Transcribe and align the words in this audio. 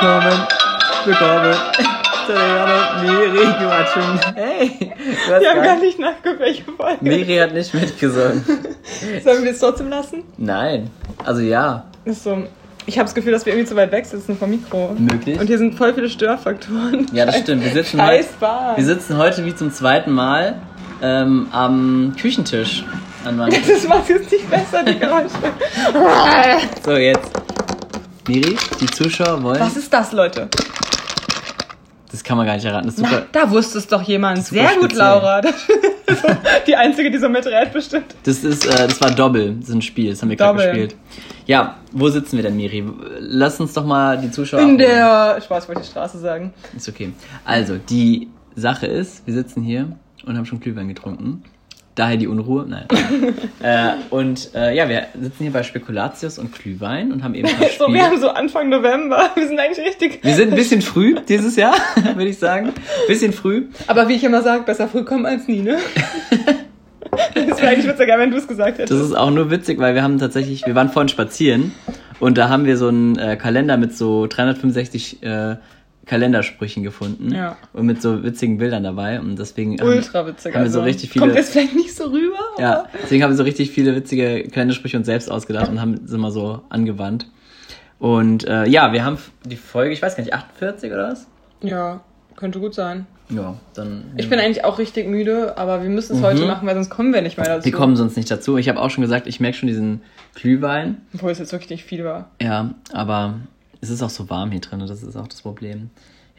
willkommen, 0.00 0.46
willkommen 1.04 1.54
zu 2.26 2.32
der 2.32 3.02
Miri 3.02 3.46
Quatschen. 3.58 4.20
Hey, 4.34 4.70
Wir 5.40 5.50
haben 5.50 5.62
gar- 5.62 5.76
nicht 5.78 5.98
nachgeguckt, 5.98 6.40
welche 6.40 6.62
Folge. 6.64 6.96
Miri 7.00 7.36
hat 7.36 7.52
nicht 7.52 7.74
mitgesungen. 7.74 8.44
Sollen 9.24 9.44
wir 9.44 9.50
es 9.50 9.58
trotzdem 9.58 9.88
lassen? 9.90 10.22
Nein, 10.38 10.90
also 11.24 11.40
ja, 11.42 11.84
Ist 12.04 12.24
so. 12.24 12.44
Ich 12.86 12.98
habe 12.98 13.04
das 13.06 13.14
Gefühl, 13.14 13.32
dass 13.32 13.44
wir 13.44 13.52
irgendwie 13.52 13.68
zu 13.68 13.76
weit 13.76 13.92
weg 13.92 14.06
sitzen 14.06 14.36
vom 14.38 14.50
Mikro. 14.50 14.94
möglich. 14.98 15.38
Und 15.38 15.46
hier 15.46 15.58
sind 15.58 15.74
voll 15.74 15.92
viele 15.92 16.08
Störfaktoren. 16.08 17.06
Ja, 17.12 17.26
das 17.26 17.38
stimmt. 17.38 17.62
Wir 17.62 17.70
sitzen, 17.72 18.02
heute, 18.04 18.24
wir 18.76 18.84
sitzen 18.84 19.18
heute 19.18 19.44
wie 19.44 19.54
zum 19.54 19.70
zweiten 19.70 20.12
Mal 20.12 20.54
ähm, 21.02 21.46
am 21.52 22.14
Küchentisch. 22.18 22.84
An 23.24 23.36
meinem 23.36 23.54
Das 23.68 23.86
macht 23.86 24.08
jetzt 24.08 24.32
nicht 24.32 24.48
besser, 24.50 24.82
die 24.82 24.98
Geräusche. 24.98 25.28
so, 26.84 26.92
jetzt. 26.96 27.30
Miri, 28.30 28.56
die 28.80 28.86
Zuschauer 28.86 29.42
wollen. 29.42 29.58
Was 29.58 29.76
ist 29.76 29.92
das, 29.92 30.12
Leute? 30.12 30.48
Das 32.12 32.22
kann 32.22 32.36
man 32.36 32.46
gar 32.46 32.54
nicht 32.54 32.64
erraten. 32.64 32.86
Das 32.86 32.94
ist 32.94 33.04
super. 33.04 33.26
Na, 33.32 33.40
da 33.40 33.50
wusste 33.50 33.78
es 33.78 33.88
doch 33.88 34.02
jemand. 34.02 34.44
Sehr 34.44 34.68
gut, 34.74 34.92
speziell. 34.92 34.98
Laura. 34.98 35.40
Die 36.66 36.76
Einzige, 36.76 37.10
die 37.10 37.18
so 37.18 37.28
miträt 37.28 37.66
bestimmt. 37.72 38.14
Das 38.22 38.44
ist, 38.44 38.66
äh, 38.66 38.86
das 38.86 39.00
war 39.00 39.10
Doppel, 39.10 39.56
das 39.58 39.70
ist 39.70 39.74
ein 39.74 39.82
Spiel, 39.82 40.10
das 40.10 40.22
haben 40.22 40.28
wir 40.28 40.36
gerade 40.36 40.62
gespielt. 40.62 40.96
Ja, 41.46 41.78
wo 41.90 42.08
sitzen 42.08 42.36
wir 42.36 42.44
denn, 42.44 42.56
Miri? 42.56 42.84
Lass 43.18 43.58
uns 43.58 43.72
doch 43.72 43.84
mal 43.84 44.16
die 44.16 44.30
Zuschauer. 44.30 44.60
In 44.60 44.74
abholen. 44.74 44.78
der... 44.78 45.40
Spaß, 45.40 45.66
wollte 45.66 45.80
ich 45.80 45.88
Straße 45.88 46.20
sagen. 46.20 46.54
Ist 46.76 46.88
okay. 46.88 47.12
Also, 47.44 47.78
die 47.78 48.28
Sache 48.54 48.86
ist, 48.86 49.26
wir 49.26 49.34
sitzen 49.34 49.62
hier 49.62 49.96
und 50.24 50.36
haben 50.36 50.46
schon 50.46 50.60
Glühwein 50.60 50.86
getrunken. 50.86 51.42
Daher 51.96 52.16
die 52.16 52.28
Unruhe. 52.28 52.66
Nein. 52.68 52.86
äh, 53.62 53.92
und 54.10 54.54
äh, 54.54 54.74
ja, 54.74 54.88
wir 54.88 55.06
sitzen 55.20 55.42
hier 55.42 55.52
bei 55.52 55.62
Spekulatius 55.62 56.38
und 56.38 56.52
Glühwein 56.52 57.12
und 57.12 57.24
haben 57.24 57.34
eben 57.34 57.48
ein 57.48 57.54
So, 57.78 57.92
wir 57.92 58.02
haben 58.02 58.20
so 58.20 58.30
Anfang 58.30 58.68
November. 58.68 59.30
Wir 59.34 59.48
sind 59.48 59.58
eigentlich 59.58 59.84
richtig... 59.84 60.22
Wir 60.22 60.34
sind 60.34 60.50
ein 60.50 60.56
bisschen 60.56 60.82
früh 60.82 61.16
dieses 61.28 61.56
Jahr, 61.56 61.74
würde 62.14 62.28
ich 62.28 62.38
sagen. 62.38 62.72
Bisschen 63.06 63.32
früh. 63.32 63.66
Aber 63.86 64.08
wie 64.08 64.14
ich 64.14 64.24
immer 64.24 64.42
sage, 64.42 64.62
besser 64.62 64.88
früh 64.88 65.04
kommen 65.04 65.26
als 65.26 65.48
nie, 65.48 65.62
ne? 65.62 65.78
Das 67.34 67.60
wäre 67.60 67.68
eigentlich 67.68 67.86
witziger, 67.86 68.18
wenn 68.18 68.30
du 68.30 68.36
es 68.36 68.46
gesagt 68.46 68.78
hättest. 68.78 68.92
Das 68.92 69.00
ist 69.00 69.14
auch 69.14 69.30
nur 69.30 69.50
witzig, 69.50 69.78
weil 69.78 69.94
wir 69.94 70.02
haben 70.02 70.18
tatsächlich, 70.18 70.66
wir 70.66 70.74
waren 70.74 70.90
vorhin 70.90 71.08
spazieren 71.08 71.72
und 72.20 72.38
da 72.38 72.48
haben 72.48 72.66
wir 72.66 72.76
so 72.76 72.88
einen 72.88 73.18
äh, 73.18 73.36
Kalender 73.36 73.76
mit 73.76 73.96
so 73.96 74.26
365 74.26 75.22
äh, 75.22 75.56
Kalendersprüchen 76.10 76.82
gefunden 76.82 77.32
Ja. 77.32 77.56
und 77.72 77.86
mit 77.86 78.02
so 78.02 78.24
witzigen 78.24 78.58
Bildern 78.58 78.82
dabei 78.82 79.20
und 79.20 79.38
deswegen 79.38 79.78
haben- 79.80 79.86
Ultra 79.88 80.26
witzig. 80.26 80.52
haben 80.56 80.64
wir 80.64 80.70
so 80.70 80.80
also. 80.80 80.88
richtig 80.88 81.10
viele 81.10 81.24
Kommt 81.24 81.36
jetzt 81.36 81.52
vielleicht 81.52 81.76
nicht 81.76 81.94
so 81.94 82.04
rüber, 82.08 82.36
Ja, 82.58 82.86
deswegen 83.00 83.22
haben 83.22 83.30
wir 83.30 83.36
so 83.36 83.44
richtig 83.44 83.70
viele 83.70 83.94
witzige 83.94 84.42
Kalendersprüche 84.48 84.96
uns 84.96 85.06
selbst 85.06 85.30
ausgedacht 85.30 85.68
und 85.70 85.80
haben 85.80 86.00
sie 86.06 86.18
mal 86.18 86.32
so 86.32 86.62
angewandt. 86.68 87.26
Und 88.00 88.44
äh, 88.48 88.66
ja, 88.66 88.92
wir 88.92 89.04
haben 89.04 89.18
die 89.44 89.54
Folge, 89.56 89.92
ich 89.92 90.02
weiß 90.02 90.16
gar 90.16 90.24
nicht, 90.24 90.34
48 90.34 90.90
oder 90.92 91.10
was? 91.10 91.26
ja, 91.62 92.00
könnte 92.34 92.58
gut 92.58 92.74
sein. 92.74 93.06
Ja, 93.28 93.54
dann. 93.74 94.06
Ich 94.16 94.28
bin 94.28 94.40
eigentlich 94.40 94.64
auch 94.64 94.78
richtig 94.80 95.06
müde, 95.06 95.56
aber 95.56 95.82
wir 95.84 95.90
müssen 95.90 96.16
es 96.16 96.22
heute 96.22 96.44
machen, 96.46 96.66
weil 96.66 96.74
sonst 96.74 96.90
kommen 96.90 97.12
wir 97.14 97.22
nicht 97.22 97.36
mehr 97.36 97.46
dazu. 97.46 97.64
wir 97.66 97.72
kommen 97.72 97.94
sonst 97.94 98.16
nicht 98.16 98.28
dazu. 98.28 98.56
Ich 98.56 98.68
habe 98.68 98.80
auch 98.80 98.90
schon 98.90 99.02
gesagt, 99.02 99.28
ich 99.28 99.38
merke 99.38 99.56
schon 99.58 99.68
diesen 99.68 100.00
Glühwein. 100.34 100.96
Obwohl 101.14 101.30
es 101.30 101.38
jetzt 101.38 101.52
wirklich 101.52 101.70
nicht 101.70 101.84
viel 101.84 102.02
war. 102.04 102.30
Ja, 102.42 102.74
aber 102.92 103.34
es 103.80 103.90
ist 103.90 104.02
auch 104.02 104.10
so 104.10 104.28
warm 104.30 104.50
hier 104.50 104.60
drin, 104.60 104.80
das 104.80 105.02
ist 105.02 105.16
auch 105.16 105.28
das 105.28 105.42
Problem. 105.42 105.90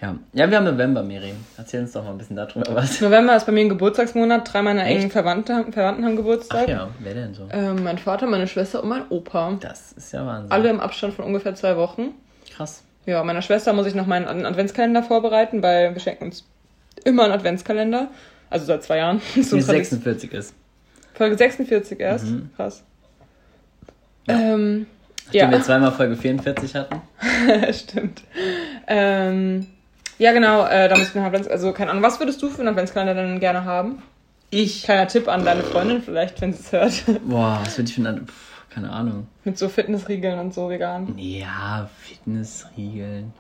Ja, 0.01 0.15
ja 0.33 0.49
wir 0.49 0.57
haben 0.57 0.65
November, 0.65 1.03
Miri. 1.03 1.33
Erzähl 1.57 1.81
uns 1.81 1.91
doch 1.91 2.03
mal 2.03 2.09
ein 2.11 2.17
bisschen 2.17 2.35
darüber 2.35 2.65
was. 2.73 2.99
November 3.01 3.35
ist 3.35 3.45
bei 3.45 3.51
mir 3.51 3.61
ein 3.61 3.69
Geburtstagsmonat. 3.69 4.51
Drei 4.51 4.63
meiner 4.63 4.83
engen 4.83 5.03
Echt? 5.03 5.11
Verwandte, 5.11 5.65
Verwandten 5.71 6.03
haben 6.05 6.15
Geburtstag. 6.15 6.63
Ach 6.65 6.69
ja, 6.69 6.89
wer 6.99 7.13
denn 7.13 7.33
so? 7.35 7.47
Ähm, 7.51 7.83
mein 7.83 7.99
Vater, 7.99 8.25
meine 8.25 8.47
Schwester 8.47 8.81
und 8.81 8.89
mein 8.89 9.03
Opa. 9.09 9.57
Das 9.59 9.91
ist 9.91 10.11
ja 10.11 10.25
Wahnsinn. 10.25 10.51
Alle 10.51 10.69
im 10.71 10.79
Abstand 10.79 11.13
von 11.13 11.25
ungefähr 11.25 11.53
zwei 11.53 11.77
Wochen. 11.77 12.15
Krass. 12.49 12.83
Ja, 13.05 13.23
meiner 13.23 13.43
Schwester 13.43 13.73
muss 13.73 13.85
ich 13.85 13.93
noch 13.93 14.07
meinen 14.07 14.27
Ad- 14.27 14.43
Adventskalender 14.43 15.03
vorbereiten, 15.03 15.61
weil 15.61 15.93
wir 15.93 15.99
schenken 16.01 16.25
uns 16.25 16.45
immer 17.03 17.25
einen 17.25 17.33
Adventskalender. 17.33 18.09
Also 18.49 18.65
seit 18.65 18.83
zwei 18.83 18.97
Jahren. 18.97 19.21
So 19.35 19.55
Wie 19.57 19.61
Tradition. 19.61 20.01
46 20.01 20.33
ist. 20.33 20.53
Folge 21.13 21.37
46 21.37 21.99
erst. 21.99 22.25
Mhm. 22.25 22.49
Krass. 22.55 22.83
Ja. 24.27 24.39
Ähm, 24.39 24.87
Nachdem 25.33 25.51
ja, 25.51 25.57
wir 25.57 25.63
zweimal 25.63 25.91
Folge 25.93 26.15
44 26.17 26.75
hatten. 26.75 27.01
stimmt. 27.73 28.21
Ähm, 28.87 29.67
ja, 30.17 30.33
genau, 30.33 30.65
äh, 30.65 30.89
da 30.89 30.97
müssen 30.97 31.15
wir 31.15 31.23
Advents, 31.23 31.47
also 31.47 31.71
keine 31.71 31.91
Ahnung, 31.91 32.03
was 32.03 32.19
würdest 32.19 32.41
du 32.41 32.49
für 32.49 32.59
einen 32.59 32.69
Adventskalender 32.69 33.23
denn 33.23 33.39
gerne 33.39 33.63
haben? 33.63 34.03
Ich. 34.49 34.83
Kleiner 34.83 35.07
Tipp 35.07 35.29
an 35.29 35.45
deine 35.45 35.63
Freundin 35.63 36.01
vielleicht, 36.01 36.41
wenn 36.41 36.51
sie 36.51 36.59
es 36.59 36.71
hört. 36.73 37.03
Boah, 37.25 37.61
was 37.63 37.77
würde 37.77 37.89
ich 37.89 37.95
für 37.95 38.01
ein. 38.01 38.27
Pff, 38.27 38.65
keine 38.69 38.91
Ahnung. 38.91 39.27
Mit 39.45 39.57
so 39.57 39.69
Fitnessriegeln 39.69 40.37
und 40.39 40.53
so 40.53 40.69
vegan. 40.69 41.17
Ja, 41.17 41.89
Fitnessriegeln. 42.01 43.33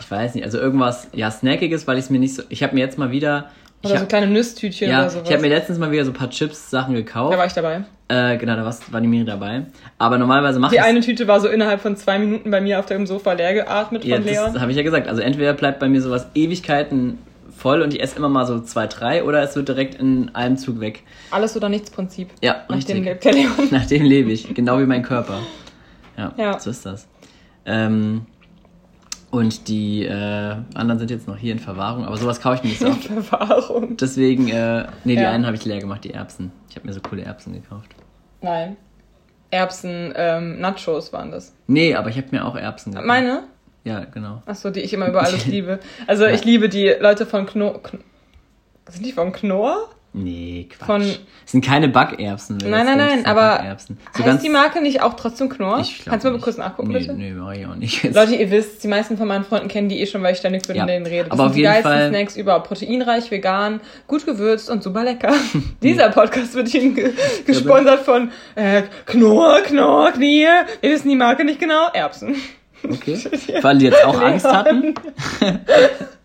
Ich 0.00 0.10
weiß 0.10 0.36
nicht. 0.36 0.44
Also 0.44 0.58
irgendwas, 0.58 1.08
ja, 1.12 1.30
Snackiges, 1.30 1.88
weil 1.88 1.98
ich 1.98 2.04
es 2.04 2.10
mir 2.10 2.20
nicht 2.20 2.34
so. 2.34 2.44
Ich 2.48 2.62
habe 2.62 2.74
mir 2.74 2.80
jetzt 2.80 2.98
mal 2.98 3.10
wieder. 3.10 3.50
Oder 3.84 3.94
so 3.96 4.00
hab, 4.02 4.08
kleine 4.08 4.26
Nüsstütchen 4.28 4.88
ja, 4.90 5.00
oder 5.00 5.10
sowas. 5.10 5.24
ich 5.28 5.32
habe 5.32 5.42
mir 5.42 5.48
letztens 5.48 5.78
mal 5.78 5.90
wieder 5.90 6.04
so 6.04 6.10
ein 6.10 6.14
paar 6.14 6.30
Chips-Sachen 6.30 6.94
da 6.94 7.00
gekauft. 7.00 7.36
war 7.36 7.46
ich 7.46 7.52
dabei. 7.52 7.82
Äh, 8.08 8.36
genau, 8.36 8.56
da 8.56 8.64
war 8.90 9.00
die 9.00 9.08
Miri 9.08 9.24
dabei. 9.24 9.64
Aber 9.98 10.18
normalerweise 10.18 10.58
mache 10.60 10.72
Die 10.74 10.80
eine 10.80 11.00
Tüte 11.00 11.26
war 11.28 11.40
so 11.40 11.48
innerhalb 11.48 11.80
von 11.80 11.96
zwei 11.96 12.18
Minuten 12.18 12.50
bei 12.50 12.60
mir 12.60 12.78
auf 12.78 12.86
dem 12.86 13.06
Sofa 13.06 13.32
leer 13.32 13.54
geatmet 13.54 14.04
Ja, 14.04 14.16
von 14.16 14.24
das 14.26 14.32
Leon. 14.34 14.60
habe 14.60 14.70
ich 14.70 14.76
ja 14.76 14.82
gesagt. 14.82 15.08
Also 15.08 15.22
entweder 15.22 15.52
bleibt 15.54 15.78
bei 15.80 15.88
mir 15.88 16.00
sowas 16.02 16.26
Ewigkeiten 16.34 17.18
voll 17.56 17.80
und 17.80 17.94
ich 17.94 18.02
esse 18.02 18.16
immer 18.16 18.28
mal 18.28 18.44
so 18.46 18.60
zwei, 18.60 18.86
drei 18.86 19.24
oder 19.24 19.42
es 19.42 19.56
wird 19.56 19.68
direkt 19.68 19.94
in 19.94 20.34
einem 20.34 20.56
Zug 20.56 20.80
weg. 20.80 21.02
Alles 21.30 21.56
oder 21.56 21.68
nichts 21.68 21.90
Prinzip. 21.90 22.28
Ja, 22.42 22.54
Nach 22.54 22.66
dem 22.68 22.74
richtig. 22.76 23.04
lebt 23.04 23.24
der 23.24 23.32
Leon. 23.32 23.50
Nach 23.70 23.86
dem 23.86 24.02
lebe 24.04 24.30
ich, 24.32 24.52
genau 24.54 24.78
wie 24.80 24.86
mein 24.86 25.02
Körper. 25.02 25.38
Ja, 26.18 26.32
Ja. 26.36 26.58
so 26.60 26.70
ist 26.70 26.84
das. 26.84 27.06
Ähm, 27.64 28.26
und 29.32 29.66
die 29.66 30.04
äh, 30.04 30.56
anderen 30.74 30.98
sind 31.00 31.10
jetzt 31.10 31.26
noch 31.26 31.36
hier 31.36 31.50
in 31.52 31.58
Verwahrung, 31.58 32.04
aber 32.04 32.16
sowas 32.16 32.40
kaufe 32.40 32.56
ich 32.58 32.62
mir 32.62 32.68
nicht 32.68 32.80
so 32.80 32.88
oft. 32.88 33.04
Verwahrung. 33.26 33.96
Deswegen, 33.96 34.46
äh, 34.48 34.86
nee, 35.02 35.16
die 35.16 35.22
Ja. 35.22 35.30
einen 35.32 35.44
habe 35.46 35.56
ich 35.56 35.64
leer 35.64 35.80
gemacht, 35.80 36.04
die 36.04 36.12
Erbsen. 36.14 36.52
Ich 36.70 36.76
habe 36.76 36.86
mir 36.86 36.92
so 36.92 37.00
coole 37.00 37.22
Erbsen 37.22 37.52
gekauft. 37.54 37.90
Nein. 38.40 38.76
Erbsen, 39.50 40.12
ähm, 40.16 40.60
Nachos 40.60 41.12
waren 41.12 41.30
das. 41.30 41.54
Nee, 41.66 41.94
aber 41.94 42.08
ich 42.10 42.16
habe 42.16 42.28
mir 42.30 42.44
auch 42.46 42.54
Erbsen 42.56 42.92
gekauft. 42.92 43.06
Meine? 43.08 43.44
Ja, 43.84 44.04
genau. 44.04 44.42
Achso, 44.46 44.70
die 44.70 44.80
ich 44.80 44.92
immer 44.94 45.08
über 45.08 45.22
alles 45.22 45.46
liebe. 45.48 45.80
Also 46.06 46.26
ich 46.26 46.44
liebe 46.44 46.68
die 46.68 46.94
Leute 47.00 47.26
von 47.26 47.46
Knorr. 47.46 47.82
Kn 47.82 48.00
sind 48.88 49.04
die 49.06 49.12
von 49.12 49.32
Knorr? 49.32 49.88
Nee, 50.14 50.68
Quatsch. 50.70 50.86
Von- 50.86 51.00
Es 51.00 51.52
sind 51.52 51.64
keine 51.64 51.88
Backerbsen. 51.88 52.58
Nein, 52.58 52.84
nein, 52.84 52.98
nein, 52.98 53.24
aber. 53.24 53.78
So 54.14 54.22
heißt 54.24 54.44
die 54.44 54.50
Marke 54.50 54.82
nicht 54.82 55.00
auch 55.00 55.14
trotzdem 55.14 55.48
Knorr? 55.48 55.80
Ich 55.80 56.04
Kannst 56.04 56.26
du 56.26 56.30
mal 56.30 56.38
kurz 56.38 56.58
nachgucken, 56.58 56.90
nee, 56.92 56.98
bitte? 56.98 57.14
Nee, 57.14 57.30
mach 57.30 57.52
ich 57.52 57.64
auch 57.66 57.74
nicht. 57.76 58.04
Jetzt. 58.04 58.14
Leute, 58.14 58.34
ihr 58.34 58.50
wisst, 58.50 58.84
die 58.84 58.88
meisten 58.88 59.16
von 59.16 59.26
meinen 59.26 59.44
Freunden 59.44 59.68
kennen 59.68 59.88
die 59.88 60.00
eh 60.02 60.06
schon, 60.06 60.22
weil 60.22 60.32
ich 60.34 60.38
ständig 60.38 60.68
mit 60.68 60.76
Ja, 60.76 60.84
denen 60.84 61.06
rede. 61.06 61.30
Das 61.30 61.32
aber 61.32 61.44
sind 61.44 61.46
auf 61.48 61.52
die 61.54 61.60
jeden 61.60 61.72
geilsten 61.72 61.92
Fall- 61.92 62.08
Snacks 62.10 62.36
überhaupt. 62.36 62.68
Proteinreich, 62.68 63.30
vegan, 63.30 63.80
gut 64.06 64.26
gewürzt 64.26 64.68
und 64.68 64.82
super 64.82 65.02
lecker. 65.02 65.32
Dieser 65.82 66.10
Podcast 66.10 66.54
wird 66.54 66.74
Ihnen 66.74 66.94
ge 66.94 67.12
gesponsert 67.46 68.00
von 68.00 68.30
äh, 68.54 68.82
Knorr, 69.06 69.60
Knorr, 69.62 70.12
Knie. 70.12 70.46
Wir 70.82 70.90
wissen 70.90 71.08
die 71.08 71.16
Marke 71.16 71.44
nicht 71.46 71.58
genau. 71.58 71.88
Erbsen. 71.94 72.36
Okay. 72.84 73.18
Alle, 73.62 73.78
die 73.78 73.84
jetzt 73.86 74.04
auch 74.04 74.20
Angst 74.20 74.44
hatten. 74.46 74.92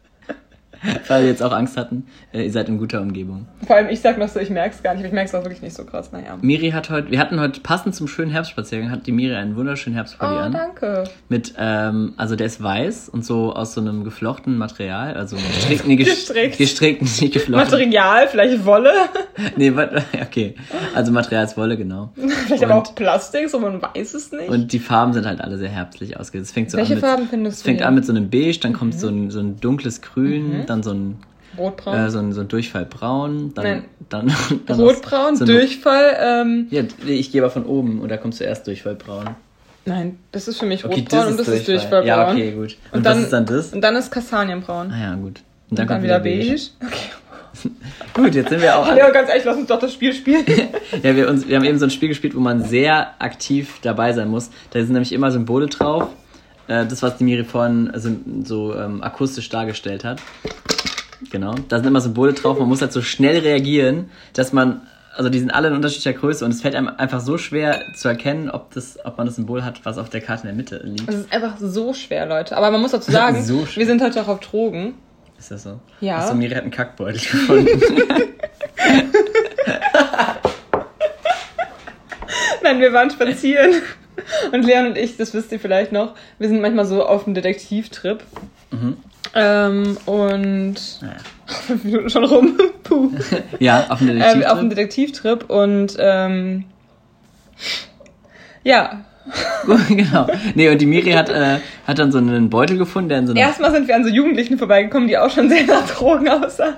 Alle, 1.10 1.24
die 1.24 1.28
jetzt 1.30 1.44
auch 1.44 1.52
Angst 1.52 1.78
hatten, 1.78 2.06
äh, 2.34 2.44
ihr 2.44 2.52
seid 2.52 2.70
in 2.70 2.78
guter 2.78 3.02
Umgebung. 3.02 3.48
Vor 3.66 3.76
allem 3.76 3.90
ich 3.90 4.00
sag 4.02 4.18
noch 4.18 4.28
so, 4.30 4.40
ich 4.40 4.50
merk's 4.50 4.84
gar 4.84 4.92
nicht, 4.94 5.00
aber 5.02 5.08
ich 5.08 5.14
merk's 5.14 5.34
auch 5.36 5.44
wirklich 5.44 5.62
nicht 5.62 5.76
so 5.76 5.84
krass. 5.86 6.12
Naja. 6.12 6.38
Miri 6.42 6.72
hat 6.72 6.90
heute, 6.90 7.12
wir 7.12 7.20
hatten 7.20 7.40
heute 7.40 7.62
passend 7.62 7.96
zum 7.96 8.08
schönen 8.08 8.32
Herbstspaziergang, 8.32 8.92
hat 8.92 9.08
die 9.08 9.12
Miri 9.12 9.36
einen 9.36 9.56
wunderschönen 9.56 9.96
Oh, 9.96 9.98
Herbstpulli 9.98 10.36
an. 10.38 10.52
danke. 10.52 11.04
Mit, 11.30 11.54
ähm, 11.58 12.14
also 12.18 12.36
der 12.36 12.48
ist 12.48 12.62
weiß 12.62 13.10
und 13.10 13.26
so 13.26 13.54
aus 13.54 13.74
so 13.74 13.82
einem 13.82 14.04
geflochtenen 14.04 14.58
Material, 14.58 15.14
also 15.16 15.36
gestrickt, 15.56 15.88
nee, 15.88 15.96
ges- 15.96 16.06
Gestrickt. 16.06 16.58
gestrickt, 16.58 17.02
nicht 17.02 17.34
geflochten. 17.34 17.72
Material, 17.72 18.28
vielleicht 18.28 18.66
Wolle, 18.66 18.92
Nee, 19.56 19.72
okay. 20.22 20.56
Also 20.96 21.12
Material 21.12 21.46
ist 21.46 21.58
Wolle, 21.58 21.78
genau. 21.78 22.12
vielleicht 22.16 22.64
aber 22.64 22.76
Und- 22.78 22.88
auch 22.88 22.96
Plastik, 22.96 23.50
so 23.50 23.60
man 23.60 23.82
weiß 23.82 24.14
es 24.14 24.32
nicht. 24.32 24.50
Und 24.50 24.74
die 24.74 24.80
Farben 24.80 25.14
sind 25.14 25.26
halt 25.26 25.42
alle 25.42 25.58
sehr 25.58 25.70
herbstlich. 25.70 26.16
Es 26.18 26.52
fängt 26.52 26.72
so 26.72 26.78
Welche 26.78 26.94
an 26.94 27.00
mit, 27.00 27.06
Farben 27.06 27.28
findest 27.30 27.58
es 27.58 27.64
du 27.64 27.68
fängt 27.68 27.80
hier? 27.80 27.88
an 27.88 27.96
mit 27.96 28.06
so 28.06 28.12
einem 28.14 28.30
Beige, 28.30 28.60
dann 28.60 28.74
kommt 28.74 28.94
so, 29.00 29.08
ein, 29.10 29.30
so 29.32 29.40
ein 29.40 29.60
dunkles 29.60 30.02
Grün, 30.02 30.66
dann 30.70 30.84
so 30.84 30.92
ein, 30.92 31.18
Rotbraun. 31.58 31.96
äh, 31.98 32.10
so 32.12 32.20
ein, 32.20 32.34
so 32.34 32.42
ein 32.42 32.48
Durchfallbraun, 32.48 33.54
dann, 33.54 33.64
Nein. 33.66 33.86
dann, 34.10 34.34
dann 34.66 34.80
Rotbraun, 34.80 35.36
so 35.36 35.44
ein- 35.46 35.50
Durchfall, 35.50 36.16
ähm, 36.20 36.68
Ja, 36.70 36.84
ich 37.06 37.32
gehe 37.32 37.42
aber 37.42 37.50
von 37.52 37.66
oben 37.66 38.00
und 38.02 38.10
da 38.10 38.18
kommt 38.18 38.36
zuerst 38.36 38.68
Durchfallbraun. 38.68 39.30
nein, 39.86 40.20
das 40.32 40.48
ist 40.48 40.60
für 40.60 40.66
mich 40.66 40.86
Okay, 40.86 41.00
Rotbraun 41.02 41.28
und 41.28 41.40
das 41.40 41.48
ist 41.48 41.68
Durchfall. 41.68 42.02
Durchfallbraun. 42.04 42.08
Ja, 42.08 42.32
okay, 42.32 42.52
gut. 42.52 42.78
Und, 42.92 42.98
Und 42.98 43.06
dann- 43.06 43.24
ist 43.24 43.34
dann 43.34 43.46
das? 43.46 43.74
Und 43.74 43.82
dann 43.82 43.96
ist 43.96 44.12
Kastanienbraun. 44.12 44.92
Ah 44.92 45.00
ja, 45.02 45.14
gut. 45.16 45.22
Und 45.24 45.26
Und 45.26 45.40
dann, 45.72 45.76
dann 45.78 45.88
kommt 45.88 46.04
wieder 46.04 46.20
beige. 46.20 46.54
Okay. 46.86 46.96
Gut, 48.14 48.36
jetzt 48.36 48.50
sind 48.50 48.62
wir 48.62 48.78
auch. 48.78 48.96
Ja, 48.96 49.10
ganz 49.10 49.30
ehrlich, 49.30 49.44
lass 49.44 49.58
uns 49.58 49.66
doch 49.68 49.80
das 49.80 49.92
Spiel 49.94 50.14
spielen. 50.14 50.46
Ja, 51.04 51.16
wir, 51.16 51.28
uns, 51.28 51.48
wir 51.48 51.56
haben 51.56 51.64
eben 51.66 51.80
so 51.80 51.86
ein 51.86 51.90
Spiel 51.92 52.10
gespielt, 52.10 52.36
wo 52.36 52.40
man 52.40 52.64
sehr 52.64 53.20
aktiv 53.20 53.80
dabei 53.82 54.14
sein 54.14 54.28
muss. 54.30 54.50
Da 54.72 54.80
sind 54.80 54.92
nämlich 54.94 55.12
immer 55.12 55.32
Symbole 55.32 55.66
drauf. 55.68 56.08
Äh, 56.68 56.86
das, 56.86 57.02
was 57.02 57.18
die 57.18 57.24
Miri 57.24 57.44
vorhin 57.44 57.90
also, 57.92 58.10
so 58.44 58.76
ähm, 58.76 59.04
akustisch 59.04 59.50
dargestellt 59.50 60.04
hat. 60.04 60.22
Genau. 61.32 61.56
Da 61.68 61.78
sind 61.78 61.88
immer 61.88 62.02
Symbole 62.02 62.34
drauf. 62.34 62.60
Man 62.60 62.68
muss 62.68 62.82
halt 62.82 62.92
so 62.92 63.02
schnell 63.02 63.40
reagieren, 63.40 64.10
dass 64.34 64.54
man 64.54 64.82
also 65.18 65.30
die 65.30 65.40
sind 65.40 65.50
alle 65.50 65.70
in 65.70 65.74
unterschiedlicher 65.74 66.14
Größe 66.14 66.46
und 66.46 66.52
es 66.52 66.62
fällt 66.62 66.76
einem 66.76 66.90
einfach 66.90 67.22
so 67.22 67.40
schwer 67.40 67.82
zu 67.96 68.08
erkennen, 68.08 68.52
ob, 68.52 68.72
das, 68.76 69.00
ob 69.04 69.18
man 69.18 69.26
das 69.26 69.36
Symbol 69.36 69.66
hat, 69.66 69.84
was 69.84 69.98
auf 69.98 70.12
der 70.12 70.22
Karte 70.22 70.44
in 70.44 70.50
der 70.50 70.56
Mitte 70.56 70.80
liegt. 70.84 71.10
Es 71.10 71.16
ist 71.16 71.34
einfach 71.34 71.58
so 71.58 71.96
schwer, 71.96 72.28
Leute. 72.28 72.56
Aber 72.56 72.70
man 72.70 72.80
muss 72.82 72.92
dazu 72.92 73.10
sagen, 73.18 73.44
So 73.44 73.68
wir 73.74 73.86
sind 73.88 74.00
heute 74.04 74.22
auch 74.22 74.28
auf 74.28 74.42
Drogen. 74.42 74.94
Ist 75.40 75.50
das 75.50 75.64
so? 75.64 75.80
Ja. 76.02 76.20
Achso, 76.20 76.36
Miri 76.36 76.54
hat 76.54 76.62
einen 76.62 76.72
Kackbeutel 76.72 77.20
gefunden. 77.20 77.68
Nein, 82.62 82.80
wir 82.80 82.94
waren 82.94 83.10
spazieren. 83.10 83.82
Und 84.52 84.64
Leon 84.66 84.88
und 84.88 84.98
ich, 84.98 85.18
das 85.18 85.34
wisst 85.34 85.52
ihr 85.52 85.60
vielleicht 85.60 85.92
noch, 85.92 86.14
wir 86.40 86.48
sind 86.48 86.62
manchmal 86.62 86.86
so 86.86 87.06
auf 87.06 87.26
einem 87.26 87.36
Detektivtrip. 87.36 88.24
Mhm. 88.72 88.98
Ähm, 89.36 89.98
und 90.06 90.76
naja. 91.02 91.16
fünf 91.46 91.84
Minuten 91.84 92.10
schon 92.10 92.24
rum. 92.24 92.58
Puh. 92.84 93.12
Ja, 93.60 93.86
auf 93.90 94.00
dem 94.00 94.10
Ähm, 94.10 94.18
Detektiv. 94.20 94.46
auf 94.46 94.58
einem 94.58 94.70
Detektivtrip 94.70 95.50
und 95.50 95.96
ähm, 96.00 96.64
ja, 98.64 99.06
genau. 99.90 100.28
Nee, 100.56 100.70
und 100.70 100.80
die 100.80 100.86
Miri 100.86 101.12
hat, 101.12 101.30
äh, 101.30 101.60
hat 101.86 102.00
dann 102.00 102.12
so 102.12 102.18
einen 102.18 102.50
Beutel 102.50 102.78
gefunden, 102.78 103.10
der 103.10 103.20
in 103.20 103.28
so 103.28 103.34
einer... 103.34 103.42
erstmal 103.42 103.72
sind 103.72 103.88
wir 103.88 103.96
an 103.96 104.04
so 104.04 104.10
Jugendlichen 104.10 104.58
vorbeigekommen, 104.58 105.08
die 105.08 105.18
auch 105.18 105.30
schon 105.30 105.50
sehr 105.50 105.66
nach 105.66 105.88
Drogen 105.88 106.30
aussahen. 106.30 106.76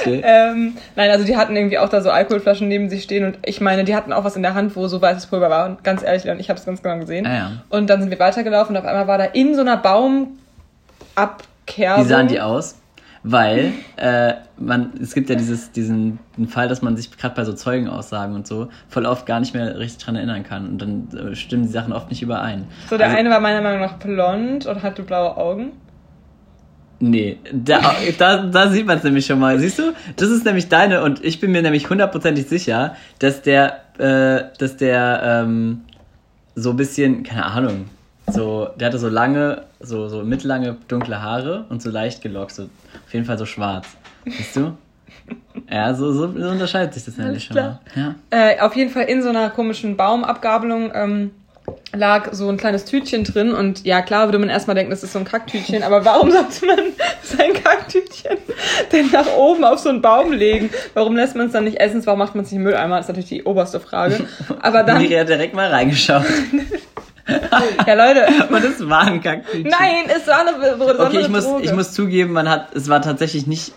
Okay. 0.00 0.22
Ähm, 0.24 0.76
nein, 0.96 1.10
also 1.10 1.24
die 1.24 1.36
hatten 1.36 1.54
irgendwie 1.56 1.78
auch 1.78 1.88
da 1.88 2.00
so 2.00 2.10
Alkoholflaschen 2.10 2.66
neben 2.68 2.88
sich 2.88 3.02
stehen 3.02 3.24
und 3.24 3.38
ich 3.44 3.60
meine, 3.60 3.84
die 3.84 3.94
hatten 3.94 4.12
auch 4.12 4.24
was 4.24 4.36
in 4.36 4.42
der 4.42 4.54
Hand, 4.54 4.74
wo 4.76 4.88
so 4.88 5.00
weißes 5.02 5.26
Pulver 5.26 5.50
war. 5.50 5.66
Und 5.66 5.84
ganz 5.84 6.02
ehrlich, 6.02 6.24
Leon, 6.24 6.40
ich 6.40 6.48
habe 6.48 6.58
es 6.58 6.64
ganz 6.66 6.82
genau 6.82 6.98
gesehen. 6.98 7.26
Ah, 7.26 7.34
ja. 7.34 7.52
Und 7.68 7.88
dann 7.90 8.00
sind 8.00 8.10
wir 8.10 8.18
weitergelaufen 8.18 8.74
und 8.76 8.82
auf 8.82 8.88
einmal 8.88 9.06
war 9.06 9.18
da 9.18 9.24
in 9.24 9.54
so 9.54 9.60
einer 9.60 9.76
Baumabkehr. 11.16 11.98
Wie 11.98 12.04
sahen 12.04 12.28
die 12.28 12.40
aus? 12.40 12.76
Weil 13.28 13.72
äh, 13.96 14.34
man, 14.56 14.92
es 15.02 15.12
gibt 15.12 15.28
ja 15.28 15.34
dieses, 15.34 15.72
diesen 15.72 16.20
Fall, 16.48 16.68
dass 16.68 16.80
man 16.80 16.96
sich 16.96 17.10
gerade 17.16 17.34
bei 17.34 17.44
so 17.44 17.52
Zeugenaussagen 17.54 18.36
und 18.36 18.46
so 18.46 18.68
voll 18.88 19.04
oft 19.04 19.26
gar 19.26 19.40
nicht 19.40 19.52
mehr 19.52 19.76
richtig 19.78 20.04
dran 20.04 20.14
erinnern 20.14 20.44
kann. 20.44 20.68
Und 20.68 20.78
dann 20.80 21.08
äh, 21.32 21.34
stimmen 21.34 21.64
die 21.64 21.68
Sachen 21.72 21.92
oft 21.92 22.08
nicht 22.08 22.22
überein. 22.22 22.66
So, 22.88 22.96
der 22.96 23.06
Also- 23.08 23.18
eine 23.18 23.30
war 23.30 23.40
meiner 23.40 23.62
Meinung 23.62 23.80
nach 23.80 23.94
blond 23.94 24.66
und 24.66 24.82
hatte 24.82 25.02
blaue 25.02 25.36
Augen. 25.36 25.72
Nee, 26.98 27.38
da, 27.52 27.94
da, 28.18 28.42
da 28.46 28.68
sieht 28.70 28.86
man 28.86 28.98
es 28.98 29.04
nämlich 29.04 29.26
schon 29.26 29.38
mal. 29.38 29.58
Siehst 29.58 29.78
du? 29.78 29.92
Das 30.16 30.30
ist 30.30 30.44
nämlich 30.44 30.68
deine 30.68 31.02
und 31.02 31.22
ich 31.22 31.40
bin 31.40 31.52
mir 31.52 31.62
nämlich 31.62 31.90
hundertprozentig 31.90 32.46
sicher, 32.46 32.96
dass 33.18 33.42
der, 33.42 33.80
äh, 33.98 34.44
dass 34.58 34.76
der 34.76 35.20
ähm, 35.22 35.82
so 36.54 36.70
ein 36.70 36.76
bisschen, 36.76 37.22
keine 37.22 37.44
Ahnung, 37.44 37.86
so, 38.28 38.68
der 38.76 38.88
hatte 38.88 38.98
so 38.98 39.08
lange, 39.08 39.62
so, 39.80 40.08
so 40.08 40.24
mittellange 40.24 40.76
dunkle 40.88 41.22
Haare 41.22 41.66
und 41.68 41.82
so 41.82 41.90
leicht 41.90 42.22
gelockt, 42.22 42.52
so 42.52 42.64
auf 42.64 43.12
jeden 43.12 43.26
Fall 43.26 43.38
so 43.38 43.46
schwarz. 43.46 43.86
Siehst 44.24 44.56
du? 44.56 44.76
Ja, 45.70 45.94
so, 45.94 46.12
so, 46.12 46.32
so 46.38 46.48
unterscheidet 46.48 46.94
sich 46.94 47.04
das 47.04 47.16
nämlich 47.16 47.44
schon 47.44 47.56
mal. 47.56 47.80
Ja. 47.94 48.14
Äh, 48.30 48.60
auf 48.60 48.74
jeden 48.74 48.90
Fall 48.90 49.04
in 49.04 49.22
so 49.22 49.28
einer 49.28 49.50
komischen 49.50 49.96
Baumabgabelung 49.96 50.90
ähm, 50.94 51.30
lag 51.92 52.28
so 52.32 52.48
ein 52.48 52.56
kleines 52.56 52.84
Tütchen 52.84 53.24
drin 53.24 53.52
und 53.52 53.84
ja, 53.84 54.02
klar 54.02 54.26
würde 54.26 54.38
man 54.38 54.48
erstmal 54.48 54.74
denken, 54.74 54.90
das 54.90 55.02
ist 55.02 55.12
so 55.12 55.18
ein 55.18 55.24
Kacktütchen, 55.24 55.82
aber 55.82 56.04
warum 56.04 56.30
sollte 56.32 56.66
man 56.66 56.78
sein 57.22 57.52
Kacktütchen 57.54 58.36
denn 58.92 59.10
nach 59.10 59.26
oben 59.36 59.64
auf 59.64 59.78
so 59.78 59.88
einen 59.88 60.02
Baum 60.02 60.32
legen? 60.32 60.70
Warum 60.94 61.16
lässt 61.16 61.36
man 61.36 61.46
es 61.46 61.52
dann 61.52 61.64
nicht 61.64 61.80
essen? 61.80 62.04
Warum 62.06 62.18
macht 62.18 62.34
man 62.34 62.44
es 62.44 62.50
nicht 62.50 62.58
im 62.58 62.64
Mülleimer? 62.64 62.96
Das 62.96 63.06
ist 63.06 63.08
natürlich 63.08 63.28
die 63.28 63.44
oberste 63.44 63.80
Frage. 63.80 64.26
Aber 64.60 64.82
dann, 64.82 64.98
Miri 64.98 65.14
hat 65.14 65.28
direkt 65.28 65.54
mal 65.54 65.68
reingeschaut. 65.70 66.24
ja 67.86 67.94
Leute, 67.94 68.26
Und 68.50 68.64
es 68.64 68.88
war 68.88 69.02
ein 69.02 69.20
Kacktütchen. 69.20 69.70
nein, 69.70 70.04
es 70.14 70.26
war 70.26 70.40
eine 70.46 70.52
besondere 70.58 71.06
Okay, 71.06 71.20
ich 71.20 71.28
muss, 71.28 71.44
Droge. 71.44 71.64
ich 71.64 71.72
muss 71.72 71.92
zugeben, 71.92 72.32
man 72.32 72.48
hat, 72.48 72.74
es 72.74 72.88
war 72.88 73.00
tatsächlich 73.02 73.46
nicht 73.46 73.72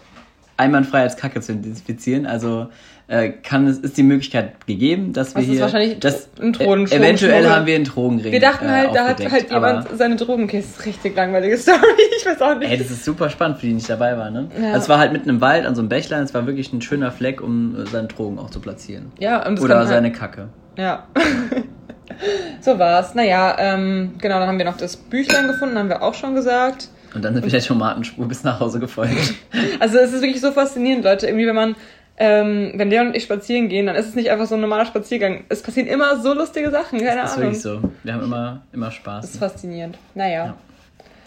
einwandfrei 0.57 1.01
als 1.01 1.15
Kacke 1.15 1.41
zu 1.41 1.53
identifizieren. 1.53 2.25
Also 2.25 2.69
äh, 3.09 3.29
kann 3.29 3.67
es 3.67 3.79
ist 3.79 3.97
die 3.97 4.03
Möglichkeit 4.03 4.65
gegeben, 4.67 5.13
dass 5.13 5.33
wir 5.35 5.41
Das 5.41 5.43
ist 5.47 5.51
hier, 5.53 5.61
wahrscheinlich 5.61 5.99
dass, 5.99 6.29
ein 6.39 6.53
Drogen- 6.53 6.85
äh, 6.89 6.95
eventuell 6.95 7.49
haben 7.49 7.65
wir 7.65 7.75
einen 7.75 7.83
Drogenring. 7.85 8.31
Wir 8.31 8.39
dachten 8.39 8.65
äh, 8.65 8.69
halt, 8.69 8.95
da 8.95 9.07
hat 9.07 9.31
halt 9.31 9.51
jemand 9.51 9.87
seine 9.97 10.15
Drogenkiste. 10.15 10.85
Richtig 10.85 11.15
langweilige 11.15 11.57
Story. 11.57 11.77
Ich 12.19 12.25
weiß 12.25 12.41
auch 12.41 12.55
nicht. 12.57 12.69
Ey, 12.69 12.77
das 12.77 12.91
ist 12.91 13.05
super 13.05 13.29
spannend 13.29 13.57
für 13.57 13.61
die, 13.61 13.67
die 13.69 13.73
nicht 13.75 13.89
dabei 13.89 14.17
waren, 14.17 14.33
ne? 14.33 14.47
Ja. 14.61 14.67
Also 14.69 14.79
es 14.83 14.89
war 14.89 14.99
halt 14.99 15.13
mitten 15.13 15.29
im 15.29 15.39
Wald 15.41 15.65
an 15.65 15.73
so 15.73 15.81
einem 15.81 15.87
Bächlein, 15.89 16.23
es 16.23 16.33
war 16.33 16.45
wirklich 16.45 16.71
ein 16.73 16.81
schöner 16.81 17.11
Fleck, 17.11 17.41
um 17.41 17.75
äh, 17.75 17.85
seine 17.87 18.07
Drogen 18.09 18.37
auch 18.39 18.49
zu 18.49 18.59
platzieren. 18.59 19.11
ja, 19.19 19.45
und 19.47 19.55
das 19.57 19.63
Oder 19.65 19.77
halt- 19.79 19.87
seine 19.87 20.11
Kacke. 20.11 20.49
Ja. 20.77 21.07
so 22.61 22.77
war's. 22.79 23.15
Naja, 23.15 23.55
ähm, 23.59 24.13
genau, 24.19 24.39
dann 24.39 24.47
haben 24.47 24.57
wir 24.57 24.65
noch 24.65 24.77
das 24.77 24.97
Büchlein 24.97 25.47
gefunden, 25.47 25.77
haben 25.77 25.89
wir 25.89 26.01
auch 26.03 26.13
schon 26.13 26.35
gesagt. 26.35 26.89
Und 27.15 27.23
dann 27.25 27.33
sind 27.33 27.43
wir 27.43 27.51
der 27.51 27.61
Tomatenspur 27.61 28.27
bis 28.27 28.43
nach 28.43 28.59
Hause 28.59 28.79
gefolgt. 28.79 29.33
Also 29.79 29.97
es 29.97 30.11
ist 30.13 30.21
wirklich 30.21 30.41
so 30.41 30.51
faszinierend, 30.51 31.05
Leute. 31.05 31.25
Irgendwie, 31.27 31.47
wenn 31.47 31.55
man, 31.55 31.75
ähm, 32.19 32.73
wenn 32.75 32.89
Leon 32.89 33.07
und 33.07 33.15
ich 33.15 33.23
spazieren 33.23 33.69
gehen, 33.69 33.85
dann 33.85 33.95
ist 33.95 34.07
es 34.07 34.15
nicht 34.15 34.29
einfach 34.29 34.45
so 34.45 34.55
ein 34.55 34.61
normaler 34.61 34.85
Spaziergang. 34.85 35.45
Es 35.49 35.61
passieren 35.61 35.87
immer 35.87 36.19
so 36.21 36.33
lustige 36.33 36.69
Sachen, 36.69 36.99
keine 36.99 37.21
Das 37.21 37.31
ist 37.31 37.37
Ahnung. 37.37 37.47
wirklich 37.47 37.61
so. 37.61 37.81
Wir 38.03 38.13
haben 38.13 38.23
immer, 38.23 38.61
immer 38.73 38.91
Spaß. 38.91 39.21
Das 39.21 39.31
ist 39.31 39.39
faszinierend. 39.39 39.97
Naja. 40.15 40.45
Ja. 40.45 40.57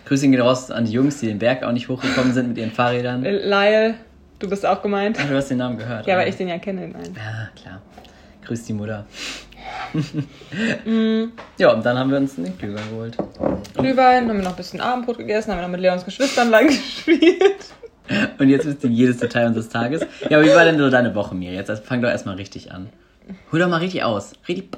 Grüße 0.05 0.29
gehen 0.29 0.41
raus 0.41 0.71
an 0.71 0.85
die 0.85 0.93
Jungs, 0.93 1.21
die 1.21 1.27
den 1.29 1.39
Berg 1.39 1.63
auch 1.63 1.73
nicht 1.73 1.89
hochgekommen 1.89 2.33
sind 2.35 2.49
mit 2.49 2.59
ihren 2.59 2.73
Fahrrädern. 2.73 3.25
Äh, 3.25 3.49
Lyle, 3.49 3.95
du 4.39 4.51
bist 4.51 4.67
auch 4.67 4.83
gemeint. 4.83 5.17
Ach, 5.21 5.29
du 5.29 5.35
hast 5.37 5.49
den 5.49 5.59
Namen 5.59 5.79
gehört. 5.79 6.07
Ja, 6.07 6.17
weil 6.19 6.29
ich 6.29 6.37
den 6.37 6.49
ja 6.49 6.59
kenne. 6.59 6.89
Nein. 6.89 7.17
Ja, 7.17 7.49
klar. 7.61 7.81
Grüß 8.45 8.65
die 8.65 8.73
Mutter. 8.75 9.07
Mm. 10.85 11.25
Ja, 11.59 11.73
und 11.73 11.85
dann 11.87 11.97
haben 11.99 12.11
wir 12.11 12.17
uns 12.19 12.37
einen 12.37 12.57
Glühwein 12.59 12.83
geholt. 12.91 13.17
Glühwein, 13.77 14.29
haben 14.29 14.37
wir 14.39 14.43
noch 14.45 14.51
ein 14.53 14.57
bisschen 14.57 14.81
Abendbrot 14.81 15.19
gegessen, 15.19 15.53
haben 15.53 15.59
wir 15.59 15.63
noch 15.63 15.71
mit 15.71 15.81
Leons 15.81 16.05
Geschwistern 16.05 16.51
lang 16.51 16.67
gespielt. 16.67 17.65
Und 18.39 18.49
jetzt 18.49 18.67
wisst 18.67 18.85
ihr 18.85 18.91
jedes 18.91 19.19
Detail 19.19 19.47
unseres 19.47 19.69
Tages. 19.69 20.03
Ja, 20.29 20.39
aber 20.39 20.47
wie 20.47 20.55
war 20.55 20.65
denn 20.65 20.79
so 20.79 20.91
deine 20.91 21.15
Woche, 21.15 21.35
Miri? 21.35 21.55
Jetzt 21.55 21.71
also 21.71 21.83
fang 21.83 22.03
doch 22.03 22.09
erstmal 22.11 22.35
richtig 22.37 22.73
an. 22.73 22.89
Hol 23.53 23.61
doch 23.61 23.69
mal 23.69 23.77
richtig 23.79 24.03
aus. 24.03 24.33
Richtig. 24.49 24.69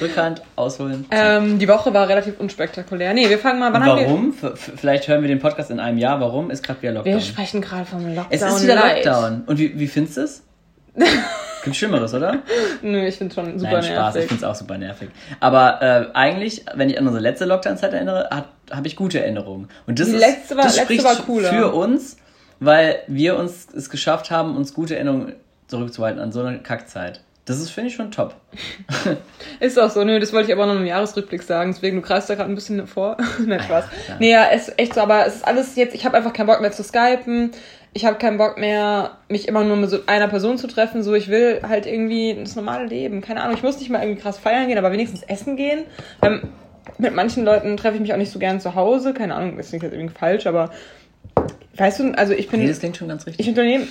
Rückhand, 0.00 0.42
ausholen. 0.56 1.06
Ähm, 1.10 1.58
die 1.58 1.66
Woche 1.68 1.92
war 1.94 2.06
relativ 2.08 2.38
unspektakulär. 2.38 3.14
Nee, 3.14 3.30
wir 3.30 3.38
fangen 3.38 3.58
mal, 3.58 3.72
wann 3.72 3.82
haben 3.84 3.98
wir... 3.98 4.06
Warum? 4.06 4.30
F- 4.30 4.42
f- 4.52 4.72
Vielleicht 4.76 5.08
hören 5.08 5.22
wir 5.22 5.28
den 5.28 5.38
Podcast 5.38 5.70
in 5.70 5.80
einem 5.80 5.96
Jahr. 5.96 6.20
Warum? 6.20 6.50
Ist 6.50 6.62
gerade 6.62 6.82
wieder 6.82 6.92
Lockdown. 6.92 7.14
Wir 7.14 7.20
sprechen 7.22 7.60
gerade 7.62 7.86
vom 7.86 8.04
Lockdown. 8.14 8.26
es 8.30 8.42
ist 8.42 8.62
wieder 8.62 8.74
Light. 8.74 9.04
Lockdown. 9.04 9.44
Und 9.46 9.58
wie, 9.58 9.78
wie 9.78 9.86
findest 9.86 10.16
du 10.18 10.20
es? 10.22 10.42
Gibt 11.66 11.76
Schlimmeres, 11.76 12.14
oder? 12.14 12.38
Nö, 12.82 13.06
ich 13.06 13.16
finde 13.16 13.34
schon 13.34 13.58
super 13.58 13.72
Nein, 13.72 13.82
Spaß. 13.82 14.14
Ich 14.14 14.14
nervig. 14.14 14.28
finde 14.28 14.44
es 14.44 14.44
auch 14.50 14.54
super 14.54 14.78
nervig. 14.78 15.10
Aber 15.40 15.82
äh, 15.82 16.06
eigentlich, 16.14 16.64
wenn 16.74 16.88
ich 16.88 16.98
an 16.98 17.06
unsere 17.06 17.22
letzte 17.22 17.44
Lockdown-Zeit 17.44 17.92
erinnere, 17.92 18.30
habe 18.30 18.86
ich 18.86 18.96
gute 18.96 19.20
Erinnerungen. 19.20 19.68
Und 19.86 19.98
das 20.00 20.06
Die 20.08 20.14
ist, 20.14 20.20
letzte 20.20 20.56
war- 20.56 20.64
das 20.64 20.76
letzte 20.76 20.94
spricht 20.94 21.04
war 21.04 21.16
cooler. 21.26 21.50
für 21.50 21.72
uns, 21.74 22.16
weil 22.60 23.00
wir 23.06 23.36
uns 23.36 23.66
es 23.76 23.90
geschafft 23.90 24.30
haben, 24.30 24.56
uns 24.56 24.72
gute 24.72 24.94
Erinnerungen 24.94 25.34
zurückzuhalten 25.66 26.20
an 26.22 26.32
so 26.32 26.42
eine 26.42 26.58
Kackzeit. 26.60 27.20
Das 27.44 27.58
ist, 27.60 27.70
finde 27.70 27.90
ich, 27.90 27.94
schon 27.94 28.10
top. 28.10 28.34
Ist 29.60 29.78
auch 29.78 29.90
so, 29.90 30.02
nö, 30.02 30.18
das 30.18 30.32
wollte 30.32 30.48
ich 30.50 30.56
aber 30.56 30.66
noch 30.66 30.74
im 30.74 30.84
Jahresrückblick 30.84 31.42
sagen, 31.44 31.72
deswegen, 31.72 31.96
du 31.96 32.02
kreist 32.02 32.28
da 32.28 32.34
gerade 32.34 32.50
ein 32.50 32.54
bisschen 32.56 32.86
vor. 32.88 33.16
Nein, 33.46 33.60
Spaß. 33.62 33.84
ja. 34.08 34.16
Nee, 34.18 34.30
ja, 34.32 34.46
es 34.52 34.66
ist 34.68 34.78
echt 34.80 34.94
so, 34.94 35.00
aber 35.00 35.26
es 35.26 35.36
ist 35.36 35.46
alles 35.46 35.76
jetzt, 35.76 35.94
ich 35.94 36.04
habe 36.04 36.16
einfach 36.16 36.32
keinen 36.32 36.46
Bock 36.48 36.60
mehr 36.60 36.72
zu 36.72 36.82
skypen. 36.82 37.52
Ich 37.96 38.04
habe 38.04 38.18
keinen 38.18 38.36
Bock 38.36 38.58
mehr, 38.58 39.12
mich 39.30 39.48
immer 39.48 39.64
nur 39.64 39.78
mit 39.78 39.88
so 39.88 40.00
einer 40.06 40.28
Person 40.28 40.58
zu 40.58 40.66
treffen. 40.66 41.02
So, 41.02 41.14
ich 41.14 41.28
will 41.28 41.62
halt 41.66 41.86
irgendwie 41.86 42.36
das 42.38 42.54
normale 42.54 42.84
Leben. 42.84 43.22
Keine 43.22 43.40
Ahnung, 43.42 43.56
ich 43.56 43.62
muss 43.62 43.78
nicht 43.80 43.88
mal 43.88 44.02
irgendwie 44.02 44.20
krass 44.20 44.36
feiern 44.36 44.68
gehen, 44.68 44.76
aber 44.76 44.92
wenigstens 44.92 45.22
essen 45.22 45.56
gehen. 45.56 45.84
Ähm, 46.22 46.42
mit 46.98 47.14
manchen 47.14 47.42
Leuten 47.42 47.74
treffe 47.78 47.94
ich 47.94 48.02
mich 48.02 48.12
auch 48.12 48.18
nicht 48.18 48.30
so 48.30 48.38
gern 48.38 48.60
zu 48.60 48.74
Hause. 48.74 49.14
Keine 49.14 49.34
Ahnung, 49.34 49.56
das 49.56 49.68
klingt 49.70 49.82
jetzt 49.82 49.94
irgendwie 49.94 50.12
falsch, 50.14 50.46
aber 50.46 50.72
weißt 51.78 52.00
du, 52.00 52.10
also 52.18 52.34
ich 52.34 52.50
bin. 52.50 52.60
Nee, 52.60 52.68
das 52.68 52.80
klingt 52.80 52.98
schon 52.98 53.08
ganz 53.08 53.26
richtig. 53.26 53.40
Ich 53.40 53.48
unternehme 53.48 53.86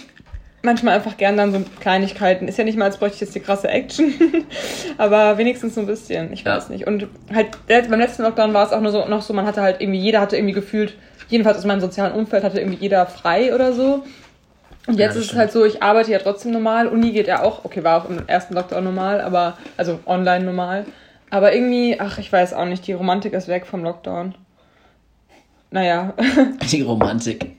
manchmal 0.62 0.94
einfach 0.98 1.18
gern 1.18 1.36
dann 1.36 1.52
so 1.52 1.64
Kleinigkeiten. 1.80 2.48
Ist 2.48 2.60
ja 2.60 2.64
nicht 2.64 2.78
mal, 2.78 2.86
als 2.86 2.98
bräuchte 2.98 3.16
ich 3.16 3.22
jetzt 3.22 3.34
die 3.34 3.40
krasse 3.40 3.70
Action, 3.70 4.14
aber 5.00 5.40
wenigstens 5.40 5.74
so 5.74 5.82
ein 5.82 5.88
bisschen. 5.88 6.32
Ich 6.32 6.44
Ja. 6.44 6.58
weiß 6.58 6.70
nicht. 6.70 6.86
Und 6.86 7.08
halt 7.34 7.48
beim 7.68 8.00
letzten 8.00 8.22
Lockdown 8.22 8.54
war 8.54 8.68
es 8.68 8.72
auch 8.72 8.82
nur 8.82 8.92
so, 8.92 9.04
noch 9.08 9.24
so, 9.24 9.34
man 9.34 9.48
hatte 9.48 9.64
halt 9.64 9.82
irgendwie, 9.82 10.00
jeder 10.00 10.22
hatte 10.22 10.38
irgendwie 10.38 10.54
gefühlt, 10.54 10.94
jedenfalls 11.30 11.58
aus 11.58 11.66
meinem 11.66 11.82
sozialen 11.82 12.14
Umfeld 12.14 12.44
hatte 12.44 12.60
irgendwie 12.60 12.78
jeder 12.80 13.06
frei 13.06 13.54
oder 13.54 13.74
so. 13.74 14.04
Und 14.88 15.00
Ja, 15.00 15.06
jetzt 15.06 15.16
das 15.16 15.26
ist 15.26 15.32
es 15.32 15.38
halt 15.38 15.52
so, 15.52 15.66
ich 15.66 15.82
arbeite 15.82 16.12
ja 16.12 16.20
trotzdem 16.20 16.52
normal. 16.52 16.88
Uni 16.88 17.12
geht 17.12 17.28
ja 17.28 17.42
auch, 17.44 17.66
okay, 17.66 17.84
war 17.84 18.04
auch 18.04 18.10
im 18.10 18.28
ersten 18.28 18.54
Lockdown 18.54 18.84
normal, 18.84 19.22
aber, 19.22 19.58
also 19.78 20.00
online 20.06 20.46
normal. 20.46 20.86
Aber 21.32 21.54
irgendwie, 21.56 22.00
ach, 22.00 22.20
ich 22.20 22.32
weiß 22.32 22.54
auch 22.54 22.66
nicht, 22.66 22.86
die 22.86 22.94
Romantik 22.94 23.34
ist 23.34 23.48
weg 23.48 23.66
vom 23.66 23.84
Lockdown. 23.84 24.36
Naja. 25.72 26.14
Die 26.72 26.82
Romantik. 26.84 27.52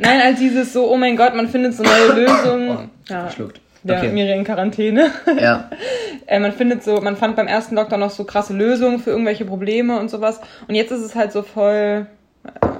Nein, 0.00 0.20
als 0.20 0.38
dieses 0.40 0.72
so, 0.72 0.90
oh 0.90 0.96
mein 0.96 1.16
Gott, 1.16 1.34
man 1.36 1.48
findet 1.48 1.74
so 1.74 1.84
neue 1.84 2.12
Lösungen. 2.26 2.70
Oh, 2.70 3.12
ja, 3.12 3.20
verschluckt. 3.24 3.60
der 3.84 3.98
Okay. 3.98 4.08
Miri 4.10 4.32
in 4.32 4.42
Quarantäne. 4.42 5.10
Ja. 5.40 5.70
äh, 6.26 6.40
man 6.40 6.52
findet 6.52 6.82
so, 6.82 7.00
man 7.00 7.16
fand 7.16 7.36
beim 7.36 7.46
ersten 7.46 7.76
Lockdown 7.76 8.00
noch 8.00 8.10
so 8.10 8.24
krasse 8.24 8.54
Lösungen 8.54 8.98
für 8.98 9.10
irgendwelche 9.10 9.44
Probleme 9.44 10.00
und 10.00 10.10
sowas. 10.10 10.40
Und 10.66 10.74
jetzt 10.74 10.90
ist 10.90 11.02
es 11.02 11.14
halt 11.14 11.30
so 11.30 11.42
voll, 11.42 12.06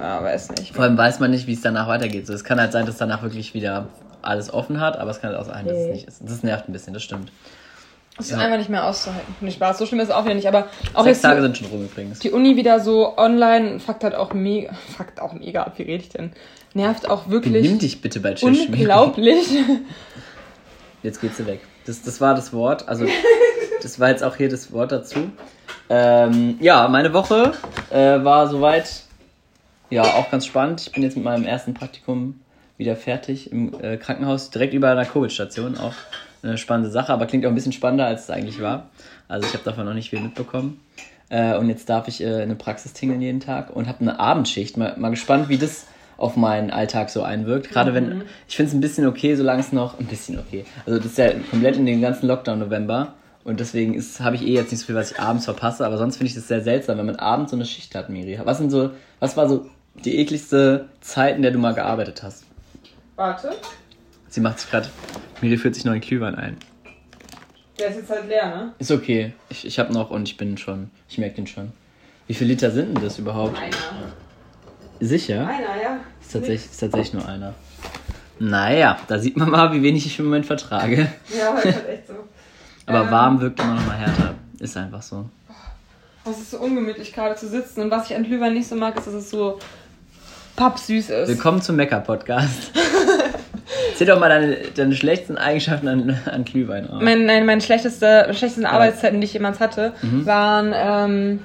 ja, 0.01 0.23
weiß 0.23 0.51
nicht. 0.51 0.73
Vor 0.75 0.83
allem 0.83 0.97
weiß 0.97 1.19
man 1.19 1.31
nicht, 1.31 1.47
wie 1.47 1.53
es 1.53 1.61
danach 1.61 1.87
weitergeht. 1.87 2.27
So, 2.27 2.33
es 2.33 2.43
kann 2.43 2.59
halt 2.59 2.71
sein, 2.71 2.85
dass 2.85 2.97
danach 2.97 3.21
wirklich 3.23 3.53
wieder 3.53 3.87
alles 4.21 4.53
offen 4.53 4.79
hat, 4.79 4.97
aber 4.97 5.11
es 5.11 5.21
kann 5.21 5.31
halt 5.31 5.39
auch 5.41 5.45
sein, 5.45 5.65
dass 5.67 5.77
es 5.77 5.87
nicht 5.89 6.07
ist. 6.07 6.21
Das 6.25 6.43
nervt 6.43 6.67
ein 6.69 6.73
bisschen, 6.73 6.93
das 6.93 7.03
stimmt. 7.03 7.31
Es 8.19 8.25
ist 8.27 8.31
Ja. 8.33 8.37
einfach 8.39 8.57
nicht 8.57 8.69
mehr 8.69 8.85
auszuhalten. 8.85 9.33
Nicht 9.41 9.55
Spaß, 9.55 9.79
so 9.79 9.85
schlimm 9.85 9.99
ist 9.99 10.09
es 10.09 10.13
auch 10.13 10.23
wieder 10.25 10.35
nicht. 10.35 10.47
Aber 10.47 10.67
auch 10.93 11.03
Sechs 11.03 11.17
jetzt 11.17 11.21
Tage 11.23 11.37
die, 11.37 11.41
sind 11.47 11.57
schon 11.57 11.67
rum 11.67 11.83
übrigens. 11.85 12.19
die 12.19 12.29
Uni 12.31 12.55
wieder 12.55 12.79
so 12.79 13.17
online, 13.17 13.79
fuckt 13.79 14.03
halt 14.03 14.13
auch 14.15 14.33
mega, 14.33 14.71
fuckt 14.95 15.19
auch 15.19 15.33
mega 15.33 15.63
ab, 15.63 15.73
wie 15.77 15.83
rede 15.83 16.03
ich 16.03 16.09
denn? 16.09 16.31
Nervt 16.75 17.09
auch 17.09 17.23
Benimm 17.23 17.43
wirklich 17.43 17.77
dich 17.79 18.01
bitte 18.01 18.19
bei 18.19 18.33
Tisch. 18.33 18.43
unglaublich. 18.67 19.47
Jetzt 21.03 21.21
geht 21.21 21.35
sie 21.35 21.45
weg. 21.47 21.61
Das, 21.85 22.01
das 22.03 22.21
war 22.21 22.33
das 22.35 22.53
Wort. 22.53 22.87
Also, 22.87 23.05
das 23.81 23.99
war 23.99 24.09
jetzt 24.09 24.23
auch 24.23 24.35
hier 24.37 24.47
das 24.49 24.71
Wort 24.71 24.91
dazu. 24.93 25.31
Ähm, 25.89 26.57
ja, 26.61 26.87
meine 26.87 27.13
Woche 27.13 27.51
äh, 27.91 28.23
war 28.23 28.47
soweit 28.47 28.89
ja 29.93 30.03
auch 30.03 30.29
ganz 30.31 30.45
spannend. 30.45 30.81
Ich 30.81 30.91
bin 30.91 31.03
jetzt 31.03 31.15
mit 31.15 31.23
meinem 31.23 31.45
ersten 31.45 31.73
Praktikum 31.73 32.39
wieder 32.77 32.95
fertig 32.95 33.51
im 33.51 33.79
äh, 33.81 33.97
Krankenhaus, 33.97 34.49
direkt 34.49 34.73
über 34.73 34.89
einer 34.89 35.05
Covid-Station. 35.05 35.77
Auch 35.77 35.93
eine 36.41 36.57
spannende 36.57 36.91
Sache, 36.91 37.13
aber 37.13 37.25
klingt 37.25 37.45
auch 37.45 37.49
ein 37.49 37.55
bisschen 37.55 37.71
spannender, 37.71 38.05
als 38.05 38.23
es 38.23 38.29
eigentlich 38.29 38.61
war. 38.61 38.89
Also 39.27 39.47
ich 39.47 39.53
habe 39.53 39.63
davon 39.63 39.85
noch 39.85 39.93
nicht 39.93 40.09
viel 40.09 40.19
mitbekommen. 40.19 40.81
Äh, 41.29 41.57
und 41.57 41.69
jetzt 41.69 41.89
darf 41.89 42.07
ich 42.07 42.21
äh, 42.21 42.27
in 42.27 42.41
eine 42.41 42.55
Praxis 42.55 42.93
tingeln 42.93 43.21
jeden 43.21 43.39
Tag 43.39 43.75
und 43.75 43.87
habe 43.87 44.01
eine 44.01 44.19
Abendschicht. 44.19 44.77
Mal, 44.77 44.95
mal 44.97 45.09
gespannt, 45.09 45.49
wie 45.49 45.57
das 45.57 45.87
auf 46.17 46.35
meinen 46.35 46.71
Alltag 46.71 47.09
so 47.09 47.23
einwirkt. 47.23 47.69
Gerade 47.69 47.93
wenn, 47.93 48.23
ich 48.47 48.55
finde 48.55 48.69
es 48.69 48.75
ein 48.75 48.81
bisschen 48.81 49.07
okay, 49.07 49.35
solange 49.35 49.61
es 49.61 49.71
noch, 49.71 49.99
ein 49.99 50.05
bisschen 50.05 50.37
okay. 50.39 50.65
Also 50.85 50.99
das 50.99 51.07
ist 51.07 51.17
ja 51.17 51.31
komplett 51.49 51.77
in 51.77 51.85
den 51.85 52.01
ganzen 52.01 52.27
Lockdown 52.27 52.59
November. 52.59 53.13
Und 53.43 53.59
deswegen 53.59 53.99
habe 54.19 54.35
ich 54.35 54.43
eh 54.43 54.53
jetzt 54.53 54.71
nicht 54.71 54.81
so 54.81 54.85
viel, 54.85 54.95
was 54.95 55.11
ich 55.11 55.19
abends 55.19 55.45
verpasse. 55.45 55.85
Aber 55.85 55.97
sonst 55.97 56.17
finde 56.17 56.29
ich 56.29 56.35
das 56.35 56.47
sehr 56.47 56.61
seltsam, 56.61 56.97
wenn 56.97 57.05
man 57.05 57.17
abends 57.17 57.51
so 57.51 57.57
eine 57.57 57.65
Schicht 57.65 57.93
hat, 57.95 58.09
Miri. 58.09 58.39
Was 58.43 58.57
sind 58.57 58.69
so, 58.69 58.91
was 59.19 59.35
war 59.35 59.49
so 59.49 59.69
die 59.95 60.17
ekligste 60.19 60.89
Zeit, 61.01 61.35
in 61.35 61.41
der 61.41 61.51
du 61.51 61.59
mal 61.59 61.73
gearbeitet 61.73 62.23
hast? 62.23 62.45
Warte. 63.15 63.51
Sie 64.29 64.41
macht 64.41 64.59
sich 64.59 64.69
gerade, 64.69 64.89
Miri 65.41 65.57
führt 65.57 65.75
sich 65.75 65.85
neuen 65.85 66.01
Glühwein 66.01 66.35
ein. 66.35 66.57
Der 67.79 67.89
ist 67.89 67.97
jetzt 67.97 68.09
halt 68.09 68.27
leer, 68.27 68.47
ne? 68.55 68.73
Ist 68.79 68.91
okay. 68.91 69.33
Ich, 69.49 69.65
ich 69.65 69.79
habe 69.79 69.93
noch 69.93 70.09
und 70.09 70.27
ich 70.27 70.37
bin 70.37 70.57
schon, 70.57 70.89
ich 71.09 71.17
merke 71.17 71.35
den 71.35 71.47
schon. 71.47 71.71
Wie 72.27 72.33
viele 72.33 72.51
Liter 72.51 72.71
sind 72.71 72.95
denn 72.95 73.03
das 73.03 73.19
überhaupt? 73.19 73.57
Einer. 73.57 73.75
Sicher? 74.99 75.47
Einer, 75.47 75.81
ja. 75.81 75.99
Ist 76.21 76.31
tatsächlich, 76.33 76.71
ist 76.71 76.77
tatsächlich 76.79 77.13
nur 77.13 77.27
einer. 77.27 77.53
Naja, 78.39 78.97
da 79.07 79.19
sieht 79.19 79.37
man 79.37 79.49
mal, 79.49 79.71
wie 79.73 79.83
wenig 79.83 80.05
ich 80.05 80.17
im 80.19 80.25
Moment 80.25 80.45
vertrage. 80.45 81.07
Ja, 81.37 81.55
ist 81.57 81.65
halt 81.75 81.89
echt 81.89 82.07
so. 82.07 82.13
Aber 82.85 83.03
Ähm. 83.05 83.11
warm 83.11 83.41
wirkt 83.41 83.59
immer 83.59 83.75
noch 83.75 83.85
mal 83.85 83.97
härter. 83.97 84.35
Ist 84.59 84.77
einfach 84.77 85.01
so. 85.01 85.29
Es 86.25 86.37
ist 86.39 86.51
so 86.51 86.59
ungemütlich 86.59 87.11
gerade 87.13 87.35
zu 87.35 87.47
sitzen. 87.49 87.81
Und 87.81 87.91
was 87.91 88.09
ich 88.09 88.15
an 88.15 88.23
Glühwein 88.23 88.53
nicht 88.53 88.67
so 88.67 88.75
mag, 88.75 88.97
ist, 88.97 89.07
dass 89.07 89.13
es 89.13 89.29
so 89.29 89.59
pappsüß 90.55 91.09
ist. 91.09 91.27
Willkommen 91.29 91.61
zum 91.61 91.75
Mecker-Podcast. 91.77 92.71
Zähl 93.95 94.07
doch 94.07 94.19
mal 94.19 94.29
deine, 94.29 94.57
deine 94.75 94.95
schlechtesten 94.95 95.37
Eigenschaften 95.37 95.87
an, 95.87 96.17
an 96.31 96.45
Glühwein 96.45 96.89
auf. 96.89 97.01
Mein, 97.01 97.25
nein, 97.25 97.45
meine 97.45 97.61
schlechteste, 97.61 98.25
schlechtesten 98.33 98.65
Arbeitszeiten, 98.65 99.19
die 99.19 99.25
ich 99.25 99.33
jemals 99.33 99.59
hatte, 99.59 99.93
Mhm. 100.01 100.25
waren, 100.25 100.73
ähm, 100.75 101.39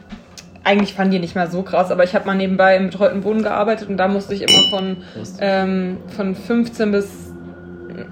eigentlich 0.65 0.95
fanden 0.95 1.13
die 1.13 1.19
nicht 1.21 1.35
mal 1.35 1.51
so 1.51 1.63
krass, 1.63 1.91
aber 1.91 2.05
ich 2.05 2.15
habe 2.15 2.27
mal 2.27 2.35
nebenbei 2.35 2.77
im 2.77 2.87
betreuten 2.91 3.25
Wohnen 3.25 3.43
gearbeitet 3.43 3.89
und 3.89 3.97
da 3.97 4.09
musste 4.09 4.35
ich 4.35 4.43
immer 4.43 4.69
von, 4.71 4.97
ähm, 5.41 5.97
von 6.15 6.35
15 6.35 6.93
bis 6.93 7.09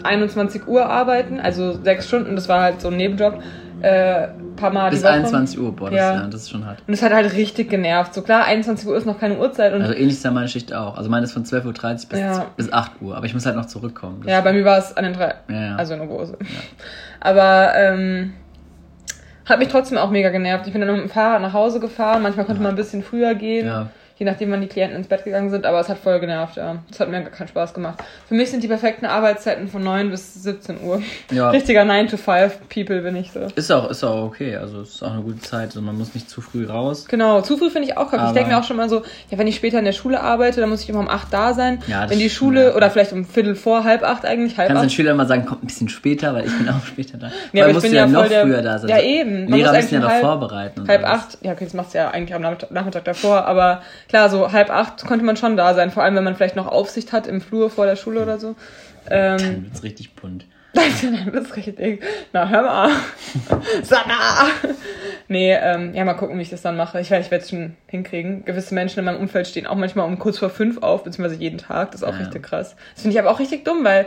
21 0.02 0.66
Uhr 0.66 0.86
arbeiten, 0.86 1.38
also 1.38 1.78
sechs 1.82 2.06
Stunden, 2.08 2.34
das 2.36 2.48
war 2.48 2.62
halt 2.62 2.80
so 2.80 2.88
ein 2.88 2.96
Nebenjob, 2.96 3.42
äh, 3.82 4.28
paar 4.56 4.70
Mal 4.70 4.90
Bis 4.90 5.00
die 5.00 5.04
Woche. 5.04 5.12
21 5.14 5.58
Uhr, 5.60 5.72
boah, 5.76 5.90
das, 5.90 5.98
Ja. 5.98 6.14
ja. 6.14 6.26
das 6.26 6.42
ist 6.42 6.50
schon 6.50 6.64
hart. 6.64 6.78
Und 6.86 6.94
es 6.94 7.02
hat 7.02 7.12
halt 7.12 7.32
richtig 7.34 7.68
genervt. 7.68 8.14
So 8.14 8.22
klar, 8.22 8.44
21 8.46 8.88
Uhr 8.88 8.96
ist 8.96 9.04
noch 9.06 9.18
keine 9.20 9.38
Uhrzeit 9.38 9.72
Also 9.72 9.92
ähnlich 9.92 10.14
ist 10.14 10.24
ja 10.24 10.30
meine 10.30 10.48
Schicht 10.48 10.72
auch. 10.72 10.96
Also 10.96 11.10
meine 11.10 11.24
ist 11.24 11.32
von 11.32 11.44
12.30 11.44 11.64
Uhr 12.04 12.08
bis, 12.10 12.18
Ja. 12.20 12.46
bis 12.56 12.72
8 12.72 12.92
Uhr. 13.02 13.16
Aber 13.16 13.26
ich 13.26 13.34
muss 13.34 13.44
halt 13.46 13.56
noch 13.56 13.66
zurückkommen. 13.66 14.22
Das- 14.22 14.32
ja, 14.32 14.40
bei 14.40 14.52
mir 14.52 14.64
war 14.64 14.78
es 14.78 14.96
an 14.96 15.04
den 15.04 15.12
drei, 15.12 15.34
Ja, 15.48 15.76
also 15.76 15.94
in 15.94 16.00
Oberhose. 16.00 16.38
Aber 17.20 17.72
ähm, 17.76 18.32
hat 19.44 19.58
mich 19.58 19.68
trotzdem 19.68 19.98
auch 19.98 20.10
mega 20.10 20.30
genervt. 20.30 20.66
Ich 20.66 20.72
bin 20.72 20.80
dann 20.80 20.92
mit 20.92 21.02
dem 21.02 21.10
Fahrrad 21.10 21.42
nach 21.42 21.52
Hause 21.52 21.78
gefahren. 21.80 22.22
Manchmal 22.22 22.46
konnte 22.46 22.62
man 22.62 22.70
ein 22.72 22.76
bisschen 22.76 23.02
früher 23.02 23.34
gehen, 23.34 23.66
Ja. 23.66 23.88
Je 24.18 24.24
nachdem, 24.26 24.50
wann 24.50 24.60
die 24.60 24.66
Klienten 24.66 24.96
ins 24.96 25.08
Bett 25.08 25.24
gegangen 25.24 25.50
sind. 25.50 25.66
Aber 25.66 25.78
es 25.80 25.88
hat 25.88 25.98
voll 25.98 26.18
genervt, 26.20 26.56
ja. 26.56 26.76
Es 26.90 26.98
hat 27.00 27.08
mir 27.10 27.20
gar 27.20 27.30
keinen 27.30 27.48
Spaß 27.48 27.74
gemacht. 27.74 27.98
Für 28.28 28.34
mich 28.34 28.50
sind 28.50 28.62
die 28.62 28.68
perfekten 28.68 29.06
Arbeitszeiten 29.06 29.68
von 29.68 29.82
9 29.84 30.10
bis 30.10 30.42
17 30.42 30.80
Uhr. 30.82 31.02
Ja. 31.30 31.50
Richtiger 31.56 31.82
9-to-5-People 31.82 33.02
bin 33.02 33.16
ich 33.16 33.30
so. 33.32 33.40
Ist 33.54 33.70
auch, 33.70 33.90
ist 33.90 34.02
auch 34.04 34.24
okay. 34.24 34.56
Also 34.56 34.80
es 34.80 34.96
ist 34.96 35.02
auch 35.02 35.12
eine 35.12 35.22
gute 35.22 35.40
Zeit. 35.40 35.66
Also 35.68 35.82
man 35.82 35.96
muss 35.98 36.14
nicht 36.14 36.28
zu 36.30 36.40
früh 36.40 36.66
raus. 36.66 37.06
Genau, 37.08 37.40
zu 37.42 37.56
früh 37.56 37.70
finde 37.70 37.88
ich 37.88 37.96
auch 37.96 38.10
kacke. 38.10 38.24
Ich 38.26 38.32
denke 38.32 38.50
mir 38.50 38.58
auch 38.58 38.64
schon 38.64 38.76
mal 38.76 38.88
so, 38.88 39.02
ja, 39.30 39.38
wenn 39.38 39.46
ich 39.46 39.56
später 39.56 39.78
in 39.78 39.84
der 39.84 39.92
Schule 39.92 40.20
arbeite, 40.20 40.60
dann 40.60 40.70
muss 40.70 40.82
ich 40.82 40.88
immer 40.88 41.00
um 41.00 41.08
8 41.08 41.32
da 41.32 41.54
sein. 41.54 41.82
Ja, 41.86 42.08
wenn 42.08 42.18
die 42.18 42.30
Schule, 42.30 42.74
oder 42.74 42.90
vielleicht 42.90 43.12
um 43.12 43.24
Viertel 43.24 43.54
vor, 43.54 43.84
halb 43.84 44.02
acht 44.02 44.24
eigentlich, 44.24 44.56
halb 44.58 44.68
Kannst 44.68 44.82
den 44.82 44.86
acht. 44.88 44.94
Schülern 44.94 45.16
mal 45.16 45.26
sagen, 45.26 45.44
kommt 45.46 45.62
ein 45.62 45.66
bisschen 45.66 45.88
später, 45.88 46.34
weil 46.34 46.46
ich 46.46 46.56
bin 46.56 46.68
auch 46.68 46.82
später 46.86 47.18
da. 47.18 47.30
Nee, 47.52 47.60
aber 47.60 47.68
ich 47.70 47.74
musst 47.74 47.84
bin 47.84 47.92
du 47.92 47.98
ja 47.98 48.06
noch 48.06 48.28
der- 48.28 48.42
früher 48.42 48.62
da 48.62 48.78
sein. 48.78 48.88
Ja, 48.90 49.00
eben. 49.00 49.48
Man 49.50 49.58
Lehrer 49.58 49.72
müssen 49.72 49.94
ja 49.94 50.00
noch 50.00 50.08
halb- 50.08 50.20
vorbereiten. 50.22 50.88
Halb 50.88 51.04
alles. 51.04 51.20
acht, 51.20 51.38
ja, 51.42 51.52
okay, 51.52 51.64
das 51.64 51.74
macht's 51.74 51.92
ja 51.92 52.10
eigentlich 52.10 52.34
am 52.34 52.42
Nachmittag 52.70 53.04
davor, 53.04 53.44
aber 53.46 53.82
klar, 54.08 54.30
so 54.30 54.52
halb 54.52 54.70
acht 54.70 55.04
konnte 55.06 55.24
man 55.24 55.36
schon 55.36 55.56
da 55.56 55.74
sein, 55.74 55.90
vor 55.90 56.02
allem 56.02 56.14
wenn 56.16 56.24
man 56.24 56.36
vielleicht 56.36 56.56
noch 56.56 56.66
Aufsicht 56.66 57.12
hat 57.12 57.26
im 57.26 57.40
Flur 57.40 57.70
vor 57.70 57.86
der 57.86 57.96
Schule 57.96 58.22
oder 58.22 58.38
so. 58.38 58.54
Ähm, 59.10 59.38
Dann 59.38 59.64
wird's 59.64 59.82
richtig 59.82 60.14
bunt. 60.14 60.46
dann 60.74 61.32
wird's 61.32 61.56
richtig. 61.56 62.02
Na, 62.34 62.48
hör 62.48 62.62
mal. 62.62 62.90
Sana! 63.82 64.48
Nee, 65.28 65.54
ähm, 65.54 65.94
ja, 65.94 66.04
mal 66.04 66.14
gucken, 66.14 66.36
wie 66.38 66.42
ich 66.42 66.50
das 66.50 66.60
dann 66.62 66.76
mache. 66.76 67.00
Ich 67.00 67.10
werde 67.10 67.24
ich 67.24 67.32
es 67.32 67.48
schon 67.50 67.76
hinkriegen. 67.86 68.44
Gewisse 68.44 68.74
Menschen 68.74 68.98
in 68.98 69.06
meinem 69.06 69.18
Umfeld 69.20 69.46
stehen 69.48 69.66
auch 69.66 69.74
manchmal 69.76 70.06
um 70.06 70.18
kurz 70.18 70.38
vor 70.38 70.50
fünf 70.50 70.82
auf, 70.82 71.02
beziehungsweise 71.04 71.40
jeden 71.40 71.58
Tag. 71.58 71.92
Das 71.92 72.02
ist 72.02 72.06
auch 72.06 72.12
Ja. 72.12 72.18
richtig 72.18 72.42
krass. 72.42 72.76
Das 72.94 73.02
finde 73.02 73.14
ich 73.14 73.18
aber 73.20 73.30
auch 73.30 73.38
richtig 73.40 73.64
dumm, 73.64 73.84
weil, 73.84 74.06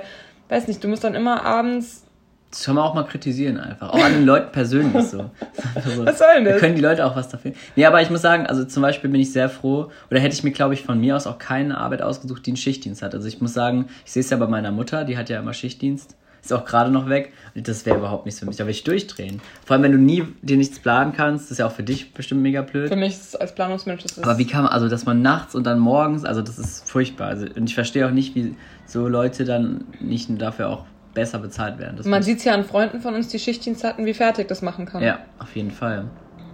weiß 0.49 0.67
nicht, 0.67 0.83
du 0.83 0.87
musst 0.87 1.03
dann 1.03 1.15
immer 1.15 1.43
abends. 1.43 2.05
Das 2.51 2.63
kann 2.65 2.75
man 2.75 2.83
auch 2.83 2.95
mal 2.95 3.03
kritisieren 3.03 3.59
einfach. 3.59 3.89
Auch 3.89 4.03
an 4.03 4.13
den 4.13 4.25
Leuten 4.25 4.51
persönlich 4.51 5.05
so. 5.05 5.29
Also, 5.75 6.05
Was 6.05 6.17
soll 6.17 6.27
denn 6.35 6.45
da 6.45 6.51
das? 6.51 6.59
können 6.59 6.75
die 6.75 6.81
Leute 6.81 7.05
auch 7.05 7.15
was 7.15 7.29
dafür. 7.29 7.51
Nee, 7.75 7.85
aber 7.85 8.01
ich 8.01 8.09
muss 8.09 8.21
sagen, 8.21 8.47
also 8.47 8.65
zum 8.65 8.81
Beispiel 8.81 9.09
bin 9.09 9.21
ich 9.21 9.31
sehr 9.31 9.49
froh, 9.49 9.91
oder 10.09 10.19
hätte 10.19 10.33
ich 10.33 10.43
mir, 10.43 10.51
glaube 10.51 10.73
ich, 10.73 10.83
von 10.83 10.99
mir 10.99 11.15
aus 11.15 11.27
auch 11.27 11.37
keine 11.37 11.77
Arbeit 11.77 12.01
ausgesucht, 12.01 12.45
die 12.45 12.51
einen 12.51 12.57
Schichtdienst 12.57 13.01
hat. 13.03 13.13
Also 13.13 13.27
ich 13.27 13.39
muss 13.39 13.53
sagen, 13.53 13.85
ich 14.05 14.11
sehe 14.11 14.21
es 14.21 14.29
ja 14.31 14.37
bei 14.37 14.47
meiner 14.47 14.71
Mutter, 14.71 15.03
die 15.05 15.17
hat 15.17 15.29
ja 15.29 15.39
immer 15.39 15.53
Schichtdienst. 15.53 16.15
Ist 16.41 16.53
auch 16.53 16.63
gerade 16.63 16.89
noch 16.89 17.09
weg. 17.09 17.33
Das 17.53 17.85
wäre 17.85 17.97
überhaupt 17.97 18.25
nichts 18.25 18.39
für 18.39 18.45
mich. 18.45 18.55
Da 18.55 18.63
will 18.63 18.71
ich 18.71 18.85
durchdrehen. 18.85 19.41
Vor 19.65 19.73
allem, 19.73 19.83
wenn 19.83 19.91
du 19.91 19.97
nie 19.97 20.23
dir 20.41 20.55
nichts 20.55 20.79
planen 20.79 21.13
kannst, 21.15 21.45
das 21.45 21.51
ist 21.51 21.57
ja 21.57 21.67
auch 21.67 21.71
für 21.73 21.83
dich 21.83 22.13
bestimmt 22.13 22.41
mega 22.41 22.61
blöd. 22.61 22.87
Für 22.87 22.95
mich 22.95 23.13
ist 23.13 23.27
es 23.27 23.35
als 23.35 23.53
Planungsmensch 23.53 24.05
ist 24.05 24.17
es. 24.17 24.23
Aber 24.23 24.37
wie 24.37 24.47
kann 24.47 24.63
man, 24.63 24.71
also 24.71 24.87
dass 24.87 25.05
man 25.05 25.21
nachts 25.21 25.53
und 25.53 25.65
dann 25.65 25.79
morgens, 25.79 26.23
also 26.23 26.41
das 26.41 26.57
ist 26.57 26.89
furchtbar. 26.89 27.27
Also, 27.27 27.45
und 27.45 27.65
ich 27.69 27.75
verstehe 27.75 28.07
auch 28.07 28.11
nicht, 28.11 28.35
wie 28.35 28.55
so 28.85 29.07
Leute 29.09 29.43
dann 29.43 29.83
nicht 29.99 30.29
dafür 30.41 30.69
auch 30.69 30.85
besser 31.13 31.39
bezahlt 31.39 31.79
werden. 31.79 31.97
Das 31.97 32.05
Man 32.05 32.23
sieht 32.23 32.39
es 32.39 32.43
ja 32.43 32.53
an 32.53 32.63
Freunden 32.63 33.01
von 33.01 33.15
uns, 33.15 33.27
die 33.29 33.39
Schichtdienst 33.39 33.83
hatten, 33.83 34.05
wie 34.05 34.13
fertig 34.13 34.47
das 34.47 34.61
machen 34.61 34.85
kann. 34.85 35.01
ja, 35.01 35.19
auf 35.39 35.55
jeden 35.55 35.71
Fall. 35.71 36.05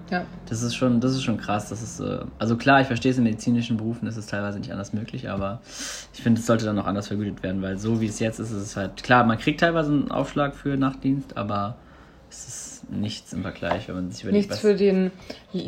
ja. 0.10 0.26
Das 0.48 0.62
ist 0.62 0.76
schon, 0.76 1.02
das 1.02 1.12
ist 1.12 1.24
schon 1.24 1.38
krass. 1.38 1.70
Das 1.70 1.82
ist, 1.82 2.00
äh, 2.00 2.20
also 2.40 2.56
klar, 2.58 2.82
ich 2.82 2.88
verstehe 2.88 3.12
es 3.12 3.18
in 3.18 3.24
medizinischen 3.24 3.78
Berufen, 3.78 4.08
ist 4.08 4.18
es 4.18 4.28
teilweise 4.28 4.60
nicht 4.60 4.72
anders 4.72 4.94
möglich, 4.94 5.30
aber 5.30 5.62
ich 6.14 6.22
finde, 6.22 6.40
es 6.40 6.46
sollte 6.48 6.66
dann 6.66 6.80
auch 6.80 6.86
anders 6.86 7.08
vergütet 7.08 7.44
werden, 7.44 7.62
weil 7.62 7.78
so 7.78 8.02
wie 8.02 8.08
es 8.08 8.20
jetzt 8.20 8.40
ist, 8.40 8.52
ist 8.52 8.62
es 8.62 8.76
halt 8.78 9.04
klar, 9.04 9.24
man 9.26 9.38
kriegt 9.38 9.60
teilweise 9.60 9.92
einen 9.92 10.12
Aufschlag 10.12 10.56
für 10.56 10.78
Nachtdienst, 10.78 11.38
aber 11.38 11.76
es 12.30 12.48
ist 12.48 12.92
nichts 12.92 13.34
im 13.34 13.42
Vergleich, 13.42 13.88
wenn 13.88 13.96
man 13.96 14.12
sich 14.12 14.24
überlegt, 14.24 14.50
Nichts 14.50 14.60
für, 14.62 14.76
den, 14.76 15.12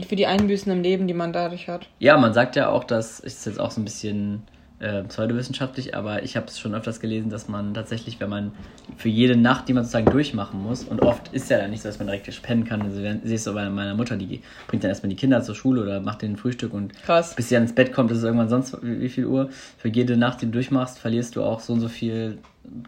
für 0.08 0.15
die 0.15 0.27
Einbüßen 0.27 0.72
im 0.72 0.82
Leben, 0.82 1.08
die 1.08 1.13
man 1.13 1.34
dadurch 1.34 1.67
hat. 1.67 1.88
Ja, 2.00 2.17
man 2.17 2.34
sagt 2.34 2.56
ja 2.56 2.70
auch, 2.70 2.84
dass 2.84 3.20
ist 3.20 3.46
jetzt 3.46 3.60
auch 3.60 3.72
so 3.72 3.82
ein 3.82 3.86
bisschen 3.86 4.44
äh, 4.79 5.03
pseudowissenschaftlich, 5.03 5.96
aber 5.96 6.24
ich 6.24 6.36
habe 6.36 6.46
es 6.48 6.60
schon 6.60 6.75
öfters 6.75 7.00
gelesen, 7.00 7.29
dass 7.29 7.48
man 7.48 7.74
tatsächlich, 7.74 8.19
wenn 8.19 8.29
man 8.29 8.51
für 8.96 9.10
jede 9.10 9.36
Nacht, 9.36 9.67
die 9.67 9.74
man 9.74 9.84
sozusagen 9.84 10.12
durchmachen 10.12 10.62
muss, 10.62 10.84
und 10.84 11.01
oft 11.01 11.34
ist 11.34 11.50
ja 11.50 11.57
dann 11.57 11.72
nicht 11.72 11.81
so, 11.81 11.89
dass 11.89 11.98
man 11.98 12.07
direkt 12.07 12.41
pennen 12.43 12.63
kann. 12.63 12.81
Also 12.84 13.01
siehst 13.24 13.48
du 13.48 13.53
bei 13.53 13.69
meiner 13.69 13.96
Mutter, 13.96 14.17
die 14.17 14.41
bringt 14.67 14.84
dann 14.84 14.89
erstmal 14.89 15.10
die 15.10 15.15
Kinder 15.15 15.41
zur 15.41 15.55
Schule 15.55 15.81
oder 15.81 16.00
macht 16.00 16.22
denen 16.22 16.38
Frühstück 16.38 16.74
und 16.74 16.93
Krass. 17.03 17.34
bis 17.36 17.50
sie 17.50 17.55
dann 17.55 17.63
ins 17.63 17.74
Bett 17.74 17.91
kommt, 17.91 18.12
ist 18.12 18.19
es 18.19 18.24
irgendwann 18.24 18.50
sonst 18.50 18.77
wie, 18.84 19.01
wie 19.01 19.10
viel 19.10 19.25
Uhr. 19.25 19.50
Für 19.77 19.89
jede 19.89 20.15
Nacht, 20.15 20.41
die 20.41 20.46
du 20.46 20.51
durchmachst, 20.51 21.00
verlierst 21.00 21.36
du 21.36 21.43
auch 21.43 21.60
so 21.60 21.74
und 21.74 21.79
so 21.79 21.88
viel 21.88 22.38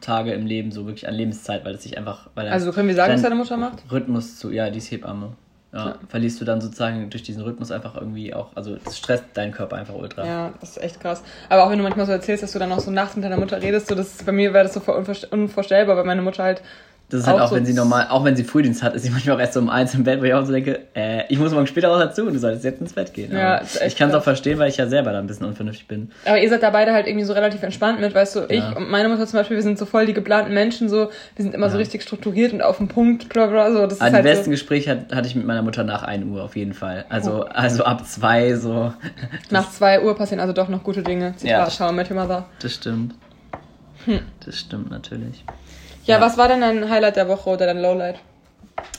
Tage 0.01 0.33
im 0.33 0.45
Leben, 0.45 0.71
so 0.71 0.85
wirklich 0.85 1.07
an 1.07 1.15
Lebenszeit, 1.15 1.65
weil 1.65 1.75
es 1.75 1.83
sich 1.83 1.97
einfach, 1.97 2.29
weil 2.35 2.47
Also 2.49 2.71
können 2.71 2.87
wir 2.87 2.95
sagen, 2.95 3.13
was 3.13 3.21
dein 3.21 3.31
deine 3.31 3.41
Mutter 3.41 3.57
macht? 3.57 3.83
Rhythmus 3.91 4.37
zu, 4.37 4.51
ja, 4.51 4.69
die 4.69 4.77
ist 4.77 4.91
Hebamme. 4.91 5.33
Ja, 5.71 5.85
Ja. 5.89 5.95
verlierst 6.07 6.41
du 6.41 6.45
dann 6.45 6.61
sozusagen 6.61 7.09
durch 7.11 7.21
diesen 7.23 7.43
Rhythmus 7.43 7.69
einfach 7.71 7.95
irgendwie 7.95 8.33
auch, 8.33 8.55
also 8.55 8.77
das 8.83 8.97
stresst 8.97 9.25
deinen 9.35 9.51
Körper 9.51 9.75
einfach 9.75 9.93
ultra. 9.93 10.25
Ja, 10.25 10.53
das 10.59 10.71
ist 10.71 10.83
echt 10.83 10.99
krass. 10.99 11.21
Aber 11.47 11.63
auch 11.63 11.69
wenn 11.69 11.77
du 11.77 11.83
manchmal 11.83 12.07
so 12.07 12.11
erzählst, 12.11 12.41
dass 12.41 12.53
du 12.53 12.59
dann 12.59 12.71
auch 12.71 12.79
so 12.79 12.89
nachts 12.89 13.15
mit 13.15 13.23
deiner 13.23 13.37
Mutter 13.37 13.61
redest, 13.61 13.87
so 13.87 13.93
das 13.95 14.23
bei 14.23 14.31
mir 14.31 14.51
wäre 14.53 14.63
das 14.63 14.73
so 14.73 14.81
unvorstellbar, 15.31 15.95
weil 15.95 16.05
meine 16.05 16.23
Mutter 16.23 16.43
halt 16.43 16.63
Das 17.09 17.21
ist 17.21 17.27
halt 17.27 17.37
Auch 17.39 17.45
auch, 17.45 17.49
so 17.49 17.55
wenn 17.55 17.65
sie 17.65 17.73
normal, 17.73 18.07
auch 18.09 18.23
wenn 18.23 18.35
sie 18.35 18.43
Frühdienst 18.43 18.83
hat, 18.83 18.93
ist 18.93 19.01
sie 19.01 19.09
manchmal 19.09 19.35
auch 19.35 19.39
erst 19.39 19.53
so 19.53 19.59
um 19.59 19.69
eins 19.69 19.95
im 19.95 20.03
Bett, 20.03 20.19
wo 20.21 20.25
ich 20.25 20.33
auch 20.35 20.45
so 20.45 20.51
denke, 20.51 20.81
äh, 20.95 21.23
ich 21.29 21.39
muss 21.39 21.51
morgen 21.51 21.65
später 21.65 21.91
auch 21.91 21.97
dazu 21.99 22.21
und 22.27 22.33
du 22.33 22.39
solltest 22.39 22.63
jetzt 22.63 22.81
ins 22.81 22.93
Bett 22.93 23.15
gehen. 23.15 23.31
Ja, 23.35 23.61
ich 23.85 23.95
kann 23.95 24.09
es 24.09 24.15
auch 24.15 24.21
verstehen, 24.21 24.59
weil 24.59 24.69
ich 24.69 24.77
ja 24.77 24.85
selber 24.87 25.11
da 25.11 25.17
ein 25.17 25.25
bisschen 25.25 25.47
unvernünftig 25.47 25.87
bin. 25.87 26.11
Aber 26.25 26.37
ihr 26.39 26.47
seid 26.49 26.61
da 26.61 26.69
beide 26.69 26.93
halt 26.93 27.07
irgendwie 27.07 27.25
so 27.25 27.33
relativ 27.33 27.63
entspannt 27.63 27.99
mit, 27.99 28.13
weißt 28.13 28.35
du, 28.35 28.39
ich 28.47 28.59
Ja. 28.59 28.73
und 28.73 28.91
meine 28.91 29.09
Mutter 29.09 29.25
zum 29.25 29.39
Beispiel, 29.39 29.57
wir 29.57 29.63
sind 29.63 29.79
so 29.79 29.87
voll 29.87 30.05
die 30.05 30.13
geplanten 30.13 30.53
Menschen, 30.53 30.87
so, 30.87 31.09
wir 31.35 31.43
sind 31.43 31.55
immer 31.55 31.69
so 31.69 31.77
Ja. 31.77 31.79
richtig 31.79 32.03
strukturiert 32.03 32.53
und 32.53 32.61
auf 32.61 32.77
den 32.77 32.87
Punkt, 32.87 33.27
bla 33.29 33.47
bla, 33.47 33.71
so, 33.71 33.81
das 33.85 33.93
ist 33.93 34.01
Aber 34.01 34.09
die 34.11 34.15
halt 34.17 34.25
besten 34.25 34.45
so, 34.45 34.51
Gespräche 34.51 34.91
hat, 34.91 35.11
hatte 35.15 35.27
ich 35.27 35.33
mit 35.35 35.47
meiner 35.47 35.63
Mutter 35.63 35.83
nach 35.83 36.03
1 36.03 36.25
Uhr 36.27 36.43
auf 36.43 36.55
jeden 36.55 36.73
Fall. 36.73 37.05
Also, 37.09 37.43
also 37.45 37.85
ab 37.85 38.05
zwei 38.05 38.53
so. 38.53 38.93
nach 39.49 39.71
zwei 39.71 39.99
Uhr 40.03 40.15
passieren 40.15 40.39
also 40.41 40.53
doch 40.53 40.69
noch 40.69 40.83
gute 40.83 41.01
Dinge. 41.01 41.29
Ja. 41.41 41.65
Zitat, 41.65 41.73
schau, 41.73 41.91
Matthew 41.91 42.13
Mother. 42.13 42.45
Das 42.61 42.75
stimmt. 42.75 43.15
Hm. 44.05 44.19
Das 44.45 44.59
stimmt 44.59 44.91
natürlich. 44.91 45.43
Ja, 46.09 46.15
Ja. 46.17 46.21
was 46.21 46.37
war 46.37 46.47
denn 46.47 46.61
dein 46.61 46.89
Highlight 46.89 47.15
der 47.17 47.27
Woche 47.27 47.49
oder 47.51 47.67
dein 47.67 47.79
Lowlight? 47.79 48.15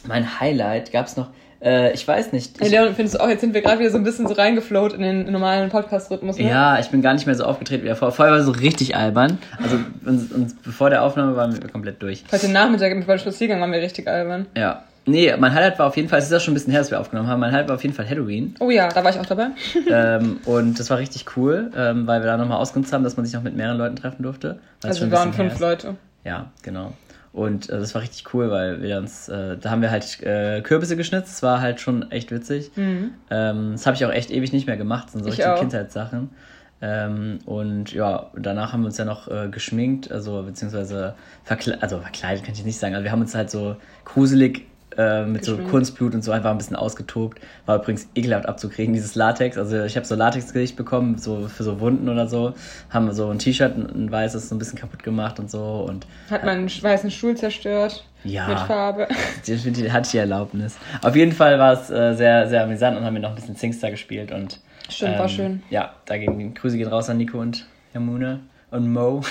Mein 0.07 0.39
Highlight 0.41 0.93
gab 0.93 1.07
es 1.07 1.17
noch. 1.17 1.29
Äh, 1.61 1.93
ich 1.93 2.07
weiß 2.07 2.33
nicht. 2.33 2.63
Ich, 2.63 2.71
Leon, 2.71 2.95
findest 2.95 3.17
du 3.17 3.21
auch, 3.21 3.29
jetzt 3.29 3.41
sind 3.41 3.53
wir 3.53 3.61
gerade 3.63 3.81
wieder 3.81 3.91
so 3.91 3.99
ein 3.99 4.05
bisschen 4.05 4.27
so 4.29 4.33
reingeflowt 4.35 4.93
in 4.95 5.03
den 5.03 5.31
normalen 5.31 5.69
Podcast-Rhythmus, 5.71 6.39
ne? 6.39 6.49
ja, 6.49 6.79
ich 6.79 6.89
bin 6.89 7.03
gar 7.03 7.13
nicht 7.13 7.27
mehr 7.27 7.35
so 7.35 7.45
aufgetreten 7.45 7.85
wie 7.85 7.95
vorher. 7.95 8.13
Vorher 8.15 8.33
war 8.33 8.41
es 8.41 8.47
so 8.47 8.53
richtig 8.53 8.97
albern. 8.97 9.39
Also 9.63 9.77
uns, 10.07 10.33
uns, 10.33 10.55
bevor 10.63 10.89
der 10.89 11.03
Aufnahme 11.03 11.37
waren 11.37 11.53
wir 11.61 11.69
komplett 11.69 12.01
durch. 12.01 12.23
Heute 12.33 12.49
Nachmittag 12.49 12.93
im 12.93 13.03
Spaziergang 13.03 13.61
waren 13.61 13.73
wir 13.73 13.81
richtig 13.83 14.09
albern. 14.09 14.47
Ja. 14.57 14.85
Nee, 15.05 15.35
mein 15.39 15.53
Highlight 15.53 15.79
war 15.81 15.87
auf 15.89 15.97
jeden 15.97 16.09
Fall, 16.09 16.21
es 16.21 16.27
ist 16.27 16.33
ja 16.33 16.39
schon 16.41 16.53
ein 16.53 16.55
bisschen 16.55 16.71
her, 16.73 16.81
dass 16.81 16.91
wir 16.93 17.01
aufgenommen 17.01 17.29
haben, 17.29 17.41
mein 17.41 17.51
Highlight 17.51 17.69
war 17.69 17.75
auf 17.75 17.83
jeden 17.83 17.95
Fall 17.95 18.09
Halloween. 18.09 18.55
Oh 18.61 18.71
ja, 18.71 18.89
da 18.89 19.03
war 19.03 19.11
ich 19.11 19.19
auch 19.19 19.27
dabei. 19.27 19.49
ähm, 19.91 20.39
und 20.45 20.79
das 20.79 20.89
war 20.89 20.99
richtig 20.99 21.25
cool, 21.37 21.73
ähm, 21.77 22.07
weil 22.07 22.21
wir 22.21 22.27
da 22.27 22.37
nochmal 22.37 22.59
ausgenutzt 22.59 22.93
haben, 22.93 23.03
dass 23.03 23.17
man 23.17 23.27
sich 23.27 23.35
noch 23.35 23.43
mit 23.43 23.57
mehreren 23.57 23.79
Leuten 23.79 23.97
treffen 23.97 24.23
durfte. 24.23 24.61
Also 24.85 25.01
wir 25.01 25.11
waren 25.11 25.33
fünf. 25.33 25.59
Leute. 25.59 25.97
Ja, 26.25 26.51
genau. 26.63 26.93
Und 27.33 27.71
äh, 27.71 27.79
das 27.79 27.95
war 27.95 28.03
richtig 28.03 28.35
cool, 28.35 28.51
weil 28.51 28.83
wir 28.83 28.99
uns, 28.99 29.29
äh, 29.29 29.57
da 29.57 29.71
haben 29.71 29.83
wir 29.83 29.91
halt 29.91 30.21
äh, 30.23 30.61
Kürbisse 30.63 30.97
geschnitzt. 30.97 31.29
Das 31.35 31.43
war 31.43 31.61
halt 31.61 31.81
schon 31.81 32.11
echt 32.11 32.33
witzig. 32.33 32.73
Ähm, 32.77 33.13
das 33.73 33.87
habe 33.87 33.97
ich 33.97 34.05
auch 34.05 34.11
echt 34.11 34.31
ewig 34.31 34.53
nicht 34.53 34.67
mehr 34.67 34.77
gemacht. 34.77 35.05
Das 35.07 35.13
sind 35.13 35.23
so 35.23 35.29
Mhm. 35.29 35.33
Ich 35.33 35.39
richtige 35.39 35.55
auch. 35.55 35.61
Kindheitssachen. 35.61 36.31
Ähm, 36.83 37.39
und 37.45 37.93
ja, 37.93 38.31
danach 38.37 38.73
haben 38.73 38.81
wir 38.81 38.87
uns 38.87 38.97
ja 38.97 39.05
noch 39.05 39.29
äh, 39.29 39.49
geschminkt, 39.49 40.11
also 40.11 40.43
beziehungsweise 40.43 41.15
verkleidet, 41.45 41.83
also 41.83 42.01
verkleidet 42.01 42.43
kann 42.45 42.55
ich 42.55 42.65
nicht 42.65 42.79
sagen. 42.79 42.95
Also 42.95 43.05
wir 43.05 43.13
haben 43.13 43.21
uns 43.21 43.35
halt 43.35 43.51
so 43.51 43.77
gruselig 44.07 44.67
äh, 44.97 45.25
mit 45.25 45.45
so 45.45 45.53
Geschminkt. 45.53 45.71
Kunstblut 45.71 46.15
und 46.15 46.23
so 46.23 46.33
einfach 46.33 46.51
ein 46.51 46.59
bisschen 46.59 46.77
ausgetobt. 46.77 47.41
War 47.67 47.77
übrigens 47.77 48.09
ekelhaft 48.15 48.47
abzukriegen, 48.47 48.95
dieses 48.95 49.15
Latex. 49.15 49.57
Also 49.57 49.83
ich 49.85 49.97
habe 49.97 50.07
so 50.07 50.15
Latexgesicht 50.15 50.77
bekommen, 50.77 51.19
so 51.19 51.49
für 51.49 51.63
so 51.63 51.81
Wunden 51.81 52.09
oder 52.09 52.27
so. 52.27 52.55
Haben 52.91 53.13
so 53.13 53.29
ein 53.31 53.39
T-Shirt, 53.39 53.77
ein, 53.77 54.07
ein 54.07 54.11
weißes, 54.11 54.49
so 54.49 54.55
ein 54.55 54.59
bisschen 54.59 54.79
kaputt 54.79 55.03
gemacht 55.03 55.39
und 55.39 55.51
so. 55.51 55.87
Und 55.89 56.07
Hat 56.31 56.45
man 56.45 56.59
einen 56.59 56.69
weißen 56.69 57.11
Stuhl 57.11 57.37
zerstört. 57.37 58.05
Ja. 58.25 58.49
Mit 58.49 58.59
Farbe. 58.61 59.09
die, 59.47 59.57
die 59.57 59.93
hatte 59.93 60.11
die 60.11 60.19
Erlaubnis. 60.19 60.77
Auf 61.03 61.17
jeden 61.17 61.33
Fall 61.33 61.59
war 61.59 61.73
es 61.75 61.91
äh, 61.91 62.15
sehr, 62.15 62.49
sehr 62.49 62.65
amüsant 62.65 62.97
und 62.97 63.05
haben 63.05 63.15
wir 63.15 63.21
noch 63.21 63.31
ein 63.31 63.37
bisschen 63.37 63.57
Singstar 63.57 63.91
gespielt 63.91 64.33
und 64.33 64.61
Stimmt, 64.89 65.19
war 65.19 65.29
schön. 65.29 65.63
Ja, 65.71 65.95
da 66.07 66.19
ging 66.19 66.53
Grüße 66.55 66.77
gehen 66.77 66.89
raus 66.89 67.09
an 67.09 67.17
Nico 67.17 67.39
und 67.39 67.67
Hermune 67.93 68.41
und 68.71 68.93
Mo. 68.93 69.23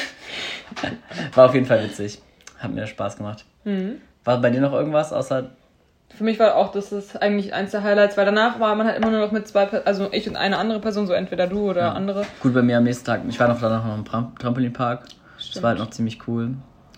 war 1.36 1.46
auf 1.48 1.54
jeden 1.54 1.66
Fall 1.66 1.84
witzig. 1.84 2.22
Hat 2.58 2.74
mir 2.74 2.88
Spaß 2.88 3.18
gemacht. 3.18 3.46
Mhm. 3.64 4.02
War 4.24 4.42
bei 4.42 4.50
dir 4.50 4.62
noch 4.62 4.74
irgendwas 4.74 5.14
außer 5.14 5.50
Für 6.16 6.24
mich 6.24 6.40
war 6.40 6.56
auch 6.56 6.72
das 6.72 6.92
ist 6.92 7.22
eigentlich 7.22 7.54
eins 7.54 7.72
der 7.72 7.84
Highlights, 7.84 8.18
weil 8.18 8.26
danach 8.26 8.60
war 8.60 8.76
man 8.76 8.88
halt 8.88 8.98
immer 8.98 9.10
nur 9.12 9.20
noch 9.20 9.32
mit 9.32 9.48
zwei, 9.48 9.68
also 9.86 10.10
ich 10.12 10.28
und 10.28 10.36
eine 10.36 10.58
andere 10.58 10.80
Person, 10.80 11.08
so 11.08 11.14
entweder 11.14 11.48
du 11.48 11.70
oder 11.70 11.96
andere. 11.96 12.26
Gut, 12.42 12.54
bei 12.54 12.62
mir 12.62 12.78
am 12.78 12.84
nächsten 12.84 13.06
Tag. 13.06 13.22
Ich 13.30 13.40
war 13.40 13.48
noch 13.48 13.60
danach 13.60 13.86
noch 13.86 13.96
im 13.96 14.06
Tram 14.06 14.34
Trampolinpark. 14.38 15.06
Das 15.38 15.48
Stimmt. 15.48 15.64
war 15.64 15.70
halt 15.70 15.80
noch 15.80 15.90
ziemlich 15.92 16.28
cool. 16.28 16.56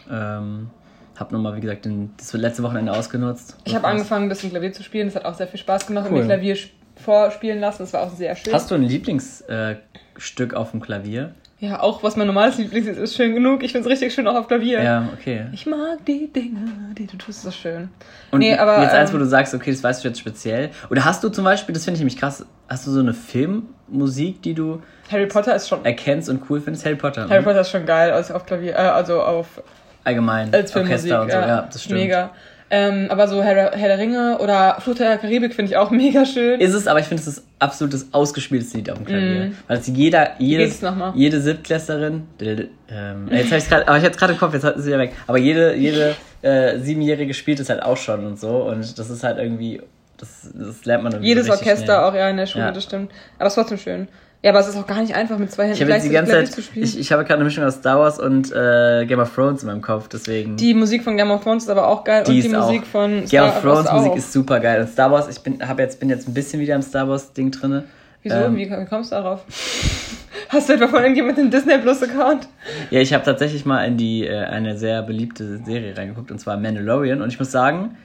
Ähm, 0.10 0.70
hab 1.18 1.32
nochmal, 1.32 1.56
wie 1.56 1.62
gesagt, 1.62 1.86
den, 1.86 2.14
das 2.18 2.34
letzte 2.34 2.64
Wochenende 2.64 2.92
ausgenutzt. 2.92 3.56
Ich 3.66 3.76
habe 3.76 3.88
angefangen, 3.88 4.26
ein 4.26 4.30
bisschen 4.30 4.50
Klavier 4.50 4.74
zu 4.74 4.82
spielen. 4.82 5.08
Das 5.08 5.16
hat 5.16 5.26
auch 5.26 5.36
sehr 5.36 5.48
viel 5.48 5.60
Spaß 5.60 5.86
gemacht 5.86 6.08
und 6.08 6.14
Cool. 6.14 6.20
mir 6.22 6.26
Klavier 6.26 6.54
sp- 6.58 6.74
vorspielen 6.96 7.60
lassen. 7.60 7.84
Das 7.84 7.94
war 7.94 8.02
auch 8.04 8.10
sehr 8.12 8.36
schön. 8.36 8.54
Hast 8.54 8.72
du 8.72 8.76
ein 8.76 8.84
Lieblingsstück 8.84 10.54
äh, 10.54 10.56
auf 10.56 10.72
dem 10.72 10.82
Klavier? 10.82 11.36
Ja, 11.62 11.80
auch 11.80 12.02
was 12.02 12.16
mein 12.16 12.26
normales 12.26 12.58
Lieblings 12.58 12.88
ist, 12.88 12.98
ist 12.98 13.16
schön 13.16 13.36
genug. 13.36 13.62
Ich 13.62 13.72
finde 13.72 13.88
es 13.88 13.92
richtig 13.92 14.16
schön 14.16 14.28
auch 14.28 14.34
auf 14.34 14.48
Klavier. 14.48 14.82
Ja, 14.82 15.10
okay. 15.14 15.46
Ich 15.54 15.68
mag 15.68 16.04
die 16.08 16.28
Dinge, 16.34 16.60
die 16.98 17.06
du 17.06 17.18
tust, 17.18 17.44
so 17.44 17.52
schön. 17.52 17.90
Und 18.32 18.40
nee, 18.40 18.58
aber 18.58 18.82
jetzt 18.82 18.96
eins, 18.96 19.12
wo 19.12 19.18
ähm, 19.18 19.24
du 19.24 19.30
sagst, 19.30 19.54
okay, 19.54 19.70
das 19.70 19.84
weißt 19.84 20.04
du 20.04 20.08
jetzt 20.08 20.20
speziell. 20.20 20.72
Oder 20.90 21.06
hast 21.06 21.24
du 21.24 21.30
zum 21.30 21.44
Beispiel, 21.44 21.74
das 21.74 21.84
finde 21.84 21.98
ich 21.98 22.02
nämlich 22.02 22.18
krass, 22.18 22.44
hast 22.68 22.88
du 22.88 22.92
so 22.92 23.00
eine 23.00 23.14
Filmmusik, 23.14 24.42
die 24.42 24.56
du 24.56 24.82
Harry 25.12 25.28
Potter 25.28 25.56
ist 25.56 25.70
schon 25.70 25.86
erkennst 25.86 26.30
und 26.30 26.42
cool 26.50 26.62
findest? 26.62 26.84
Harry 26.84 26.96
Potter. 26.96 27.30
Harry 27.30 27.42
ne? 27.42 27.44
Potter 27.44 27.62
ist 27.62 27.70
schon 27.70 27.86
geil, 27.86 28.12
also 28.12 28.34
auf 28.34 28.48
Klavier, 28.48 28.74
äh, 28.74 28.78
also 28.78 29.22
auf 29.22 29.62
Allgemein. 30.04 30.52
als 30.52 30.72
Filmmusik. 30.72 31.12
Orchester 31.12 31.22
und 31.22 31.32
so, 31.32 31.38
ja, 31.38 31.70
das 31.72 31.84
stimmt. 31.84 32.00
Mega. 32.00 32.32
Ähm, 32.74 33.08
aber 33.10 33.28
so 33.28 33.44
Herr, 33.44 33.72
Herr 33.74 33.88
der 33.90 33.98
Ringe 34.00 34.38
oder 34.40 34.78
Flucht 34.80 35.00
der 35.00 35.18
Karibik 35.18 35.54
finde 35.54 35.72
ich 35.72 35.78
auch 35.78 35.92
mega 35.92 36.26
schön. 36.26 36.62
Ist 36.62 36.74
es, 36.74 36.88
aber 36.88 37.00
ich 37.02 37.06
finde, 37.06 37.22
es 37.22 37.28
ist 37.28 37.44
absolut 37.60 37.94
das 37.94 38.08
ausgespieltste 38.14 38.78
Lied 38.78 38.90
auf 38.90 38.98
dem 38.98 39.06
Klavier. 39.06 39.46
Mhm. 39.48 39.58
Weil 39.68 39.78
es 39.80 39.88
jeder, 39.88 40.32
jedes, 40.40 40.82
jede 41.16 41.42
Siebtklässlerin, 41.42 42.24
ähm, 42.40 43.28
jetzt 43.30 43.52
hab 43.52 43.58
ich's 43.58 43.68
grad, 43.70 43.88
aber 43.88 43.98
ich 43.98 44.04
hatte 44.06 44.18
gerade 44.18 44.34
im 44.34 44.40
Kopf, 44.40 44.54
jetzt 44.54 44.64
ist 44.64 44.78
es 44.78 44.86
wieder 44.88 45.00
weg. 45.00 45.12
Aber 45.28 45.38
jede, 45.38 45.76
jede 45.76 46.16
äh, 46.42 46.80
Siebenjährige 46.80 47.34
spielt 47.34 47.60
es 47.60 47.70
halt 47.70 47.84
auch 47.84 47.98
schon 47.98 48.26
und 48.26 48.40
so. 48.40 48.64
Und 48.64 48.98
das 48.98 49.10
ist 49.10 49.24
halt 49.24 49.38
irgendwie, 49.38 49.82
das, 50.18 50.50
das 50.54 50.86
lernt 50.86 51.04
man 51.04 51.12
irgendwie 51.12 51.28
Jedes 51.28 51.50
Orchester 51.50 51.86
schnell. 51.86 51.98
auch 51.98 52.14
ja 52.16 52.30
in 52.30 52.38
der 52.38 52.46
Schule, 52.46 52.66
Ja. 52.66 52.72
das 52.72 52.84
stimmt. 52.84 53.12
Aber 53.38 53.48
es 53.48 53.52
ist 53.54 53.56
trotzdem 53.56 53.78
schön. 53.80 54.08
Ja, 54.44 54.50
aber 54.52 54.60
es 54.62 54.68
ist 54.68 54.76
auch 54.76 54.88
gar 54.88 55.00
nicht 55.02 55.14
einfach 55.14 55.38
mit 55.38 55.52
zwei 55.52 55.64
Händen 55.66 55.76
Ich 55.76 55.82
habe 55.84 55.92
jetzt 55.92 56.04
die 56.06 56.10
ganze 56.10 56.32
Klavier 56.32 56.46
Zeit, 56.48 56.56
zu 56.56 56.62
spielen. 56.64 56.84
ich, 56.86 56.98
ich 57.00 57.12
habe 57.12 57.24
gerade 57.24 57.36
eine 57.36 57.44
Mischung 57.44 57.64
aus 57.64 57.76
Star 57.76 58.00
Wars 58.00 58.20
und 58.20 58.52
äh, 58.52 59.06
Game 59.06 59.20
of 59.20 59.34
Thrones 59.36 59.62
in 59.62 59.68
meinem 59.68 59.82
Kopf, 59.82 60.08
deswegen. 60.08 60.58
die 60.58 60.74
Musik 60.74 61.04
von 61.04 61.16
Game 61.16 61.30
of 61.30 61.44
Thrones 61.44 61.64
ist 61.64 61.70
aber 61.70 61.88
auch 61.88 62.04
geil 62.04 62.24
Die 62.26 62.32
und 62.38 62.44
die 62.44 62.50
Musik 62.50 62.82
auch- 62.82 62.86
von 62.88 63.12
Game 63.12 63.28
Star 63.28 63.48
of 63.50 63.62
Thrones 63.62 63.92
Musik 63.92 64.12
auch. 64.12 64.18
ist 64.18 64.34
super 64.34 64.60
geil. 64.60 64.82
Und 64.82 64.88
Star 64.90 65.12
Wars, 65.12 65.28
ich 65.30 65.40
bin, 65.42 65.68
hab 65.68 65.78
jetzt, 65.80 66.00
bin 66.00 66.10
jetzt 66.10 66.28
ein 66.28 66.34
bisschen 66.34 66.60
wieder 66.60 66.74
im 66.76 66.82
Star 66.82 67.08
Wars 67.08 67.34
Ding 67.34 67.52
drinne. 67.52 67.84
Wieso? 68.24 68.36
Ähm, 68.36 68.56
Wie 68.56 68.68
kommst 68.90 69.12
du 69.12 69.16
darauf? 69.16 69.42
Hast 70.50 70.70
du 70.70 70.74
etwa 70.74 70.88
von 70.88 71.02
irgendjemand 71.02 71.38
den 71.38 71.50
Disney 71.52 71.78
Plus 71.78 72.02
Account? 72.04 72.48
Ja, 72.90 73.00
ich 73.00 73.14
habe 73.14 73.24
tatsächlich 73.24 73.66
mal 73.66 73.84
in 73.86 73.96
die 73.98 74.26
äh, 74.26 74.38
eine 74.46 74.76
sehr 74.78 75.02
beliebte 75.04 75.60
Serie 75.64 75.96
reingeguckt 75.96 76.32
und 76.32 76.40
zwar 76.40 76.58
Mandalorian 76.58 77.22
und 77.22 77.30
ich 77.30 77.40
muss 77.40 77.52
sagen, 77.52 77.96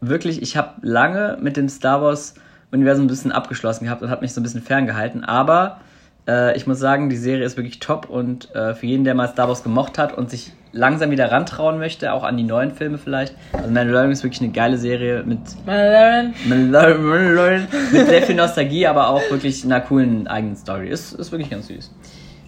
wirklich, 0.00 0.42
ich 0.42 0.56
habe 0.56 0.74
lange 0.82 1.38
mit 1.40 1.56
dem 1.56 1.68
Star 1.68 2.02
Wars 2.02 2.34
Universum 2.70 3.04
ein 3.04 3.08
bisschen 3.08 3.32
abgeschlossen 3.32 3.84
gehabt 3.84 4.02
und 4.02 4.10
habe 4.10 4.22
mich 4.22 4.32
so 4.32 4.40
ein 4.40 4.44
bisschen 4.44 4.62
ferngehalten, 4.62 5.24
aber 5.24 5.80
äh, 6.28 6.56
ich 6.56 6.66
muss 6.66 6.78
sagen, 6.78 7.08
die 7.08 7.16
Serie 7.16 7.44
ist 7.44 7.56
wirklich 7.56 7.80
top 7.80 8.08
und 8.10 8.54
äh, 8.54 8.74
für 8.74 8.86
jeden, 8.86 9.04
der 9.04 9.14
mal 9.14 9.28
Star 9.28 9.48
Wars 9.48 9.62
gemocht 9.62 9.98
hat 9.98 10.16
und 10.16 10.30
sich 10.30 10.52
langsam 10.72 11.10
wieder 11.10 11.32
rantrauen 11.32 11.78
möchte, 11.78 12.12
auch 12.12 12.24
an 12.24 12.36
die 12.36 12.42
neuen 12.42 12.72
Filme 12.72 12.98
vielleicht. 12.98 13.34
Also 13.52 13.70
Mandalorian 13.70 14.12
ist 14.12 14.22
wirklich 14.22 14.42
eine 14.42 14.52
geile 14.52 14.76
Serie 14.76 15.22
mit 15.24 15.40
Mandalorian. 15.64 16.34
Mandalorian 16.46 17.68
mit 17.90 18.06
sehr 18.06 18.22
viel 18.22 18.34
Nostalgie, 18.34 18.86
aber 18.86 19.08
auch 19.08 19.22
wirklich 19.30 19.64
einer 19.64 19.80
coolen 19.80 20.28
eigenen 20.28 20.56
Story. 20.56 20.88
Ist, 20.88 21.14
ist 21.14 21.32
wirklich 21.32 21.50
ganz 21.50 21.68
süß. 21.68 21.90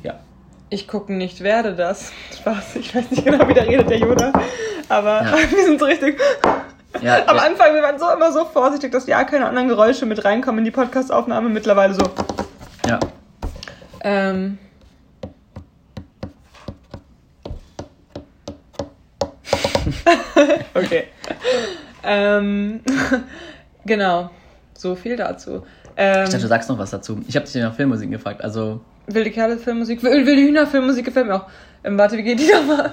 Ja. 0.02 0.20
Ich 0.68 0.86
gucken 0.86 1.16
nicht 1.16 1.40
werde 1.40 1.74
das. 1.74 2.12
Spaß, 2.38 2.76
ich 2.76 2.94
weiß 2.94 3.10
nicht 3.10 3.24
genau, 3.24 3.48
wie 3.48 3.54
da 3.54 3.62
redet 3.62 3.88
der 3.88 3.98
Yoda. 3.98 4.32
Aber 4.88 5.22
Ja. 5.22 5.32
wir 5.50 5.64
sind 5.64 5.80
so 5.80 5.86
richtig. 5.86 6.18
ja 7.02 7.26
Am 7.26 7.36
ja, 7.36 7.42
Anfang, 7.42 7.74
wir 7.74 7.82
waren 7.82 7.98
so 7.98 8.10
immer 8.10 8.32
so 8.32 8.44
vorsichtig, 8.44 8.92
dass 8.92 9.06
ja 9.06 9.24
keine 9.24 9.46
anderen 9.46 9.68
Geräusche 9.68 10.06
mit 10.06 10.24
reinkommen 10.24 10.58
in 10.58 10.64
die 10.64 10.70
Podcastaufnahme. 10.70 11.48
Mittlerweile 11.48 11.94
so. 11.94 12.02
ja. 12.86 12.98
Ähm. 14.02 14.58
okay. 20.74 21.04
Ähm, 22.02 22.80
genau. 23.84 24.30
So 24.76 24.94
viel 24.94 25.16
dazu. 25.16 25.64
Ähm, 25.96 26.24
Ich 26.24 26.30
dachte, 26.30 26.42
du 26.42 26.48
sagst 26.48 26.68
noch 26.68 26.78
was 26.78 26.90
dazu. 26.90 27.20
Ich 27.28 27.36
habe 27.36 27.46
dich 27.46 27.54
nach 27.56 27.74
Filmmusik 27.74 28.10
gefragt. 28.10 28.42
Also, 28.42 28.80
wilde 29.06 29.30
Kerle 29.30 29.58
Filmmusik. 29.58 30.02
Wilde, 30.02 30.26
wilde 30.26 30.42
Hühner 30.42 30.66
Filmmusik 30.66 31.04
gefällt 31.04 31.26
mir 31.26 31.34
auch. 31.34 31.46
Ähm, 31.84 31.98
warte, 31.98 32.16
wie 32.16 32.22
geht 32.22 32.40
die 32.40 32.50
nochmal? 32.50 32.92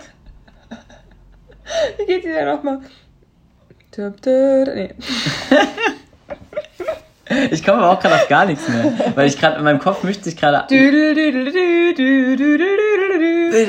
wie 1.98 2.06
geht 2.06 2.24
die 2.24 2.30
denn 2.30 2.46
nochmal? 2.46 2.82
Nee. 3.98 4.94
ich 7.52 7.66
komme 7.66 7.80
aber 7.80 7.92
auch 7.92 8.00
gerade 8.00 8.16
auf 8.16 8.28
gar 8.28 8.46
nichts 8.46 8.68
mehr. 8.70 8.94
Weil 9.16 9.28
ich 9.28 9.40
gerade 9.40 9.58
in 9.58 9.64
meinem 9.64 9.80
Kopf 9.80 10.04
mischt 10.04 10.24
sich 10.24 10.38
gerade. 10.38 10.68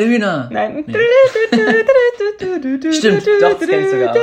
Hühner. 0.07 0.49
Nein. 0.53 0.85
Nee. 0.87 0.99
Stimmt, 2.93 3.27
doch, 3.41 3.59
das 3.59 3.69
kenn 3.69 3.85
ich 3.85 3.91
sogar 3.91 4.13
auch. 4.13 4.17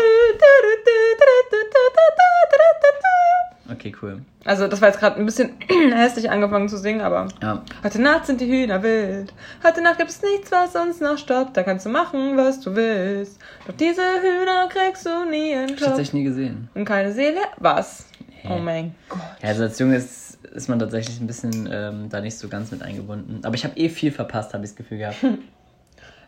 Okay, 3.71 3.93
cool. 4.01 4.21
Also 4.43 4.67
das 4.67 4.79
war 4.81 4.89
jetzt 4.89 4.99
gerade 4.99 5.17
ein 5.19 5.25
bisschen 5.25 5.51
hässlich 5.93 6.29
angefangen 6.29 6.69
zu 6.69 6.77
singen, 6.77 7.01
aber 7.01 7.27
Ja. 7.41 7.63
heute 7.83 7.99
Nacht 8.01 8.27
sind 8.27 8.39
die 8.39 8.45
Hühner 8.47 8.83
wild. 8.83 9.33
Heute 9.63 9.81
Nacht 9.81 9.97
gibt's 9.97 10.21
nichts, 10.21 10.51
was 10.51 10.75
uns 10.75 10.99
noch 10.99 11.17
stoppt. 11.17 11.57
Da 11.57 11.63
kannst 11.63 11.85
du 11.85 11.89
machen, 11.89 12.37
was 12.37 12.59
du 12.59 12.75
willst. 12.75 13.39
Doch 13.65 13.73
diese 13.75 14.01
Hühner 14.21 14.67
kriegst 14.69 15.05
du 15.05 15.29
nie 15.29 15.49
ich 15.49 15.55
entschoppt. 15.55 15.81
tatsächlich 15.81 16.13
nie 16.13 16.23
gesehen. 16.25 16.69
Und 16.75 16.85
keine 16.85 17.11
Seele. 17.11 17.39
Was? 17.57 18.05
Nee. 18.43 18.51
Oh 18.53 18.59
mein 18.59 18.93
Gott. 19.09 19.19
Ja, 19.41 19.49
also 19.49 19.63
als 19.63 19.79
Junge 19.79 19.95
ist, 19.95 20.35
ist 20.53 20.69
man 20.69 20.77
tatsächlich 20.77 21.19
ein 21.19 21.25
bisschen 21.25 21.67
ähm, 21.71 22.09
da 22.09 22.21
nicht 22.21 22.37
so 22.37 22.47
ganz 22.47 22.69
mit 22.69 22.83
eingebunden. 22.83 23.39
Aber 23.43 23.55
ich 23.55 23.63
habe 23.63 23.75
eh 23.77 23.89
viel 23.89 24.11
verpasst, 24.11 24.53
habe 24.53 24.63
ich 24.63 24.69
das 24.71 24.75
Gefühl 24.77 24.99
gehabt. 24.99 25.17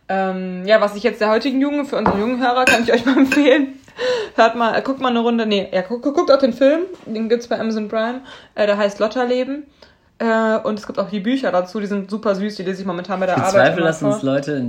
Ähm, 0.09 0.65
ja, 0.65 0.79
was 0.79 0.95
ich 0.95 1.03
jetzt 1.03 1.19
der 1.19 1.29
heutigen 1.29 1.59
Jugend, 1.59 1.89
für 1.89 1.97
unsere 1.97 2.17
jungen 2.17 2.39
Hörer, 2.41 2.63
kann 2.63 2.81
ich 2.83 2.93
euch 2.93 3.05
mal 3.05 3.17
empfehlen. 3.17 3.73
Hört 4.35 4.55
mal, 4.55 4.77
äh, 4.77 4.81
guckt 4.81 5.01
mal 5.01 5.09
eine 5.09 5.19
Runde, 5.19 5.45
nee, 5.45 5.67
ja, 5.71 5.81
guckt, 5.81 6.03
guckt 6.03 6.31
auch 6.31 6.37
den 6.39 6.53
Film, 6.53 6.81
den 7.05 7.29
gibt's 7.29 7.47
bei 7.47 7.59
Amazon 7.59 7.87
Prime, 7.87 8.21
äh, 8.55 8.65
der 8.67 8.77
heißt 8.77 8.99
Lotterleben. 8.99 9.65
Äh, 10.19 10.57
und 10.63 10.79
es 10.79 10.87
gibt 10.87 10.97
auch 10.97 11.11
die 11.11 11.19
Bücher 11.19 11.51
dazu, 11.51 11.79
die 11.79 11.85
sind 11.85 12.09
super 12.09 12.33
süß, 12.33 12.55
die 12.55 12.63
lese 12.63 12.81
ich 12.81 12.87
momentan 12.87 13.19
bei 13.19 13.27
der 13.27 13.37
Ich 13.37 13.43
Arbeit. 13.43 13.77
immer 13.77 13.85
dass 13.85 14.01
uns. 14.01 14.23
Leute, 14.23 14.65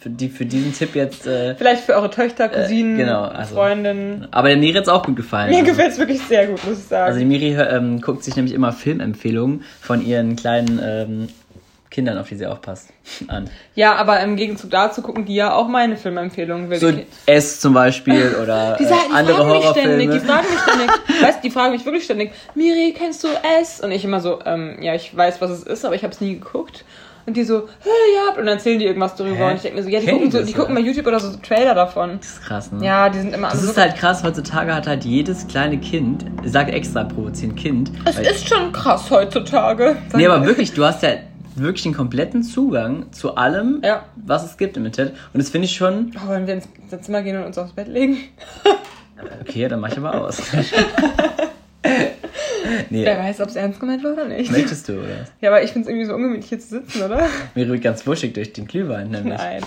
für, 0.00 0.10
die 0.10 0.28
für 0.28 0.44
diesen 0.44 0.72
Tipp 0.74 0.96
jetzt. 0.96 1.28
Äh, 1.28 1.54
Vielleicht 1.54 1.84
für 1.84 1.94
eure 1.94 2.10
Töchter, 2.10 2.48
Cousinen, 2.48 2.96
genau, 2.98 3.22
also- 3.22 3.54
Freundinnen. 3.54 4.26
aber 4.32 4.48
der 4.48 4.56
Miri 4.56 4.74
hat 4.78 4.88
auch 4.88 5.04
gut 5.06 5.14
gefallen. 5.14 5.50
Mir 5.50 5.58
Also- 5.58 5.70
gefällt's 5.70 5.96
wirklich 5.98 6.20
sehr 6.22 6.48
gut, 6.48 6.64
muss 6.66 6.78
ich 6.78 6.84
sagen. 6.86 7.06
Also 7.06 7.20
die 7.20 7.24
Miri 7.24 7.52
ähm, 7.54 8.00
guckt 8.00 8.24
sich 8.24 8.34
nämlich 8.34 8.52
immer 8.52 8.72
Filmempfehlungen 8.72 9.62
von 9.80 10.04
ihren 10.04 10.34
kleinen 10.34 10.80
ähm, 10.82 11.28
Kindern, 11.90 12.18
auf 12.18 12.28
die 12.28 12.36
sie 12.36 12.46
aufpasst, 12.46 12.90
an. 13.28 13.50
Ja, 13.74 13.96
aber 13.96 14.20
im 14.20 14.36
Gegenzug 14.36 14.70
dazu 14.70 15.02
gucken 15.02 15.24
die 15.24 15.34
ja 15.34 15.52
auch 15.52 15.68
meine 15.68 15.96
Filmempfehlungen. 15.96 16.72
So. 16.78 16.92
S 17.26 17.60
zum 17.60 17.74
Beispiel 17.74 18.36
oder 18.42 18.76
Die, 18.78 18.84
äh, 18.84 18.88
sagen, 18.88 19.00
die 19.10 19.14
andere 19.16 19.36
fragen 19.36 19.50
mich 19.50 19.64
ständig, 19.70 20.08
Horrorfilme. 20.08 20.20
die 20.20 20.26
fragen 20.26 20.46
mich 20.50 20.60
ständig, 20.60 20.90
weißt 21.22 21.44
die 21.44 21.50
fragen 21.50 21.72
mich 21.72 21.84
wirklich 21.84 22.04
ständig, 22.04 22.30
Miri, 22.54 22.94
kennst 22.96 23.24
du 23.24 23.28
S? 23.60 23.80
Und 23.80 23.90
ich 23.90 24.04
immer 24.04 24.20
so, 24.20 24.38
ähm, 24.44 24.78
ja, 24.80 24.94
ich 24.94 25.14
weiß, 25.16 25.40
was 25.40 25.50
es 25.50 25.62
ist, 25.64 25.84
aber 25.84 25.94
ich 25.96 26.04
habe 26.04 26.12
es 26.14 26.20
nie 26.20 26.34
geguckt. 26.38 26.84
Und 27.26 27.36
die 27.36 27.44
so, 27.44 27.68
hä, 27.82 27.88
ja, 28.16 28.30
und 28.30 28.46
dann 28.46 28.56
erzählen 28.56 28.78
die 28.78 28.86
irgendwas 28.86 29.14
darüber. 29.14 29.36
Hä? 29.36 29.50
Und 29.50 29.56
ich 29.56 29.62
denke 29.62 29.76
mir 29.76 29.82
so, 29.82 29.90
ja, 29.90 30.00
die 30.00 30.06
Kennen 30.06 30.18
gucken, 30.18 30.30
die 30.30 30.38
so, 30.38 30.44
die 30.44 30.52
gucken 30.54 30.74
bei? 30.74 30.80
YouTube 30.80 31.06
oder 31.06 31.20
so 31.20 31.36
Trailer 31.36 31.74
davon. 31.74 32.18
Das 32.18 32.30
ist 32.30 32.42
krass, 32.42 32.72
ne? 32.72 32.84
Ja, 32.84 33.08
die 33.10 33.18
sind 33.18 33.34
immer 33.34 33.48
Das 33.48 33.58
alle 33.58 33.68
ist 33.68 33.74
so, 33.74 33.80
halt 33.80 33.96
krass, 33.96 34.24
heutzutage 34.24 34.74
hat 34.74 34.86
halt 34.86 35.04
jedes 35.04 35.46
kleine 35.46 35.78
Kind, 35.78 36.24
ich 36.42 36.50
sag 36.50 36.72
extra 36.72 37.04
provozierend 37.04 37.58
Kind. 37.58 37.92
Es 38.06 38.18
ist 38.18 38.48
schon 38.48 38.72
krass 38.72 39.10
heutzutage. 39.10 39.96
Nee, 40.14 40.26
aber 40.26 40.46
wirklich, 40.46 40.72
du 40.72 40.84
hast 40.84 41.02
ja 41.02 41.10
wirklich 41.60 41.82
den 41.82 41.94
kompletten 41.94 42.42
Zugang 42.42 43.12
zu 43.12 43.36
allem, 43.36 43.80
Ja. 43.84 44.04
was 44.16 44.44
es 44.44 44.56
gibt 44.56 44.76
im 44.76 44.86
Internet. 44.86 45.14
Und 45.32 45.40
das 45.40 45.50
finde 45.50 45.66
ich 45.66 45.74
schon. 45.76 46.12
Oh, 46.24 46.28
wollen 46.28 46.46
wir 46.46 46.54
ins 46.54 46.66
Zimmer 47.02 47.22
gehen 47.22 47.36
und 47.36 47.44
uns 47.44 47.58
aufs 47.58 47.72
Bett 47.72 47.88
legen? 47.88 48.16
Okay, 49.42 49.68
dann 49.68 49.80
mach 49.80 49.90
ich 49.92 49.98
aber 49.98 50.14
aus. 50.24 50.40
nee, 52.90 53.04
Wer 53.04 53.18
weiß, 53.18 53.40
ob 53.40 53.48
es 53.48 53.56
ernst 53.56 53.80
gemeint 53.80 54.02
war 54.04 54.12
oder 54.12 54.26
nicht. 54.28 54.50
möchtest 54.50 54.88
du, 54.88 54.94
oder? 54.94 55.26
Ja, 55.40 55.50
aber 55.50 55.62
ich 55.62 55.72
finde 55.72 55.86
es 55.86 55.88
irgendwie 55.90 56.06
so 56.06 56.14
ungemütlich 56.14 56.48
hier 56.48 56.58
zu 56.60 56.68
sitzen, 56.68 57.02
oder? 57.02 57.26
Mir 57.54 57.68
rührt 57.68 57.82
ganz 57.82 58.06
wuschig 58.06 58.32
durch 58.34 58.52
den 58.52 58.66
Glühwein, 58.66 59.10
nämlich. 59.10 59.36
Nein. 59.38 59.62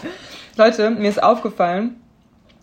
Leute, 0.58 0.90
mir 0.92 1.10
ist 1.10 1.22
aufgefallen, 1.22 1.96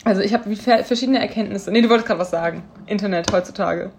also 0.05 0.21
ich 0.23 0.33
habe 0.35 0.55
verschiedene 0.57 1.21
Erkenntnisse. 1.21 1.71
Nee, 1.71 1.83
du 1.83 1.89
wolltest 1.89 2.07
gerade 2.07 2.21
was 2.21 2.31
sagen. 2.31 2.63
Internet 2.87 3.31
heutzutage. 3.33 3.91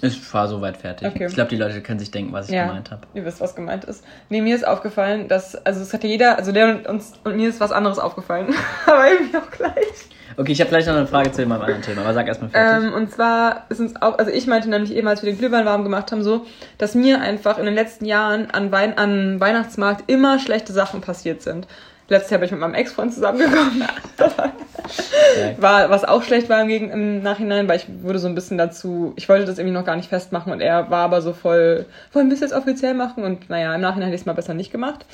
Ich 0.00 0.32
war 0.32 0.46
soweit 0.46 0.76
fertig. 0.76 1.08
Okay. 1.08 1.26
Ich 1.26 1.34
glaube, 1.34 1.50
die 1.50 1.56
Leute 1.56 1.80
können 1.80 1.98
sich 1.98 2.10
denken, 2.10 2.32
was 2.32 2.48
ich 2.48 2.54
ja, 2.54 2.66
gemeint 2.66 2.90
habe. 2.90 3.02
ihr 3.14 3.24
wisst, 3.24 3.40
was 3.40 3.56
gemeint 3.56 3.84
ist. 3.84 4.04
Nee, 4.28 4.40
mir 4.40 4.54
ist 4.54 4.66
aufgefallen, 4.66 5.26
dass, 5.26 5.56
also 5.66 5.80
es 5.80 5.92
hatte 5.92 6.06
jeder, 6.06 6.38
also 6.38 6.52
der 6.52 6.68
und 6.68 6.86
uns 6.86 7.14
und 7.24 7.36
mir 7.36 7.48
ist 7.48 7.58
was 7.58 7.72
anderes 7.72 7.98
aufgefallen. 7.98 8.54
aber 8.86 9.10
irgendwie 9.10 9.36
auch 9.36 9.50
gleich. 9.50 10.08
Okay, 10.36 10.52
ich 10.52 10.60
habe 10.60 10.70
gleich 10.70 10.86
noch 10.86 10.94
eine 10.94 11.08
Frage 11.08 11.32
zu 11.32 11.44
meinem 11.46 11.62
anderen 11.62 11.82
Thema, 11.82 12.02
aber 12.02 12.14
sag 12.14 12.28
erstmal 12.28 12.50
fertig. 12.50 12.86
Ähm, 12.86 12.94
und 12.94 13.10
zwar 13.10 13.64
ist 13.70 13.80
uns 13.80 14.00
auch, 14.00 14.18
also 14.18 14.30
ich 14.30 14.46
meinte 14.46 14.70
nämlich 14.70 14.94
eben, 14.94 15.08
als 15.08 15.22
wir 15.22 15.32
den 15.32 15.38
Glühwein 15.38 15.64
warm 15.64 15.82
gemacht 15.82 16.12
haben, 16.12 16.22
so, 16.22 16.46
dass 16.78 16.94
mir 16.94 17.20
einfach 17.20 17.58
in 17.58 17.64
den 17.64 17.74
letzten 17.74 18.04
Jahren 18.04 18.52
an, 18.52 18.70
Wein 18.70 18.96
an 18.96 19.40
Weihnachtsmarkt 19.40 20.08
immer 20.08 20.38
schlechte 20.38 20.72
Sachen 20.72 21.00
passiert 21.00 21.42
sind. 21.42 21.66
Letztes 22.08 22.30
Jahr 22.30 22.40
bin 22.40 22.46
ich 22.46 22.52
mit 22.52 22.60
meinem 22.60 22.74
Ex-Freund 22.74 23.12
zusammengekommen. 23.12 23.84
war, 25.58 25.90
was 25.90 26.04
auch 26.04 26.22
schlecht 26.22 26.48
war 26.48 26.62
im, 26.62 26.68
Gegen 26.68 26.90
im 26.90 27.22
Nachhinein, 27.22 27.68
weil 27.68 27.76
ich 27.76 27.86
wurde 28.02 28.18
so 28.18 28.28
ein 28.28 28.34
bisschen 28.34 28.56
dazu, 28.56 29.12
ich 29.16 29.28
wollte 29.28 29.44
das 29.44 29.58
irgendwie 29.58 29.74
noch 29.74 29.84
gar 29.84 29.96
nicht 29.96 30.08
festmachen 30.08 30.52
und 30.52 30.60
er 30.60 30.90
war 30.90 31.04
aber 31.04 31.20
so 31.20 31.32
voll, 31.34 31.86
wollen 32.12 32.28
wir 32.28 32.34
es 32.34 32.40
jetzt 32.40 32.54
offiziell 32.54 32.94
machen? 32.94 33.24
Und 33.24 33.50
naja, 33.50 33.74
im 33.74 33.80
Nachhinein 33.80 34.08
hätte 34.08 34.14
ich 34.14 34.22
es 34.22 34.26
mal 34.26 34.32
besser 34.32 34.54
nicht 34.54 34.72
gemacht. 34.72 35.04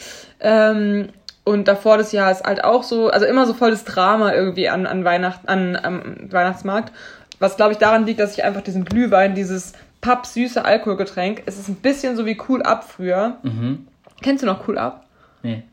Ähm, 0.41 1.09
und 1.43 1.69
davor 1.69 1.99
das 1.99 2.13
Jahr 2.13 2.31
ist 2.31 2.45
halt 2.45 2.65
auch 2.65 2.85
so, 2.85 3.09
also 3.09 3.27
immer 3.27 3.47
so 3.47 3.55
volles 3.55 3.85
Drama 3.85 4.33
irgendwie 4.33 4.69
an, 4.69 4.87
an 4.87 5.05
Weihnachten, 5.05 5.49
an, 5.49 5.77
am 5.77 6.17
Weihnachtsmarkt. 6.31 6.93
Was 7.39 7.57
glaube 7.57 7.73
ich 7.73 7.79
daran 7.79 8.07
liegt, 8.07 8.21
dass 8.21 8.35
ich 8.35 8.45
einfach 8.45 8.63
diesen 8.63 8.85
Glühwein, 8.85 9.35
dieses 9.35 9.73
pappsüße 10.01 10.65
Alkoholgetränk, 10.65 11.43
es 11.47 11.59
ist 11.59 11.69
ein 11.69 11.77
bisschen 11.77 12.17
so 12.17 12.25
wie 12.25 12.39
Cool 12.49 12.63
Up 12.63 12.85
früher. 12.85 13.39
Mhm. 13.43 13.87
Kennst 14.23 14.43
du 14.43 14.47
noch 14.47 14.67
Cool 14.67 14.79
Up? 14.79 15.04
Nee. 15.45 15.63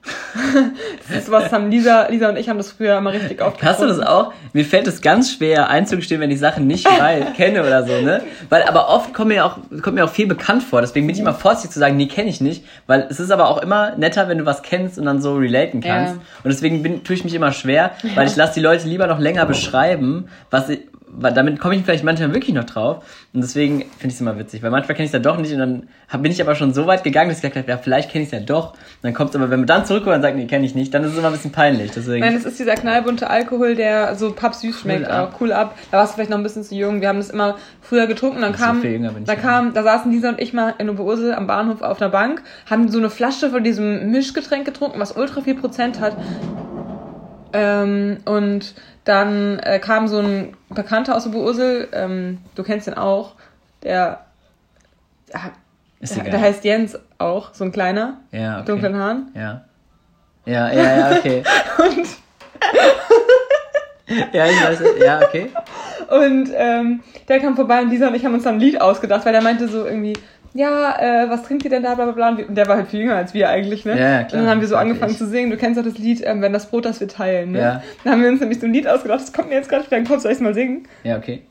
Das 1.08 1.24
ist 1.24 1.32
was 1.32 1.52
haben 1.52 1.70
Lisa, 1.70 2.08
Lisa 2.08 2.30
und 2.30 2.38
ich 2.38 2.48
haben 2.48 2.58
das 2.58 2.72
früher 2.72 2.98
immer 2.98 3.12
richtig 3.12 3.42
oft 3.42 3.62
Hast 3.64 3.82
du 3.82 3.88
das 3.88 4.00
auch? 4.00 4.34
Mir 4.54 4.64
fällt 4.64 4.88
es 4.88 5.02
ganz 5.02 5.34
schwer 5.34 5.70
einzugestehen, 5.70 6.22
wenn 6.22 6.32
ich 6.32 6.40
Sachen 6.40 6.68
nicht 6.68 6.86
weiß, 7.00 7.34
kenne 7.36 7.62
oder 7.62 7.86
so, 7.86 8.02
ne? 8.02 8.22
Weil, 8.50 8.64
aber 8.64 8.90
oft 8.90 9.14
kommt 9.14 9.30
mir 9.30 9.46
auch, 9.46 9.58
kommt 9.82 9.96
mir 9.96 10.06
auch 10.06 10.10
viel 10.10 10.28
bekannt 10.28 10.64
vor. 10.64 10.82
Deswegen 10.82 11.08
bin 11.08 11.16
ich 11.16 11.22
immer 11.22 11.34
vorsichtig 11.34 11.72
zu 11.72 11.80
sagen, 11.80 11.98
nee, 11.98 12.08
kenne 12.08 12.30
ich 12.30 12.40
nicht. 12.40 12.66
Weil 12.88 13.08
es 13.10 13.20
ist 13.20 13.32
aber 13.32 13.50
auch 13.50 13.62
immer 13.62 13.96
netter, 13.98 14.30
wenn 14.30 14.38
du 14.38 14.46
was 14.46 14.62
kennst 14.62 14.98
und 14.98 15.06
dann 15.06 15.22
so 15.22 15.36
relaten 15.36 15.82
kannst. 15.82 16.16
Ja. 16.16 16.22
Und 16.44 16.50
deswegen 16.50 16.84
bin, 16.84 17.04
tue 17.04 17.16
ich 17.16 17.24
mich 17.24 17.34
immer 17.34 17.52
schwer, 17.52 17.92
weil 18.16 18.28
ich 18.28 18.36
lasse 18.36 18.54
die 18.56 18.62
Leute 18.62 18.88
lieber 18.88 19.08
noch 19.08 19.20
länger 19.20 19.46
beschreiben, 19.46 20.28
was 20.50 20.70
weil 21.14 21.34
damit 21.34 21.60
komme 21.60 21.76
ich 21.76 21.84
vielleicht 21.84 22.04
manchmal 22.04 22.34
wirklich 22.34 22.56
noch 22.56 22.64
drauf. 22.64 23.04
Und 23.34 23.42
deswegen 23.42 23.80
finde 23.80 24.08
ich 24.08 24.14
es 24.14 24.22
immer 24.22 24.38
witzig, 24.38 24.64
weil 24.64 24.72
manchmal 24.72 24.96
kenne 24.96 25.06
ich 25.06 25.10
es 25.10 25.14
ja 25.14 25.20
doch 25.20 25.38
nicht 25.38 25.52
und 25.54 25.60
dann 25.60 25.88
hab, 26.10 26.22
bin 26.22 26.32
ich 26.32 26.42
aber 26.42 26.56
schon 26.56 26.74
so 26.74 26.88
weit 26.88 27.04
gegangen, 27.04 27.30
dass 27.30 27.38
ich 27.38 27.42
gesagt 27.42 27.58
habe, 27.58 27.70
ja, 27.70 27.78
vielleicht 27.78 28.12
kenne 28.12 28.24
ich 28.24 28.32
es 28.32 28.40
ja 28.40 28.46
doch. 28.46 28.74
Und 28.74 28.78
dann 29.04 29.14
kommt 29.14 29.32
es 29.32 29.36
aber, 29.36 29.50
wenn 29.50 29.60
man 29.60 29.68
dann 29.68 29.86
zurückkommt 29.86 30.16
und 30.16 30.22
sagt, 30.22 30.36
nee, 30.36 30.48
kenne 30.48 30.66
ich 30.66 30.76
nicht, 30.76 30.94
dann 30.94 31.04
ist 31.04 31.12
es 31.14 31.18
immer 31.18 31.28
ein 31.28 31.34
bisschen 31.34 31.52
peinlich. 31.52 31.92
Deswegen. 31.92 32.26
Nein, 32.26 32.36
es 32.36 32.46
ist 32.46 32.60
dieser 32.60 32.76
knallbunte 32.76 33.30
Alkohol, 33.30 33.76
der 33.76 34.16
so 34.16 34.32
pappsüß 34.32 34.80
schmeckt, 34.80 35.08
Up. 35.08 35.34
auch 35.34 35.42
cool 35.42 35.52
ab. 35.52 35.78
Da 35.92 35.98
warst 35.98 36.14
du 36.14 36.16
vielleicht 36.16 36.30
noch 36.30 36.38
ein 36.38 36.44
bisschen 36.44 36.64
zu 36.64 36.76
jung. 36.76 37.02
Wir 37.02 37.10
haben 37.10 37.18
das 37.18 37.30
immer 37.30 37.58
früher 37.82 38.08
getrunken. 38.08 38.42
Dann 38.42 38.54
So 38.54 38.64
kam, 38.64 38.82
viel 38.82 38.92
jünger 38.92 39.14
da 39.26 39.36
kam, 39.36 39.74
da 39.74 39.84
saßen 39.84 40.12
Lisa 40.12 40.30
und 40.30 40.40
ich 40.40 40.54
mal 40.54 40.74
in 40.78 40.90
Oberursel 40.90 41.34
am 41.34 41.48
Bahnhof 41.48 41.82
auf 41.82 42.02
einer 42.02 42.12
Bank, 42.12 42.42
haben 42.70 42.90
so 42.90 42.98
eine 42.98 43.10
Flasche 43.10 43.50
von 43.50 43.64
diesem 43.64 44.12
Mischgetränk 44.12 44.66
getrunken, 44.66 45.00
was 45.00 45.16
ultra 45.16 45.42
viel 45.42 45.56
Prozent 45.56 46.00
hat. 46.00 46.16
Ähm, 47.54 48.18
und 48.26 48.76
dann 49.04 49.60
äh, 49.60 49.80
kam 49.80 50.08
so 50.08 50.20
ein 50.20 50.56
Bekannter 50.70 51.16
aus 51.16 51.28
Oberursel, 51.28 51.90
ähm, 51.92 52.40
du 52.56 52.64
kennst 52.64 52.88
den 52.88 52.94
auch, 52.94 53.36
der, 53.84 54.26
der, 56.00 56.24
der, 56.24 56.42
heißt 56.42 56.64
Jens 56.64 57.00
auch, 57.18 57.54
so 57.54 57.64
ein 57.64 57.72
kleiner, 57.72 58.20
ja, 58.32 58.52
okay. 58.52 58.58
mit 58.58 58.70
dunklen 58.70 58.96
Haaren. 58.96 59.32
Ja. 59.36 59.66
Ja, 60.46 60.72
ja, 60.72 60.98
ja, 60.98 61.18
okay. 61.18 61.44
Und 61.78 62.08
ja, 64.34 64.46
ich 64.46 64.64
weiß. 64.64 64.82
Ja, 65.04 65.22
okay. 65.22 65.50
Und 66.10 66.50
ähm, 66.56 67.02
der 67.28 67.40
kam 67.40 67.56
vorbei 67.56 67.82
und 67.82 67.90
Lisa 67.90 68.08
und 68.08 68.16
ich 68.16 68.26
haben 68.26 68.34
uns 68.34 68.44
dann 68.44 68.56
ein 68.56 68.60
Lied 68.60 68.82
ausgedacht, 68.82 69.26
weil 69.26 69.34
der 69.34 69.42
meinte 69.42 69.68
so 69.68 69.86
irgendwie, 69.86 70.14
ja, 70.54 70.98
äh, 71.00 71.30
was 71.30 71.44
trinkt 71.44 71.64
ihr 71.64 71.70
denn 71.70 71.84
da, 71.84 71.96
bla 71.96 72.06
bla 72.12 72.14
bla. 72.34 72.46
Und 72.48 72.56
der 72.56 72.68
war 72.68 72.78
halt 72.78 72.90
viel 72.90 73.02
jünger 73.02 73.16
als 73.16 73.34
wir 73.34 73.50
eigentlich, 73.50 73.86
ne? 73.86 73.92
Ja, 73.92 74.24
klar, 74.24 74.24
Und 74.24 74.32
dann 74.34 74.48
haben 74.48 74.62
wir 74.62 74.68
so 74.68 74.76
angefangen 74.76 75.12
ich. 75.12 75.18
zu 75.18 75.28
singen. 75.28 75.50
Du 75.50 75.58
kennst 75.58 75.80
doch 75.80 75.86
das 75.86 75.98
Lied, 75.98 76.22
ähm, 76.26 76.42
wenn 76.42 76.54
das 76.54 76.68
Brot, 76.68 76.86
das 76.86 77.00
wir 77.00 77.08
teilen, 77.08 77.52
ne? 77.52 77.60
Ja. 77.60 77.84
Dann 78.04 78.14
haben 78.14 78.24
wir 78.24 78.30
uns 78.30 78.40
nämlich 78.40 78.60
so 78.60 78.66
ein 78.66 78.74
Lied 78.74 78.88
ausgedacht, 78.88 79.22
das 79.22 79.34
kommt 79.34 79.50
mir 79.50 79.56
jetzt 79.56 79.70
gerade 79.70 79.86
wieder 79.86 79.98
in 79.98 80.04
den 80.04 80.10
Kopf, 80.10 80.22
soll 80.22 80.32
ich 80.32 80.40
mal 80.40 80.54
singen? 80.54 80.88
Ja, 81.04 81.18
okay. 81.18 81.42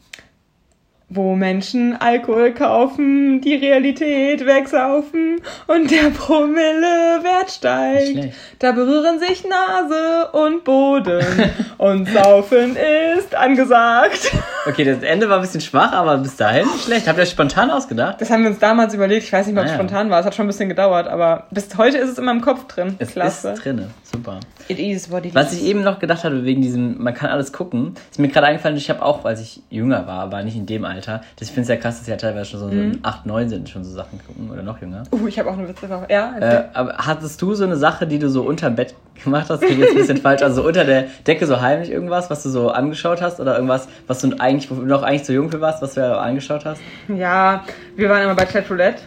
Wo 1.13 1.35
Menschen 1.35 1.97
Alkohol 2.01 2.53
kaufen, 2.55 3.41
die 3.41 3.57
Realität 3.57 4.47
wegsaufen 4.47 5.41
und 5.67 5.91
der 5.91 6.11
Promillewert 6.11 7.51
steigt. 7.51 8.33
Da 8.61 8.71
berühren 8.73 9.19
sich 9.19 9.45
Nase 9.45 10.29
und 10.33 10.63
Boden 10.63 11.25
und 11.79 12.09
Saufen 12.09 12.77
ist 13.17 13.35
angesagt. 13.35 14.31
Okay, 14.67 14.85
das 14.85 15.03
Ende 15.03 15.29
war 15.29 15.37
ein 15.39 15.43
bisschen 15.43 15.61
schwach, 15.61 15.93
aber 15.93 16.19
bis 16.19 16.37
dahin 16.37 16.67
nicht 16.67 16.85
schlecht. 16.85 17.09
Habt 17.09 17.19
ihr 17.19 17.23
euch 17.23 17.31
spontan 17.31 17.71
ausgedacht? 17.71 18.21
Das 18.21 18.31
haben 18.31 18.43
wir 18.45 18.51
uns 18.51 18.59
damals 18.61 18.95
überlegt. 18.95 19.25
Ich 19.25 19.33
weiß 19.33 19.47
nicht 19.47 19.55
mehr, 19.55 19.63
ob 19.63 19.67
es 19.67 19.73
Ah, 19.73 19.77
ja. 19.77 19.81
spontan 19.83 20.11
war. 20.11 20.21
Es 20.21 20.27
hat 20.27 20.35
schon 20.35 20.45
ein 20.45 20.49
bisschen 20.49 20.69
gedauert, 20.69 21.09
aber 21.09 21.47
bis 21.51 21.77
heute 21.77 21.99
ist 21.99 22.11
es 22.11 22.19
in 22.19 22.25
meinem 22.25 22.41
Kopf 22.41 22.67
drin. 22.67 22.95
Es 22.99 23.13
Klasse. 23.13 23.51
ist 23.51 23.65
drinne. 23.65 23.91
Super. 24.13 24.41
It 24.69 24.79
is 24.81 25.11
what 25.11 25.25
it 25.25 25.35
Was 25.35 25.53
ich 25.53 25.63
eben 25.65 25.83
noch 25.83 25.99
gedacht 26.01 26.25
hatte, 26.25 26.45
wegen 26.45 26.63
diesem, 26.63 27.01
man 27.03 27.15
kann 27.15 27.31
alles 27.31 27.53
gucken, 27.53 27.95
ist 28.11 28.19
mir 28.19 28.29
gerade 28.29 28.49
eingefallen, 28.49 28.77
ich 28.77 28.91
habe 28.91 29.03
auch, 29.05 29.25
als 29.25 29.41
ich 29.41 29.63
jünger 29.71 30.07
war, 30.07 30.21
aber 30.23 30.43
nicht 30.43 30.57
in 30.57 30.67
dem 30.67 30.85
Alter, 30.85 31.21
das 31.37 31.49
ich 31.49 31.55
finde 31.55 31.63
es 31.63 31.69
ja 31.69 31.77
krass, 31.77 31.99
dass 31.99 32.09
ja 32.09 32.17
teilweise 32.17 32.51
schon 32.51 32.61
so, 32.61 32.67
Mhm. 32.67 32.95
so 32.95 32.99
8, 33.03 33.27
9 33.27 33.49
sind, 33.49 33.69
schon 33.69 33.85
so 33.85 33.93
Sachen 33.93 34.19
gucken 34.27 34.51
oder 34.51 34.63
noch 34.63 34.81
jünger. 34.81 35.05
Uh, 35.13 35.27
ich 35.29 35.39
habe 35.39 35.49
auch 35.51 35.57
eine 35.59 35.69
Witze 35.69 35.87
drauf. 35.87 36.05
Ja, 36.09 36.33
Äh, 36.37 36.41
erzähl. 36.41 36.69
aber 36.75 36.97
hattest 36.99 37.41
du 37.41 37.55
so 37.55 37.65
eine 37.65 37.77
Sache, 37.77 38.07
die 38.07 38.19
du 38.19 38.29
so 38.29 38.43
unterm 38.43 38.75
Bett 38.75 38.95
gemacht 39.23 39.47
hast? 39.49 39.61
Klingt 39.61 39.81
jetzt 39.81 39.91
ein 39.93 39.97
bisschen 39.99 40.17
falsch. 40.17 40.43
Also 40.43 40.63
so 40.63 40.69
unter 40.69 40.85
der 40.85 41.05
Decke 41.27 41.47
so 41.47 41.61
heimlich 41.61 41.91
irgendwas, 41.91 42.31
was 42.31 42.43
du 42.43 42.49
so 42.51 42.71
angeschaut 42.71 43.23
hast? 43.23 43.39
Oder 43.39 43.55
irgendwas, 43.55 43.87
was 44.09 44.21
du 44.21 44.31
eigentlich, 44.41 44.71
wo 44.71 44.75
du 44.77 44.87
noch 44.87 45.03
eigentlich 45.03 45.25
zu 45.25 45.33
jung 45.33 45.51
für 45.51 45.61
warst, 45.61 45.83
was 45.83 45.95
du 45.95 46.01
ja 46.01 46.19
angeschaut 46.19 46.65
hast? 46.65 46.81
ja, 47.09 47.63
wir 47.97 48.09
waren 48.09 48.23
immer 48.23 48.35
bei 48.35 48.45
Chat 48.47 48.69
Roulette. 48.71 49.03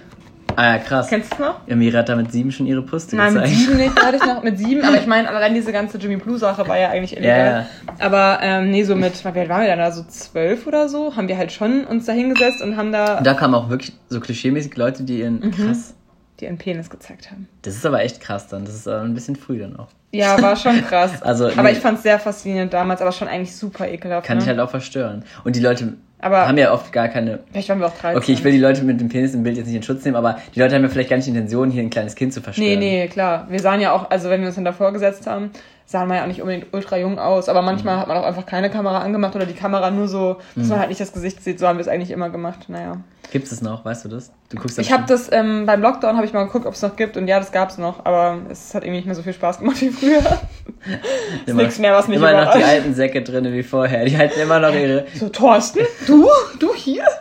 Ah 0.55 0.73
ja, 0.73 0.77
krass. 0.79 1.07
Kennst 1.09 1.31
du 1.31 1.35
es 1.35 1.39
noch? 1.39 1.55
Ja, 1.67 1.75
Mira 1.75 1.99
hat 1.99 2.09
da 2.09 2.15
mit 2.15 2.31
sieben 2.31 2.51
schon 2.51 2.65
ihre 2.65 2.81
Puste 2.81 3.15
Nein, 3.15 3.33
mit 3.33 3.43
gezeigt. 3.43 3.59
sieben 3.61 3.77
nicht. 3.77 3.97
Da 3.97 4.05
hatte 4.07 4.17
ich 4.17 4.25
noch 4.25 4.43
mit 4.43 4.57
sieben. 4.57 4.83
Aber 4.83 4.97
ich 4.97 5.07
meine, 5.07 5.29
allein 5.29 5.53
diese 5.53 5.71
ganze 5.71 5.97
Jimmy 5.97 6.17
Blue-Sache 6.17 6.67
war 6.67 6.77
ja 6.77 6.89
eigentlich 6.89 7.15
illegal. 7.17 7.65
Ja. 7.99 8.05
Aber 8.05 8.39
ähm, 8.41 8.71
nee, 8.71 8.83
so 8.83 8.95
mit, 8.95 9.23
wie 9.23 9.39
alt 9.39 9.49
waren 9.49 9.61
wir 9.61 9.67
dann 9.69 9.79
da? 9.79 9.91
So 9.91 10.03
zwölf 10.03 10.67
oder 10.67 10.89
so? 10.89 11.15
Haben 11.15 11.27
wir 11.27 11.37
halt 11.37 11.51
schon 11.51 11.85
uns 11.85 12.05
da 12.05 12.11
hingesetzt 12.13 12.61
und 12.61 12.77
haben 12.77 12.91
da 12.91 13.17
Und 13.17 13.27
da 13.27 13.33
kamen 13.33 13.53
auch 13.55 13.69
wirklich 13.69 13.93
so 14.09 14.19
klischeemäßig 14.19 14.75
Leute, 14.77 15.03
die 15.03 15.19
ihren, 15.19 15.39
Mhm. 15.39 15.51
krass. 15.51 15.93
die 16.39 16.45
ihren 16.45 16.57
Penis 16.57 16.89
gezeigt 16.89 17.31
haben. 17.31 17.47
Das 17.61 17.75
ist 17.75 17.85
aber 17.85 18.01
echt 18.01 18.19
krass 18.21 18.47
dann. 18.47 18.65
Das 18.65 18.73
ist 18.75 18.87
äh, 18.87 18.91
ein 18.95 19.13
bisschen 19.13 19.35
früh 19.35 19.59
dann 19.59 19.75
auch. 19.77 19.87
Ja, 20.11 20.39
war 20.41 20.55
schon 20.55 20.83
krass. 20.85 21.11
Also, 21.21 21.47
aber 21.47 21.63
nee. 21.63 21.71
ich 21.71 21.79
fand 21.79 21.97
es 21.97 22.03
sehr 22.03 22.19
faszinierend 22.19 22.71
damals, 22.73 23.01
aber 23.01 23.11
schon 23.11 23.27
eigentlich 23.27 23.55
super 23.55 23.87
ekelhaft. 23.87 24.27
Kann 24.27 24.37
ne? 24.37 24.41
dich 24.43 24.49
halt 24.49 24.59
auch 24.59 24.69
verstören. 24.69 25.23
Und 25.43 25.55
die 25.55 25.59
Leute 25.59 25.93
Aber- 26.19 26.47
haben 26.47 26.57
ja 26.57 26.71
oft 26.73 26.93
gar 26.93 27.09
keine. 27.09 27.39
Vielleicht 27.51 27.67
waren 27.69 27.79
wir 27.79 27.87
auch 27.87 27.97
13. 27.97 28.17
Okay, 28.17 28.31
ich 28.31 28.43
will 28.43 28.51
die 28.53 28.59
Leute 28.59 28.83
mit 28.83 28.99
dem 29.01 29.09
Penis 29.09 29.33
im 29.33 29.43
Bild 29.43 29.57
jetzt 29.57 29.67
nicht 29.67 29.75
in 29.75 29.83
Schutz 29.83 30.05
nehmen, 30.05 30.15
aber 30.15 30.37
die 30.55 30.59
Leute 30.59 30.75
haben 30.75 30.83
ja 30.83 30.89
vielleicht 30.89 31.09
gar 31.09 31.17
nicht 31.17 31.25
die 31.25 31.31
Intention, 31.31 31.69
hier 31.69 31.83
ein 31.83 31.89
kleines 31.89 32.15
Kind 32.15 32.31
zu 32.33 32.39
Nee, 32.39 32.43
verstören. 32.45 32.79
nee, 32.79 33.07
klar. 33.07 33.47
Wir 33.49 33.59
sahen 33.59 33.81
ja 33.81 33.91
auch, 33.91 34.09
also 34.09 34.29
wenn 34.29 34.39
wir 34.41 34.47
uns 34.47 34.55
dann 34.55 34.63
davor 34.65 34.93
gesetzt 34.93 35.27
haben, 35.27 35.51
sahen 35.85 36.07
wir 36.09 36.15
ja 36.17 36.23
auch 36.23 36.27
nicht 36.27 36.41
unbedingt 36.41 36.67
ultra 36.73 36.97
jung 36.97 37.19
aus. 37.19 37.49
Aber 37.49 37.61
Mhm. 37.61 37.65
manchmal 37.67 37.97
hat 37.99 38.07
man 38.07 38.17
auch 38.17 38.23
einfach 38.25 38.45
keine 38.45 38.69
Kamera 38.69 38.99
angemacht 38.99 39.35
oder 39.35 39.45
die 39.45 39.53
Kamera 39.53 39.91
nur 39.91 40.07
so, 40.07 40.37
dass 40.55 40.67
man 40.67 40.79
halt 40.79 40.89
nicht 40.89 41.01
das 41.01 41.11
Gesicht 41.13 41.43
sieht. 41.43 41.59
So 41.59 41.67
haben 41.67 41.77
wir 41.77 41.81
es 41.81 41.87
eigentlich 41.87 42.11
immer 42.11 42.29
gemacht. 42.29 42.65
Naja. 42.69 42.97
Gibt 43.31 43.51
es 43.51 43.61
noch, 43.61 43.83
weißt 43.83 44.05
du 44.05 44.09
das? 44.09 44.31
Du 44.49 44.57
guckst 44.57 44.77
Ich 44.77 44.91
habe 44.91 45.03
das 45.07 45.31
ähm, 45.31 45.65
beim 45.65 45.81
Lockdown 45.81 46.15
habe 46.17 46.25
ich 46.25 46.33
mal 46.33 46.43
geguckt, 46.45 46.65
ob 46.67 46.73
es 46.75 46.81
noch 46.83 46.95
gibt 46.95 47.17
und 47.17 47.27
ja, 47.27 47.39
das 47.39 47.51
gab 47.51 47.69
es 47.69 47.77
noch, 47.79 48.05
aber 48.05 48.37
es 48.51 48.75
hat 48.75 48.83
irgendwie 48.83 48.97
nicht 48.97 49.05
mehr 49.07 49.15
so 49.15 49.23
viel 49.23 49.33
Spaß 49.33 49.59
gemacht 49.59 49.81
wie 49.81 49.89
früher. 49.89 50.19
ist 51.45 51.55
nichts 51.55 51.79
mehr, 51.79 51.93
was 51.93 52.07
mich 52.07 52.17
Immer 52.17 52.45
noch 52.45 52.53
die 52.55 52.63
alten 52.63 52.93
Säcke 52.93 53.21
drinne 53.23 53.51
wie 53.53 53.63
vorher. 53.63 54.05
Die 54.05 54.17
halten 54.17 54.39
immer 54.39 54.59
noch 54.59 54.73
ihre. 54.73 55.05
So, 55.15 55.29
Thorsten, 55.29 55.79
du? 56.07 56.27
Du 56.59 56.73
hier? 56.73 57.05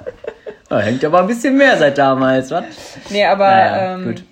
Oh, 0.75 0.79
hängt 0.79 1.05
aber 1.05 1.20
ein 1.20 1.27
bisschen 1.27 1.55
mehr 1.59 1.77
seit 1.77 1.98
damals, 1.98 2.51
was? 2.51 2.64
Nee, 3.11 3.27
aber 3.27 3.44
Naja, 3.46 3.94
ähm, 3.94 4.05
gut. 4.07 4.25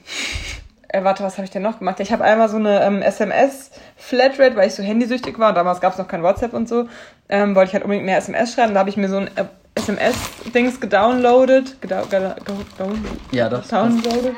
Äh, 0.93 1.05
warte, 1.05 1.23
was 1.23 1.35
habe 1.37 1.45
ich 1.45 1.51
denn 1.51 1.63
noch 1.63 1.79
gemacht? 1.79 2.01
Ich 2.01 2.11
habe 2.13 2.25
einmal 2.25 2.49
so 2.49 2.57
eine 2.57 2.83
ähm, 2.83 3.01
SMS-Flatrate, 3.03 4.57
weil 4.57 4.67
ich 4.69 4.75
so 4.75 4.83
handysüchtig 4.83 5.39
war 5.39 5.51
und 5.51 5.55
damals 5.55 5.81
gab 5.81 5.93
es 5.93 5.99
noch 5.99 6.09
kein 6.09 6.23
WhatsApp 6.23 6.53
und 6.53 6.69
so. 6.69 6.89
Ähm, 7.29 7.55
wollte 7.55 7.69
ich 7.69 7.75
halt 7.75 7.85
unbedingt 7.85 8.07
mehr 8.07 8.19
SMS 8.19 8.53
schreiben. 8.55 8.75
Da 8.75 8.81
habe 8.81 8.91
ich 8.91 8.97
mir 8.97 9.09
so 9.09 9.19
ein 9.19 9.29
äh, 9.37 9.45
SMS-Dings 9.77 10.81
gedownloadet. 10.81 11.81
Gedau 11.81 12.03
geda- 12.03 12.35
ge- 12.45 12.55
down- 12.77 13.05
Ja, 13.31 13.49
doch. 13.49 13.65
Downloadet. 13.69 14.35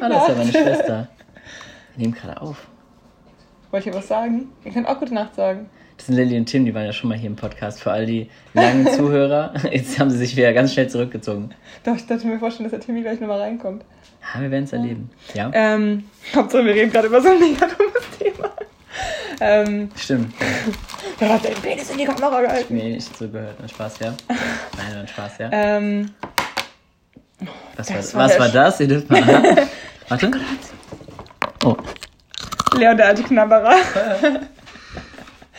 Ah, 0.00 0.08
das 0.08 0.22
ist 0.22 0.28
ja 0.28 0.34
meine 0.34 0.50
Schwester. 0.52 1.08
Wir 1.96 2.02
nehmen 2.06 2.14
gerade 2.14 2.40
auf. 2.40 2.66
Wollte 3.70 3.88
ich 3.90 3.96
was 3.96 4.06
sagen? 4.08 4.48
Ihr 4.64 4.72
könnt 4.72 4.86
auch 4.88 4.98
gute 4.98 5.14
Nacht 5.14 5.34
sagen. 5.36 5.70
Das 5.96 6.06
sind 6.06 6.16
Lilly 6.16 6.36
und 6.36 6.46
Tim, 6.46 6.64
die 6.64 6.74
waren 6.74 6.84
ja 6.86 6.92
schon 6.92 7.08
mal 7.08 7.16
hier 7.16 7.28
im 7.30 7.36
Podcast. 7.36 7.80
Für 7.80 7.92
all 7.92 8.04
die 8.06 8.28
langen 8.52 8.86
Zuhörer. 8.92 9.54
Jetzt 9.70 9.98
haben 9.98 10.10
sie 10.10 10.18
sich 10.18 10.36
wieder 10.36 10.52
ganz 10.52 10.72
schnell 10.72 10.88
zurückgezogen. 10.88 11.50
Doch, 11.84 11.96
ich 11.96 12.06
dachte 12.06 12.26
mir 12.26 12.38
vorstellen, 12.38 12.68
dass 12.70 12.78
der 12.78 12.84
Timmy 12.86 13.02
gleich 13.02 13.20
nochmal 13.20 13.40
reinkommt. 13.40 13.84
Ja, 14.34 14.40
wir 14.40 14.50
werden 14.50 14.64
es 14.64 14.72
erleben. 14.72 15.10
Ja, 15.34 15.50
Ähm, 15.54 16.04
Hauptsache, 16.34 16.64
wir 16.64 16.74
reden 16.74 16.90
gerade 16.90 17.06
über 17.08 17.20
so 17.20 17.28
ein 17.28 17.38
mega 17.38 17.66
dummes 17.78 18.18
Thema. 18.18 18.50
Ähm, 19.40 19.90
stimmt. 19.96 20.34
da 21.20 21.28
hat 21.28 21.44
dein 21.44 21.54
Penis 21.54 21.90
in 21.90 21.98
die 21.98 22.04
Kamera 22.04 22.40
gehalten. 22.40 22.74
Mir 22.74 22.84
nicht 22.84 23.16
so 23.16 23.28
gehört. 23.28 23.60
Ein 23.60 23.68
Spaß, 23.68 23.98
ja? 24.00 24.14
Nein, 24.28 25.00
ein 25.00 25.08
Spaß, 25.08 25.38
ja? 25.38 25.50
Ähm, 25.52 26.10
Was, 27.76 27.86
das 27.88 28.14
war, 28.14 28.22
war 28.22 28.28
was 28.30 28.38
war 28.38 28.48
das? 28.48 28.80
Ihr 28.80 28.88
dürft 28.88 29.10
mal. 29.10 29.66
Warte. 30.08 30.30
Oh, 31.64 31.76
Leon, 32.76 32.96
der 32.96 33.06
alte 33.08 33.22
Knabberer. 33.22 33.74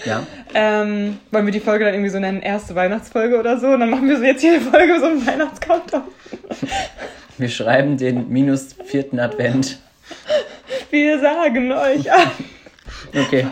Ja. 0.03 0.23
Ähm, 0.53 1.19
wollen 1.31 1.45
wir 1.45 1.51
die 1.53 1.59
Folge 1.59 1.85
dann 1.85 1.93
irgendwie 1.93 2.11
so 2.11 2.19
nennen, 2.19 2.41
erste 2.41 2.75
Weihnachtsfolge 2.75 3.39
oder 3.39 3.57
so? 3.59 3.67
Und 3.67 3.79
dann 3.79 3.89
machen 3.89 4.07
wir 4.09 4.17
so 4.17 4.23
jetzt 4.23 4.43
jede 4.43 4.59
Folge 4.61 4.99
so 4.99 5.05
einen 5.05 5.25
Weihnachtscountdown. 5.25 6.03
Wir 7.37 7.49
schreiben 7.49 7.97
den 7.97 8.29
minus 8.29 8.73
vierten 8.85 9.19
Advent. 9.19 9.79
Wir 10.89 11.19
sagen 11.19 11.71
euch 11.71 12.11
ab. 12.11 12.31
Okay. 13.13 13.47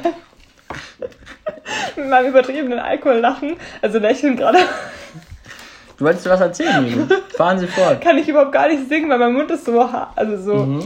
Mit 1.96 2.10
meinem 2.10 2.28
übertriebenen 2.28 2.80
Alkohollachen. 2.80 3.56
Also 3.82 4.00
lächeln 4.00 4.36
gerade. 4.36 4.60
Du 5.98 6.06
wolltest 6.06 6.28
was 6.28 6.42
erzählen, 6.42 6.84
Miri. 6.84 7.06
Fahren 7.36 7.60
Sie 7.60 7.68
fort. 7.68 8.02
Kann 8.02 8.18
ich 8.18 8.28
überhaupt 8.28 8.52
gar 8.52 8.68
nicht 8.68 8.90
singen, 8.90 9.10
weil 9.10 9.20
mein 9.20 9.34
Mund 9.34 9.52
ist 9.52 9.66
so, 9.66 9.82
also 10.16 10.38
so 10.38 10.54
Mhm. 10.66 10.84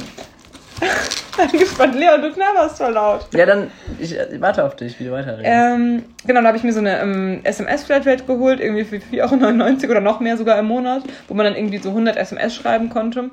angespannt. 1.54 1.96
Leon, 1.96 2.22
du 2.22 2.32
knabberst 2.32 2.78
voll 2.78 2.94
laut. 2.94 3.28
Ja, 3.34 3.46
dann, 3.46 3.72
ich, 4.00 4.16
ich 4.16 4.42
warte 4.42 4.64
auf 4.64 4.76
dich, 4.76 5.00
wie 5.00 5.06
du 5.06 5.12
weiterredest. 5.12 5.46
Ähm, 5.46 6.04
genau, 6.26 6.42
da 6.42 6.48
habe 6.48 6.58
ich 6.58 6.64
mir 6.64 6.74
so 6.74 6.80
eine 6.80 7.00
ähm, 7.00 7.42
SMS-Flatrate 7.44 8.24
geholt, 8.24 8.60
irgendwie 8.60 8.84
für 8.84 8.98
4,99 8.98 9.84
Euro 9.84 9.92
oder 9.92 10.02
noch 10.02 10.20
mehr 10.20 10.38
sogar 10.38 10.60
im 10.60 10.66
Monat, 10.66 11.04
wo 11.28 11.34
man 11.34 11.46
dann 11.46 11.56
irgendwie 11.56 11.78
so 11.78 11.90
100 11.90 12.18
SMS 12.18 12.56
schreiben 12.56 12.90
konnte. 12.90 13.32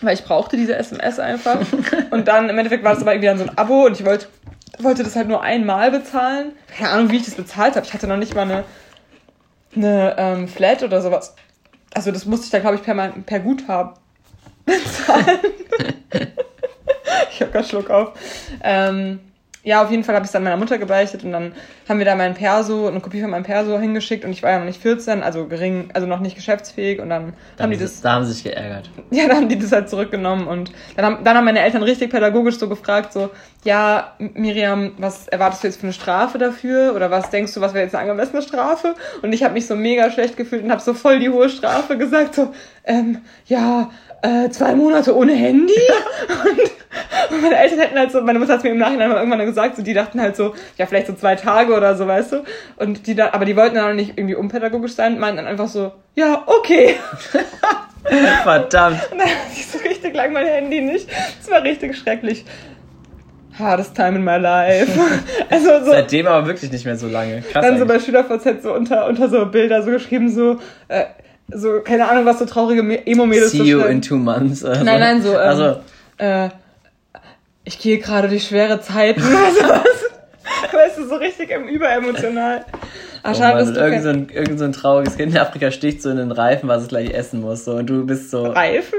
Weil 0.00 0.14
ich 0.14 0.24
brauchte 0.24 0.56
diese 0.56 0.76
SMS 0.76 1.18
einfach. 1.18 1.60
und 2.10 2.28
dann 2.28 2.48
im 2.48 2.58
Endeffekt 2.58 2.84
war 2.84 2.92
das 2.92 3.02
aber 3.02 3.12
irgendwie 3.12 3.28
dann 3.28 3.38
so 3.38 3.44
ein 3.44 3.58
Abo 3.58 3.86
und 3.86 3.98
ich 3.98 4.04
wollte, 4.04 4.26
wollte 4.78 5.02
das 5.02 5.16
halt 5.16 5.28
nur 5.28 5.42
einmal 5.42 5.90
bezahlen. 5.90 6.52
Keine 6.76 6.90
Ahnung, 6.90 7.10
wie 7.10 7.16
ich 7.16 7.24
das 7.24 7.34
bezahlt 7.34 7.76
habe. 7.76 7.86
Ich 7.86 7.94
hatte 7.94 8.06
noch 8.06 8.16
nicht 8.16 8.34
mal 8.34 8.42
eine, 8.42 8.64
eine 9.74 10.14
ähm, 10.18 10.48
Flat 10.48 10.82
oder 10.82 11.00
sowas. 11.00 11.34
Also 11.94 12.10
das 12.10 12.26
musste 12.26 12.46
ich 12.46 12.50
dann, 12.50 12.62
glaube 12.62 12.76
ich, 12.76 12.82
per, 12.82 12.94
per 12.94 13.40
Guthaben 13.40 13.94
bezahlen. 14.66 15.38
ich 17.30 17.40
habe 17.40 17.52
gerade 17.52 17.66
Schluck 17.66 17.90
auf. 17.90 18.12
Ähm, 18.62 19.20
ja, 19.64 19.82
auf 19.82 19.90
jeden 19.90 20.04
Fall 20.04 20.14
habe 20.14 20.24
ich 20.24 20.28
es 20.28 20.32
dann 20.32 20.44
meiner 20.44 20.58
Mutter 20.58 20.76
gebeichtet 20.76 21.24
und 21.24 21.32
dann 21.32 21.54
haben 21.88 21.98
wir 21.98 22.04
da 22.04 22.14
meinen 22.14 22.34
Perso, 22.34 22.86
eine 22.86 23.00
Kopie 23.00 23.22
von 23.22 23.30
meinem 23.30 23.44
Perso 23.44 23.78
hingeschickt 23.78 24.24
und 24.24 24.30
ich 24.30 24.42
war 24.42 24.50
ja 24.50 24.58
noch 24.58 24.66
nicht 24.66 24.80
14, 24.80 25.22
also 25.22 25.46
gering, 25.46 25.88
also 25.94 26.06
noch 26.06 26.20
nicht 26.20 26.36
geschäftsfähig 26.36 27.00
und 27.00 27.08
dann 27.08 27.32
da, 27.56 27.64
haben 27.64 27.70
die 27.70 27.78
sie, 27.78 27.84
das, 27.84 28.02
da 28.02 28.12
haben 28.12 28.26
sie 28.26 28.32
sich 28.34 28.44
geärgert. 28.44 28.90
ja, 29.10 29.26
dann 29.26 29.38
haben 29.38 29.48
die 29.48 29.58
das 29.58 29.72
halt 29.72 29.88
zurückgenommen 29.88 30.46
und 30.46 30.70
dann 30.96 31.04
haben, 31.06 31.24
dann 31.24 31.36
haben 31.38 31.46
meine 31.46 31.60
Eltern 31.60 31.82
richtig 31.82 32.10
pädagogisch 32.10 32.58
so 32.58 32.68
gefragt, 32.68 33.14
so, 33.14 33.30
ja, 33.64 34.12
Miriam, 34.18 34.92
was 34.98 35.28
erwartest 35.28 35.62
du 35.62 35.68
jetzt 35.68 35.80
für 35.80 35.84
eine 35.84 35.94
Strafe 35.94 36.36
dafür 36.36 36.94
oder 36.94 37.10
was 37.10 37.30
denkst 37.30 37.54
du, 37.54 37.62
was 37.62 37.72
wäre 37.72 37.84
jetzt 37.84 37.94
eine 37.94 38.02
angemessene 38.02 38.42
Strafe? 38.42 38.94
Und 39.22 39.32
ich 39.32 39.42
habe 39.42 39.54
mich 39.54 39.66
so 39.66 39.74
mega 39.74 40.10
schlecht 40.10 40.36
gefühlt 40.36 40.62
und 40.62 40.70
habe 40.70 40.82
so 40.82 40.92
voll 40.92 41.20
die 41.20 41.30
hohe 41.30 41.48
Strafe 41.48 41.96
gesagt, 41.98 42.34
so, 42.34 42.52
ähm, 42.84 43.22
ja, 43.46 43.90
äh, 44.24 44.48
zwei 44.50 44.74
Monate 44.74 45.14
ohne 45.14 45.34
Handy 45.34 45.74
und, 47.30 47.42
meine 47.42 47.58
Eltern 47.58 47.80
hätten 47.80 47.98
halt 47.98 48.12
so, 48.12 48.20
meine 48.22 48.38
Mutter 48.38 48.54
hat 48.54 48.64
mir 48.64 48.70
im 48.70 48.78
Nachhinein 48.78 49.10
mal 49.10 49.18
irgendwann 49.18 49.44
gesagt, 49.44 49.76
so, 49.76 49.82
die 49.82 49.92
dachten 49.92 50.20
halt 50.20 50.36
so, 50.36 50.54
ja, 50.78 50.86
vielleicht 50.86 51.08
so 51.08 51.14
zwei 51.14 51.34
Tage 51.34 51.74
oder 51.74 51.96
so, 51.96 52.06
weißt 52.06 52.32
du? 52.32 52.44
Und 52.76 53.06
die 53.06 53.14
da, 53.14 53.30
aber 53.32 53.44
die 53.44 53.56
wollten 53.56 53.74
dann 53.74 53.90
auch 53.90 53.94
nicht 53.94 54.16
irgendwie 54.16 54.34
unpädagogisch 54.34 54.92
sein, 54.92 55.18
meinten 55.18 55.38
dann 55.38 55.46
einfach 55.46 55.68
so, 55.68 55.92
ja, 56.14 56.44
okay. 56.46 56.94
Verdammt. 58.42 59.00
Und 59.10 59.18
dann 59.18 59.28
hatte 59.28 59.52
ich 59.54 59.66
so 59.66 59.78
richtig 59.78 60.14
lang 60.14 60.32
mein 60.32 60.46
Handy 60.46 60.80
nicht. 60.80 61.08
Es 61.40 61.50
war 61.50 61.62
richtig 61.62 61.96
schrecklich. 61.96 62.44
Hardest 63.58 63.96
time 63.96 64.16
in 64.16 64.24
my 64.24 64.36
life. 64.36 64.98
Also 65.50 65.84
so, 65.84 65.90
Seitdem 65.92 66.26
aber 66.26 66.46
wirklich 66.46 66.70
nicht 66.70 66.84
mehr 66.84 66.96
so 66.96 67.08
lange. 67.08 67.42
Krass. 67.42 67.64
dann 67.64 67.78
so 67.78 67.86
bei 67.86 67.94
eigentlich. 67.94 68.06
SchülerVZ 68.06 68.62
so 68.62 68.72
unter, 68.72 69.06
unter 69.06 69.28
so 69.28 69.46
Bilder 69.46 69.82
so 69.82 69.90
geschrieben, 69.90 70.30
so, 70.30 70.58
äh, 70.88 71.04
so, 71.48 71.80
keine 71.80 72.08
Ahnung, 72.08 72.24
was 72.24 72.38
so 72.38 72.46
traurige 72.46 72.80
Emo-Mädels 73.06 73.52
See 73.52 73.58
so 73.58 73.64
you 73.64 73.80
in 73.82 74.00
two 74.00 74.16
months. 74.16 74.64
Also, 74.64 74.84
Nein, 74.84 75.00
nein, 75.00 75.22
so, 75.22 75.32
ähm, 75.32 75.38
also, 75.38 75.80
äh, 76.18 76.48
ich 77.64 77.78
gehe 77.78 77.98
gerade 77.98 78.28
durch 78.28 78.46
schwere 78.46 78.80
Zeiten. 78.80 79.22
Weißt 80.72 80.98
du, 80.98 81.08
so 81.08 81.16
richtig 81.16 81.50
im 81.50 81.68
überemotional. 81.68 82.64
Ah, 83.22 83.30
oh 83.30 83.34
schade, 83.34 83.64
Mann, 83.64 83.68
und 83.68 83.76
irgend, 83.76 84.02
so 84.02 84.08
ein, 84.10 84.28
irgend 84.28 84.58
so 84.58 84.64
ein 84.66 84.72
trauriges 84.72 85.16
Kind 85.16 85.32
in 85.32 85.38
Afrika 85.38 85.70
sticht 85.70 86.02
so 86.02 86.10
in 86.10 86.18
den 86.18 86.30
Reifen, 86.30 86.68
was 86.68 86.82
es 86.82 86.88
gleich 86.88 87.10
essen 87.10 87.40
muss. 87.40 87.64
So, 87.64 87.76
und 87.76 87.86
du 87.86 88.04
bist 88.04 88.30
so. 88.30 88.44
Reifen? 88.46 88.98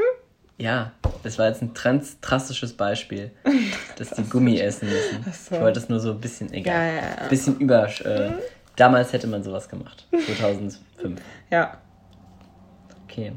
Ja, 0.57 0.91
das 1.23 1.37
war 1.37 1.47
jetzt 1.47 1.61
ein 1.61 1.73
trans 1.73 2.19
drastisches 2.21 2.73
Beispiel, 2.73 3.31
dass 3.97 4.11
die 4.11 4.23
Gummi 4.23 4.59
essen 4.59 4.89
müssen. 4.89 5.25
Ach 5.29 5.33
so. 5.33 5.55
Ich 5.55 5.61
wollte 5.61 5.79
es 5.79 5.89
nur 5.89 5.99
so 5.99 6.11
ein 6.11 6.19
bisschen, 6.19 6.51
egal. 6.53 6.75
Ja, 6.75 6.93
ja, 6.93 7.01
ja. 7.21 7.27
Bisschen 7.29 7.59
über. 7.59 7.87
Äh, 8.03 8.31
damals 8.75 9.13
hätte 9.13 9.27
man 9.27 9.43
sowas 9.43 9.69
gemacht. 9.69 10.07
2005. 10.37 11.21
Ja. 11.51 11.77
Okay. 13.05 13.33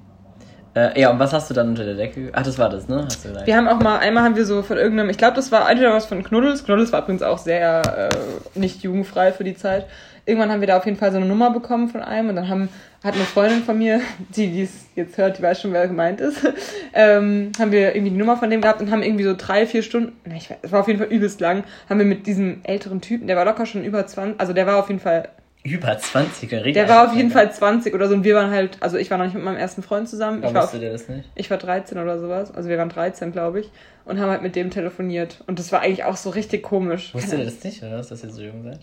Äh, 0.75 1.01
ja, 1.01 1.11
und 1.11 1.19
was 1.19 1.33
hast 1.33 1.51
du 1.51 1.55
dann 1.55 1.69
unter 1.69 1.85
der 1.85 1.95
Decke? 1.95 2.31
Ach, 2.33 2.43
das 2.43 2.59
war 2.59 2.69
das, 2.69 2.89
ne? 2.89 3.09
Wir 3.45 3.57
haben 3.57 3.69
auch 3.69 3.81
mal, 3.81 3.99
einmal 3.99 4.23
haben 4.23 4.37
wir 4.37 4.45
so 4.45 4.63
von 4.63 4.77
irgendeinem, 4.77 5.11
ich 5.11 5.19
glaube, 5.19 5.35
das 5.35 5.51
war 5.51 5.69
entweder 5.69 5.93
was 5.93 6.07
von 6.07 6.23
Knuddels. 6.23 6.65
Knuddels 6.65 6.93
war 6.93 7.03
übrigens 7.03 7.23
auch 7.23 7.39
sehr 7.39 8.11
äh, 8.11 8.59
nicht 8.59 8.83
jugendfrei 8.83 9.33
für 9.33 9.45
die 9.45 9.57
Zeit. 9.57 9.87
Irgendwann 10.25 10.53
haben 10.53 10.61
wir 10.61 10.69
da 10.69 10.77
auf 10.77 10.85
jeden 10.85 10.99
Fall 10.99 11.11
so 11.11 11.17
eine 11.17 11.27
Nummer 11.27 11.51
bekommen 11.51 11.89
von 11.89 12.03
einem 12.03 12.29
und 12.29 12.37
dann 12.37 12.49
haben, 12.49 12.69
hat 13.03 13.15
eine 13.15 13.25
Freundin 13.25 13.63
von 13.63 13.79
mir, 13.79 14.03
die 14.37 14.63
es 14.63 14.87
jetzt 14.95 15.17
hört, 15.17 15.39
die 15.39 15.43
weiß 15.43 15.63
schon, 15.63 15.73
wer 15.73 15.89
gemeint 15.89 16.21
ist, 16.21 16.47
ähm, 16.93 17.51
haben 17.59 17.73
wir 17.73 17.95
irgendwie 17.95 18.11
die 18.11 18.19
Nummer 18.19 18.37
von 18.37 18.51
dem 18.51 18.61
gehabt 18.61 18.83
und 18.83 18.91
haben 18.91 19.03
irgendwie 19.03 19.25
so 19.25 19.35
drei, 19.37 19.67
vier 19.67 19.83
Stunden, 19.83 20.13
na, 20.27 20.37
ich 20.37 20.51
weiß, 20.51 20.59
es 20.63 20.73
war 20.73 20.81
auf 20.81 20.87
jeden 20.87 21.01
Fall 21.01 21.09
übelst 21.09 21.41
lang, 21.41 21.65
haben 21.89 21.99
wir 21.99 22.07
mit 22.07 22.27
diesem 22.27 22.61
älteren 22.63 23.01
Typen, 23.01 23.27
der 23.27 23.37
war 23.37 23.47
locker 23.47 23.65
schon 23.65 23.85
über 23.85 24.07
20, 24.07 24.39
also 24.39 24.53
der 24.53 24.67
war 24.67 24.77
auf 24.77 24.89
jeden 24.89 25.01
Fall 25.01 25.31
Über 25.65 25.99
20 25.99 26.53
er 26.53 26.63
der 26.63 26.89
war 26.89 27.09
auf 27.09 27.17
jeden 27.17 27.31
Fall 27.31 27.53
20 27.53 27.93
oder 27.95 28.09
so 28.09 28.15
und 28.15 28.25
wir 28.25 28.35
waren 28.35 28.51
halt, 28.51 28.79
also 28.81 28.97
ich 28.97 29.11
war 29.11 29.19
noch 29.19 29.25
nicht 29.25 29.35
mit 29.35 29.43
meinem 29.45 29.57
ersten 29.57 29.83
Freund 29.83 30.09
zusammen. 30.09 30.39
Ich 30.39 30.43
Warum 30.45 30.55
war, 30.55 30.63
wusste 30.63 30.77
auf, 30.77 30.81
der 30.81 30.93
das 30.93 31.09
nicht? 31.09 31.29
ich 31.35 31.51
war 31.51 31.59
13 31.59 31.99
oder 31.99 32.19
sowas, 32.19 32.55
also 32.55 32.69
wir 32.69 32.79
waren 32.79 32.89
13, 32.89 33.33
glaube 33.33 33.61
ich, 33.61 33.71
und 34.05 34.21
haben 34.21 34.31
halt 34.31 34.43
mit 34.43 34.57
dem 34.57 34.71
telefoniert. 34.71 35.43
Und 35.47 35.59
das 35.59 35.73
war 35.73 35.81
eigentlich 35.81 36.05
auch 36.05 36.17
so 36.17 36.31
richtig 36.31 36.63
komisch. 36.63 37.13
Wusste 37.13 37.37
der 37.37 37.45
das 37.45 37.63
nicht, 37.65 37.83
oder 37.83 37.99
was, 37.99 38.09
dass 38.09 38.23
ihr 38.23 38.31
so 38.31 38.43
jung 38.43 38.63
seid? 38.63 38.81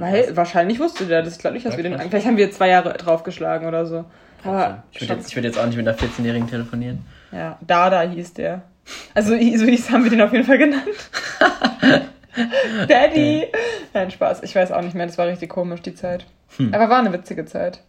Weil 0.00 0.34
wahrscheinlich 0.36 0.80
wusste 0.80 1.04
der 1.04 1.22
das, 1.22 1.38
glaube 1.38 1.58
ich, 1.58 1.62
dass 1.64 1.76
wir 1.76 1.82
den. 1.82 1.98
Vielleicht 1.98 2.26
haben 2.26 2.38
wir 2.38 2.50
zwei 2.50 2.70
Jahre 2.70 2.94
draufgeschlagen 2.94 3.68
oder 3.68 3.84
so. 3.84 4.06
Aber 4.42 4.84
ich 4.92 5.02
würde 5.02 5.14
jetzt, 5.14 5.28
ich 5.28 5.36
würd 5.36 5.44
jetzt 5.44 5.58
auch 5.58 5.66
nicht 5.66 5.76
mit 5.76 5.86
einer 5.86 5.96
14-Jährigen 5.96 6.48
telefonieren. 6.48 7.04
ja, 7.32 7.58
Dada 7.66 8.00
hieß 8.02 8.32
der. 8.34 8.62
Also 9.14 9.30
so 9.30 9.36
hieß 9.36 9.90
haben 9.90 10.04
wir 10.04 10.10
den 10.10 10.22
auf 10.22 10.32
jeden 10.32 10.44
Fall 10.44 10.58
genannt. 10.58 10.84
Daddy! 12.88 13.46
Nein, 13.92 14.10
Spaß. 14.10 14.42
Ich 14.42 14.54
weiß 14.54 14.72
auch 14.72 14.82
nicht 14.82 14.94
mehr. 14.94 15.06
Das 15.06 15.18
war 15.18 15.26
richtig 15.26 15.50
komisch, 15.50 15.82
die 15.82 15.94
Zeit. 15.94 16.26
Hm. 16.56 16.72
Aber 16.74 16.88
war 16.88 16.98
eine 16.98 17.12
witzige 17.12 17.44
Zeit. 17.44 17.82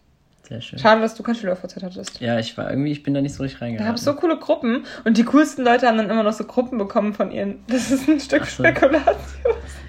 Sehr 0.48 0.60
schön. 0.62 0.78
Schade, 0.78 1.00
dass 1.02 1.14
du 1.14 1.22
kein 1.22 1.34
SchülerVZ 1.34 1.82
hattest. 1.82 2.20
Ja, 2.20 2.38
ich 2.38 2.56
war 2.56 2.70
irgendwie, 2.70 2.90
ich 2.92 3.02
bin 3.02 3.12
da 3.14 3.20
nicht 3.20 3.34
so 3.34 3.42
richtig 3.42 3.58
Da 3.60 3.66
reingegangen. 3.66 3.90
gab 3.90 3.96
es 3.98 4.04
so 4.04 4.14
coole 4.14 4.38
Gruppen 4.38 4.84
und 5.04 5.18
die 5.18 5.24
coolsten 5.24 5.62
Leute 5.64 5.86
haben 5.86 5.98
dann 5.98 6.08
immer 6.08 6.22
noch 6.22 6.32
so 6.32 6.44
Gruppen 6.44 6.78
bekommen 6.78 7.12
von 7.12 7.30
ihren. 7.30 7.56
Das 7.68 7.90
ist 7.90 8.08
ein 8.08 8.18
Stück 8.20 8.46
so. 8.46 8.64
Spekulation. 8.64 9.14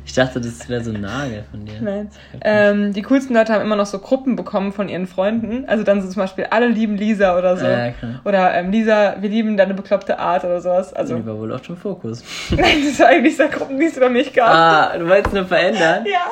Ich 0.05 0.15
dachte, 0.15 0.41
das 0.41 0.67
wäre 0.67 0.83
so 0.83 0.91
ein 0.91 1.01
Nagel 1.01 1.43
von 1.51 1.65
dir. 1.65 1.73
Nein. 1.81 2.09
Ähm, 2.41 2.93
die 2.93 3.03
coolsten 3.03 3.35
Leute 3.35 3.53
haben 3.53 3.61
immer 3.61 3.75
noch 3.75 3.85
so 3.85 3.99
Gruppen 3.99 4.35
bekommen 4.35 4.73
von 4.73 4.89
ihren 4.89 5.05
Freunden. 5.05 5.65
Also 5.67 5.83
dann 5.83 6.01
so 6.01 6.07
zum 6.09 6.23
Beispiel 6.23 6.47
alle 6.49 6.65
lieben 6.67 6.97
Lisa 6.97 7.37
oder 7.37 7.55
so. 7.55 7.67
Ja, 7.67 7.91
klar. 7.91 8.19
Oder 8.25 8.55
ähm, 8.55 8.71
Lisa, 8.71 9.17
wir 9.19 9.29
lieben 9.29 9.55
deine 9.55 9.75
bekloppte 9.75 10.17
Art 10.17 10.43
oder 10.45 10.61
sowas. 10.61 10.93
Also 10.93 11.15
Die 11.15 11.25
war 11.27 11.37
wohl 11.37 11.53
auch 11.53 11.63
schon 11.63 11.77
Fokus. 11.77 12.23
nein, 12.49 12.83
das 12.87 12.99
war 12.99 13.07
eigentlich 13.07 13.37
so 13.37 13.47
Gruppen, 13.49 13.79
die 13.79 13.85
es 13.85 13.97
über 13.97 14.09
mich 14.09 14.33
gab. 14.33 14.49
Ah, 14.49 14.97
du 14.97 15.07
wolltest 15.07 15.35
nur 15.35 15.45
verändern? 15.45 16.03
Ja, 16.07 16.25